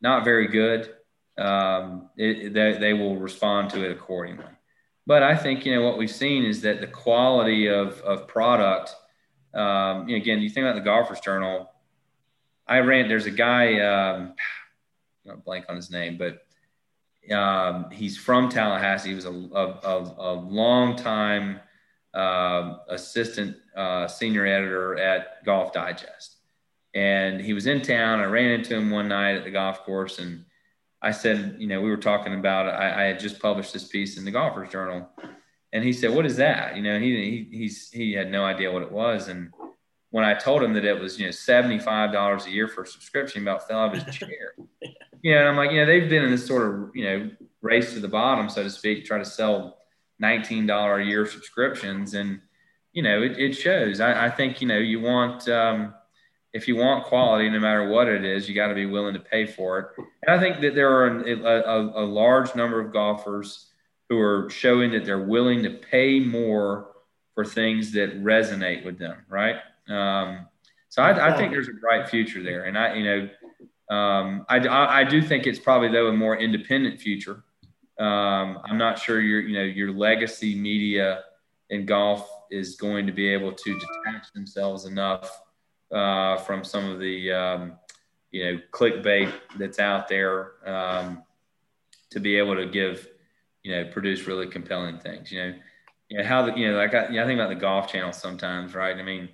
not 0.00 0.24
very 0.24 0.48
good, 0.48 0.92
um, 1.38 2.10
it, 2.16 2.52
they, 2.52 2.72
they 2.72 2.92
will 2.94 3.16
respond 3.16 3.70
to 3.70 3.84
it 3.84 3.92
accordingly. 3.92 4.44
But 5.06 5.22
I 5.22 5.36
think 5.36 5.64
you 5.64 5.72
know 5.72 5.82
what 5.82 5.98
we've 5.98 6.10
seen 6.10 6.44
is 6.44 6.62
that 6.62 6.80
the 6.80 6.88
quality 6.88 7.68
of 7.68 8.00
of 8.00 8.26
product. 8.26 8.92
Um, 9.54 10.08
you 10.08 10.16
know, 10.16 10.22
again, 10.22 10.40
you 10.40 10.50
think 10.50 10.64
about 10.64 10.74
the 10.74 10.84
Golfers 10.84 11.20
Journal. 11.20 11.70
I 12.66 12.80
ran. 12.80 13.06
There's 13.06 13.26
a 13.26 13.30
guy. 13.30 13.78
Um, 13.78 14.34
I 15.24 15.28
don't 15.28 15.44
blank 15.44 15.66
on 15.68 15.76
his 15.76 15.92
name, 15.92 16.18
but 16.18 16.42
um, 17.32 17.90
he's 17.90 18.16
from 18.16 18.48
Tallahassee. 18.48 19.10
He 19.10 19.14
was 19.14 19.24
a, 19.24 19.30
a, 19.30 19.66
a, 19.84 20.14
a 20.18 20.34
long 20.34 20.96
time 20.96 21.60
uh, 22.14 22.78
assistant 22.88 23.56
uh, 23.76 24.08
senior 24.08 24.46
editor 24.46 24.98
at 24.98 25.44
Golf 25.44 25.72
Digest 25.72 26.36
and 26.94 27.40
he 27.40 27.52
was 27.52 27.66
in 27.66 27.82
town. 27.82 28.20
I 28.20 28.24
ran 28.24 28.50
into 28.50 28.76
him 28.76 28.90
one 28.90 29.08
night 29.08 29.36
at 29.36 29.44
the 29.44 29.50
golf 29.50 29.84
course, 29.84 30.18
and 30.18 30.44
I 31.02 31.12
said, 31.12 31.56
you 31.58 31.66
know, 31.66 31.80
we 31.80 31.90
were 31.90 31.96
talking 31.96 32.34
about. 32.34 32.66
I, 32.66 33.04
I 33.04 33.06
had 33.06 33.20
just 33.20 33.40
published 33.40 33.72
this 33.72 33.84
piece 33.84 34.18
in 34.18 34.24
the 34.24 34.30
Golfers 34.30 34.70
Journal, 34.70 35.08
and 35.72 35.84
he 35.84 35.92
said, 35.92 36.12
"What 36.12 36.26
is 36.26 36.36
that?" 36.36 36.76
You 36.76 36.82
know, 36.82 36.98
he 36.98 37.48
he 37.50 37.58
he's 37.58 37.90
he 37.90 38.12
had 38.12 38.30
no 38.30 38.44
idea 38.44 38.72
what 38.72 38.82
it 38.82 38.92
was, 38.92 39.28
and 39.28 39.52
when 40.10 40.24
I 40.24 40.34
told 40.34 40.62
him 40.62 40.74
that 40.74 40.84
it 40.84 40.98
was 40.98 41.18
you 41.18 41.26
know 41.26 41.30
seventy 41.30 41.78
five 41.78 42.12
dollars 42.12 42.46
a 42.46 42.50
year 42.50 42.68
for 42.68 42.82
a 42.82 42.86
subscription, 42.86 43.42
he 43.42 43.48
about 43.48 43.66
fell 43.66 43.80
out 43.80 43.96
of 43.96 44.02
his 44.02 44.14
chair. 44.18 44.54
you 45.22 45.34
know, 45.34 45.40
and 45.40 45.48
I'm 45.48 45.56
like, 45.56 45.70
you 45.70 45.78
know, 45.78 45.86
they've 45.86 46.08
been 46.08 46.24
in 46.24 46.30
this 46.30 46.46
sort 46.46 46.66
of 46.66 46.90
you 46.94 47.04
know 47.04 47.30
race 47.62 47.92
to 47.94 48.00
the 48.00 48.08
bottom, 48.08 48.48
so 48.48 48.62
to 48.62 48.70
speak, 48.70 49.04
try 49.04 49.18
to 49.18 49.24
sell 49.24 49.78
nineteen 50.18 50.66
dollar 50.66 50.98
a 50.98 51.04
year 51.04 51.26
subscriptions, 51.26 52.14
and 52.14 52.40
you 52.92 53.02
know, 53.02 53.22
it, 53.22 53.38
it 53.38 53.54
shows. 53.54 54.00
I, 54.00 54.26
I 54.26 54.30
think 54.30 54.60
you 54.60 54.68
know 54.68 54.78
you 54.78 55.00
want. 55.00 55.48
Um, 55.48 55.94
if 56.52 56.66
you 56.66 56.74
want 56.74 57.04
quality, 57.04 57.48
no 57.48 57.60
matter 57.60 57.88
what 57.88 58.08
it 58.08 58.24
is, 58.24 58.48
you 58.48 58.56
got 58.56 58.68
to 58.68 58.74
be 58.74 58.86
willing 58.86 59.14
to 59.14 59.20
pay 59.20 59.46
for 59.46 59.78
it. 59.78 59.86
And 60.26 60.36
I 60.36 60.40
think 60.40 60.60
that 60.62 60.74
there 60.74 60.90
are 60.90 61.20
a, 61.20 62.02
a, 62.02 62.04
large 62.04 62.56
number 62.56 62.80
of 62.80 62.92
golfers 62.92 63.66
who 64.08 64.18
are 64.18 64.50
showing 64.50 64.90
that 64.90 65.04
they're 65.04 65.24
willing 65.24 65.62
to 65.62 65.70
pay 65.70 66.18
more 66.18 66.88
for 67.34 67.44
things 67.44 67.92
that 67.92 68.22
resonate 68.22 68.84
with 68.84 68.98
them, 68.98 69.18
right? 69.28 69.56
Um, 69.90 70.46
so 70.88 71.02
I, 71.02 71.32
I, 71.32 71.36
think 71.36 71.52
there's 71.52 71.68
a 71.68 71.74
bright 71.80 72.08
future 72.08 72.42
there, 72.42 72.64
and 72.64 72.78
I, 72.78 72.94
you 72.94 73.04
know, 73.04 73.94
um, 73.94 74.46
I, 74.48 74.58
I, 75.00 75.04
do 75.04 75.20
think 75.20 75.46
it's 75.46 75.58
probably 75.58 75.88
though 75.88 76.08
a 76.08 76.12
more 76.12 76.36
independent 76.36 77.00
future. 77.00 77.42
Um, 77.98 78.58
I'm 78.64 78.78
not 78.78 78.98
sure 78.98 79.20
your, 79.20 79.40
you 79.40 79.56
know, 79.56 79.64
your 79.64 79.92
legacy 79.92 80.54
media 80.54 81.22
in 81.70 81.86
golf 81.86 82.28
is 82.50 82.76
going 82.76 83.06
to 83.06 83.12
be 83.12 83.28
able 83.28 83.52
to 83.52 83.78
detach 83.78 84.32
themselves 84.32 84.84
enough 84.84 85.40
uh, 85.92 86.36
from 86.38 86.64
some 86.64 86.88
of 86.88 86.98
the 87.00 87.32
um, 87.32 87.72
you 88.30 88.44
know 88.44 88.60
clickbait 88.72 89.32
that's 89.58 89.78
out 89.78 90.08
there 90.08 90.52
um, 90.66 91.22
to 92.10 92.20
be 92.20 92.36
able 92.36 92.54
to 92.56 92.66
give 92.66 93.08
you 93.62 93.72
know 93.72 93.90
produce 93.90 94.26
really 94.26 94.46
compelling 94.46 94.98
things. 94.98 95.30
You 95.32 95.40
know, 95.40 95.54
you 96.08 96.18
know 96.18 96.24
how 96.24 96.46
the 96.46 96.58
you 96.58 96.70
know 96.70 96.76
like 96.76 96.94
I, 96.94 97.08
you 97.08 97.16
know, 97.16 97.24
I 97.24 97.26
think 97.26 97.38
about 97.40 97.48
the 97.48 97.60
Golf 97.60 97.90
Channel 97.90 98.12
sometimes, 98.12 98.74
right? 98.74 98.96
I 98.96 99.02
mean, 99.02 99.28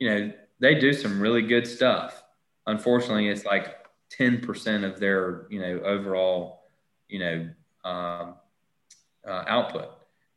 you 0.00 0.08
know 0.08 0.32
they 0.58 0.74
do 0.74 0.92
some 0.92 1.20
really 1.20 1.42
good 1.42 1.66
stuff. 1.66 2.22
Unfortunately, 2.66 3.28
it's 3.28 3.44
like 3.44 3.76
ten 4.10 4.40
percent 4.40 4.84
of 4.84 4.98
their 4.98 5.46
you 5.50 5.60
know 5.60 5.80
overall 5.84 6.62
you 7.08 7.20
know 7.20 7.48
um, 7.88 8.34
uh, 9.26 9.44
output. 9.46 9.90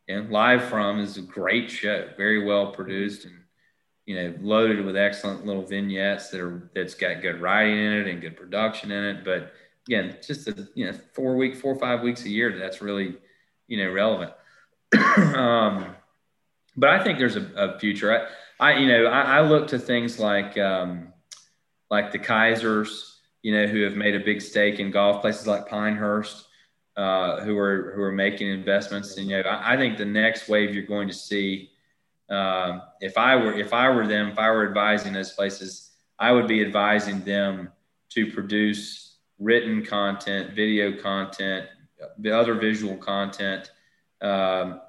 And 0.10 0.30
live 0.30 0.66
from 0.66 1.00
is 1.00 1.18
a 1.18 1.22
great 1.22 1.72
show, 1.72 2.10
very 2.18 2.44
well 2.44 2.72
produced 2.72 3.24
and 3.24 3.34
you 4.06 4.16
know, 4.16 4.36
loaded 4.42 4.86
with 4.86 4.98
excellent 4.98 5.46
little 5.46 5.64
vignettes 5.64 6.30
that 6.30 6.42
are 6.42 6.70
that's 6.76 6.94
got 6.94 7.22
good 7.22 7.40
writing 7.40 7.78
in 7.78 7.94
it 7.94 8.08
and 8.08 8.22
good 8.22 8.36
production 8.36 8.92
in 8.92 9.04
it. 9.04 9.24
But 9.24 9.54
again, 9.88 10.18
just 10.26 10.48
a 10.48 10.68
you 10.76 10.86
know 10.86 10.98
four 11.14 11.36
week, 11.36 11.56
four 11.56 11.74
or 11.74 11.80
five 11.80 12.02
weeks 12.02 12.26
a 12.26 12.30
year 12.30 12.58
that's 12.58 12.82
really 12.82 13.16
you 13.68 13.78
know 13.78 13.92
relevant. 13.92 14.34
um, 15.18 15.96
but 16.76 16.90
I 16.90 17.04
think 17.04 17.18
there's 17.18 17.38
a, 17.38 17.50
a 17.56 17.80
future. 17.80 18.14
I, 18.14 18.28
I, 18.60 18.78
you 18.78 18.88
know 18.88 19.06
I, 19.06 19.38
I, 19.38 19.42
look 19.42 19.68
to 19.70 19.80
things 19.80 20.20
like 20.20 20.58
um, 20.58 21.14
like 21.90 22.12
the 22.12 22.20
Keisers, 22.20 23.16
you 23.42 23.54
know, 23.54 23.68
who 23.68 23.82
have 23.82 23.96
made 23.96 24.16
a 24.16 24.20
big 24.20 24.42
stake 24.42 24.80
in 24.80 24.92
golf 24.92 25.22
places 25.22 25.48
like 25.48 25.68
Pinehurst. 25.68 26.48
Uh, 26.96 27.44
who 27.44 27.58
are 27.58 27.92
who 27.96 28.02
are 28.04 28.12
making 28.12 28.48
investments, 28.48 29.18
and 29.18 29.28
you 29.28 29.42
know, 29.42 29.50
I, 29.50 29.74
I 29.74 29.78
think 29.78 29.98
the 29.98 30.06
next 30.06 30.48
wave 30.48 30.76
you're 30.76 30.86
going 30.86 31.08
to 31.08 31.14
see 31.14 31.72
um, 32.30 32.82
if 33.02 33.18
I 33.18 33.36
were 33.36 33.54
if 33.54 33.74
I 33.74 33.90
were 33.90 34.08
them, 34.08 34.30
if 34.30 34.40
I 34.40 34.50
were 34.52 34.68
advising 34.68 35.14
those 35.14 35.32
places, 35.32 35.92
I 36.20 36.32
would 36.32 36.48
be 36.48 36.62
advising 36.64 37.22
them 37.22 37.70
to 38.10 38.32
produce 38.32 39.18
written 39.40 39.86
content, 39.86 40.54
video 40.54 40.96
content, 41.02 41.68
the 42.20 42.32
other 42.32 42.54
visual 42.54 42.96
content 42.98 43.72
um, 44.22 44.82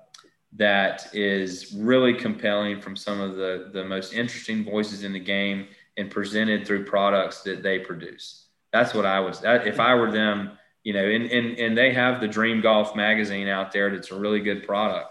that 0.57 1.15
is 1.15 1.75
really 1.75 2.15
compelling 2.15 2.81
from 2.81 2.97
some 2.97 3.21
of 3.21 3.37
the 3.37 3.71
the 3.73 3.85
most 3.85 4.13
interesting 4.13 4.65
voices 4.65 5.05
in 5.05 5.13
the 5.13 5.21
game 5.21 5.67
and 5.97 6.11
presented 6.11 6.67
through 6.67 6.85
products 6.85 7.43
that 7.43 7.63
they 7.63 7.79
produce. 7.79 8.47
That's 8.73 8.95
what 8.95 9.07
I 9.07 9.21
was. 9.21 9.41
That, 9.41 9.67
if 9.67 9.79
I 9.79 9.95
were 9.95 10.11
them, 10.11 10.53
you 10.83 10.93
know, 10.93 11.05
and, 11.05 11.27
and 11.31 11.59
and 11.59 11.77
they 11.77 11.93
have 11.93 12.21
the 12.21 12.29
Dream 12.29 12.61
Golf 12.61 12.95
magazine 12.97 13.49
out 13.49 13.73
there. 13.73 13.91
That's 13.91 14.11
a 14.11 14.19
really 14.19 14.41
good 14.41 14.67
product 14.67 15.11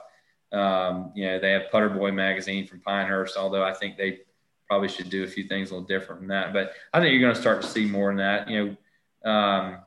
um, 0.53 1.11
you 1.15 1.25
know, 1.25 1.39
they 1.39 1.51
have 1.51 1.71
Putter 1.71 1.89
Boy 1.89 2.11
magazine 2.11 2.67
from 2.67 2.79
Pinehurst, 2.79 3.35
although 3.35 3.63
I 3.63 3.73
think 3.73 3.97
they 3.97 4.19
probably 4.67 4.87
should 4.87 5.09
do 5.09 5.23
a 5.23 5.27
few 5.27 5.47
things 5.47 5.71
a 5.71 5.73
little 5.73 5.87
different 5.87 6.21
from 6.21 6.27
that. 6.29 6.53
But 6.53 6.73
I 6.93 6.99
think 6.99 7.11
you're 7.11 7.21
going 7.21 7.33
to 7.33 7.41
start 7.41 7.63
to 7.63 7.67
see 7.67 7.85
more 7.85 8.11
in 8.11 8.17
that. 8.17 8.49
You 8.49 8.77
know, 9.23 9.31
um, 9.31 9.77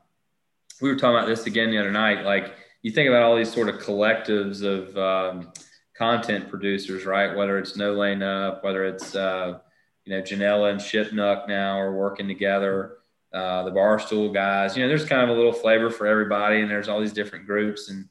we 0.81 0.89
were 0.89 0.97
talking 0.97 1.15
about 1.15 1.27
this 1.27 1.45
again 1.45 1.71
the 1.71 1.77
other 1.77 1.91
night. 1.91 2.25
Like 2.25 2.53
you 2.87 2.93
think 2.93 3.09
about 3.09 3.23
all 3.23 3.35
these 3.35 3.53
sort 3.53 3.69
of 3.69 3.75
collectives 3.77 4.63
of 4.63 4.97
um, 4.97 5.51
content 5.95 6.49
producers, 6.49 7.05
right? 7.05 7.35
Whether 7.35 7.57
it's 7.59 7.75
No 7.75 7.93
Laying 7.93 8.23
Up, 8.23 8.63
whether 8.63 8.85
it's 8.85 9.15
uh, 9.15 9.59
you 10.05 10.13
know 10.15 10.21
Ginella 10.21 10.71
and 10.71 10.79
Shipnuck 10.79 11.47
now 11.47 11.79
are 11.79 11.95
working 11.95 12.27
together. 12.27 12.93
Uh, 13.33 13.63
the 13.63 13.71
Barstool 13.71 14.33
guys, 14.33 14.75
you 14.75 14.81
know, 14.81 14.87
there's 14.87 15.05
kind 15.05 15.21
of 15.21 15.29
a 15.29 15.33
little 15.33 15.51
flavor 15.51 15.89
for 15.89 16.07
everybody, 16.07 16.61
and 16.61 16.71
there's 16.71 16.87
all 16.87 17.01
these 17.01 17.13
different 17.13 17.45
groups 17.45 17.89
and 17.89 18.07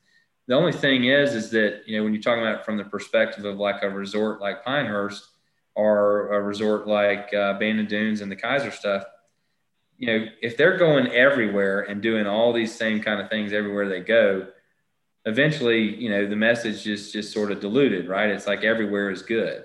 the 0.47 0.55
only 0.55 0.73
thing 0.73 1.05
is, 1.05 1.35
is 1.35 1.51
that, 1.51 1.83
you 1.87 1.97
know, 1.99 2.05
when 2.05 2.13
you're 2.13 2.23
talking 2.23 2.43
about 2.43 2.61
it 2.61 2.65
from 2.65 2.77
the 2.77 2.85
perspective 2.85 3.45
of 3.45 3.59
like 3.59 3.83
a 3.83 3.91
resort 3.91 4.41
like 4.41 4.65
Pinehurst 4.65 5.27
or 5.75 6.33
a 6.33 6.41
resort 6.41 6.87
like 6.87 7.35
uh, 7.35 7.59
Bandon 7.59 7.87
Dunes 7.87 8.21
and 8.21 8.31
the 8.31 8.37
Keiser 8.37 8.73
stuff, 8.73 9.05
you 9.99 10.07
know, 10.07 10.27
if 10.43 10.57
they're 10.57 10.77
going 10.77 11.09
everywhere 11.09 11.81
and 11.83 12.01
doing 12.01 12.27
all 12.27 12.53
these 12.53 12.75
same 12.75 13.03
kind 13.03 13.21
of 13.21 13.29
things 13.29 13.53
everywhere 13.53 13.89
they 13.89 14.01
go, 14.01 14.47
eventually, 15.27 15.97
you 15.97 16.09
know, 16.09 16.27
the 16.27 16.37
message 16.37 16.87
is 16.87 17.13
just 17.13 17.33
sort 17.33 17.51
of 17.51 17.61
diluted, 17.61 18.09
right? 18.09 18.31
It's 18.31 18.47
like 18.47 18.63
everywhere 18.63 19.11
is 19.11 19.23
good. 19.23 19.65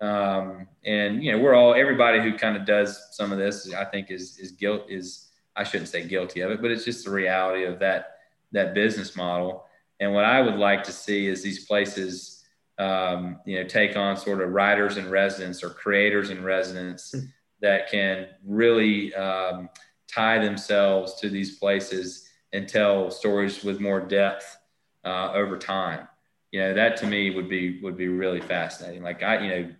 Um, 0.00 0.66
and, 0.84 1.22
you 1.22 1.30
know, 1.30 1.38
we're 1.38 1.54
all, 1.54 1.74
everybody 1.74 2.20
who 2.20 2.36
kind 2.36 2.56
of 2.56 2.64
does 2.64 3.08
some 3.12 3.30
of 3.30 3.38
this, 3.38 3.72
I 3.72 3.84
think 3.84 4.10
is, 4.10 4.38
is 4.38 4.50
guilt 4.52 4.86
is, 4.88 5.28
I 5.54 5.62
shouldn't 5.62 5.90
say 5.90 6.06
guilty 6.08 6.40
of 6.40 6.50
it, 6.50 6.60
but 6.60 6.70
it's 6.70 6.84
just 6.84 7.04
the 7.04 7.10
reality 7.10 7.64
of 7.64 7.78
that, 7.80 8.16
that 8.52 8.74
business 8.74 9.14
model. 9.14 9.66
And 10.00 10.12
what 10.14 10.24
I 10.24 10.40
would 10.40 10.56
like 10.56 10.82
to 10.84 10.92
see 10.92 11.26
is 11.26 11.42
these 11.42 11.66
places, 11.66 12.44
um, 12.78 13.40
you 13.44 13.62
know, 13.62 13.68
take 13.68 13.96
on 13.96 14.16
sort 14.16 14.40
of 14.40 14.50
writers 14.50 14.96
in 14.96 15.10
residence 15.10 15.62
or 15.62 15.70
creators 15.70 16.30
in 16.30 16.42
residence 16.42 17.12
hmm. 17.12 17.26
that 17.60 17.90
can 17.90 18.28
really 18.44 19.14
um, 19.14 19.68
tie 20.10 20.38
themselves 20.38 21.20
to 21.20 21.28
these 21.28 21.58
places 21.58 22.26
and 22.54 22.68
tell 22.68 23.10
stories 23.10 23.62
with 23.62 23.80
more 23.80 24.00
depth 24.00 24.56
uh, 25.04 25.32
over 25.32 25.58
time. 25.58 26.08
You 26.50 26.60
know, 26.60 26.74
that 26.74 26.96
to 26.98 27.06
me 27.06 27.30
would 27.30 27.48
be 27.48 27.80
would 27.80 27.96
be 27.96 28.08
really 28.08 28.40
fascinating. 28.40 29.02
Like 29.02 29.22
I, 29.22 29.42
you 29.42 29.48
know, 29.48 29.74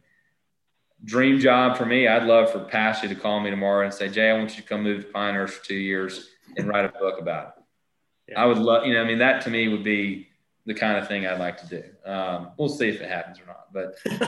dream 1.05 1.39
job 1.39 1.77
for 1.77 1.87
me. 1.87 2.09
I'd 2.09 2.25
love 2.25 2.51
for 2.51 2.61
Pasha 2.61 3.09
to 3.09 3.14
call 3.14 3.41
me 3.41 3.51
tomorrow 3.51 3.85
and 3.85 3.95
say, 3.95 4.09
Jay, 4.09 4.31
I 4.31 4.37
want 4.37 4.57
you 4.57 4.62
to 4.62 4.68
come 4.68 4.83
move 4.83 5.07
to 5.07 5.12
Pinehurst 5.12 5.55
for 5.55 5.64
two 5.64 5.75
years 5.75 6.29
and 6.57 6.68
write 6.68 6.85
a 6.85 6.99
book 6.99 7.20
about 7.20 7.49
it. 7.49 8.33
Yeah. 8.33 8.43
I 8.43 8.47
would 8.47 8.59
love, 8.59 8.87
you 8.87 8.95
know, 8.95 9.03
I 9.03 9.07
mean, 9.07 9.18
that 9.18 9.43
to 9.43 9.51
me 9.51 9.68
would 9.68 9.85
be 9.85 10.29
the 10.66 10.75
kind 10.75 10.97
of 10.97 11.07
thing 11.07 11.27
I'd 11.27 11.39
like 11.39 11.59
to 11.59 11.68
do. 11.68 12.11
Um, 12.11 12.53
we'll 12.57 12.68
see 12.68 12.89
if 12.89 13.01
it 13.01 13.09
happens 13.09 13.39
or 13.39 13.47
not. 13.47 13.72
But 13.72 13.97
uh, 14.11 14.27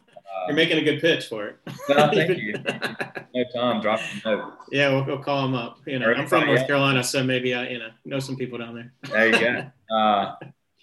you're 0.49 0.57
making 0.57 0.79
a 0.79 0.83
good 0.83 1.01
pitch 1.01 1.27
for 1.27 1.47
it. 1.47 1.57
well, 1.89 2.11
thank 2.13 2.39
you. 2.39 2.53
no, 3.35 3.45
Tom, 3.55 3.81
drop 3.81 4.01
a 4.01 4.29
note. 4.29 4.53
Yeah, 4.71 4.91
we'll, 4.91 5.05
we'll 5.05 5.23
call 5.23 5.45
him 5.47 5.55
up. 5.55 5.79
You 5.87 5.99
know, 5.99 6.13
I'm 6.13 6.27
from 6.27 6.47
North 6.47 6.67
Carolina, 6.67 7.03
so 7.03 7.25
maybe 7.25 7.55
I, 7.55 7.69
you 7.69 7.79
know, 7.79 7.89
know 8.05 8.19
some 8.19 8.37
people 8.37 8.59
down 8.59 8.75
there. 8.75 8.93
There 9.11 9.27
you 9.29 9.41
go. 9.41 9.71
Uh, 9.89 10.35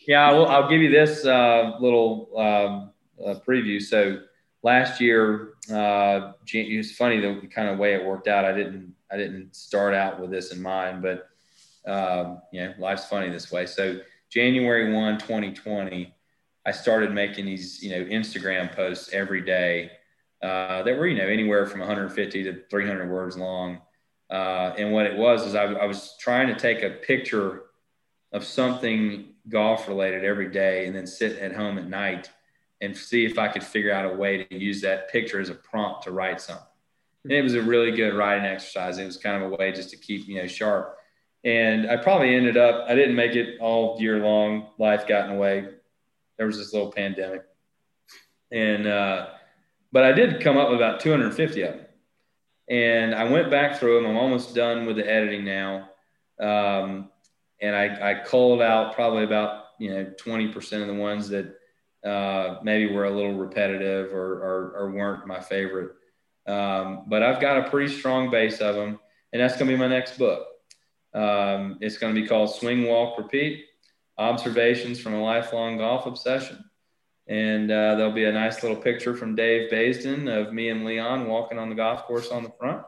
yeah, 0.08 0.32
will, 0.32 0.47
I'll 0.47 0.70
give 0.70 0.82
you 0.82 0.91
this 0.91 1.26
uh, 1.26 1.78
little 1.80 2.30
um, 2.38 2.91
uh, 3.26 3.39
preview. 3.39 3.82
So 3.82 4.22
last 4.62 4.99
year, 4.99 5.54
uh, 5.72 6.34
it 6.51 6.78
was 6.78 6.91
funny 6.91 7.20
the 7.20 7.47
kind 7.47 7.70
of 7.70 7.78
way 7.78 7.93
it 7.93 8.06
worked 8.06 8.28
out. 8.28 8.45
I 8.45 8.54
didn't 8.54 8.93
I 9.12 9.18
didn't 9.18 9.56
start 9.56 9.93
out 9.93 10.20
with 10.20 10.32
this 10.32 10.51
in 10.51 10.62
mind, 10.62 11.04
but 11.04 11.30
um, 11.86 12.41
life's 12.80 13.06
funny 13.06 13.30
this 13.30 13.51
way. 13.51 13.66
So 13.66 13.99
January 14.30 14.91
1, 14.91 15.20
2020, 15.20 16.14
I 16.66 16.72
started 16.72 17.12
making 17.12 17.45
these, 17.45 17.84
you 17.84 17.91
know, 17.91 18.04
Instagram 18.06 18.74
posts 18.76 19.14
every 19.14 19.41
day 19.41 19.91
uh, 20.41 20.82
that 20.84 20.97
were, 20.97 21.08
you 21.08 21.18
know, 21.18 21.28
anywhere 21.28 21.68
from 21.68 21.82
150 21.82 22.43
to 22.43 22.64
300 22.70 23.10
words 23.10 23.38
long. 23.38 23.82
Uh, 24.30 24.74
and 24.78 24.91
what 24.91 25.06
it 25.06 25.16
was 25.16 25.45
is 25.45 25.54
I, 25.54 25.66
I, 25.66 25.86
was 25.86 26.16
trying 26.20 26.47
to 26.47 26.56
take 26.56 26.82
a 26.82 26.89
picture 26.89 27.66
of 28.32 28.43
something 28.43 29.32
golf 29.50 29.88
related 29.88 30.24
every 30.24 30.50
day 30.50 30.86
and 30.86 30.96
then 30.96 31.06
sit 31.06 31.39
at 31.39 31.54
home 31.54 31.78
at 31.78 31.88
night 31.88 32.30
and 32.82 32.96
see 32.96 33.26
if 33.26 33.38
I 33.38 33.48
could 33.48 33.64
figure 33.64 33.94
out 33.94 34.06
a 34.06 34.16
way 34.16 34.44
to 34.44 34.58
use 34.58 34.82
that 34.82 35.10
picture 35.10 35.39
as 35.39 35.50
a 35.50 35.56
prompt 35.56 36.04
to 36.04 36.12
write 36.12 36.41
something. 36.41 36.66
And 37.24 37.32
it 37.32 37.41
was 37.41 37.56
a 37.56 37.62
really 37.62 37.91
good 37.91 38.14
writing 38.14 38.46
exercise. 38.46 38.98
It 38.98 39.06
was 39.06 39.18
kind 39.18 39.41
of 39.41 39.52
a 39.52 39.56
way 39.56 39.72
just 39.72 39.89
to 39.91 39.98
keep, 39.98 40.28
you 40.28 40.36
know, 40.36 40.48
sharp. 40.48 40.98
And 41.46 41.89
I 41.89 41.98
probably 41.98 42.36
ended 42.36 42.58
up, 42.58 42.86
I 42.88 42.96
didn't 42.96 43.16
make 43.16 43.36
it 43.36 43.60
all 43.60 43.98
year 44.00 44.20
long. 44.20 44.68
Life 44.78 45.08
got 45.08 45.30
in 45.30 45.36
the 45.36 45.41
way. 45.41 45.68
There 46.38 46.46
was 46.46 46.58
this 46.58 46.74
little 46.74 46.91
pandemic. 46.91 47.44
And, 48.52 48.88
uh, 48.88 49.28
but 49.91 50.04
I 50.04 50.12
did 50.12 50.41
come 50.41 50.58
up 50.58 50.70
with 50.70 50.78
about 50.78 51.00
250 51.00 51.62
of 51.62 51.74
them. 51.76 51.86
And 52.70 53.14
I 53.14 53.26
went 53.26 53.52
back 53.52 53.80
through 53.80 54.02
them. 54.02 54.10
I'm 54.10 54.18
almost 54.18 54.56
done 54.56 54.86
with 54.86 54.96
the 54.96 55.10
editing 55.10 55.46
now. 55.46 55.89
Um, 56.39 57.10
and 57.64 57.76
I, 57.76 58.11
I 58.11 58.14
culled 58.16 58.61
out 58.61 58.93
probably 58.93 59.24
about, 59.24 59.64
you 59.80 59.89
know, 59.89 60.11
20% 60.22 60.82
of 60.82 60.88
the 60.88 60.93
ones 60.93 61.30
that 61.30 61.55
uh, 62.05 62.59
maybe 62.61 62.93
were 62.93 63.05
a 63.05 63.09
little 63.09 63.36
repetitive 63.36 64.14
or, 64.14 64.34
or, 64.34 64.74
or 64.78 64.91
weren't 64.91 65.26
my 65.26 65.39
favorite. 65.39 65.93
Um, 66.45 67.05
but 67.07 67.24
I've 67.24 67.39
got 67.39 67.66
a 67.66 67.70
pretty 67.70 67.93
strong 67.93 68.30
base 68.30 68.59
of 68.59 68.76
them. 68.76 68.99
And 69.32 69.41
that's 69.41 69.55
going 69.55 69.72
to 69.72 69.74
be 69.74 69.80
my 69.80 69.88
next 69.88 70.18
book. 70.18 70.45
Um, 71.14 71.78
it's 71.80 71.97
going 71.97 72.14
to 72.14 72.22
be 72.22 72.28
called 72.28 72.53
Swing, 72.53 72.84
Walk, 72.84 73.18
Repeat 73.18 73.64
Observations 74.18 74.99
from 74.99 75.14
a 75.14 75.24
Lifelong 75.24 75.78
Golf 75.78 76.05
Obsession. 76.05 76.66
And 77.28 77.72
uh, 77.72 77.95
there'll 77.95 78.11
be 78.11 78.26
a 78.26 78.32
nice 78.34 78.61
little 78.61 78.78
picture 78.78 79.16
from 79.16 79.36
Dave 79.36 79.72
Baysden 79.72 80.28
of 80.28 80.53
me 80.53 80.68
and 80.68 80.84
Leon 80.84 81.28
walking 81.30 81.57
on 81.57 81.70
the 81.70 81.76
golf 81.76 82.03
course 82.03 82.30
on 82.30 82.43
the 82.43 82.51
front. 82.59 82.84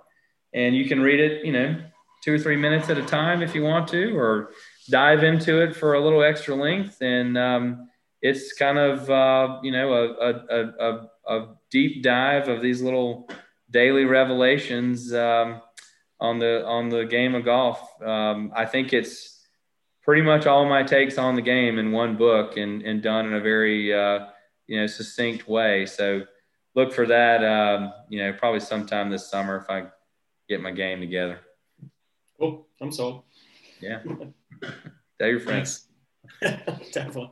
And 0.53 0.75
you 0.75 0.85
can 0.85 0.99
read 0.99 1.21
it, 1.21 1.45
you 1.45 1.53
know, 1.53 1.81
two 2.25 2.33
or 2.33 2.39
three 2.39 2.57
minutes 2.57 2.89
at 2.89 2.97
a 2.97 3.05
time 3.05 3.41
if 3.41 3.55
you 3.55 3.63
want 3.63 3.87
to, 3.89 4.17
or 4.17 4.51
dive 4.89 5.23
into 5.23 5.61
it 5.61 5.75
for 5.75 5.93
a 5.93 6.01
little 6.01 6.23
extra 6.23 6.55
length. 6.55 7.01
And 7.01 7.37
um, 7.37 7.87
it's 8.21 8.53
kind 8.53 8.77
of, 8.77 9.09
uh, 9.09 9.59
you 9.63 9.71
know, 9.71 9.93
a, 9.93 10.09
a, 10.09 10.63
a, 10.79 11.09
a, 11.27 11.55
deep 11.69 12.03
dive 12.03 12.47
of 12.47 12.61
these 12.61 12.81
little 12.81 13.29
daily 13.69 14.05
revelations. 14.05 15.13
Um, 15.13 15.61
on 16.19 16.39
the 16.39 16.65
on 16.65 16.89
the 16.89 17.05
game 17.05 17.35
of 17.35 17.45
golf. 17.45 18.01
Um, 18.01 18.51
I 18.55 18.65
think 18.65 18.93
it's 18.93 19.45
pretty 20.03 20.21
much 20.21 20.45
all 20.45 20.65
my 20.65 20.83
takes 20.83 21.17
on 21.17 21.35
the 21.35 21.41
game 21.41 21.77
in 21.79 21.91
one 21.91 22.15
book 22.15 22.57
and 22.57 22.81
and 22.83 23.01
done 23.01 23.25
in 23.27 23.33
a 23.33 23.41
very 23.41 23.93
uh, 23.93 24.27
you 24.67 24.79
know 24.79 24.87
succinct 24.87 25.47
way. 25.47 25.85
So 25.85 26.23
look 26.75 26.93
for 26.93 27.05
that. 27.07 27.43
Um, 27.43 27.93
you 28.09 28.19
know, 28.19 28.33
probably 28.33 28.59
sometime 28.59 29.09
this 29.09 29.29
summer 29.29 29.57
if 29.57 29.69
I 29.69 29.87
get 30.47 30.61
my 30.61 30.71
game 30.71 30.99
together. 30.99 31.39
Cool. 32.39 32.67
I'm 32.81 32.91
sold. 32.91 33.23
Yeah. 33.81 34.01
Tell 35.19 35.27
your 35.27 35.39
friends. 35.39 35.87
Definitely. 36.41 37.31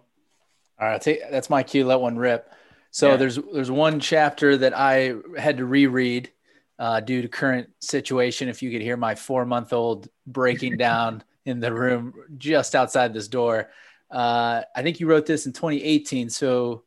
All 0.80 0.90
right, 0.90 1.02
take, 1.02 1.22
that's 1.32 1.50
my 1.50 1.64
cue. 1.64 1.86
Let 1.86 2.00
one 2.00 2.18
rip. 2.18 2.52
So 2.92 3.12
yeah. 3.12 3.16
there's 3.18 3.40
there's 3.54 3.72
one 3.72 4.00
chapter 4.00 4.58
that 4.58 4.78
I 4.78 5.16
had 5.38 5.58
to 5.58 5.66
reread 5.66 6.32
uh, 6.80 7.00
due 7.00 7.22
to 7.22 7.28
current 7.28 7.70
situation. 7.80 8.50
If 8.50 8.62
you 8.62 8.72
could 8.72 8.82
hear 8.82 8.98
my 8.98 9.16
four 9.16 9.46
month 9.46 9.74
old 9.74 10.10
breaking 10.28 10.78
down 10.78 11.24
in 11.46 11.60
the 11.60 11.74
room 11.74 12.14
just 12.38 12.76
outside 12.76 13.14
this 13.14 13.28
door. 13.28 13.70
Uh, 14.10 14.62
I 14.76 14.84
think 14.84 15.00
you 15.00 15.08
wrote 15.08 15.26
this 15.26 15.46
in 15.46 15.54
2018. 15.54 16.30
So 16.30 16.84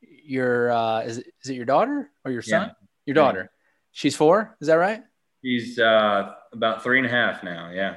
your 0.00 0.70
uh, 0.70 1.00
is 1.02 1.18
it, 1.18 1.26
is 1.42 1.50
it 1.50 1.54
your 1.54 1.66
daughter 1.66 2.10
or 2.24 2.30
your 2.30 2.42
son? 2.42 2.68
Yeah. 2.68 2.72
Your 3.06 3.14
daughter. 3.14 3.40
Yeah. 3.42 3.60
She's 3.92 4.16
four. 4.16 4.56
Is 4.60 4.68
that 4.68 4.74
right? 4.74 5.02
She's 5.44 5.78
uh, 5.78 6.32
about 6.54 6.82
three 6.82 6.98
and 6.98 7.06
a 7.06 7.10
half 7.10 7.42
now. 7.42 7.70
Yeah. 7.72 7.96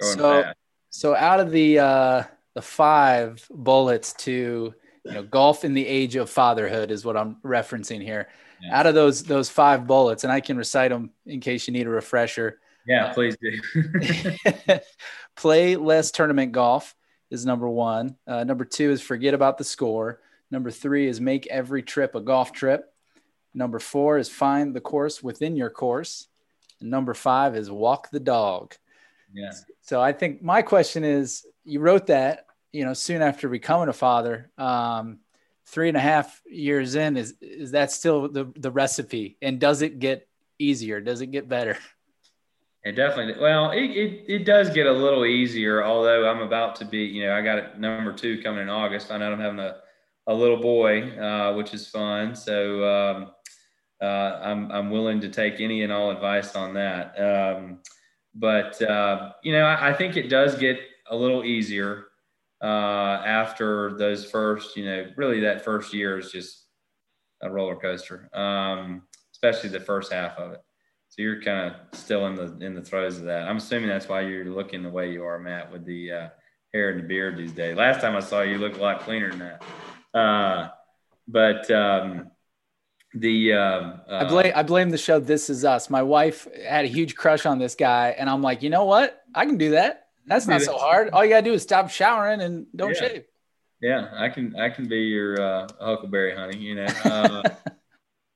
Going 0.00 0.18
so, 0.18 0.42
fast. 0.42 0.56
so 0.90 1.14
out 1.14 1.40
of 1.40 1.50
the 1.50 1.78
uh, 1.78 2.22
the 2.54 2.62
five 2.62 3.46
bullets 3.50 4.12
to 4.14 4.74
you 5.04 5.12
know 5.12 5.22
golf 5.22 5.64
in 5.64 5.74
the 5.74 5.86
age 5.86 6.16
of 6.16 6.30
fatherhood 6.30 6.90
is 6.90 7.04
what 7.04 7.16
I'm 7.16 7.36
referencing 7.44 8.02
here 8.02 8.28
yeah. 8.62 8.78
out 8.78 8.86
of 8.86 8.94
those 8.94 9.22
those 9.22 9.48
five 9.48 9.86
bullets, 9.86 10.24
and 10.24 10.32
I 10.32 10.40
can 10.40 10.56
recite 10.56 10.90
them 10.90 11.10
in 11.24 11.40
case 11.40 11.66
you 11.66 11.72
need 11.72 11.86
a 11.86 11.90
refresher. 11.90 12.60
Yeah, 12.86 13.12
please 13.12 13.36
do. 13.36 13.60
play 15.36 15.76
less 15.76 16.10
tournament 16.10 16.52
golf 16.52 16.94
is 17.30 17.44
number 17.44 17.68
one. 17.68 18.16
Uh, 18.26 18.44
number 18.44 18.64
two 18.64 18.90
is 18.90 19.02
forget 19.02 19.34
about 19.34 19.58
the 19.58 19.64
score. 19.64 20.20
Number 20.50 20.70
three 20.70 21.08
is 21.08 21.20
make 21.20 21.46
every 21.48 21.82
trip 21.82 22.14
a 22.14 22.20
golf 22.20 22.52
trip. 22.52 22.92
Number 23.52 23.80
four 23.80 24.18
is 24.18 24.28
find 24.28 24.74
the 24.74 24.80
course 24.80 25.22
within 25.22 25.56
your 25.56 25.70
course. 25.70 26.28
Number 26.80 27.14
five 27.14 27.56
is 27.56 27.70
walk 27.70 28.10
the 28.10 28.20
dog. 28.20 28.74
Yeah. 29.32 29.52
So 29.82 30.00
I 30.00 30.12
think 30.12 30.42
my 30.42 30.62
question 30.62 31.04
is, 31.04 31.44
you 31.64 31.80
wrote 31.80 32.06
that, 32.06 32.46
you 32.72 32.84
know, 32.84 32.94
soon 32.94 33.22
after 33.22 33.48
becoming 33.48 33.88
a 33.88 33.92
father. 33.92 34.50
Um, 34.56 35.18
three 35.66 35.88
and 35.88 35.96
a 35.96 36.00
half 36.00 36.40
years 36.46 36.94
in 36.94 37.16
is 37.16 37.34
is 37.40 37.72
that 37.72 37.90
still 37.90 38.28
the 38.28 38.50
the 38.56 38.70
recipe 38.70 39.36
and 39.42 39.58
does 39.58 39.82
it 39.82 39.98
get 39.98 40.28
easier 40.58 41.00
does 41.00 41.20
it 41.20 41.26
get 41.26 41.48
better 41.48 41.76
it 42.84 42.92
definitely 42.92 43.34
well 43.40 43.72
it, 43.72 43.90
it, 43.90 44.24
it 44.28 44.44
does 44.44 44.70
get 44.70 44.86
a 44.86 44.92
little 44.92 45.26
easier 45.26 45.84
although 45.84 46.28
i'm 46.28 46.40
about 46.40 46.76
to 46.76 46.84
be 46.84 46.98
you 46.98 47.26
know 47.26 47.34
i 47.34 47.42
got 47.42 47.80
number 47.80 48.12
two 48.12 48.40
coming 48.42 48.62
in 48.62 48.68
august 48.68 49.10
i 49.10 49.18
know 49.18 49.32
i'm 49.32 49.40
having 49.40 49.58
a, 49.58 49.76
a 50.28 50.34
little 50.34 50.60
boy 50.60 51.02
uh, 51.18 51.52
which 51.54 51.74
is 51.74 51.88
fun 51.88 52.34
so 52.34 52.84
um, 52.88 53.30
uh, 54.02 54.40
I'm, 54.42 54.70
I'm 54.70 54.90
willing 54.90 55.20
to 55.22 55.28
take 55.28 55.60
any 55.60 55.82
and 55.82 55.92
all 55.92 56.10
advice 56.10 56.54
on 56.54 56.74
that 56.74 57.18
um, 57.18 57.78
but 58.34 58.80
uh, 58.82 59.32
you 59.42 59.52
know 59.52 59.64
I, 59.64 59.90
I 59.90 59.92
think 59.92 60.16
it 60.16 60.28
does 60.28 60.56
get 60.56 60.78
a 61.08 61.16
little 61.16 61.44
easier 61.44 62.06
uh, 62.62 63.22
after 63.24 63.96
those 63.98 64.24
first, 64.24 64.76
you 64.76 64.84
know, 64.84 65.06
really 65.16 65.40
that 65.40 65.64
first 65.64 65.92
year 65.92 66.18
is 66.18 66.32
just 66.32 66.64
a 67.42 67.50
roller 67.50 67.76
coaster, 67.76 68.30
um, 68.32 69.02
especially 69.32 69.68
the 69.68 69.80
first 69.80 70.12
half 70.12 70.38
of 70.38 70.52
it. 70.52 70.60
So 71.08 71.22
you're 71.22 71.42
kind 71.42 71.72
of 71.72 71.98
still 71.98 72.26
in 72.26 72.34
the 72.34 72.64
in 72.64 72.74
the 72.74 72.82
throes 72.82 73.18
of 73.18 73.24
that. 73.24 73.48
I'm 73.48 73.58
assuming 73.58 73.88
that's 73.88 74.08
why 74.08 74.22
you're 74.22 74.46
looking 74.46 74.82
the 74.82 74.90
way 74.90 75.12
you 75.12 75.24
are, 75.24 75.38
Matt, 75.38 75.70
with 75.70 75.84
the 75.84 76.10
uh, 76.10 76.28
hair 76.74 76.90
and 76.90 77.00
the 77.00 77.06
beard 77.06 77.36
these 77.36 77.52
days. 77.52 77.76
Last 77.76 78.00
time 78.00 78.16
I 78.16 78.20
saw 78.20 78.40
you, 78.42 78.52
you 78.52 78.58
looked 78.58 78.78
a 78.78 78.82
lot 78.82 79.00
cleaner 79.00 79.30
than 79.30 79.38
that. 79.38 80.18
Uh, 80.18 80.70
but 81.28 81.70
um, 81.70 82.30
the 83.20 83.52
um, 83.52 84.00
uh, 84.08 84.16
I 84.16 84.24
blame 84.24 84.52
I 84.54 84.62
blame 84.62 84.90
the 84.90 84.98
show 84.98 85.18
This 85.18 85.50
Is 85.50 85.64
Us. 85.64 85.88
My 85.90 86.02
wife 86.02 86.46
had 86.66 86.84
a 86.84 86.88
huge 86.88 87.14
crush 87.14 87.46
on 87.46 87.58
this 87.58 87.74
guy, 87.74 88.14
and 88.18 88.28
I'm 88.28 88.42
like, 88.42 88.62
you 88.62 88.70
know 88.70 88.84
what? 88.84 89.22
I 89.34 89.46
can 89.46 89.56
do 89.56 89.70
that. 89.70 90.08
That's 90.26 90.46
not 90.46 90.62
so 90.62 90.76
hard. 90.76 91.10
All 91.10 91.24
you 91.24 91.30
gotta 91.30 91.44
do 91.44 91.52
is 91.52 91.62
stop 91.62 91.88
showering 91.88 92.40
and 92.40 92.66
don't 92.74 92.94
yeah. 92.94 93.00
shave. 93.00 93.24
Yeah, 93.80 94.08
I 94.14 94.28
can 94.28 94.56
I 94.56 94.70
can 94.70 94.88
be 94.88 95.02
your 95.02 95.40
uh, 95.40 95.68
Huckleberry 95.80 96.34
honey. 96.34 96.58
You 96.58 96.74
know, 96.76 96.86
uh, 97.04 97.42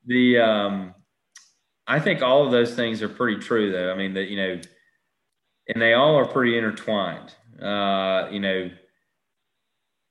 the 0.07 0.39
um, 0.39 0.95
I 1.87 2.01
think 2.01 2.23
all 2.23 2.45
of 2.47 2.53
those 2.53 2.75
things 2.75 3.03
are 3.03 3.09
pretty 3.09 3.41
true 3.41 3.73
though. 3.73 3.93
I 3.93 3.97
mean 3.97 4.15
that 4.15 4.29
you 4.29 4.37
know, 4.37 4.61
and 5.69 5.83
they 5.83 5.95
all 5.95 6.17
are 6.17 6.27
pretty 6.27 6.57
intertwined. 6.57 7.35
Uh, 7.61 8.29
you 8.31 8.41
know, 8.41 8.71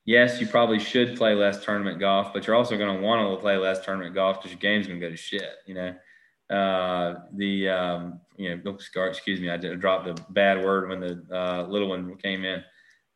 yes, 0.05 0.39
you 0.39 0.47
probably 0.47 0.79
should 0.79 1.17
play 1.17 1.33
less 1.33 1.63
tournament 1.63 1.99
golf, 1.99 2.33
but 2.33 2.45
you're 2.45 2.55
also 2.55 2.77
going 2.77 2.95
to 2.95 3.01
want 3.01 3.29
to 3.29 3.41
play 3.41 3.57
less 3.57 3.83
tournament 3.83 4.15
golf 4.15 4.37
because 4.37 4.51
your 4.51 4.59
game's 4.59 4.87
going 4.87 4.99
to 4.99 5.05
go 5.05 5.11
to 5.11 5.17
shit. 5.17 5.55
You 5.65 5.75
know, 5.75 6.55
uh, 6.55 7.19
the 7.33 7.69
um, 7.69 8.21
you 8.37 8.55
know, 8.55 8.77
excuse 9.05 9.39
me, 9.39 9.49
I 9.49 9.57
dropped 9.57 10.07
a 10.07 10.15
bad 10.31 10.63
word 10.63 10.89
when 10.89 10.99
the 10.99 11.23
uh, 11.31 11.67
little 11.67 11.89
one 11.89 12.15
came 12.17 12.43
in, 12.43 12.63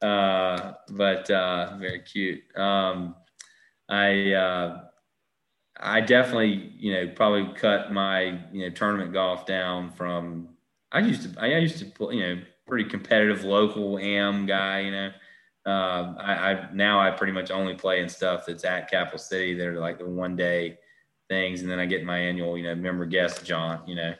uh, 0.08 0.74
but 0.90 1.30
uh, 1.32 1.78
very 1.80 2.02
cute. 2.02 2.42
Um, 2.58 3.16
I 3.90 4.34
uh, 4.34 4.82
I 5.80 6.02
definitely 6.02 6.74
you 6.78 6.94
know 6.94 7.12
probably 7.16 7.54
cut 7.56 7.92
my 7.92 8.40
you 8.52 8.66
know 8.66 8.70
tournament 8.70 9.14
golf 9.14 9.46
down 9.46 9.92
from 9.92 10.50
I 10.92 11.00
used 11.00 11.34
to 11.34 11.42
I 11.42 11.58
used 11.58 11.80
to 11.80 12.14
you 12.14 12.20
know 12.22 12.42
pretty 12.68 12.90
competitive 12.90 13.44
local 13.44 13.98
am 13.98 14.46
guy 14.46 14.82
you 14.82 14.92
know 14.92 15.12
Um, 15.66 16.18
I, 16.20 16.34
I, 16.34 16.70
now 16.74 17.00
I 17.00 17.12
pretty 17.12 17.32
much 17.32 17.50
only 17.50 17.74
play 17.74 18.02
in 18.02 18.10
stuff 18.10 18.46
that's 18.46 18.66
at 18.66 18.90
Capital 18.92 19.18
City. 19.18 19.54
They're 19.54 19.80
like 19.80 19.98
the 19.98 20.06
one 20.06 20.36
day 20.36 20.78
things, 21.30 21.62
and 21.62 21.72
then 21.72 21.80
I 21.80 21.86
get 21.86 22.04
my 22.04 22.18
annual, 22.18 22.58
you 22.58 22.64
know, 22.64 22.76
member 22.76 23.06
guest 23.06 23.46
John, 23.46 23.82
you 23.88 23.96
know. 23.96 24.14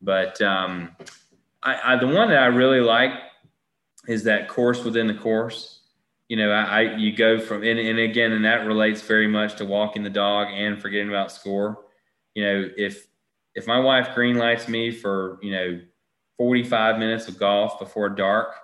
But 0.00 0.40
um, 0.40 0.94
I, 1.62 1.94
I, 1.94 1.96
the 1.96 2.06
one 2.06 2.28
that 2.28 2.42
I 2.42 2.46
really 2.46 2.80
like 2.80 3.12
is 4.06 4.22
that 4.24 4.48
course 4.48 4.84
within 4.84 5.06
the 5.06 5.14
course. 5.14 5.80
You 6.28 6.36
know, 6.36 6.50
I, 6.50 6.62
I 6.62 6.96
you 6.96 7.14
go 7.16 7.40
from 7.40 7.64
and, 7.64 7.78
and 7.78 7.98
again, 7.98 8.32
and 8.32 8.44
that 8.44 8.66
relates 8.66 9.02
very 9.02 9.26
much 9.26 9.56
to 9.56 9.64
walking 9.64 10.04
the 10.04 10.10
dog 10.10 10.48
and 10.52 10.80
forgetting 10.80 11.08
about 11.08 11.32
score. 11.32 11.86
You 12.34 12.44
know, 12.44 12.70
if 12.76 13.08
if 13.54 13.66
my 13.66 13.78
wife 13.78 14.14
green 14.14 14.36
lights 14.36 14.68
me 14.68 14.90
for 14.90 15.38
you 15.42 15.50
know 15.50 15.80
45 16.38 16.98
minutes 16.98 17.28
of 17.28 17.38
golf 17.38 17.78
before 17.78 18.08
dark 18.08 18.54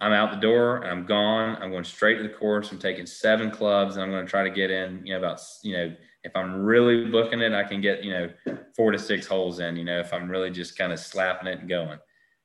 I'm 0.00 0.12
out 0.12 0.30
the 0.30 0.36
door 0.36 0.78
and 0.78 0.88
I'm 0.88 1.06
gone. 1.06 1.56
I'm 1.60 1.70
going 1.70 1.84
straight 1.84 2.18
to 2.18 2.22
the 2.22 2.28
course. 2.28 2.70
I'm 2.70 2.78
taking 2.78 3.06
seven 3.06 3.50
clubs 3.50 3.96
and 3.96 4.02
I'm 4.04 4.10
going 4.10 4.24
to 4.24 4.30
try 4.30 4.44
to 4.44 4.50
get 4.50 4.70
in, 4.70 5.00
you 5.04 5.14
know, 5.14 5.18
about, 5.18 5.40
you 5.62 5.76
know, 5.76 5.94
if 6.22 6.36
I'm 6.36 6.62
really 6.62 7.06
booking 7.06 7.40
it, 7.40 7.52
I 7.52 7.64
can 7.64 7.80
get, 7.80 8.04
you 8.04 8.12
know, 8.12 8.28
four 8.74 8.90
to 8.90 8.98
six 8.98 9.26
holes 9.26 9.60
in, 9.60 9.76
you 9.76 9.84
know, 9.84 9.98
if 10.00 10.12
I'm 10.12 10.28
really 10.28 10.50
just 10.50 10.76
kind 10.76 10.92
of 10.92 10.98
slapping 10.98 11.48
it 11.48 11.60
and 11.60 11.68
going. 11.68 11.98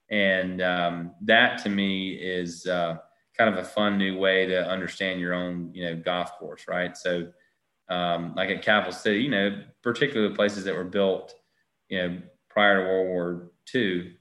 And 0.10 0.62
um, 0.62 1.12
that 1.22 1.62
to 1.64 1.70
me 1.70 2.14
is 2.14 2.66
uh, 2.68 2.98
kind 3.38 3.54
of 3.54 3.60
a 3.60 3.68
fun 3.68 3.98
new 3.98 4.18
way 4.18 4.46
to 4.46 4.66
understand 4.70 5.20
your 5.20 5.34
own, 5.34 5.72
you 5.74 5.86
know, 5.86 5.96
golf 5.96 6.38
course, 6.38 6.66
right? 6.68 6.96
So, 6.96 7.32
um, 7.90 8.34
like 8.36 8.50
at 8.50 8.62
Capital 8.62 8.94
City, 8.94 9.24
you 9.24 9.32
know, 9.32 9.64
particularly 9.82 10.34
places 10.36 10.64
that 10.66 10.76
were 10.76 10.86
built, 10.86 11.34
you 11.90 11.98
know, 11.98 12.22
prior 12.50 12.78
to 12.78 12.84
World 12.84 13.08
War 13.08 13.52
II, 13.74 14.16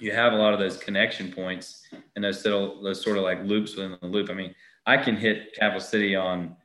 you 0.00 0.12
have 0.12 0.32
a 0.32 0.36
lot 0.36 0.52
of 0.52 0.58
those 0.58 0.76
connection 0.76 1.32
points 1.32 1.82
and 2.14 2.24
those 2.24 2.44
little 2.44 2.82
those 2.82 3.02
sort 3.02 3.16
of 3.16 3.24
like 3.24 3.42
loops 3.44 3.76
within 3.76 3.96
the 4.00 4.08
loop. 4.08 4.30
I 4.30 4.34
mean, 4.34 4.54
I 4.86 4.96
can 4.96 5.16
hit 5.16 5.54
Capital 5.54 5.80
City 5.80 6.14
on 6.14 6.56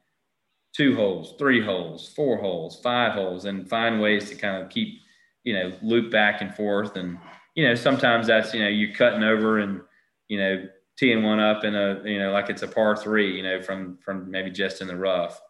two 0.75 0.95
holes, 0.95 1.35
three 1.39 1.63
holes, 1.63 2.13
four 2.15 2.37
holes, 2.37 2.79
five 2.81 3.13
holes, 3.13 3.45
and 3.45 3.67
find 3.67 4.01
ways 4.01 4.29
to 4.29 4.35
kind 4.35 4.61
of 4.61 4.69
keep, 4.69 4.99
you 5.43 5.53
know, 5.53 5.73
loop 5.81 6.11
back 6.11 6.41
and 6.41 6.53
forth. 6.53 6.95
And, 6.95 7.17
you 7.55 7.67
know, 7.67 7.75
sometimes 7.75 8.27
that's, 8.27 8.53
you 8.53 8.61
know, 8.61 8.67
you're 8.69 8.93
cutting 8.93 9.23
over 9.23 9.59
and, 9.59 9.81
you 10.27 10.37
know, 10.37 10.67
teeing 10.97 11.23
one 11.23 11.39
up 11.39 11.63
in 11.63 11.75
a, 11.75 12.01
you 12.05 12.19
know, 12.19 12.31
like 12.31 12.49
it's 12.49 12.61
a 12.61 12.67
par 12.67 12.95
three, 12.95 13.35
you 13.35 13.43
know, 13.43 13.61
from, 13.61 13.97
from 14.03 14.29
maybe 14.29 14.51
just 14.51 14.81
in 14.81 14.87
the 14.87 14.95
rough. 14.95 15.41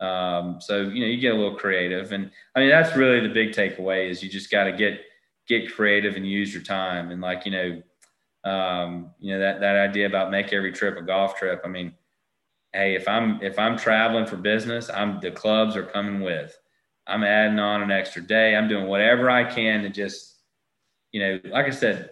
Um, 0.00 0.58
so, 0.60 0.82
you 0.82 1.00
know, 1.00 1.06
you 1.06 1.18
get 1.18 1.34
a 1.34 1.36
little 1.36 1.56
creative. 1.56 2.12
And 2.12 2.30
I 2.56 2.60
mean, 2.60 2.70
that's 2.70 2.96
really 2.96 3.20
the 3.20 3.32
big 3.32 3.52
takeaway 3.52 4.10
is 4.10 4.22
you 4.22 4.28
just 4.28 4.50
got 4.50 4.64
to 4.64 4.72
get, 4.72 5.00
get 5.48 5.74
creative 5.74 6.16
and 6.16 6.26
use 6.26 6.52
your 6.52 6.62
time. 6.62 7.10
And 7.10 7.20
like, 7.20 7.44
you 7.46 7.52
know, 7.52 8.50
um, 8.50 9.10
you 9.18 9.32
know, 9.32 9.40
that, 9.40 9.60
that 9.60 9.76
idea 9.76 10.06
about 10.06 10.30
make 10.30 10.52
every 10.52 10.72
trip 10.72 10.96
a 10.96 11.02
golf 11.02 11.36
trip. 11.36 11.62
I 11.64 11.68
mean, 11.68 11.94
Hey, 12.74 12.96
if 12.96 13.06
I'm, 13.06 13.40
if 13.40 13.56
I'm 13.56 13.78
traveling 13.78 14.26
for 14.26 14.36
business, 14.36 14.90
I'm, 14.90 15.20
the 15.20 15.30
clubs 15.30 15.76
are 15.76 15.84
coming 15.84 16.20
with, 16.20 16.58
I'm 17.06 17.22
adding 17.22 17.60
on 17.60 17.82
an 17.82 17.92
extra 17.92 18.20
day. 18.20 18.56
I'm 18.56 18.66
doing 18.66 18.88
whatever 18.88 19.30
I 19.30 19.44
can 19.44 19.82
to 19.82 19.90
just, 19.90 20.40
you 21.12 21.20
know, 21.20 21.40
like 21.50 21.66
I 21.66 21.70
said, 21.70 22.10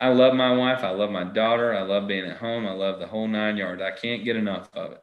I 0.00 0.08
love 0.08 0.32
my 0.32 0.56
wife. 0.56 0.84
I 0.84 0.90
love 0.90 1.10
my 1.10 1.24
daughter. 1.24 1.74
I 1.74 1.82
love 1.82 2.08
being 2.08 2.24
at 2.24 2.38
home. 2.38 2.66
I 2.66 2.72
love 2.72 2.98
the 2.98 3.06
whole 3.06 3.28
nine 3.28 3.58
yards. 3.58 3.82
I 3.82 3.90
can't 3.90 4.24
get 4.24 4.36
enough 4.36 4.70
of 4.72 4.92
it. 4.92 5.02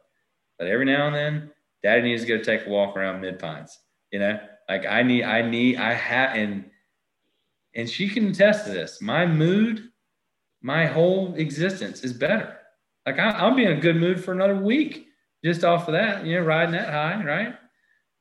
But 0.58 0.66
every 0.66 0.86
now 0.86 1.06
and 1.06 1.14
then, 1.14 1.50
daddy 1.84 2.02
needs 2.02 2.24
to 2.24 2.36
go 2.36 2.42
take 2.42 2.66
a 2.66 2.68
walk 2.68 2.96
around 2.96 3.20
mid 3.20 3.38
pines, 3.38 3.78
you 4.10 4.18
know, 4.18 4.40
like 4.68 4.84
I 4.84 5.04
need, 5.04 5.22
I 5.22 5.48
need, 5.48 5.76
I 5.76 5.92
have, 5.92 6.34
and 6.34 6.64
and 7.76 7.88
she 7.88 8.08
can 8.08 8.28
attest 8.28 8.64
to 8.64 8.72
this. 8.72 9.00
My 9.00 9.26
mood, 9.26 9.90
my 10.62 10.86
whole 10.86 11.34
existence 11.34 12.02
is 12.02 12.12
better. 12.12 12.56
Like 13.04 13.18
I, 13.18 13.46
will 13.46 13.54
be 13.54 13.64
in 13.64 13.72
a 13.72 13.80
good 13.80 13.96
mood 13.96 14.24
for 14.24 14.32
another 14.32 14.56
week 14.56 15.06
just 15.44 15.62
off 15.62 15.86
of 15.86 15.92
that, 15.92 16.26
you 16.26 16.34
know, 16.34 16.44
riding 16.44 16.72
that 16.72 16.92
high, 16.92 17.22
right? 17.22 17.54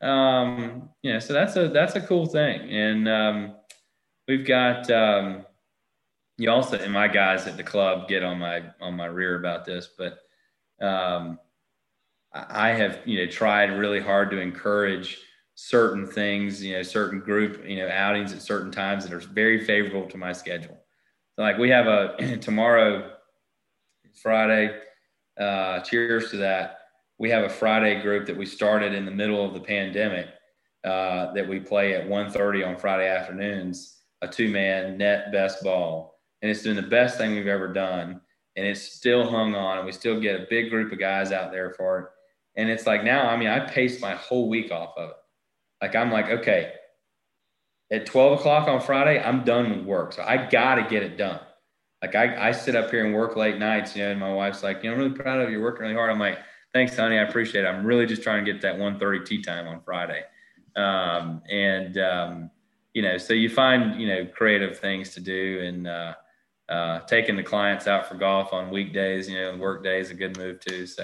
Um, 0.02 0.90
yeah, 1.02 1.18
so 1.20 1.34
that's 1.34 1.56
a 1.56 1.70
that's 1.70 1.96
a 1.96 2.02
cool 2.02 2.28
thing. 2.28 2.70
And 2.70 3.10
um, 3.10 3.56
we've 4.28 4.46
got 4.46 4.92
um, 4.92 5.46
you 6.38 6.52
also 6.52 6.78
and 6.78 6.94
my 6.94 7.08
guys 7.08 7.48
at 7.48 7.58
the 7.58 7.64
club 7.64 8.08
get 8.08 8.24
on 8.24 8.38
my 8.38 8.64
on 8.82 8.96
my 8.96 9.06
rear 9.06 9.40
about 9.40 9.66
this, 9.66 9.90
but 9.98 10.20
um, 10.86 11.40
I 12.34 12.74
have 12.74 13.00
you 13.06 13.26
know 13.26 13.32
tried 13.32 13.72
really 13.72 14.02
hard 14.02 14.30
to 14.32 14.40
encourage 14.40 15.18
certain 15.56 16.06
things, 16.06 16.62
you 16.64 16.74
know, 16.74 16.84
certain 16.84 17.20
group, 17.20 17.66
you 17.66 17.78
know, 17.78 17.90
outings 17.90 18.34
at 18.34 18.42
certain 18.42 18.72
times 18.72 19.06
that 19.06 19.14
are 19.14 19.20
very 19.20 19.64
favorable 19.64 20.08
to 20.10 20.18
my 20.18 20.34
schedule. 20.34 20.78
So 21.36 21.42
like 21.42 21.58
we 21.58 21.70
have 21.70 21.88
a 21.88 22.38
tomorrow, 22.42 23.14
Friday. 24.22 24.80
Uh, 25.40 25.80
cheers 25.82 26.30
to 26.32 26.38
that. 26.38 26.80
We 27.18 27.30
have 27.30 27.46
a 27.46 27.50
Friday 27.50 28.02
group 28.02 28.26
that 28.28 28.38
we 28.38 28.46
started 28.46 28.94
in 28.94 29.06
the 29.06 29.12
middle 29.12 29.44
of 29.44 29.54
the 29.54 29.60
pandemic 29.60 30.28
uh, 30.84 31.34
that 31.34 31.48
we 31.48 31.60
play 31.60 31.94
at 31.94 32.08
1.30 32.08 32.68
on 32.68 32.78
Friday 32.78 33.08
afternoons, 33.08 34.02
a 34.22 34.28
two-man 34.28 34.98
net 34.98 35.32
best 35.32 35.64
ball. 35.64 36.20
And 36.42 36.52
it's 36.52 36.64
been 36.64 36.76
the 36.76 36.82
best 36.82 37.18
thing 37.18 37.36
we've 37.36 37.48
ever 37.48 37.72
done. 37.72 38.22
And 38.58 38.66
it's 38.66 38.82
still 38.82 39.30
hung 39.30 39.56
on 39.56 39.78
and 39.78 39.86
we 39.86 39.92
still 39.92 40.20
get 40.20 40.40
a 40.40 40.48
big 40.50 40.70
group 40.70 40.92
of 40.92 41.00
guys 41.00 41.32
out 41.34 41.52
there 41.52 41.72
for 41.72 42.00
it. 42.00 42.06
And 42.58 42.70
it's 42.70 42.86
like 42.86 43.04
now, 43.04 43.28
I 43.28 43.36
mean, 43.36 43.50
I 43.50 43.60
paced 43.60 44.00
my 44.00 44.16
whole 44.16 44.48
week 44.48 44.72
off 44.72 44.94
of 44.98 45.10
it 45.10 45.16
like 45.82 45.96
I'm 45.96 46.12
like, 46.12 46.30
okay, 46.30 46.74
at 47.92 48.06
12 48.06 48.40
o'clock 48.40 48.68
on 48.68 48.82
Friday, 48.82 49.22
I'm 49.22 49.44
done 49.44 49.70
with 49.70 49.86
work. 49.86 50.14
So 50.14 50.24
I 50.24 50.50
got 50.50 50.76
to 50.76 50.84
get 50.84 51.04
it 51.04 51.18
done. 51.18 51.40
Like 52.02 52.16
I, 52.16 52.50
I 52.50 52.52
sit 52.52 52.76
up 52.76 52.92
here 52.92 53.06
and 53.06 53.16
work 53.16 53.36
late 53.36 53.58
nights, 53.58 53.96
you 53.96 54.04
know, 54.04 54.12
and 54.12 54.20
my 54.20 54.34
wife's 54.34 54.64
like, 54.64 54.84
you 54.84 54.90
know, 54.90 54.96
I'm 54.96 55.00
really 55.00 55.16
proud 55.16 55.40
of 55.40 55.50
you. 55.50 55.58
You're 55.58 55.64
working 55.64 55.84
really 55.84 55.96
hard. 55.96 56.12
I'm 56.12 56.20
like, 56.20 56.40
thanks, 56.74 56.96
honey. 56.96 57.18
I 57.18 57.24
appreciate 57.24 57.64
it. 57.64 57.68
I'm 57.68 57.86
really 57.86 58.06
just 58.06 58.22
trying 58.22 58.44
to 58.44 58.52
get 58.52 58.62
that 58.62 58.78
1.30 58.78 59.26
tea 59.26 59.42
time 59.42 59.68
on 59.68 59.82
Friday. 59.82 60.24
Um, 60.76 61.42
and, 61.50 61.98
um, 61.98 62.52
you 62.94 63.02
know, 63.02 63.18
so 63.18 63.34
you 63.34 63.50
find, 63.50 64.00
you 64.00 64.08
know, 64.08 64.26
creative 64.26 64.78
things 64.80 65.14
to 65.14 65.20
do 65.20 65.62
and, 65.64 65.88
uh, 65.88 66.14
uh, 66.68 67.00
taking 67.02 67.36
the 67.36 67.44
clients 67.44 67.88
out 67.88 68.08
for 68.08 68.16
golf 68.16 68.52
on 68.52 68.72
weekdays, 68.72 69.30
you 69.30 69.36
know, 69.36 69.56
work 69.58 69.84
days, 69.84 70.10
a 70.10 70.14
good 70.14 70.38
move 70.38 70.60
too. 70.60 70.86
So 70.86 71.04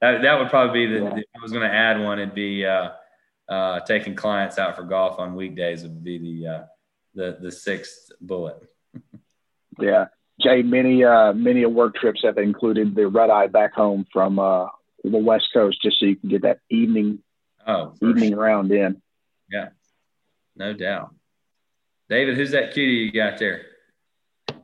that, 0.00 0.22
that 0.22 0.38
would 0.38 0.50
probably 0.50 0.86
be 0.86 0.92
the, 0.94 1.04
yeah. 1.04 1.10
I 1.10 1.42
was 1.42 1.52
going 1.52 1.68
to 1.68 1.74
add 1.74 2.00
one. 2.00 2.18
It'd 2.18 2.34
be, 2.34 2.66
uh, 2.66 2.90
uh, 3.48 3.80
taking 3.80 4.14
clients 4.14 4.58
out 4.58 4.76
for 4.76 4.82
golf 4.82 5.18
on 5.18 5.34
weekdays 5.34 5.82
would 5.82 6.04
be 6.04 6.18
the 6.18 6.48
uh, 6.48 6.64
the 7.14 7.38
the 7.40 7.50
sixth 7.50 8.10
bullet. 8.20 8.62
yeah, 9.80 10.06
Jay. 10.40 10.62
Many 10.62 11.04
uh, 11.04 11.32
many 11.32 11.64
work 11.66 11.94
trips 11.96 12.22
have 12.24 12.38
included 12.38 12.94
the 12.94 13.08
red 13.08 13.30
eye 13.30 13.46
back 13.46 13.74
home 13.74 14.06
from 14.12 14.38
uh, 14.38 14.66
the 15.02 15.18
West 15.18 15.48
Coast, 15.52 15.80
just 15.82 15.98
so 15.98 16.06
you 16.06 16.16
can 16.16 16.28
get 16.28 16.42
that 16.42 16.60
evening 16.68 17.20
oh 17.66 17.94
evening 18.02 18.30
sure. 18.30 18.38
round 18.38 18.70
in. 18.70 19.00
Yeah, 19.50 19.68
no 20.56 20.74
doubt. 20.74 21.14
David, 22.10 22.36
who's 22.36 22.50
that 22.52 22.72
cutie 22.72 22.92
you 22.92 23.12
got 23.12 23.38
there? 23.38 23.62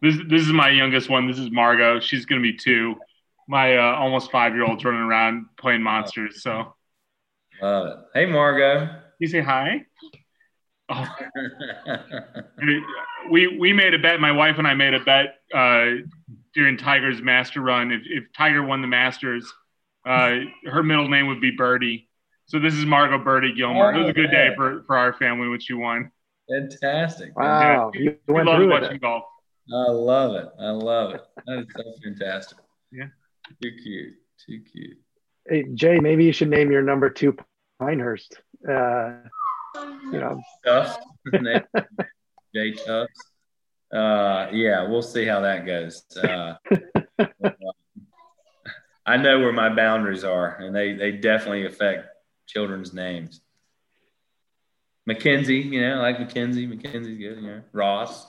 This 0.02 0.16
this 0.28 0.42
is 0.42 0.52
my 0.52 0.68
youngest 0.68 1.08
one. 1.08 1.26
This 1.26 1.38
is 1.38 1.50
Margot. 1.50 2.00
She's 2.00 2.26
gonna 2.26 2.42
be 2.42 2.54
two. 2.54 2.96
My 3.48 3.76
uh, 3.76 3.96
almost 3.96 4.30
five 4.30 4.54
year 4.54 4.64
old's 4.64 4.84
running 4.84 5.00
around 5.00 5.46
playing 5.56 5.82
monsters. 5.82 6.42
So 6.42 6.74
Love 7.62 7.86
it. 7.86 7.96
Hey, 8.14 8.26
Margot. 8.26 8.88
You 9.18 9.28
say 9.28 9.40
hi. 9.40 9.84
Oh. 10.90 11.08
we 13.30 13.56
we 13.58 13.72
made 13.72 13.94
a 13.94 13.98
bet. 13.98 14.20
My 14.20 14.32
wife 14.32 14.58
and 14.58 14.66
I 14.66 14.74
made 14.74 14.92
a 14.92 15.00
bet 15.00 15.36
uh, 15.54 16.02
during 16.52 16.76
Tiger's 16.76 17.22
Master 17.22 17.62
Run. 17.62 17.90
If, 17.90 18.02
if 18.04 18.24
Tiger 18.36 18.62
won 18.62 18.82
the 18.82 18.86
Masters, 18.86 19.50
uh, 20.06 20.40
her 20.66 20.82
middle 20.82 21.08
name 21.08 21.28
would 21.28 21.40
be 21.40 21.52
Birdie. 21.52 22.10
So 22.46 22.58
this 22.58 22.74
is 22.74 22.84
Margot 22.84 23.16
Birdie 23.18 23.54
Gilmore. 23.54 23.94
Oh, 23.94 23.96
it 23.96 24.00
was 24.02 24.10
a 24.10 24.12
good 24.12 24.30
day 24.30 24.50
for, 24.54 24.84
for 24.86 24.98
our 24.98 25.14
family 25.14 25.48
when 25.48 25.58
she 25.58 25.72
won. 25.72 26.10
Fantastic. 26.50 27.34
Wow. 27.38 27.90
Yeah, 27.94 28.10
we, 28.28 28.34
we 28.34 28.42
love 28.42 28.68
watching 28.68 28.96
it. 28.96 29.00
golf. 29.00 29.24
I 29.72 29.90
love 29.90 30.34
it. 30.36 30.48
I 30.60 30.68
love 30.70 31.14
it. 31.14 31.22
That 31.46 31.60
is 31.60 31.66
so 31.74 31.82
fantastic. 32.04 32.58
Yeah. 32.92 33.06
Too 33.62 33.70
cute. 33.82 34.12
Too 34.46 34.60
cute. 34.70 34.98
Hey, 35.48 35.64
Jay, 35.74 35.98
maybe 35.98 36.24
you 36.24 36.32
should 36.32 36.48
name 36.48 36.70
your 36.70 36.82
number 36.82 37.10
two 37.10 37.36
Pinehurst. 37.78 38.40
Uh, 38.66 39.12
you 39.74 40.20
know, 40.20 40.40
Tufts. 40.64 41.04
Jay 42.54 42.72
Tufts. 42.72 43.32
Uh, 43.92 44.48
yeah, 44.52 44.88
we'll 44.88 45.02
see 45.02 45.24
how 45.24 45.40
that 45.40 45.66
goes. 45.66 46.04
Uh, 46.16 46.54
I 49.06 49.18
know 49.18 49.38
where 49.38 49.52
my 49.52 49.68
boundaries 49.68 50.24
are, 50.24 50.56
and 50.56 50.74
they 50.74 50.94
they 50.94 51.12
definitely 51.12 51.66
affect 51.66 52.08
children's 52.46 52.94
names. 52.94 53.40
Mackenzie, 55.06 55.58
you 55.60 55.80
know, 55.82 56.00
like 56.00 56.18
Mackenzie. 56.18 56.66
Mackenzie's 56.66 57.18
good. 57.18 57.36
You 57.42 57.48
know, 57.48 57.62
Ross. 57.72 58.26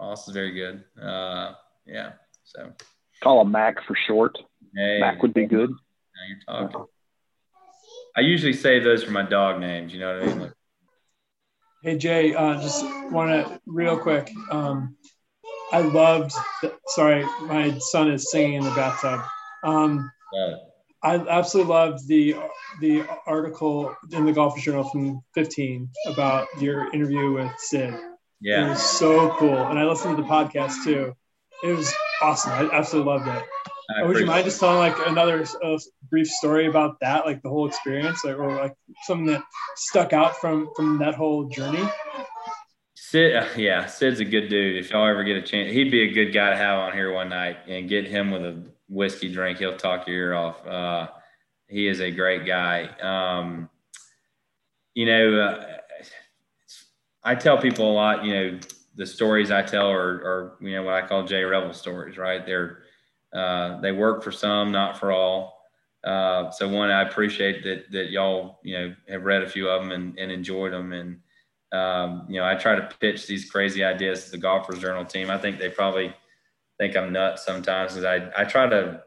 Ross 0.00 0.26
is 0.26 0.34
very 0.34 0.52
good. 0.52 0.82
Uh, 1.00 1.52
yeah. 1.86 2.12
So 2.42 2.72
call 3.22 3.40
him 3.42 3.52
Mac 3.52 3.84
for 3.86 3.94
short. 3.94 4.36
Hey, 4.74 4.98
Mac 5.00 5.22
would 5.22 5.34
be 5.34 5.46
good. 5.46 5.70
Now 6.16 6.22
you're 6.28 6.68
talking. 6.68 6.84
I 8.16 8.20
usually 8.20 8.52
save 8.52 8.84
those 8.84 9.02
for 9.02 9.10
my 9.10 9.22
dog 9.22 9.60
names. 9.60 9.92
You 9.92 10.00
know 10.00 10.14
what 10.14 10.22
I 10.22 10.26
mean? 10.26 10.40
Like, 10.40 10.52
hey 11.82 11.98
Jay, 11.98 12.34
uh, 12.34 12.60
just 12.60 12.84
want 13.10 13.30
to 13.30 13.60
real 13.66 13.98
quick. 13.98 14.32
Um, 14.50 14.96
I 15.72 15.80
loved. 15.80 16.32
The, 16.62 16.74
sorry, 16.88 17.24
my 17.42 17.76
son 17.78 18.10
is 18.10 18.30
singing 18.30 18.54
in 18.54 18.64
the 18.64 18.70
bathtub. 18.70 19.20
Um, 19.64 20.10
yeah. 20.32 20.54
I 21.02 21.16
absolutely 21.16 21.72
loved 21.72 22.08
the 22.08 22.36
the 22.80 23.04
article 23.26 23.94
in 24.12 24.24
the 24.24 24.32
Golf 24.32 24.58
Journal 24.58 24.84
from 24.84 25.20
15 25.34 25.88
about 26.06 26.46
your 26.60 26.92
interview 26.94 27.32
with 27.32 27.52
Sid. 27.58 27.94
Yeah, 28.40 28.66
it 28.66 28.68
was 28.70 28.82
so 28.82 29.30
cool, 29.36 29.58
and 29.66 29.78
I 29.78 29.84
listened 29.84 30.16
to 30.16 30.22
the 30.22 30.28
podcast 30.28 30.84
too. 30.84 31.14
It 31.62 31.72
was 31.72 31.92
awesome. 32.22 32.52
I 32.52 32.70
absolutely 32.72 33.12
loved 33.12 33.28
it. 33.28 33.44
Would 34.02 34.18
you 34.18 34.26
mind 34.26 34.44
just 34.44 34.60
telling 34.60 34.78
like 34.78 34.96
another 35.06 35.44
uh, 35.62 35.78
brief 36.10 36.28
story 36.28 36.66
about 36.66 36.98
that, 37.00 37.26
like 37.26 37.42
the 37.42 37.48
whole 37.48 37.66
experience, 37.66 38.24
or, 38.24 38.36
or 38.36 38.56
like 38.56 38.74
something 39.02 39.26
that 39.26 39.42
stuck 39.76 40.12
out 40.12 40.36
from 40.36 40.70
from 40.74 40.98
that 40.98 41.14
whole 41.14 41.44
journey? 41.44 41.86
Sid, 42.94 43.36
uh, 43.36 43.46
yeah, 43.56 43.86
Sid's 43.86 44.20
a 44.20 44.24
good 44.24 44.48
dude. 44.48 44.76
If 44.76 44.90
y'all 44.90 45.06
ever 45.06 45.22
get 45.24 45.36
a 45.36 45.42
chance, 45.42 45.70
he'd 45.70 45.90
be 45.90 46.02
a 46.02 46.12
good 46.12 46.32
guy 46.32 46.50
to 46.50 46.56
have 46.56 46.78
on 46.78 46.92
here 46.92 47.12
one 47.12 47.28
night 47.28 47.58
and 47.68 47.88
get 47.88 48.06
him 48.06 48.30
with 48.30 48.42
a 48.42 48.62
whiskey 48.88 49.32
drink. 49.32 49.58
He'll 49.58 49.76
talk 49.76 50.06
your 50.06 50.16
ear 50.16 50.34
off. 50.34 50.66
Uh, 50.66 51.08
he 51.68 51.86
is 51.86 52.00
a 52.00 52.10
great 52.10 52.46
guy. 52.46 52.86
Um, 53.02 53.68
you 54.94 55.06
know, 55.06 55.40
uh, 55.40 55.66
I 57.22 57.34
tell 57.34 57.58
people 57.58 57.90
a 57.90 57.92
lot. 57.92 58.24
You 58.24 58.34
know, 58.34 58.60
the 58.94 59.06
stories 59.06 59.50
I 59.50 59.62
tell 59.62 59.90
are, 59.90 60.08
are 60.08 60.56
you 60.60 60.72
know 60.72 60.84
what 60.84 60.94
I 60.94 61.06
call 61.06 61.24
Jay 61.24 61.42
Revell 61.42 61.74
stories. 61.74 62.16
Right? 62.16 62.44
They're 62.46 62.83
uh, 63.34 63.80
they 63.80 63.92
work 63.92 64.22
for 64.22 64.32
some, 64.32 64.70
not 64.70 64.98
for 64.98 65.12
all. 65.12 65.60
Uh, 66.04 66.50
so 66.50 66.68
one, 66.68 66.90
I 66.90 67.02
appreciate 67.02 67.64
that 67.64 67.90
that 67.90 68.10
y'all 68.10 68.60
you 68.62 68.78
know 68.78 68.94
have 69.08 69.24
read 69.24 69.42
a 69.42 69.48
few 69.48 69.68
of 69.68 69.82
them 69.82 69.92
and, 69.92 70.18
and 70.18 70.30
enjoyed 70.30 70.72
them. 70.72 70.92
And 70.92 71.20
um, 71.72 72.26
you 72.28 72.36
know, 72.40 72.46
I 72.46 72.54
try 72.54 72.76
to 72.76 72.88
pitch 73.00 73.26
these 73.26 73.50
crazy 73.50 73.82
ideas 73.82 74.26
to 74.26 74.30
the 74.32 74.38
Golfers 74.38 74.78
Journal 74.78 75.04
team. 75.04 75.30
I 75.30 75.38
think 75.38 75.58
they 75.58 75.68
probably 75.68 76.14
think 76.78 76.96
I'm 76.96 77.12
nuts 77.12 77.44
sometimes 77.44 77.94
because 77.94 78.04
I, 78.04 78.30
I 78.40 78.44
try 78.44 78.68
to, 78.68 79.02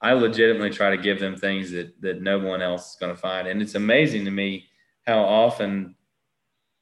I 0.00 0.12
legitimately 0.14 0.70
try 0.70 0.90
to 0.90 1.00
give 1.00 1.20
them 1.20 1.36
things 1.36 1.70
that, 1.70 2.00
that 2.00 2.20
no 2.20 2.38
one 2.38 2.60
else 2.60 2.90
is 2.90 2.96
going 2.96 3.14
to 3.14 3.20
find. 3.20 3.46
And 3.46 3.62
it's 3.62 3.76
amazing 3.76 4.24
to 4.24 4.30
me 4.32 4.66
how 5.06 5.20
often 5.20 5.94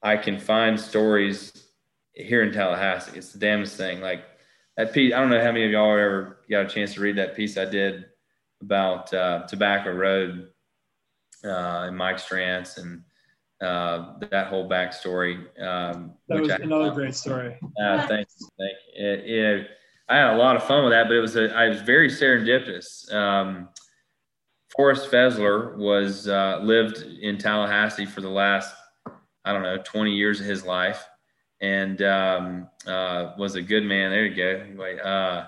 I 0.01 0.17
can 0.17 0.39
find 0.39 0.79
stories 0.79 1.67
here 2.13 2.41
in 2.41 2.51
Tallahassee. 2.51 3.17
It's 3.17 3.31
the 3.31 3.39
damnest 3.39 3.77
thing. 3.77 4.01
Like 4.01 4.23
that 4.77 4.93
piece, 4.93 5.13
I 5.13 5.19
don't 5.19 5.29
know 5.29 5.39
how 5.39 5.51
many 5.51 5.65
of 5.65 5.71
y'all 5.71 5.91
ever 5.91 6.39
got 6.49 6.65
a 6.65 6.69
chance 6.69 6.93
to 6.95 7.01
read 7.01 7.17
that 7.17 7.35
piece 7.35 7.57
I 7.57 7.65
did 7.65 8.05
about 8.61 9.13
uh, 9.13 9.45
Tobacco 9.47 9.91
Road 9.91 10.49
uh, 11.43 11.85
and 11.87 11.97
Mike 11.97 12.17
Strantz 12.17 12.77
and 12.77 13.03
uh, 13.61 14.13
that 14.31 14.47
whole 14.47 14.69
backstory. 14.69 15.37
Um, 15.61 16.13
that 16.27 16.41
was 16.41 16.49
I, 16.49 16.55
another 16.57 16.91
great 16.91 17.15
story. 17.15 17.57
Uh, 17.81 18.07
thanks. 18.07 18.35
Thank 18.57 18.77
you. 18.95 19.05
It, 19.05 19.19
it, 19.29 19.67
I 20.09 20.17
had 20.17 20.33
a 20.33 20.37
lot 20.37 20.55
of 20.55 20.63
fun 20.63 20.83
with 20.83 20.93
that, 20.93 21.07
but 21.07 21.15
it 21.15 21.21
was 21.21 21.35
a, 21.35 21.55
I 21.55 21.69
was 21.69 21.81
very 21.81 22.09
serendipitous. 22.09 23.11
Um, 23.13 23.69
Forrest 24.75 25.11
Fezler 25.11 25.77
was 25.77 26.27
uh, 26.27 26.59
lived 26.63 26.97
in 27.21 27.37
Tallahassee 27.37 28.05
for 28.05 28.21
the 28.21 28.29
last 28.29 28.73
I 29.43 29.53
don't 29.53 29.63
know 29.63 29.77
20 29.77 30.11
years 30.11 30.39
of 30.39 30.45
his 30.45 30.65
life, 30.65 31.03
and 31.61 32.01
um, 32.01 32.67
uh, 32.87 33.33
was 33.37 33.55
a 33.55 33.61
good 33.61 33.83
man. 33.83 34.11
There 34.11 34.25
you 34.25 34.35
go. 34.35 34.63
Anyway, 34.65 34.99
uh, 34.99 35.45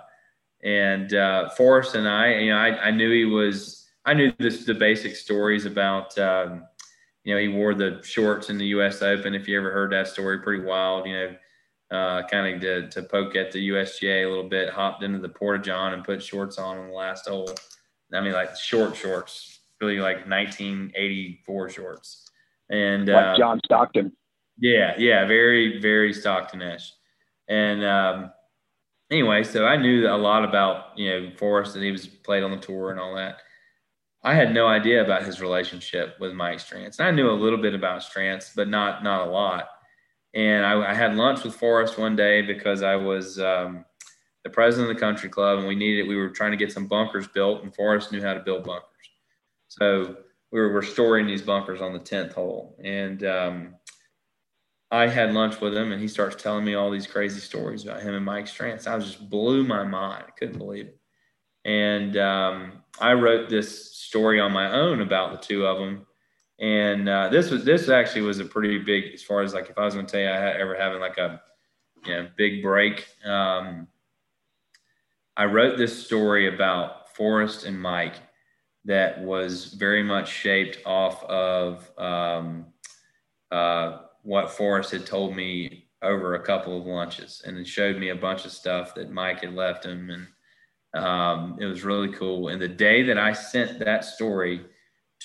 and 0.64 1.14
uh, 1.14 1.50
Forrest 1.50 1.96
and 1.96 2.08
I, 2.08 2.36
you 2.36 2.52
know, 2.52 2.58
I, 2.58 2.88
I, 2.88 2.92
knew 2.92 3.12
he 3.12 3.26
was. 3.26 3.88
I 4.06 4.14
knew 4.14 4.32
this, 4.38 4.66
the 4.66 4.74
basic 4.74 5.16
stories 5.16 5.66
about. 5.66 6.18
Um, 6.18 6.64
you 7.24 7.34
know, 7.34 7.40
he 7.40 7.48
wore 7.48 7.74
the 7.74 8.02
shorts 8.04 8.50
in 8.50 8.58
the 8.58 8.68
U.S. 8.68 9.02
Open. 9.02 9.34
If 9.34 9.48
you 9.48 9.58
ever 9.58 9.72
heard 9.72 9.92
that 9.94 10.08
story, 10.08 10.40
pretty 10.40 10.64
wild. 10.64 11.08
You 11.08 11.14
know, 11.14 11.36
uh, 11.92 12.28
kind 12.28 12.56
of 12.56 12.62
to, 12.62 12.90
to 12.90 13.08
poke 13.08 13.36
at 13.36 13.52
the 13.52 13.70
USGA 13.70 14.26
a 14.26 14.28
little 14.28 14.50
bit, 14.50 14.70
hopped 14.70 15.04
into 15.04 15.20
the 15.20 15.30
Porta 15.30 15.62
John 15.62 15.94
and 15.94 16.04
put 16.04 16.22
shorts 16.22 16.58
on 16.58 16.78
in 16.80 16.88
the 16.88 16.94
last 16.94 17.28
hole. 17.28 17.50
I 18.14 18.22
mean, 18.22 18.34
like 18.34 18.56
short 18.56 18.96
shorts, 18.96 19.60
really 19.82 20.00
like 20.00 20.28
1984 20.28 21.70
shorts. 21.70 22.30
And 22.70 23.08
like 23.08 23.26
uh, 23.26 23.38
John 23.38 23.60
Stockton. 23.66 24.12
Yeah, 24.58 24.94
yeah, 24.98 25.26
very, 25.26 25.80
very 25.80 26.14
Stockton-ish. 26.14 26.94
And 27.48 27.84
um, 27.84 28.32
anyway, 29.12 29.44
so 29.44 29.66
I 29.66 29.78
knew 29.78 30.08
a 30.08 30.16
lot 30.18 30.44
about 30.44 30.98
you 30.98 31.10
know 31.10 31.32
Forrest 31.38 31.76
and 31.76 31.84
he 31.84 31.92
was 31.92 32.08
played 32.08 32.44
on 32.44 32.52
the 32.52 32.58
tour 32.58 32.92
and 32.92 33.00
all 33.00 33.16
that. 33.16 33.42
I 34.24 34.36
had 34.36 34.54
no 34.54 34.68
idea 34.68 35.04
about 35.04 35.24
his 35.24 35.42
relationship 35.42 36.16
with 36.20 36.34
Mike 36.34 36.60
Strantz. 36.60 37.00
And 37.00 37.08
I 37.08 37.12
knew 37.12 37.30
a 37.30 37.32
little 37.32 37.62
bit 37.62 37.74
about 37.74 38.02
Strantz, 38.02 38.52
but 38.56 38.70
not 38.70 39.04
not 39.04 39.28
a 39.28 39.30
lot. 39.30 39.68
And 40.34 40.66
I, 40.66 40.92
I, 40.92 40.94
had 40.96 41.16
lunch 41.16 41.44
with 41.44 41.54
Forrest 41.54 42.00
one 42.00 42.16
day 42.16 42.42
because 42.42 42.82
I 42.82 42.96
was 42.96 43.38
um, 43.38 43.86
the 44.44 44.50
president 44.50 44.90
of 44.90 44.96
the 44.96 45.00
country 45.00 45.30
club 45.30 45.60
and 45.60 45.68
we 45.68 45.76
needed, 45.76 46.08
we 46.08 46.16
were 46.16 46.30
trying 46.30 46.50
to 46.52 46.58
get 46.58 46.72
some 46.72 46.88
bunkers 46.88 47.28
built 47.28 47.62
and 47.62 47.76
Forrest 47.76 48.12
knew 48.12 48.22
how 48.22 48.34
to 48.34 48.40
build 48.40 48.64
bunkers. 48.64 48.88
So 49.68 50.18
we 50.52 50.60
were 50.60 50.70
restoring 50.70 51.28
these 51.28 51.44
bunkers 51.44 51.82
on 51.82 51.94
the 51.94 52.00
10th 52.00 52.34
hole. 52.34 52.76
And 52.84 53.24
um, 53.24 53.76
I 54.94 55.08
had 55.08 55.34
lunch 55.34 55.60
with 55.60 55.76
him 55.76 55.92
and 55.92 56.02
he 56.02 56.08
starts 56.08 56.42
telling 56.42 56.64
me 56.64 56.76
all 56.76 56.92
these 56.92 57.08
crazy 57.08 57.40
stories 57.40 57.84
about 57.84 58.02
him 58.02 58.14
and 58.14 58.26
Mike 58.26 58.46
Strantz. 58.46 58.88
I 58.88 58.96
was 58.96 59.06
just 59.06 59.30
blew 59.30 59.64
my 59.64 59.84
mind. 59.84 60.26
I 60.28 60.32
couldn't 60.32 60.58
believe 60.58 60.88
it. 60.88 61.00
And 61.66 62.18
um, 62.18 62.84
I 63.00 63.14
wrote 63.14 63.50
this 63.50 63.96
story 63.96 64.40
on 64.40 64.52
my 64.52 64.72
own 64.72 65.02
about 65.02 65.32
the 65.32 65.38
two 65.38 65.66
of 65.66 65.80
them 65.80 66.06
and 66.60 67.10
uh, 67.10 67.30
this 67.30 67.50
was 67.50 67.66
this 67.66 67.90
actually 67.90 68.22
was 68.22 68.40
a 68.40 68.46
pretty 68.46 68.78
big 68.78 69.14
as 69.14 69.24
far 69.24 69.42
as 69.42 69.54
like 69.54 69.70
if 69.70 69.78
I 69.78 69.86
was 69.86 69.96
going 69.96 70.06
to 70.06 70.12
tell 70.12 70.22
you 70.22 70.30
I 70.30 70.38
had 70.38 70.56
ever 70.58 70.76
having 70.76 71.02
like 71.02 71.18
a 71.18 71.42
you 72.06 72.14
know 72.14 72.30
big 72.38 72.62
break. 72.62 73.08
Um, 73.26 73.88
I 75.36 75.46
wrote 75.46 75.78
this 75.78 76.06
story 76.06 76.54
about 76.54 77.14
Forrest 77.16 77.66
and 77.66 77.80
Mike 77.80 78.16
that 78.86 79.22
was 79.22 79.74
very 79.74 80.04
much 80.04 80.30
shaped 80.30 80.78
off 80.86 81.24
of 81.24 81.90
um, 81.98 82.68
uh, 83.52 84.03
what 84.24 84.52
Forrest 84.52 84.92
had 84.92 85.06
told 85.06 85.36
me 85.36 85.88
over 86.02 86.36
a 86.36 86.44
couple 86.44 86.78
of 86.78 86.86
lunches, 86.86 87.42
and 87.46 87.58
it 87.58 87.68
showed 87.68 87.98
me 87.98 88.10
a 88.10 88.16
bunch 88.16 88.46
of 88.46 88.52
stuff 88.52 88.96
that 88.96 89.12
Mike 89.12 89.42
had 89.42 89.54
left 89.54 89.86
him, 89.86 90.10
and 90.10 91.04
um, 91.04 91.58
it 91.62 91.66
was 91.66 91.84
really 91.84 92.12
cool. 92.12 92.50
And 92.50 92.62
the 92.62 92.68
day 92.68 93.04
that 93.04 93.18
I 93.18 93.34
sent 93.34 93.80
that 93.80 94.04
story 94.04 94.66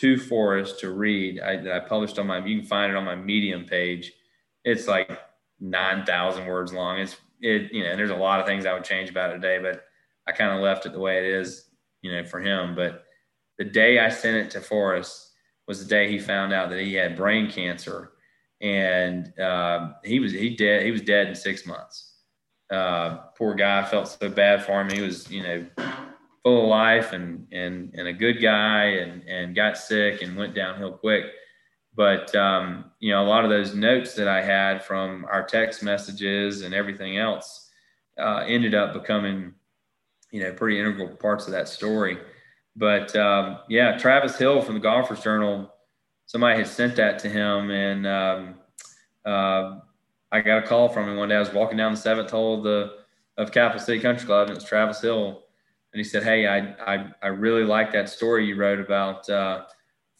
to 0.01 0.17
Forrest 0.17 0.79
to 0.81 0.93
read. 0.93 1.41
I, 1.41 1.77
I 1.77 1.81
published 1.81 2.19
on 2.19 2.29
my, 2.29 2.45
you 2.45 2.61
can 2.61 2.67
find 2.67 2.93
it 2.93 2.97
on 2.97 3.05
my 3.05 3.17
Medium 3.17 3.65
page. 3.65 4.13
It's 4.65 4.87
like 4.87 5.19
9,000 5.61 6.47
words 6.47 6.73
long. 6.73 6.99
It's, 6.99 7.17
it, 7.41 7.73
you 7.73 7.83
know, 7.83 7.91
and 7.91 7.99
there's 7.99 8.11
a 8.11 8.17
lot 8.17 8.39
of 8.39 8.47
things 8.47 8.65
I 8.65 8.75
would 8.75 8.85
change 8.85 9.11
about 9.11 9.31
it 9.31 9.35
today, 9.35 9.59
but 9.61 9.85
I 10.27 10.33
kind 10.33 10.53
of 10.53 10.61
left 10.61 10.87
it 10.87 10.93
the 10.93 11.01
way 11.01 11.19
it 11.19 11.25
is, 11.25 11.71
you 12.03 12.13
know, 12.13 12.25
for 12.25 12.41
him. 12.41 12.77
But 12.77 13.05
the 13.59 13.65
day 13.65 13.99
I 13.99 14.09
sent 14.09 14.37
it 14.37 14.51
to 14.53 14.61
Forrest 14.61 15.33
was 15.67 15.83
the 15.83 15.89
day 15.89 16.09
he 16.09 16.19
found 16.21 16.53
out 16.53 16.71
that 16.71 16.81
he 16.81 16.95
had 16.95 17.17
brain 17.17 17.51
cancer 17.51 18.13
and 18.61 19.39
uh, 19.39 19.93
he 20.05 20.21
was, 20.21 20.33
he 20.33 20.51
dead, 20.57 20.85
he 20.85 20.91
was 20.91 21.03
dead 21.03 21.29
in 21.29 21.35
six 21.35 21.67
months. 21.67 22.15
Uh, 22.71 23.19
poor 23.37 23.55
guy 23.55 23.85
felt 23.85 24.09
so 24.09 24.29
bad 24.29 24.65
for 24.65 24.81
him. 24.81 24.91
He 24.91 25.01
was, 25.01 25.31
you 25.31 25.43
know, 25.43 25.67
full 26.43 26.63
of 26.63 26.69
life 26.69 27.13
and 27.13 27.47
and 27.53 27.93
and 27.95 28.09
a 28.09 28.13
good 28.13 28.41
guy 28.41 28.85
and 28.85 29.23
and 29.29 29.55
got 29.55 29.77
sick 29.77 30.23
and 30.23 30.37
went 30.37 30.55
downhill 30.55 30.93
quick. 30.93 31.25
But 31.95 32.35
um, 32.35 32.93
you 33.01 33.13
know, 33.13 33.23
a 33.23 33.27
lot 33.27 33.45
of 33.45 33.51
those 33.51 33.75
notes 33.75 34.15
that 34.15 34.29
I 34.29 34.43
had 34.43 34.85
from 34.85 35.27
our 35.31 35.45
text 35.45 35.83
messages 35.83 36.63
and 36.63 36.75
everything 36.75 37.19
else 37.19 37.69
uh, 38.19 38.45
ended 38.47 38.75
up 38.75 38.93
becoming, 38.93 39.55
you 40.31 40.43
know, 40.43 40.53
pretty 40.53 40.79
integral 40.79 41.09
parts 41.17 41.47
of 41.47 41.53
that 41.53 41.69
story. 41.69 42.19
But 42.77 43.15
um, 43.17 43.59
yeah, 43.69 43.99
Travis 43.99 44.39
Hill 44.39 44.63
from 44.63 44.75
the 44.75 44.81
Golfers 44.81 45.21
Journal, 45.21 45.73
somebody 46.29 46.59
had 46.59 46.69
sent 46.69 46.95
that 46.97 47.19
to 47.19 47.29
him, 47.29 47.71
and 47.71 48.07
um, 48.07 48.55
uh, 49.27 49.81
I 50.31 50.41
got 50.41 50.63
a 50.63 50.67
call 50.67 50.89
from 50.89 51.09
him 51.09 51.17
one 51.17 51.29
day. 51.29 51.35
I 51.35 51.41
was 51.41 51.53
walking 51.53 51.77
down 51.77 51.95
the 51.95 52.01
seventh 52.01 52.31
hole 52.31 52.59
of 52.59 52.63
the 52.63 52.99
of 53.37 53.51
Capital 53.51 53.85
City 53.85 53.99
Country 53.99 54.27
Club, 54.27 54.43
and 54.43 54.53
it 54.53 54.61
was 54.61 54.65
Travis 54.65 55.01
Hill 55.01 55.43
and 55.93 55.99
he 55.99 56.05
said, 56.05 56.23
"Hey, 56.23 56.47
I 56.47 56.59
I, 56.95 57.07
I 57.23 57.27
really 57.29 57.65
like 57.65 57.93
that 57.93 58.09
story 58.09 58.47
you 58.47 58.57
wrote 58.57 58.81
about 58.81 59.29
uh, 59.29 59.65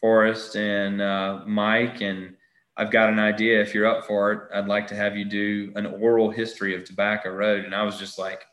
Forrest 0.01 0.57
and 0.57 1.01
uh, 1.01 1.43
Mike, 1.47 2.01
and 2.01 2.35
I've 2.77 2.91
got 2.91 3.11
an 3.11 3.19
idea. 3.19 3.61
If 3.61 3.75
you're 3.75 3.87
up 3.87 4.07
for 4.07 4.33
it, 4.33 4.41
I'd 4.55 4.69
like 4.69 4.87
to 4.89 4.95
have 4.95 5.17
you 5.17 5.25
do 5.25 5.73
an 5.77 5.87
oral 5.87 6.31
history 6.31 6.75
of 6.75 6.85
Tobacco 6.85 7.31
Road." 7.31 7.65
And 7.65 7.75
I 7.75 7.83
was 7.83 7.99
just 7.99 8.19
like, 8.19 8.45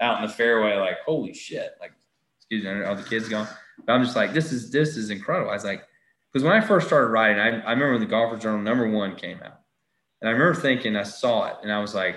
out 0.00 0.22
in 0.22 0.26
the 0.28 0.32
fairway, 0.32 0.76
like, 0.76 0.98
"Holy 1.06 1.32
shit!" 1.32 1.72
Like, 1.80 1.92
excuse 2.38 2.64
me, 2.64 2.70
are 2.70 2.94
the 2.94 3.02
kids 3.02 3.28
gone? 3.28 3.48
But 3.86 3.94
I'm 3.94 4.04
just 4.04 4.16
like, 4.16 4.32
"This 4.32 4.52
is 4.52 4.70
this 4.70 4.96
is 4.96 5.10
incredible." 5.10 5.50
I 5.50 5.54
was 5.54 5.64
like, 5.64 5.84
because 6.34 6.44
when 6.44 6.52
I 6.52 6.60
first 6.60 6.88
started 6.88 7.12
writing, 7.12 7.40
I, 7.40 7.60
I 7.60 7.70
remember 7.70 7.92
when 7.92 8.00
the 8.00 8.06
Golfers 8.06 8.42
Journal 8.42 8.60
number 8.60 8.90
one 8.90 9.16
came 9.16 9.38
out, 9.38 9.60
and 10.20 10.28
I 10.28 10.32
remember 10.32 10.60
thinking, 10.60 10.96
I 10.96 11.04
saw 11.04 11.46
it, 11.46 11.56
and 11.62 11.72
I 11.72 11.78
was 11.78 11.94
like, 11.94 12.16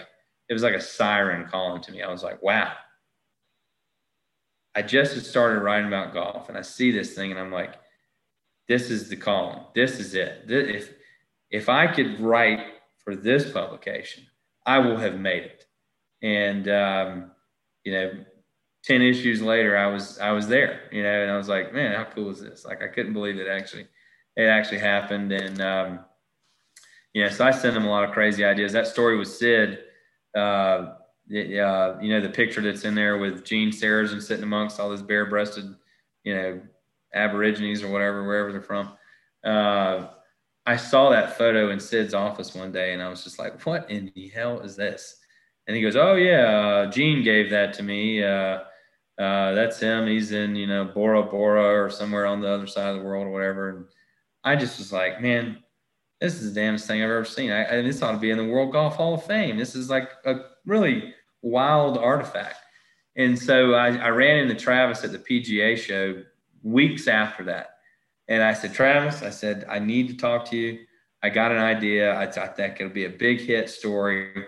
it 0.50 0.54
was 0.54 0.64
like 0.64 0.74
a 0.74 0.82
siren 0.82 1.48
calling 1.48 1.82
to 1.84 1.92
me. 1.94 2.02
I 2.02 2.12
was 2.12 2.24
like, 2.24 2.42
"Wow." 2.44 2.74
I 4.78 4.84
just 4.84 5.26
started 5.26 5.62
writing 5.62 5.88
about 5.88 6.14
golf 6.14 6.50
and 6.50 6.58
I 6.58 6.62
see 6.62 6.92
this 6.92 7.16
thing 7.16 7.32
and 7.32 7.40
I'm 7.40 7.52
like, 7.52 7.74
this 8.68 8.92
is 8.92 9.10
the 9.10 9.16
calling. 9.16 9.62
This 9.74 10.00
is 10.00 10.14
it. 10.14 10.46
If 10.48 10.94
if 11.50 11.68
I 11.68 11.88
could 11.88 12.20
write 12.20 12.60
for 13.04 13.16
this 13.16 13.50
publication, 13.50 14.26
I 14.68 14.78
will 14.78 14.98
have 14.98 15.20
made 15.20 15.44
it. 15.44 15.66
And 16.22 16.68
um, 16.68 17.32
you 17.86 17.92
know, 17.92 18.12
ten 18.84 19.02
issues 19.02 19.42
later, 19.42 19.76
I 19.76 19.88
was 19.88 20.20
I 20.20 20.32
was 20.32 20.48
there. 20.48 20.82
You 20.92 21.02
know, 21.02 21.24
and 21.24 21.32
I 21.32 21.38
was 21.38 21.50
like, 21.50 21.74
man, 21.74 21.96
how 21.96 22.04
cool 22.04 22.30
is 22.30 22.42
this? 22.42 22.64
Like, 22.64 22.84
I 22.84 22.88
couldn't 22.88 23.14
believe 23.14 23.40
it 23.40 23.48
actually, 23.48 23.88
it 24.38 24.46
actually 24.46 24.80
happened. 24.80 25.34
And 25.34 25.62
um, 25.62 26.00
so 27.30 27.46
I 27.46 27.52
sent 27.52 27.76
him 27.76 27.86
a 27.86 27.90
lot 27.90 28.06
of 28.06 28.12
crazy 28.12 28.46
ideas. 28.46 28.72
That 28.72 28.88
story 28.88 29.18
with 29.18 29.28
Sid. 29.28 29.80
Uh, 30.36 30.94
it, 31.30 31.60
uh, 31.60 31.98
you 32.02 32.10
know, 32.10 32.22
the 32.22 32.30
picture 32.30 32.62
that's 32.62 32.86
in 32.86 32.96
there 32.96 33.18
with 33.18 33.44
Gene 33.44 33.72
Sarazen 33.72 34.22
sitting 34.22 34.44
amongst 34.44 34.80
all 34.80 34.88
those 34.88 35.02
bare-breasted, 35.02 35.76
you 36.24 36.36
know, 36.36 36.62
Aborigines 37.14 37.84
or 37.84 37.90
whatever, 37.90 38.26
wherever 38.26 38.52
they're 38.52 38.62
from. 38.62 38.94
Uh, 39.44 40.08
I 40.66 40.76
saw 40.76 41.10
that 41.10 41.38
photo 41.38 41.72
in 41.72 41.80
Sid's 41.80 42.14
office 42.14 42.54
one 42.54 42.72
day, 42.72 42.94
and 42.94 43.02
I 43.02 43.10
was 43.10 43.24
just 43.24 43.40
like, 43.40 43.66
"What 43.66 43.90
in 43.90 44.12
the 44.14 44.28
hell 44.30 44.60
is 44.60 44.76
this?" 44.76 45.18
And 45.66 45.76
he 45.76 45.82
goes, 45.82 45.96
"Oh 45.96 46.16
yeah, 46.16 46.60
uh, 46.60 46.92
Gene 46.92 47.24
gave 47.24 47.50
that 47.52 47.74
to 47.76 47.84
me. 47.84 48.24
Uh, 48.24 48.60
uh, 49.18 49.54
that's 49.54 49.80
him. 49.80 50.06
He's 50.06 50.34
in 50.34 50.56
you 50.56 50.68
know 50.68 50.86
Bora 50.86 51.24
Bora 51.24 51.84
or 51.84 51.90
somewhere 51.90 52.26
on 52.26 52.42
the 52.42 52.50
other 52.50 52.68
side 52.68 52.90
of 52.90 52.98
the 52.98 53.06
world 53.06 53.28
or 53.28 53.32
whatever." 53.32 53.70
And 53.70 53.86
I 54.48 54.56
just 54.56 54.78
was 54.78 54.92
like, 54.92 55.22
"Man, 55.22 55.58
this 56.22 56.36
is 56.36 56.54
the 56.54 56.60
damnest 56.60 56.88
thing 56.88 57.02
I've 57.02 57.10
ever 57.10 57.26
seen. 57.26 57.52
I, 57.52 57.64
and 57.64 57.88
this 57.88 58.02
ought 58.02 58.14
to 58.14 58.18
be 58.18 58.32
in 58.32 58.38
the 58.38 58.46
World 58.46 58.72
Golf 58.72 58.96
Hall 58.96 59.16
of 59.16 59.24
Fame. 59.26 59.58
This 59.58 59.76
is 59.76 59.90
like 59.90 60.10
a 60.26 60.42
really 60.66 61.14
wild 61.42 61.98
artifact." 61.98 62.58
And 63.18 63.38
so 63.38 63.74
I, 63.74 63.96
I 63.98 64.10
ran 64.10 64.38
into 64.38 64.56
Travis 64.56 65.04
at 65.04 65.12
the 65.12 65.20
PGA 65.20 65.76
show 65.76 66.22
weeks 66.62 67.08
after 67.08 67.44
that. 67.46 67.78
And 68.28 68.44
I 68.44 68.54
said, 68.54 68.74
Travis, 68.74 69.24
I 69.24 69.32
said, 69.32 69.66
I 69.70 69.80
need 69.80 70.08
to 70.10 70.18
talk 70.18 70.46
to 70.52 70.58
you. 70.58 70.80
I 71.24 71.30
got 71.30 71.52
an 71.52 71.58
idea. 71.58 72.14
I, 72.14 72.24
I 72.24 72.48
think 72.48 72.76
it'll 72.80 72.94
be 72.94 73.06
a 73.06 73.10
big 73.10 73.40
hit 73.40 73.70
story. 73.70 74.46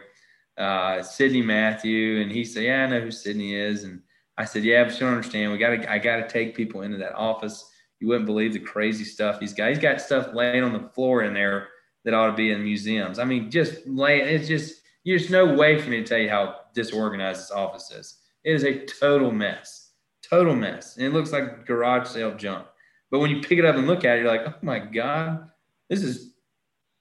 Uh, 0.58 1.02
Sidney 1.02 1.42
Matthew. 1.42 2.22
And 2.22 2.32
he 2.32 2.46
said, 2.46 2.64
Yeah, 2.64 2.84
I 2.84 2.88
know 2.88 3.02
who 3.02 3.12
Sidney 3.12 3.56
is. 3.56 3.86
And 3.86 4.02
I 4.38 4.46
said, 4.46 4.64
Yeah, 4.64 4.84
but 4.84 4.94
you 4.94 5.00
don't 5.00 5.16
understand. 5.16 5.52
We 5.52 5.58
got 5.58 5.70
to, 5.70 5.92
I 5.92 5.98
got 5.98 6.18
to 6.18 6.28
take 6.28 6.56
people 6.56 6.82
into 6.82 6.98
that 6.98 7.16
office. 7.16 7.72
You 8.00 8.08
wouldn't 8.08 8.26
believe 8.26 8.54
the 8.54 8.60
crazy 8.60 9.04
stuff 9.04 9.40
he's 9.40 9.54
got. 9.54 9.70
He's 9.70 9.80
got 9.80 10.02
stuff 10.02 10.34
laying 10.34 10.64
on 10.64 10.74
the 10.74 10.90
floor 10.90 11.24
in 11.24 11.34
there 11.34 11.68
that 12.06 12.14
ought 12.14 12.28
to 12.28 12.34
be 12.36 12.52
in 12.52 12.64
museums. 12.64 13.20
I 13.20 13.26
mean, 13.26 13.52
just 13.52 13.86
laying, 13.86 14.28
it's 14.28 14.48
just, 14.48 14.82
there's 15.06 15.30
no 15.30 15.54
way 15.54 15.80
for 15.82 15.90
me 15.90 15.98
to 15.98 16.04
tell 16.04 16.18
you 16.18 16.30
how 16.30 16.56
disorganized 16.74 17.42
this 17.42 17.52
office 17.52 17.92
is. 17.92 18.18
It 18.44 18.54
is 18.54 18.64
a 18.64 18.86
total 18.86 19.32
mess, 19.32 19.92
total 20.22 20.56
mess. 20.56 20.96
And 20.96 21.06
it 21.06 21.14
looks 21.14 21.32
like 21.32 21.66
garage 21.66 22.08
sale 22.08 22.36
junk. 22.36 22.68
But 23.12 23.20
when 23.20 23.32
you 23.32 23.42
pick 23.42 23.60
it 23.60 23.66
up 23.66 23.76
and 23.76 23.88
look 23.88 24.06
at 24.06 24.18
it, 24.18 24.22
you're 24.22 24.32
like, 24.32 24.48
oh 24.48 24.54
my 24.62 24.80
God, 24.80 25.50
this 25.90 26.04
is 26.04 26.34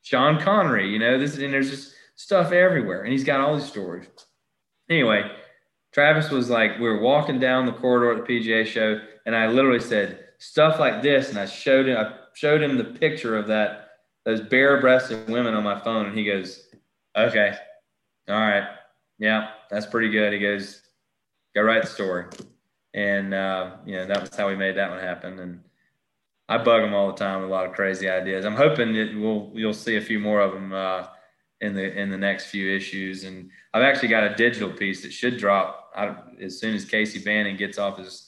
Sean 0.02 0.40
Connery, 0.40 0.90
you 0.90 0.98
know, 0.98 1.18
this 1.18 1.36
and 1.36 1.52
there's 1.52 1.70
just 1.70 1.94
stuff 2.16 2.50
everywhere. 2.50 3.02
And 3.02 3.12
he's 3.12 3.24
got 3.24 3.40
all 3.40 3.56
these 3.56 3.66
stories. 3.66 4.06
Anyway, 4.88 5.30
Travis 5.92 6.30
was 6.30 6.48
like, 6.48 6.78
we 6.78 6.88
were 6.88 7.00
walking 7.00 7.38
down 7.38 7.66
the 7.66 7.72
corridor 7.72 8.18
at 8.18 8.26
the 8.26 8.40
PGA 8.40 8.66
show, 8.66 9.00
and 9.26 9.36
I 9.36 9.48
literally 9.48 9.80
said, 9.80 10.24
stuff 10.38 10.78
like 10.78 11.02
this. 11.02 11.30
And 11.30 11.38
I 11.38 11.46
showed 11.46 11.88
him, 11.88 11.96
I 11.96 12.14
showed 12.34 12.62
him 12.62 12.76
the 12.76 12.84
picture 12.84 13.36
of 13.36 13.46
that, 13.48 13.90
those 14.24 14.40
bare 14.40 14.80
breasted 14.80 15.28
women 15.28 15.54
on 15.54 15.64
my 15.64 15.78
phone. 15.78 16.06
And 16.06 16.16
he 16.18 16.24
goes, 16.24 16.68
okay, 17.16 17.54
all 18.28 18.40
right. 18.40 18.64
Yeah, 19.18 19.50
that's 19.70 19.86
pretty 19.86 20.10
good. 20.10 20.32
He 20.32 20.38
goes, 20.38 20.82
go 21.54 21.62
write 21.62 21.82
the 21.82 21.88
story. 21.88 22.26
And, 22.94 23.34
uh, 23.34 23.72
you 23.84 23.96
know, 23.96 24.06
that 24.06 24.20
was 24.20 24.34
how 24.34 24.48
we 24.48 24.56
made 24.56 24.76
that 24.76 24.90
one 24.90 25.00
happen. 25.00 25.38
And, 25.38 25.60
I 26.48 26.56
bug 26.56 26.82
them 26.82 26.94
all 26.94 27.08
the 27.08 27.12
time 27.12 27.42
with 27.42 27.50
a 27.50 27.52
lot 27.52 27.66
of 27.66 27.72
crazy 27.72 28.08
ideas. 28.08 28.46
I'm 28.46 28.56
hoping 28.56 28.94
that 28.94 29.14
we'll 29.14 29.50
you'll 29.54 29.74
see 29.74 29.96
a 29.96 30.00
few 30.00 30.18
more 30.18 30.40
of 30.40 30.52
them 30.52 30.72
uh, 30.72 31.06
in 31.60 31.74
the 31.74 31.94
in 31.94 32.10
the 32.10 32.16
next 32.16 32.46
few 32.46 32.74
issues. 32.74 33.24
And 33.24 33.50
I've 33.74 33.82
actually 33.82 34.08
got 34.08 34.24
a 34.24 34.34
digital 34.34 34.70
piece 34.70 35.02
that 35.02 35.12
should 35.12 35.36
drop 35.36 35.92
as 36.40 36.58
soon 36.58 36.74
as 36.74 36.84
Casey 36.84 37.18
Bannon 37.18 37.56
gets 37.56 37.78
off 37.78 37.98
his 37.98 38.27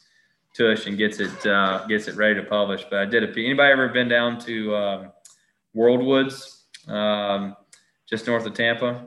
tush 0.56 0.86
and 0.86 0.98
gets 0.98 1.20
it 1.20 1.46
uh, 1.46 1.86
gets 1.86 2.08
it 2.08 2.16
ready 2.16 2.34
to 2.34 2.42
publish. 2.42 2.84
But 2.90 3.00
I 3.00 3.04
did 3.04 3.24
a 3.24 3.28
piece. 3.28 3.46
Anybody 3.46 3.72
ever 3.72 3.88
been 3.88 4.08
down 4.08 4.38
to 4.40 4.76
um, 4.76 5.12
Worldwoods, 5.76 6.62
um, 6.88 7.56
just 8.08 8.26
north 8.26 8.46
of 8.46 8.54
Tampa? 8.54 9.06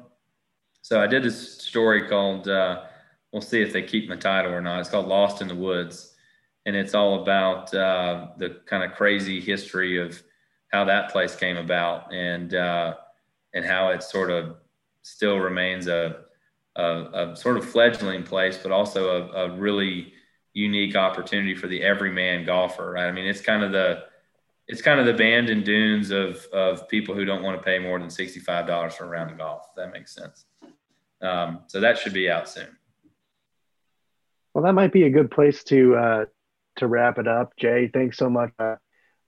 So 0.81 1.01
I 1.01 1.07
did 1.07 1.23
this 1.23 1.61
story 1.61 2.07
called. 2.07 2.47
Uh, 2.47 2.83
we'll 3.31 3.41
see 3.41 3.61
if 3.61 3.73
they 3.73 3.81
keep 3.81 4.07
my 4.09 4.15
title 4.15 4.53
or 4.53 4.61
not. 4.61 4.79
It's 4.79 4.89
called 4.89 5.07
Lost 5.07 5.41
in 5.41 5.47
the 5.47 5.55
Woods 5.55 6.13
and 6.65 6.75
it's 6.75 6.93
all 6.93 7.21
about 7.21 7.73
uh, 7.73 8.27
the 8.37 8.61
kind 8.65 8.83
of 8.83 8.93
crazy 8.93 9.39
history 9.39 9.97
of 9.97 10.21
how 10.71 10.85
that 10.85 11.11
place 11.11 11.35
came 11.35 11.57
about 11.57 12.13
and 12.13 12.55
uh, 12.55 12.95
and 13.53 13.65
how 13.65 13.89
it 13.89 14.01
sort 14.01 14.31
of 14.31 14.55
still 15.03 15.37
remains 15.37 15.87
a, 15.87 16.21
a, 16.75 16.83
a 16.83 17.35
sort 17.35 17.57
of 17.57 17.69
fledgling 17.69 18.23
place, 18.23 18.57
but 18.57 18.71
also 18.71 19.29
a, 19.29 19.45
a, 19.45 19.57
really 19.57 20.12
unique 20.53 20.95
opportunity 20.95 21.55
for 21.55 21.67
the 21.67 21.84
everyman 21.84 22.45
golfer. 22.45 22.91
Right? 22.91 23.07
I 23.07 23.11
mean, 23.11 23.25
it's 23.25 23.41
kind 23.41 23.63
of 23.63 23.71
the 23.71 24.03
it's 24.67 24.81
kind 24.81 24.99
of 24.99 25.05
the 25.05 25.13
Bandon 25.13 25.63
dunes 25.63 26.11
of 26.11 26.45
of 26.53 26.88
people 26.88 27.15
who 27.15 27.25
don't 27.25 27.43
want 27.43 27.57
to 27.57 27.63
pay 27.63 27.80
more 27.80 27.99
than 27.99 28.09
sixty 28.09 28.39
five 28.39 28.67
dollars 28.67 28.95
for 28.95 29.05
a 29.05 29.07
round 29.07 29.31
of 29.31 29.38
golf. 29.38 29.67
If 29.69 29.75
that 29.75 29.91
makes 29.91 30.13
sense. 30.13 30.45
Um, 31.21 31.61
so 31.67 31.80
that 31.80 31.97
should 31.97 32.13
be 32.13 32.30
out 32.30 32.49
soon. 32.49 32.77
Well, 34.53 34.65
that 34.65 34.73
might 34.73 34.91
be 34.91 35.03
a 35.03 35.09
good 35.09 35.31
place 35.31 35.63
to 35.65 35.95
uh, 35.95 36.25
to 36.77 36.88
wrap 36.88 37.17
it 37.17 37.27
up, 37.27 37.55
Jay, 37.57 37.89
thanks 37.93 38.17
so 38.17 38.30
much. 38.30 38.51
Uh, 38.59 38.75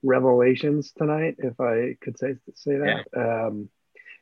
revelations 0.04 0.92
tonight, 0.92 1.36
if 1.40 1.60
I 1.60 1.96
could 2.02 2.18
say 2.18 2.36
say 2.54 2.78
that. 2.78 3.06
Yeah. 3.16 3.46
Um, 3.46 3.70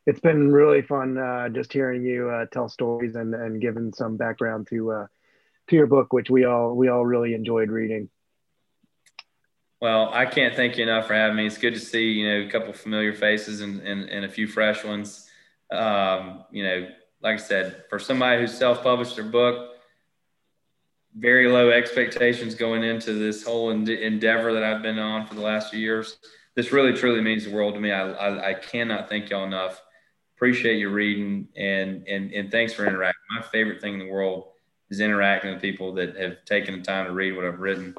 it's 0.06 0.20
been 0.20 0.52
really 0.52 0.82
fun 0.82 1.18
uh, 1.18 1.50
just 1.50 1.72
hearing 1.72 2.04
you 2.04 2.30
uh, 2.30 2.46
tell 2.52 2.68
stories 2.68 3.16
and, 3.16 3.34
and 3.34 3.62
giving 3.62 3.94
some 3.94 4.18
background 4.18 4.68
to 4.70 4.92
uh, 4.92 5.08
to 5.70 5.76
your 5.76 5.88
book, 5.88 6.14
which 6.14 6.30
we 6.30 6.46
all 6.46 6.76
we 6.76 6.90
all 6.90 7.06
really 7.06 7.34
enjoyed 7.34 7.70
reading. 7.70 8.10
Well, 9.82 10.10
I 10.14 10.26
can't 10.26 10.56
thank 10.56 10.78
you 10.78 10.84
enough 10.84 11.08
for 11.08 11.14
having 11.14 11.36
me. 11.36 11.46
It's 11.46 11.58
good 11.58 11.74
to 11.74 11.80
see 11.80 12.12
you 12.12 12.28
know 12.28 12.48
a 12.48 12.50
couple 12.50 12.74
familiar 12.74 13.14
faces 13.14 13.62
and, 13.62 13.82
and, 13.82 14.10
and 14.10 14.26
a 14.26 14.30
few 14.30 14.48
fresh 14.48 14.84
ones. 14.84 15.30
Um, 15.72 16.46
you 16.52 16.64
know, 16.64 16.88
like 17.22 17.36
I 17.36 17.44
said, 17.44 17.84
for 17.90 18.00
somebody 18.00 18.42
who 18.42 18.48
self 18.48 18.84
published 18.84 19.16
their 19.16 19.26
book, 19.26 19.72
very 21.16 21.48
low 21.48 21.70
expectations 21.70 22.56
going 22.56 22.84
into 22.84 23.14
this 23.14 23.44
whole 23.44 23.72
endeavor 23.72 24.54
that 24.54 24.64
I've 24.64 24.82
been 24.82 25.00
on 25.00 25.28
for 25.28 25.36
the 25.36 25.42
last 25.42 25.72
few 25.72 25.80
years. 25.80 26.18
This 26.56 26.72
really 26.72 26.94
truly 26.94 27.22
means 27.22 27.46
the 27.46 27.52
world 27.52 27.74
to 27.74 27.80
me. 27.80 27.92
I, 27.92 28.12
I, 28.12 28.50
I 28.50 28.54
cannot 28.54 29.10
thank 29.10 29.30
y'all 29.30 29.46
enough. 29.46 29.82
Appreciate 30.36 30.78
your 30.78 30.92
reading 30.92 31.48
and, 31.56 32.08
and, 32.08 32.32
and 32.32 32.52
thanks 32.52 32.74
for 32.74 32.86
interacting. 32.86 33.22
My 33.36 33.42
favorite 33.42 33.82
thing 33.82 33.94
in 33.94 34.00
the 34.00 34.12
world 34.12 34.53
is 34.94 35.00
interacting 35.00 35.52
with 35.52 35.62
people 35.62 35.92
that 35.94 36.16
have 36.16 36.46
taken 36.46 36.78
the 36.78 36.86
time 36.86 37.08
to 37.08 37.14
read 37.14 37.36
what 37.36 37.46
I've 37.46 37.60
written. 37.60 37.96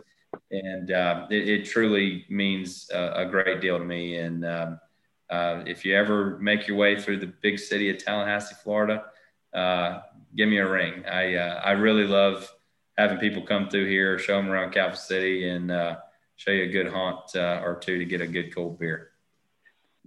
And 0.53 0.93
uh, 0.93 1.27
it, 1.29 1.49
it, 1.49 1.65
truly 1.65 2.25
means 2.29 2.89
uh, 2.95 3.13
a 3.15 3.27
great 3.27 3.61
deal 3.61 3.79
to 3.79 3.85
me. 3.85 4.17
And 4.17 4.45
um, 4.45 4.81
uh, 5.29 5.65
if 5.67 5.85
you 5.85 5.97
ever 5.97 6.39
make 6.39 6.69
your 6.69 6.77
way 6.77 7.01
through 7.01 7.19
the 7.19 7.33
big 7.43 7.59
city 7.59 7.91
of 7.91 7.99
Tallahassee, 7.99 8.55
Florida, 8.63 9.07
uh, 9.53 10.03
give 10.37 10.49
me 10.49 10.59
a 10.59 10.69
ring. 10.69 11.05
I, 11.07 11.35
uh, 11.35 11.61
I 11.65 11.73
really 11.73 12.07
love 12.07 12.49
having 12.97 13.19
people 13.19 13.43
come 13.43 13.69
through 13.69 13.89
here, 13.89 14.17
show 14.19 14.37
them 14.37 14.49
around 14.49 14.73
Capital 14.73 14.97
City, 14.97 15.49
and 15.49 15.73
uh, 15.73 15.97
show 16.37 16.53
you 16.53 16.65
a 16.65 16.69
good 16.69 16.89
haunt 16.89 17.35
uh, 17.35 17.61
or 17.65 17.77
two 17.77 17.99
to 17.99 18.05
get 18.05 18.21
a 18.21 18.27
good 18.27 18.55
cold 18.55 18.79
beer. 18.79 19.11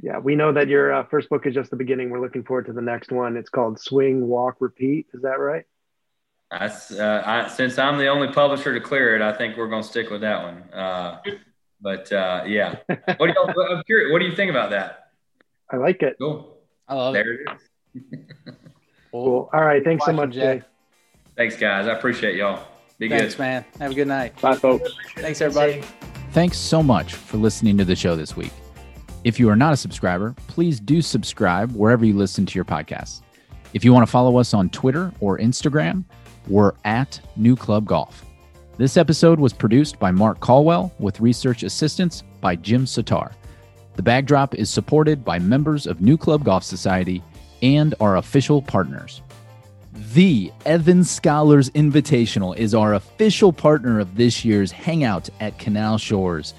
Yeah, 0.01 0.19
we 0.19 0.35
know 0.35 0.53
that 0.53 0.69
your 0.69 1.03
first 1.09 1.27
book 1.27 1.45
is 1.45 1.53
just 1.53 1.71
the 1.71 1.75
beginning. 1.75 2.11
We're 2.11 2.21
looking 2.21 2.43
forward 2.43 2.67
to 2.67 2.73
the 2.73 2.81
next 2.81 3.11
one. 3.11 3.35
It's 3.35 3.49
called 3.49 3.79
Swing, 3.79 4.27
Walk, 4.27 4.57
Repeat. 4.59 5.07
Is 5.13 5.23
that 5.23 5.39
right? 5.39 5.65
I, 6.51 6.65
uh, 6.67 7.23
I, 7.25 7.47
since 7.49 7.77
I'm 7.77 7.97
the 7.97 8.07
only 8.07 8.31
publisher 8.31 8.73
to 8.73 8.79
clear 8.79 9.15
it, 9.15 9.21
I 9.21 9.33
think 9.33 9.57
we're 9.57 9.67
going 9.67 9.83
to 9.83 9.87
stick 9.87 10.09
with 10.09 10.21
that 10.21 10.43
one. 10.43 10.63
Uh, 10.73 11.21
but 11.81 12.11
uh, 12.11 12.43
yeah, 12.47 12.75
what 12.87 13.27
do 13.27 13.33
you? 13.35 13.65
I'm 13.69 13.83
curious. 13.83 14.11
What 14.11 14.19
do 14.19 14.25
you 14.25 14.35
think 14.35 14.49
about 14.49 14.69
that? 14.69 15.09
I 15.69 15.77
like 15.77 16.01
it. 16.01 16.15
Cool. 16.19 16.57
I 16.87 16.95
love 16.95 17.13
there 17.13 17.33
it. 17.33 17.39
There 17.45 18.01
it 18.03 18.11
is. 18.49 18.55
cool. 19.11 19.49
All 19.51 19.65
right. 19.65 19.83
Thanks 19.83 20.05
so 20.05 20.13
much, 20.13 20.31
Jay. 20.31 20.61
Thanks, 21.35 21.57
guys. 21.57 21.87
I 21.87 21.91
appreciate 21.91 22.35
y'all. 22.35 22.65
Be 22.97 23.09
Thanks, 23.09 23.35
good. 23.35 23.39
man. 23.39 23.65
Have 23.79 23.91
a 23.91 23.93
good 23.93 24.07
night. 24.07 24.39
Bye, 24.41 24.55
folks. 24.55 24.89
Thanks, 25.17 25.39
everybody. 25.41 25.83
Thanks 26.31 26.57
so 26.57 26.81
much 26.81 27.13
for 27.13 27.37
listening 27.37 27.77
to 27.77 27.85
the 27.85 27.95
show 27.95 28.15
this 28.15 28.35
week. 28.35 28.51
If 29.23 29.39
you 29.39 29.49
are 29.49 29.55
not 29.55 29.73
a 29.73 29.77
subscriber, 29.77 30.35
please 30.47 30.79
do 30.79 31.01
subscribe 31.01 31.71
wherever 31.73 32.05
you 32.05 32.15
listen 32.15 32.45
to 32.45 32.55
your 32.55 32.65
podcasts. 32.65 33.21
If 33.73 33.85
you 33.85 33.93
want 33.93 34.05
to 34.05 34.11
follow 34.11 34.37
us 34.37 34.53
on 34.53 34.69
Twitter 34.69 35.11
or 35.19 35.37
Instagram, 35.37 36.05
we're 36.47 36.73
at 36.85 37.19
NewClub 37.39 37.85
Golf. 37.85 38.25
This 38.77 38.97
episode 38.97 39.39
was 39.39 39.53
produced 39.53 39.99
by 39.99 40.11
Mark 40.11 40.39
Caldwell 40.39 40.93
with 40.99 41.19
research 41.19 41.63
assistance 41.63 42.23
by 42.41 42.55
Jim 42.55 42.85
Satar. 42.85 43.33
The 43.95 44.03
Bag 44.03 44.27
Drop 44.27 44.53
is 44.53 44.69
supported 44.69 45.25
by 45.25 45.39
members 45.39 45.87
of 45.87 45.97
NewClub 45.97 46.43
Golf 46.43 46.63
Society 46.63 47.23
and 47.63 47.95
our 47.99 48.17
official 48.17 48.61
partners. 48.61 49.21
The 50.13 50.51
Evans 50.65 51.09
Scholars 51.09 51.71
Invitational 51.71 52.55
is 52.55 52.75
our 52.75 52.93
official 52.93 53.51
partner 53.51 53.99
of 53.99 54.15
this 54.15 54.45
year's 54.45 54.71
Hangout 54.71 55.27
at 55.39 55.57
Canal 55.57 55.97
Shores. 55.97 56.53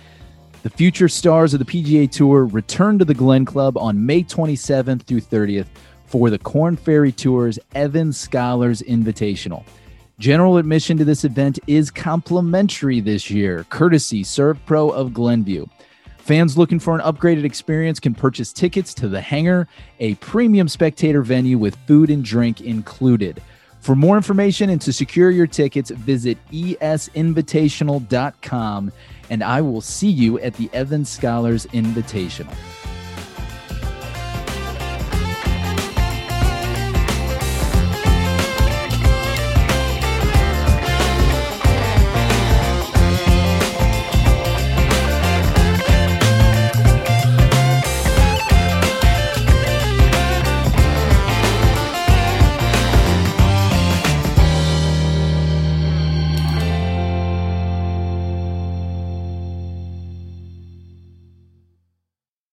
The 0.65 0.71
future 0.71 1.09
stars 1.09 1.55
of 1.55 1.61
the 1.61 1.65
PGA 1.65 2.11
Tour 2.11 2.47
return 2.47 2.99
to 2.99 3.05
the 3.05 3.15
Glen 3.15 3.45
Club 3.45 3.79
on 3.79 4.05
May 4.05 4.25
27th 4.25 5.03
through 5.03 5.21
30th 5.21 5.69
for 6.07 6.31
the 6.31 6.39
Korn 6.39 6.77
Ferry 6.77 7.13
Tours 7.13 7.61
Evans 7.77 8.19
Scholars 8.19 8.83
Invitational. 8.83 9.65
General 10.19 10.57
admission 10.57 10.99
to 10.99 11.05
this 11.05 11.25
event 11.25 11.61
is 11.69 11.93
complimentary 11.93 12.99
this 12.99 13.31
year, 13.31 13.65
courtesy 13.71 14.25
SERVPRO 14.25 14.93
of 14.93 15.15
Glenview. 15.15 15.65
Fans 16.19 16.59
looking 16.59 16.81
for 16.81 16.97
an 16.97 17.01
upgraded 17.03 17.45
experience 17.45 18.01
can 18.01 18.17
purchase 18.17 18.53
tickets 18.53 18.93
to 18.95 19.09
the 19.09 19.21
Hangar, 19.21 19.69
a 20.01 20.17
premium 20.17 20.67
spectator 20.67 21.23
venue 21.23 21.57
with 21.57 21.77
food 21.87 22.11
and 22.11 22.25
drink 22.25 22.61
included. 22.61 23.41
For 23.79 23.95
more 23.95 24.17
information 24.17 24.71
and 24.71 24.81
to 24.81 24.93
secure 24.93 25.31
your 25.31 25.47
tickets, 25.47 25.91
visit 25.91 26.37
esinvitational.com 26.51 28.93
and 29.31 29.45
I 29.45 29.61
will 29.61 29.81
see 29.81 30.11
you 30.11 30.41
at 30.41 30.55
the 30.55 30.69
Evans 30.73 31.09
Scholars 31.09 31.67
Invitational. 31.67 32.53